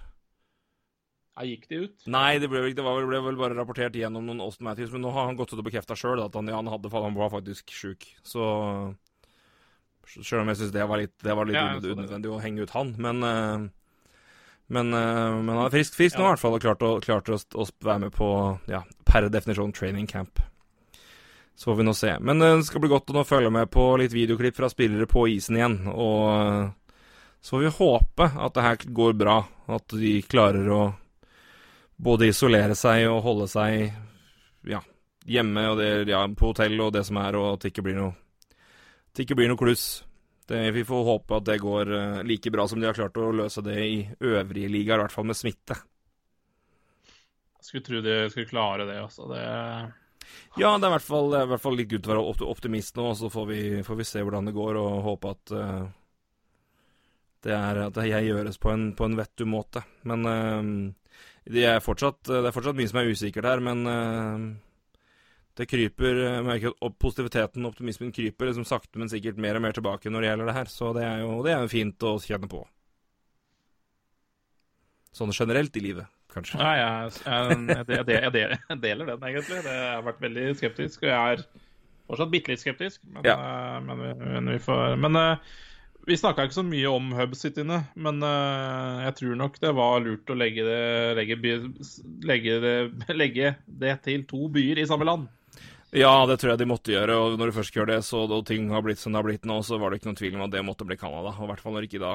Ja, 1.36 1.44
gikk 1.44 1.66
de 1.68 1.82
ut? 1.84 2.06
Nei, 2.08 2.38
det 2.40 2.48
ble, 2.48 2.62
vel- 2.64 2.74
det 2.74 2.82
var, 2.86 2.96
vel- 2.96 3.10
ble 3.10 3.20
vel 3.26 3.36
bare 3.36 3.54
rapportert 3.58 3.94
gjennom 3.98 4.24
noen 4.24 4.40
Austin 4.40 4.64
Matthews, 4.64 4.90
men 4.94 5.02
nå 5.04 5.10
har 5.12 5.26
han 5.28 5.36
gått 5.36 5.52
ut 5.52 5.60
og 5.60 5.66
bekrefta 5.68 5.94
sjøl 5.98 6.22
at 6.24 6.34
han, 6.34 6.48
ja, 6.48 6.56
han, 6.56 6.70
hadde, 6.72 6.88
han 6.94 7.14
var 7.18 7.30
faktisk 7.34 7.70
sjuk. 7.76 8.06
Så 8.24 8.46
Sjøl 10.06 10.44
om 10.44 10.48
jeg 10.52 10.60
syns 10.60 10.70
det 10.72 10.84
var 10.86 11.00
litt, 11.02 11.12
det 11.18 11.34
var 11.34 11.48
litt 11.48 11.58
Ja, 11.58 11.74
unødvendig 11.82 12.30
å 12.30 12.38
henge 12.40 12.62
ut 12.62 12.70
han, 12.76 12.94
men 13.02 13.24
eh, 13.26 13.66
men, 14.68 14.90
men 14.90 15.50
han 15.50 15.64
er 15.66 15.70
frisk, 15.74 15.94
frisk 15.94 16.18
nå 16.18 16.24
i 16.24 16.30
hvert 16.32 16.40
fall, 16.42 16.54
og 16.56 16.62
klarte 16.62 16.88
å, 16.88 17.00
klart 17.02 17.28
å, 17.30 17.36
å 17.38 17.66
være 17.86 18.00
med 18.06 18.14
på, 18.16 18.28
ja, 18.70 18.80
per 19.06 19.28
definisjon, 19.30 19.70
training 19.74 20.08
camp. 20.10 20.40
Så 21.56 21.70
får 21.70 21.78
vi 21.78 21.86
nå 21.88 21.94
se. 21.96 22.12
Men 22.20 22.42
eh, 22.42 22.58
det 22.60 22.68
skal 22.68 22.84
bli 22.84 22.92
godt 22.92 23.10
å 23.10 23.16
nå 23.16 23.24
følge 23.24 23.52
med 23.52 23.70
på 23.72 23.88
litt 24.00 24.12
videoklipp 24.12 24.58
fra 24.58 24.68
spillere 24.72 25.08
på 25.08 25.24
isen 25.32 25.56
igjen. 25.56 25.78
Og 25.88 26.24
eh, 26.36 26.66
så 27.40 27.56
får 27.56 27.64
vi 27.64 27.74
håpe 27.78 28.28
at 28.44 28.56
det 28.56 28.66
her 28.66 28.88
går 29.00 29.16
bra. 29.16 29.38
At 29.72 29.96
de 29.96 30.18
klarer 30.28 30.68
å 30.70 30.82
både 31.96 32.28
isolere 32.28 32.76
seg 32.76 33.06
og 33.08 33.22
holde 33.24 33.48
seg 33.48 33.88
ja, 34.68 34.82
hjemme 35.24 35.64
det, 35.80 35.90
ja, 36.10 36.20
på 36.28 36.52
hotell 36.52 36.76
og 36.84 36.92
det 36.92 37.06
som 37.08 37.18
er, 37.22 37.38
og 37.40 37.54
at 37.54 37.64
det 37.64 37.72
ikke 37.72 37.86
blir 37.88 37.98
noe 38.02 38.14
ikke 39.16 39.36
blir 39.38 39.48
noe 39.48 39.56
kluss. 39.56 40.04
Det, 40.46 40.58
vi 40.76 40.84
får 40.86 41.06
håpe 41.08 41.38
at 41.38 41.46
det 41.48 41.56
går 41.62 41.92
eh, 41.96 42.18
like 42.28 42.50
bra 42.52 42.66
som 42.68 42.78
de 42.78 42.86
har 42.86 42.94
klart 42.94 43.16
å 43.18 43.32
løse 43.34 43.64
det 43.64 43.78
i 43.82 43.96
øvrige 44.20 44.68
ligaer, 44.70 45.00
i 45.00 45.06
hvert 45.06 45.14
fall 45.14 45.26
med 45.26 45.38
smitte. 45.38 45.78
Jeg 47.56 47.66
skulle 47.66 47.86
tro 47.88 48.02
de 48.04 48.18
skulle 48.30 48.50
klare 48.50 48.86
det, 48.86 49.00
altså. 49.02 49.26
Det 49.32 49.46
Ja, 50.56 50.72
det 50.78 50.86
er 50.86 50.90
i 50.90 50.94
hvert 50.96 51.04
fall, 51.04 51.30
i 51.36 51.46
hvert 51.52 51.62
fall 51.62 51.78
litt 51.78 51.90
good 51.90 52.06
å 52.08 52.14
være 52.14 52.50
optimist 52.50 52.96
nå, 52.96 53.10
så 53.18 53.30
får 53.32 53.48
vi, 53.50 53.62
får 53.84 53.98
vi 53.98 54.08
se 54.08 54.22
hvordan 54.24 54.48
det 54.48 54.56
går, 54.56 54.78
og 54.80 55.02
håpe 55.04 55.32
at 55.34 55.52
uh, 55.52 55.88
det 57.46 57.52
er 57.54 57.80
at 57.84 57.98
det 57.98 58.06
gjøres 58.08 58.60
på 58.62 58.72
en, 58.72 58.86
på 58.96 59.06
en 59.06 59.18
vettug 59.18 59.50
måte. 59.52 59.82
Men 60.08 60.24
uh, 60.24 60.70
det, 61.44 61.66
er 61.68 61.84
fortsatt, 61.84 62.22
det 62.30 62.46
er 62.48 62.56
fortsatt 62.56 62.78
mye 62.78 62.92
som 62.92 63.02
er 63.02 63.10
usikkert 63.12 63.50
her, 63.50 63.64
men 63.64 63.84
uh, 63.90 64.46
det 65.56 65.68
kryper 65.68 66.22
merker 66.44 66.74
positiviteten 67.00 67.64
og 67.64 67.74
optimismen 67.74 68.12
kryper 68.16 68.50
liksom 68.50 68.66
sakte, 68.68 69.00
men 69.00 69.12
sikkert 69.12 69.40
mer 69.40 69.56
og 69.56 69.64
mer 69.64 69.76
tilbake 69.76 70.12
når 70.12 70.24
det 70.24 70.32
gjelder 70.32 70.50
det 70.50 70.56
her. 70.58 70.72
Så 70.72 70.90
det 70.96 71.04
er 71.08 71.22
jo 71.24 71.38
det 71.44 71.52
er 71.54 71.62
jo 71.64 71.72
fint 71.72 72.08
å 72.08 72.16
kjenne 72.20 72.48
på. 72.52 72.64
Sånn 75.16 75.32
generelt 75.32 75.76
i 75.80 75.80
livet, 75.80 76.12
kanskje. 76.36 76.58
Nei, 76.62 76.74
jeg, 76.78 77.12
jeg, 77.26 77.60
jeg, 77.90 78.08
jeg, 78.14 78.80
deler 78.82 79.12
den, 79.12 79.28
egentlig. 79.30 79.62
Det, 79.66 79.76
jeg 79.76 79.94
har 79.94 80.04
vært 80.06 80.26
veldig 80.26 80.48
skeptisk, 80.60 81.04
og 81.04 81.10
jeg 81.10 81.36
er 81.36 81.46
fortsatt 82.06 82.32
bitte 82.32 82.52
litt 82.52 82.62
skeptisk. 82.62 83.06
Men, 83.10 83.24
ja. 83.26 83.38
men, 83.84 84.02
vi, 84.02 84.12
men 84.22 84.52
vi 84.54 84.58
får 84.62 84.98
Men 85.02 85.20
eh, 85.20 85.54
vi 86.06 86.14
snakka 86.18 86.44
ikke 86.46 86.54
så 86.60 86.62
mye 86.62 86.90
om 86.94 87.08
hub-cityene, 87.18 87.80
men 87.98 88.20
eh, 88.22 89.06
jeg 89.08 89.16
tror 89.20 89.38
nok 89.40 89.56
det 89.62 89.72
var 89.74 90.04
lurt 90.04 90.30
å 90.30 90.36
legge 90.38 90.66
det, 90.66 90.82
legge, 91.18 91.38
by- 91.42 92.28
legge, 92.30 92.60
det, 92.62 92.76
legge 93.22 93.56
det 93.66 93.96
til 94.04 94.22
to 94.30 94.46
byer 94.54 94.84
i 94.84 94.86
samme 94.86 95.08
land. 95.08 95.26
Ja, 95.96 96.12
det 96.28 96.38
tror 96.38 96.52
jeg 96.52 96.60
de 96.60 96.68
måtte 96.68 96.92
gjøre, 96.94 97.16
og 97.18 97.36
når 97.40 97.50
du 97.50 97.56
først 97.56 97.74
gjør 97.74 97.90
det, 97.90 98.00
så 98.06 98.22
og 98.26 98.44
ting 98.46 98.68
har 98.70 98.84
blitt 98.86 99.00
som 99.00 99.14
det 99.14 99.18
har 99.18 99.26
blitt 99.26 99.46
nå, 99.48 99.58
så 99.66 99.78
var 99.80 99.90
det 99.90 99.98
ikke 99.98 100.10
noen 100.10 100.18
tvil 100.18 100.38
om 100.38 100.46
at 100.46 100.54
det 100.54 100.64
måtte 100.66 100.86
bli 100.86 100.98
Canada. 101.00 101.32
Og 101.34 101.46
i 101.46 101.50
hvert 101.50 101.62
fall 101.64 101.74
når 101.74 101.88
ikke 101.88 102.02
da 102.02 102.14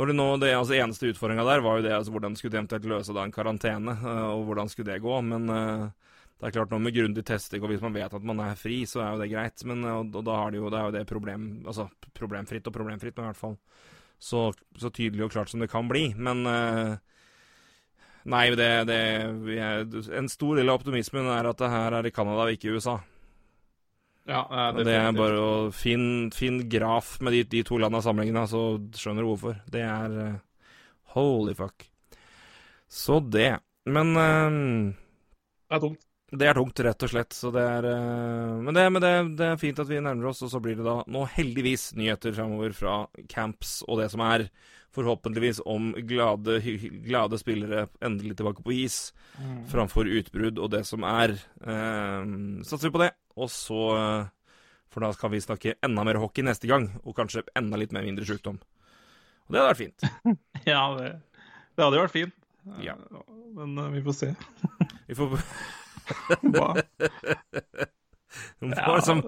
Når 0.00 0.14
nå, 0.16 0.26
det 0.40 0.54
altså 0.56 0.78
Eneste 0.78 1.10
utfordringa 1.12 1.44
der 1.44 1.60
var 1.60 1.76
jo 1.76 1.84
det 1.84 1.90
altså 1.92 2.12
hvordan 2.14 2.32
skulle 2.38 2.54
de 2.54 2.60
eventuelt 2.62 2.86
løse 2.88 3.12
da 3.12 3.26
en 3.26 3.34
karantene, 3.34 3.92
eh, 4.00 4.28
og 4.32 4.46
hvordan 4.48 4.70
skulle 4.72 4.88
det 4.94 5.02
gå. 5.04 5.18
Men 5.28 5.44
eh, 5.52 5.82
det 6.40 6.48
er 6.48 6.54
klart 6.54 6.72
nå 6.72 6.78
med 6.80 6.96
grundig 6.96 7.24
testing, 7.28 7.60
og 7.60 7.68
hvis 7.68 7.84
man 7.84 7.92
vet 7.98 8.16
at 8.16 8.24
man 8.24 8.40
er 8.40 8.56
fri, 8.56 8.78
så 8.88 9.02
er 9.04 9.10
jo 9.12 9.20
det 9.20 9.28
greit. 9.34 9.60
Men 9.68 9.84
eh, 9.84 9.98
og, 9.98 10.16
og 10.16 10.24
da 10.24 10.38
har 10.40 10.54
de 10.54 10.62
jo, 10.62 10.72
det 10.72 10.80
er 10.80 10.88
jo 10.88 10.96
det 10.96 11.04
problem 11.10 11.50
Altså 11.66 11.90
problemfritt 12.16 12.72
og 12.72 12.76
problemfritt, 12.78 13.18
men 13.18 13.28
i 13.28 13.32
hvert 13.34 13.42
fall 13.42 13.58
så, 14.16 14.46
så 14.80 14.88
tydelig 14.88 15.26
og 15.26 15.36
klart 15.36 15.52
som 15.52 15.60
det 15.60 15.68
kan 15.72 15.88
bli. 15.88 16.10
Men 16.16 16.44
Nei, 18.28 18.50
det, 18.52 18.68
det 18.84 18.98
En 20.12 20.28
stor 20.28 20.58
del 20.58 20.68
av 20.68 20.80
optimismen 20.80 21.28
er 21.32 21.48
at 21.48 21.60
det 21.60 21.70
her 21.72 21.96
er 21.96 22.08
i 22.08 22.12
Canada 22.12 22.48
ikke 22.52 22.68
i 22.68 22.74
USA. 22.76 22.98
Ja, 24.28 24.42
Og 24.74 24.84
det 24.84 24.94
er 24.94 25.14
bare 25.16 25.40
å 25.40 25.52
finne 25.74 26.28
fin 26.34 26.60
graf 26.70 27.16
med 27.24 27.34
de, 27.34 27.44
de 27.56 27.62
to 27.66 27.78
landene 27.80 28.04
sammenlignet 28.04 28.50
så 28.52 28.62
skjønner 28.94 29.24
du 29.24 29.30
hvorfor. 29.32 29.56
Det 29.72 29.82
er 29.86 30.14
uh, 30.14 30.38
Holy 31.14 31.54
fuck. 31.58 31.86
Så 32.90 33.20
det. 33.24 33.56
Men 33.90 34.12
uh, 34.14 34.94
Det 35.70 35.78
er 35.78 35.82
tungt. 35.86 36.04
det 36.30 36.50
er 36.50 36.58
tungt, 36.58 36.82
rett 36.86 37.06
og 37.06 37.12
slett. 37.14 37.34
Så 37.34 37.50
det 37.54 37.64
er 37.64 37.88
uh, 37.90 38.60
Men, 38.60 38.74
det, 38.76 38.84
men 38.92 39.02
det, 39.02 39.14
det 39.40 39.48
er 39.48 39.62
fint 39.62 39.80
at 39.82 39.90
vi 39.90 40.02
nærmer 40.02 40.30
oss, 40.30 40.42
og 40.46 40.52
så 40.52 40.60
blir 40.62 40.78
det 40.78 40.86
da 40.86 41.00
nå 41.10 41.24
heldigvis 41.38 41.90
nyheter 41.98 42.36
framover 42.36 42.76
fra 42.76 43.00
camps 43.32 43.80
og 43.88 44.02
det 44.02 44.10
som 44.12 44.22
er. 44.28 44.50
Forhåpentligvis 44.90 45.60
om 45.70 45.92
glade, 46.02 46.56
glade 47.06 47.38
spillere 47.38 47.84
endelig 48.02 48.40
tilbake 48.40 48.62
på 48.66 48.74
is 48.74 49.12
framfor 49.70 50.08
utbrudd 50.10 50.58
og 50.58 50.72
det 50.74 50.82
som 50.88 51.06
er. 51.06 51.36
Uh, 51.62 52.60
satser 52.66 52.90
vi 52.90 52.94
på 52.98 53.02
det. 53.04 53.12
Og 53.40 53.48
så 53.52 53.80
eh, 53.96 54.28
For 54.92 55.04
da 55.06 55.12
skal 55.16 55.30
vi 55.32 55.40
snakke 55.44 55.76
enda 55.86 56.04
mer 56.04 56.18
hockey 56.20 56.44
neste 56.46 56.68
gang, 56.70 56.88
og 57.06 57.14
kanskje 57.18 57.44
enda 57.58 57.78
litt 57.80 57.92
mer 57.96 58.04
mindre 58.06 58.26
sjukdom. 58.28 58.58
Og 59.46 59.54
det 59.54 59.60
hadde 59.62 59.70
vært 59.72 59.82
fint. 59.84 60.06
Ja, 60.68 60.82
det, 60.98 61.12
det 61.78 61.84
hadde 61.86 62.02
vært 62.02 62.14
fint. 62.16 62.34
Ja. 62.84 62.96
Men 63.56 63.78
eh, 63.80 63.92
vi 63.96 64.02
får 64.04 64.18
se. 64.18 64.32
Vi 65.08 65.16
får 65.18 65.38
Hva? 66.50 66.72
Ja, 68.60 68.84
liksom 68.94 69.22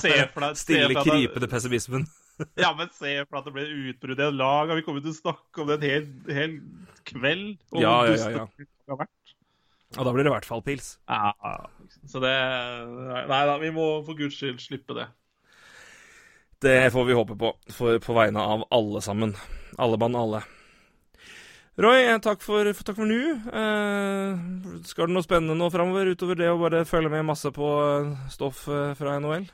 se 0.00 0.12
for 0.32 0.42
deg- 0.42 0.56
stille 0.58 0.86
for 0.94 1.02
deg- 1.04 1.12
krypende 1.12 1.48
pessimismen. 1.50 2.08
Ja, 2.54 2.68
men 2.78 2.86
se 2.94 3.16
for 3.26 3.40
at 3.40 3.46
det 3.48 3.52
blir 3.56 3.70
utbrudd 3.90 4.20
i 4.22 4.24
et 4.28 4.34
lag, 4.38 4.70
og 4.70 4.76
vi 4.78 4.84
kommer 4.86 5.02
til 5.02 5.10
å 5.10 5.16
snakke 5.16 5.58
om 5.64 5.66
det 5.72 5.80
en 5.80 5.86
hel, 5.90 6.04
hel 6.30 6.52
kveld. 7.10 7.56
Ja, 7.74 7.96
ja, 8.06 8.12
ja, 8.14 8.28
ja. 8.30 8.44
dust 8.46 8.60
det 8.62 8.92
har 8.94 9.00
vært. 9.00 9.32
Og 9.96 10.04
da 10.04 10.12
blir 10.12 10.26
det 10.26 10.30
i 10.30 10.34
hvert 10.34 10.44
fall 10.48 10.60
pils. 10.66 10.98
Ja, 11.08 11.30
så 12.04 12.20
det 12.20 12.34
Nei 13.30 13.40
da, 13.48 13.54
vi 13.62 13.70
må 13.72 13.86
for 14.04 14.18
guds 14.18 14.36
skyld 14.36 14.60
slippe 14.60 14.92
det. 14.98 15.06
Det 16.60 16.76
får 16.92 17.04
vi 17.08 17.14
håpe 17.16 17.36
på, 17.38 17.52
for, 17.72 17.96
på 18.02 18.14
vegne 18.16 18.42
av 18.42 18.66
alle 18.74 19.00
sammen. 19.00 19.32
Alle 19.78 19.96
mann 20.00 20.16
alle. 20.18 20.42
Roy, 21.78 22.00
eh, 22.10 22.18
takk 22.18 22.42
for, 22.42 22.66
takk 22.74 22.96
for 22.98 23.06
nå. 23.06 23.18
Eh, 23.54 24.80
skal 24.90 25.06
det 25.06 25.14
noe 25.14 25.22
spennende 25.22 25.54
nå 25.54 25.68
framover, 25.70 26.10
utover 26.10 26.34
det 26.40 26.48
å 26.50 26.58
bare 26.58 26.82
følge 26.88 27.12
med 27.12 27.28
masse 27.30 27.52
på 27.54 27.68
eh, 27.84 28.10
stoff 28.34 28.64
eh, 28.68 28.90
fra 28.98 29.14
NHL? 29.22 29.46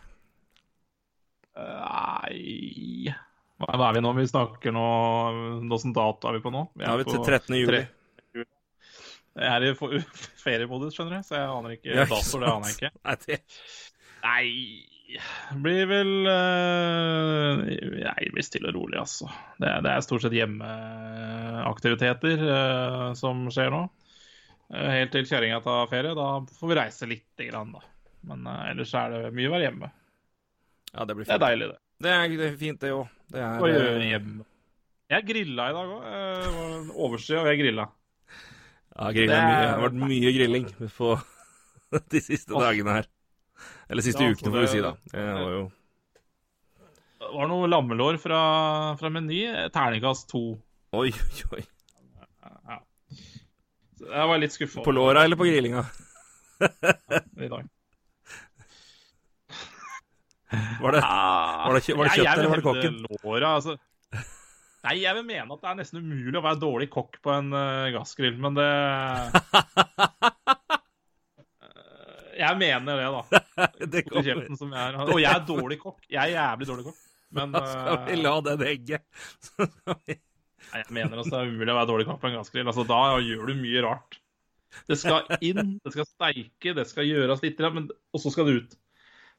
Nei 1.55 3.13
Hva 3.63 3.75
er 3.89 3.95
vi 3.95 4.01
nå? 4.03 4.11
Vi 4.17 4.25
snakker 4.27 4.73
nå 4.75 4.87
Hvilken 5.71 5.93
dato 5.95 6.27
er 6.31 6.39
vi 6.39 6.43
på 6.43 6.51
nå? 6.51 6.65
Vi 6.75 6.83
er, 6.83 6.91
er 6.91 6.99
vi 7.03 7.07
til 7.07 7.21
på 7.21 7.29
13. 7.29 7.59
juli. 7.61 7.69
tre- 7.69 7.85
Jeg 9.35 9.51
er 9.51 9.65
i 9.67 9.99
feriemodus, 10.45 10.95
skjønner 10.95 11.21
du, 11.21 11.27
så 11.27 11.39
jeg 11.39 11.47
aner 11.51 11.71
ikke 11.77 11.91
Ja, 11.91 12.05
datoer. 12.07 12.41
Det 12.45 12.51
aner 12.53 12.67
jeg 12.71 12.77
ikke. 12.79 12.93
Nei, 13.05 13.17
det 13.25 13.37
Nei 14.25 14.47
blir 15.63 15.85
vel 15.91 16.13
uh... 16.27 17.61
Nei, 17.61 18.25
det 18.25 18.33
blir 18.35 18.47
stille 18.47 18.71
og 18.71 18.77
rolig, 18.79 18.99
altså. 19.03 19.27
Det, 19.61 19.71
det 19.85 19.91
er 19.93 20.07
stort 20.07 20.23
sett 20.25 20.39
hjemmeaktiviteter 20.39 22.39
uh, 22.49 23.11
som 23.19 23.37
skjer 23.53 23.71
nå. 23.75 23.83
Uh, 24.73 24.91
helt 24.95 25.13
til 25.15 25.29
kjerringa 25.29 25.59
tar 25.65 25.91
ferie. 25.93 26.13
Da 26.17 26.29
får 26.59 26.67
vi 26.73 26.79
reise 26.81 27.11
lite 27.11 27.43
grann, 27.51 27.71
da. 27.77 27.83
Men 28.25 28.41
ellers 28.71 28.95
er 28.97 29.07
det 29.13 29.35
mye 29.37 29.51
å 29.51 29.53
være 29.53 29.67
hjemme. 29.69 29.89
Ja, 30.95 31.05
det 31.05 31.15
blir 31.19 31.27
Det 31.29 31.37
er 31.37 31.43
deilig, 31.43 31.67
det. 31.75 31.79
Det 32.05 32.11
er, 32.15 32.23
det 32.39 32.47
er 32.47 32.55
fint, 32.59 32.81
det 32.81 32.93
òg. 32.95 33.07
Det 33.35 33.41
er 33.45 33.67
eh, 33.69 34.07
hjemme. 34.09 34.47
Jeg 35.13 35.27
grilla 35.29 35.63
i 35.69 35.77
dag 35.77 35.87
òg. 35.93 36.01
Overskyet, 36.95 37.43
og 37.43 37.49
jeg 37.51 37.61
grilla. 37.61 37.85
Ja, 38.95 39.09
er 39.11 39.15
Det 39.15 39.25
mye. 39.27 39.55
Det 39.59 39.71
har 39.71 39.81
vært 39.83 39.97
mye 40.07 40.33
grilling 40.37 40.67
på 40.97 41.09
de 42.15 42.21
siste 42.23 42.55
dagene 42.55 42.99
her. 43.01 43.09
Eller 43.91 44.07
siste 44.07 44.23
Ja, 44.25 44.31
ukene, 44.35 44.53
får 44.55 44.65
vi 44.65 44.71
si, 44.71 44.83
da. 44.85 44.93
Det 45.11 45.25
var 45.25 45.51
jo 45.55 45.65
Det 47.25 47.31
var 47.35 47.51
noe 47.51 47.69
lammelår 47.71 48.19
fra, 48.23 48.41
fra 49.01 49.11
Meny. 49.11 49.43
Terningkast 49.75 50.29
to. 50.31 50.45
Oi, 50.95 51.11
oi, 51.11 51.45
oi. 51.59 51.65
Ja. 52.45 52.79
Jeg 54.05 54.29
var 54.31 54.39
litt 54.43 54.53
skuffa 54.55 54.83
På 54.85 54.93
låra 54.95 55.25
eller 55.25 55.39
på 55.41 55.47
grillinga? 55.49 55.85
i 56.61 57.49
dag. 57.49 57.67
Var 60.81 60.93
det 60.95 61.01
Var 61.03 61.75
det 61.75 61.97
var 61.97 62.05
det 62.05 62.15
kjøttet, 62.15 62.39
eller 62.39 62.49
var 62.53 62.61
det 62.61 62.67
kokken? 62.69 62.99
Låra, 63.25 63.55
altså. 63.59 63.77
Nei, 64.85 64.99
jeg 65.01 65.17
vil 65.17 65.25
mene 65.25 65.55
at 65.55 65.63
det 65.63 65.71
er 65.71 65.79
nesten 65.79 66.03
umulig 66.05 66.37
å 66.37 66.45
være 66.45 66.61
dårlig 66.61 66.89
kokk 66.93 67.17
på 67.25 67.33
en 67.33 67.49
uh, 67.57 67.93
gassgrill, 67.95 68.37
men 68.41 68.59
det 68.59 68.69
Jeg 72.35 72.59
mener 72.59 72.99
det, 72.99 73.09
da. 73.15 73.23
Det 73.95 74.03
kjeften 74.11 74.59
som 74.59 74.73
jeg 74.75 74.83
er. 74.83 74.99
Og 75.07 75.21
jeg 75.23 75.31
er 75.31 75.45
dårlig 75.49 75.79
kokk. 75.81 76.01
Jeg 76.11 76.19
er 76.19 76.35
jævlig 76.35 76.69
dårlig 76.71 76.87
kokk. 76.89 77.01
Men 77.39 77.53
Da 77.55 77.63
skal 77.71 78.01
vi 78.09 78.17
eh, 78.17 78.23
la 78.25 78.35
den. 78.45 78.65
Vi 78.65 80.19
Nei, 80.65 80.81
jeg 80.81 80.95
mener 80.97 81.21
også 81.21 81.31
det 81.31 81.41
er 81.41 81.51
umulig 81.53 81.73
å 81.73 81.79
være 81.79 81.91
dårlig 81.93 82.07
kokk 82.09 82.21
på 82.23 82.31
en 82.31 82.39
gassgrill. 82.39 82.69
Altså, 82.73 82.85
da 82.89 83.01
gjør 83.23 83.51
du 83.51 83.59
mye 83.61 83.83
rart. 83.85 84.19
Det 84.91 84.97
skal 84.99 85.29
inn, 85.45 85.77
det 85.85 85.93
skal 85.95 86.09
steike, 86.09 86.73
det 86.75 86.87
skal 86.91 87.07
gjøres 87.07 87.45
litt, 87.45 87.61
men, 87.77 87.87
og 88.11 88.23
så 88.23 88.33
skal 88.35 88.49
det 88.49 88.57
ut. 88.59 88.73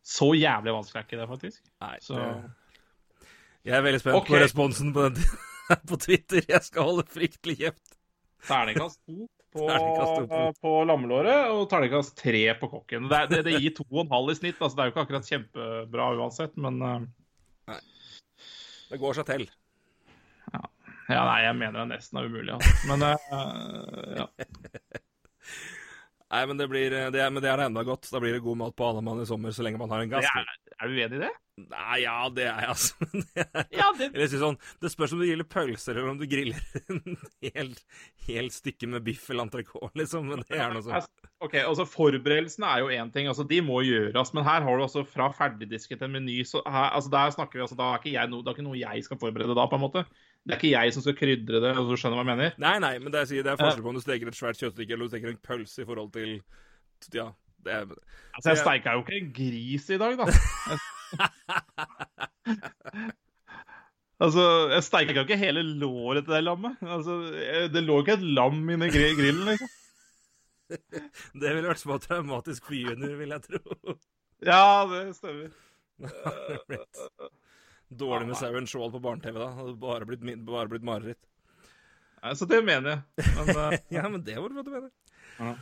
Så 0.05 0.29
jævlig 0.37 0.75
vanskelig 0.77 1.01
er 1.01 1.07
ikke 1.09 1.19
det, 1.19 1.27
faktisk. 1.33 1.65
Nei, 1.83 1.97
Så 2.05 2.15
det- 2.15 2.53
Jeg 3.65 3.73
er 3.79 3.85
veldig 3.85 4.01
spent 4.01 4.17
okay. 4.19 4.35
på 4.35 4.41
responsen 4.43 4.91
på 4.93 5.07
den 5.09 5.23
på 5.89 5.97
Twitter. 6.01 6.45
Jeg 6.49 6.61
skal 6.67 6.85
holde 6.89 7.05
fryktelig 7.09 7.55
kjeft. 7.63 7.95
terningkast 8.45 8.99
to 9.07 9.25
på, 9.55 9.65
på- 10.29 10.53
på 10.61 10.71
lammelåret 10.85 11.47
og 11.53 11.63
terningkast 11.71 12.17
tre 12.19 12.43
på 12.59 12.67
kokken. 12.69 13.07
Det, 13.09 13.21
det, 13.31 13.39
det 13.47 13.53
gir 13.63 13.73
to 13.77 13.85
og 13.87 14.01
en 14.03 14.11
halv 14.11 14.33
i 14.33 14.35
snitt. 14.37 14.59
Altså, 14.59 14.75
det 14.75 14.83
er 14.83 14.89
jo 14.89 14.93
ikke 14.93 15.05
akkurat 15.07 15.29
kjempebra 15.31 16.09
uansett, 16.19 16.57
men 16.59 16.81
Nei. 16.83 17.79
Det 18.91 18.99
går 19.01 19.17
seg 19.17 19.25
til. 19.31 19.47
ja, 20.53 20.61
nei, 21.09 21.39
jeg 21.47 21.55
mener 21.57 21.79
det 21.81 21.87
nesten 21.95 22.19
er 22.21 22.27
umulig. 22.29 22.53
Altså. 22.59 22.75
Men 22.91 23.07
uh, 23.07 24.19
ja. 24.19 24.27
Nei, 26.35 26.43
men 26.51 26.59
det 26.59 26.67
blir 26.67 26.91
det 26.91 27.15
er, 27.21 27.31
men 27.31 27.39
det 27.43 27.47
er 27.47 27.61
det 27.61 27.69
enda 27.69 27.83
godt. 27.87 28.09
Da 28.11 28.19
blir 28.19 28.35
det 28.35 28.43
god 28.43 28.59
mat 28.59 28.75
på 28.75 28.89
Alemann 28.89 29.23
i 29.23 29.27
sommer 29.29 29.55
så 29.55 29.63
lenge 29.63 29.79
man 29.79 29.91
har 29.93 30.03
en 30.03 30.11
Det 30.11 30.19
gass. 30.19 30.27
er, 30.35 30.75
er 30.75 30.91
du 30.91 30.95
uenig 30.99 31.19
i 31.21 31.23
det? 31.23 31.33
Nei, 31.55 32.01
ja, 32.03 32.15
det 32.35 32.49
er 32.51 32.57
jeg, 32.65 32.71
altså. 32.73 33.05
Det, 33.31 33.43
er, 33.45 33.67
Ja, 33.79 33.85
det 33.95 34.09
eller 34.09 34.27
si 34.27 34.39
sånn, 34.41 34.57
det 34.83 34.89
spørs 34.91 35.13
om 35.15 35.21
du 35.21 35.23
griller 35.23 35.47
pølser, 35.47 35.95
eller 35.95 36.11
om 36.11 36.17
du 36.19 36.25
griller 36.27 36.59
en 36.91 36.99
helt, 37.45 37.79
helt 38.27 38.55
stykke 38.57 38.89
med 38.91 39.05
biff 39.07 39.29
eller 39.31 39.47
entrecôte, 39.47 39.93
liksom. 40.01 40.27
Men 40.33 40.43
det 40.49 40.59
er 40.59 40.75
noe 40.75 40.83
sånt. 40.83 41.07
Ok, 41.45 41.55
altså 41.61 41.85
Forberedelsene 41.87 42.67
er 42.67 42.83
jo 42.83 42.91
én 42.91 43.13
ting, 43.15 43.29
altså 43.31 43.45
de 43.47 43.61
må 43.63 43.79
gjøres. 43.87 44.33
Men 44.35 44.43
her 44.49 44.67
har 44.67 44.75
du 44.81 44.83
altså 44.83 45.05
fra 45.07 45.29
ferdigdisket 45.37 46.03
en 46.03 46.11
meny. 46.17 46.41
så 46.43 46.59
her, 46.67 46.89
altså 46.97 47.13
Der 47.15 47.31
snakker 47.37 47.61
vi 47.61 47.63
altså, 47.69 47.79
da 47.79 47.93
er 47.93 48.03
ikke 48.03 48.17
jeg 48.17 48.31
no, 48.33 48.41
Det 48.43 48.51
er 48.51 48.57
ikke 48.59 48.67
noe 48.67 48.81
jeg 48.81 49.07
skal 49.07 49.21
forberede 49.23 49.55
da, 49.55 49.67
på 49.71 49.79
en 49.79 49.85
måte. 49.87 50.03
Det 50.45 50.53
er 50.53 50.59
ikke 50.61 50.73
jeg 50.75 50.93
som 50.93 51.01
skal 51.01 51.15
krydre 51.17 51.57
det. 51.63 51.71
altså, 51.73 51.89
Du 51.89 51.97
skjønner 51.97 52.17
hva 52.19 52.25
jeg 52.25 52.31
mener? 52.37 52.51
Nei, 52.61 52.75
nei, 52.83 52.93
men 53.01 53.09
det 53.13 53.19
er, 53.23 53.31
det 53.43 53.51
er 53.53 53.57
forskjell 53.57 53.81
på 53.85 53.89
om 53.89 53.97
du 53.97 54.01
steker 54.03 54.29
et 54.29 54.37
svært 54.37 54.59
kjøttstykke 54.61 54.93
eller 54.93 55.07
du 55.07 55.13
steker 55.15 55.31
en 55.33 55.39
pølse 55.47 55.81
i 55.81 55.87
forhold 55.89 56.11
til 56.13 56.35
Ja, 57.17 57.27
det 57.65 57.73
er 57.73 57.85
Altså, 57.89 58.49
Jeg 58.51 58.61
steika 58.61 58.93
jo 58.93 59.01
ikke 59.05 59.17
en 59.23 59.31
gris 59.33 59.89
i 59.89 59.97
dag, 59.97 60.13
da. 60.19 60.25
altså, 64.25 64.43
Jeg 64.75 64.83
steika 64.85 65.15
jo 65.17 65.23
ikke 65.25 65.37
hele 65.39 65.63
låret 65.81 66.25
til 66.27 66.33
det 66.37 66.43
lammet. 66.45 66.77
Altså, 66.81 67.17
Det 67.73 67.83
lå 67.83 67.99
ikke 68.03 68.13
et 68.19 68.27
lam 68.37 68.61
inni 68.69 68.89
gri- 68.93 69.15
grillen, 69.17 69.45
liksom. 69.53 69.69
Det 71.41 71.51
ville 71.55 71.69
vært 71.69 71.81
små 71.81 71.97
traumatisk 72.01 72.65
for 72.69 72.73
junior, 72.77 73.15
vil 73.19 73.33
jeg 73.35 73.41
tro. 73.49 73.59
Ja, 74.45 74.85
det 74.89 75.03
stemmer. 75.17 75.49
Dårlig 77.89 78.31
med 78.31 78.37
Sauron 78.39 78.67
Shawl 78.67 78.91
på 78.91 79.01
barne-TV, 79.03 79.37
da. 79.37 79.51
Det 79.51 79.61
hadde 79.61 79.77
bare 79.81 80.09
blitt, 80.09 80.25
bare 80.47 80.71
blitt 80.71 80.85
mareritt. 80.85 81.21
Nei, 82.23 82.33
Så 82.35 82.47
det 82.49 82.63
mener 82.65 82.95
jeg. 82.95 83.31
Men, 83.37 83.55
uh, 83.55 83.79
Ja, 83.99 84.09
men 84.09 84.23
det 84.25 84.35
var 84.39 84.49
det 84.49 84.65
du 84.65 84.71
mener. 84.73 84.91
Ja. 85.37 85.55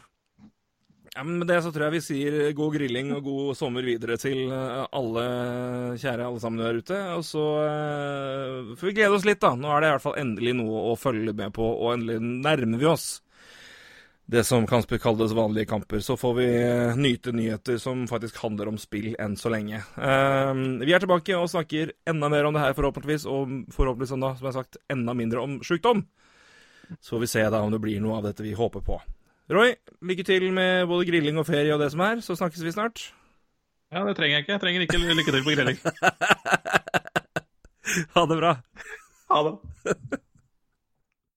Ja, 1.13 1.21
men 1.24 1.38
Med 1.38 1.47
det 1.51 1.59
så 1.61 1.69
tror 1.69 1.86
jeg 1.88 1.93
vi 1.99 2.05
sier 2.07 2.36
god 2.57 2.74
grilling 2.74 3.11
og 3.13 3.28
god 3.28 3.57
sommer 3.57 3.86
videre 3.86 4.15
til 4.17 4.47
eh, 4.49 4.86
alle 4.97 5.26
kjære 6.01 6.26
alle 6.26 6.41
sammen 6.41 6.63
der 6.63 6.80
ute. 6.82 7.01
Og 7.19 7.26
så 7.28 7.43
eh, 7.67 8.71
får 8.80 8.89
vi 8.89 8.95
glede 8.97 9.19
oss 9.19 9.28
litt, 9.28 9.41
da. 9.43 9.51
Nå 9.53 9.69
er 9.69 9.84
det 9.84 9.91
i 9.91 9.93
hvert 9.93 10.05
fall 10.07 10.17
endelig 10.17 10.55
noe 10.57 10.88
å 10.89 10.95
følge 10.97 11.36
med 11.38 11.53
på, 11.53 11.67
og 11.69 11.93
endelig 11.93 12.17
nærmer 12.47 12.82
vi 12.82 12.89
oss 12.89 13.07
det 14.26 14.43
som 14.47 14.67
kan 14.67 14.84
kalles 14.84 15.32
vanlige 15.32 15.65
kamper. 15.65 15.99
Så 15.99 16.17
får 16.17 16.34
vi 16.34 16.45
eh, 16.63 16.95
nyte 16.95 17.32
nyheter 17.32 17.78
som 17.78 18.07
faktisk 18.07 18.38
handler 18.43 18.67
om 18.71 18.78
spill 18.78 19.15
enn 19.19 19.36
så 19.38 19.51
lenge. 19.51 19.82
Eh, 19.97 20.53
vi 20.84 20.93
er 20.93 21.03
tilbake 21.03 21.36
og 21.38 21.49
snakker 21.51 21.91
enda 22.09 22.30
mer 22.32 22.47
om 22.47 22.55
det 22.55 22.63
her, 22.63 22.76
forhåpentligvis, 22.78 23.26
og 23.26 23.73
forhåpentligvis, 23.76 24.14
som 24.15 24.23
da, 24.23 24.34
som 24.38 24.48
jeg 24.48 24.53
har 24.53 24.64
sagt, 24.64 24.80
enda 24.91 25.15
mindre 25.18 25.43
om 25.43 25.60
sjukdom. 25.64 26.06
Så 26.99 27.15
får 27.15 27.26
vi 27.26 27.31
se 27.34 27.43
da 27.49 27.61
om 27.64 27.72
det 27.73 27.81
blir 27.84 27.99
noe 28.03 28.19
av 28.19 28.30
dette 28.30 28.45
vi 28.45 28.56
håper 28.56 28.84
på. 28.85 29.02
Roy, 29.52 29.76
lykke 30.07 30.23
til 30.23 30.48
med 30.56 30.88
både 30.88 31.07
grilling 31.10 31.38
og 31.41 31.48
ferie 31.49 31.73
og 31.76 31.81
det 31.84 31.91
som 31.91 32.03
er, 32.06 32.23
så 32.23 32.38
snakkes 32.39 32.64
vi 32.64 32.72
snart. 32.72 33.10
ja, 33.91 34.06
det 34.07 34.15
trenger 34.15 34.38
jeg 34.38 34.45
ikke. 34.45 34.53
Jeg 34.53 34.64
trenger 34.64 34.85
ikke 34.88 35.03
lykke 35.19 35.35
til 35.35 35.43
på 35.43 35.56
grilling. 35.57 35.80
Ha 38.15 38.26
det 38.26 38.38
bra. 38.39 38.56
Ha 39.30 39.39
det. 39.43 40.23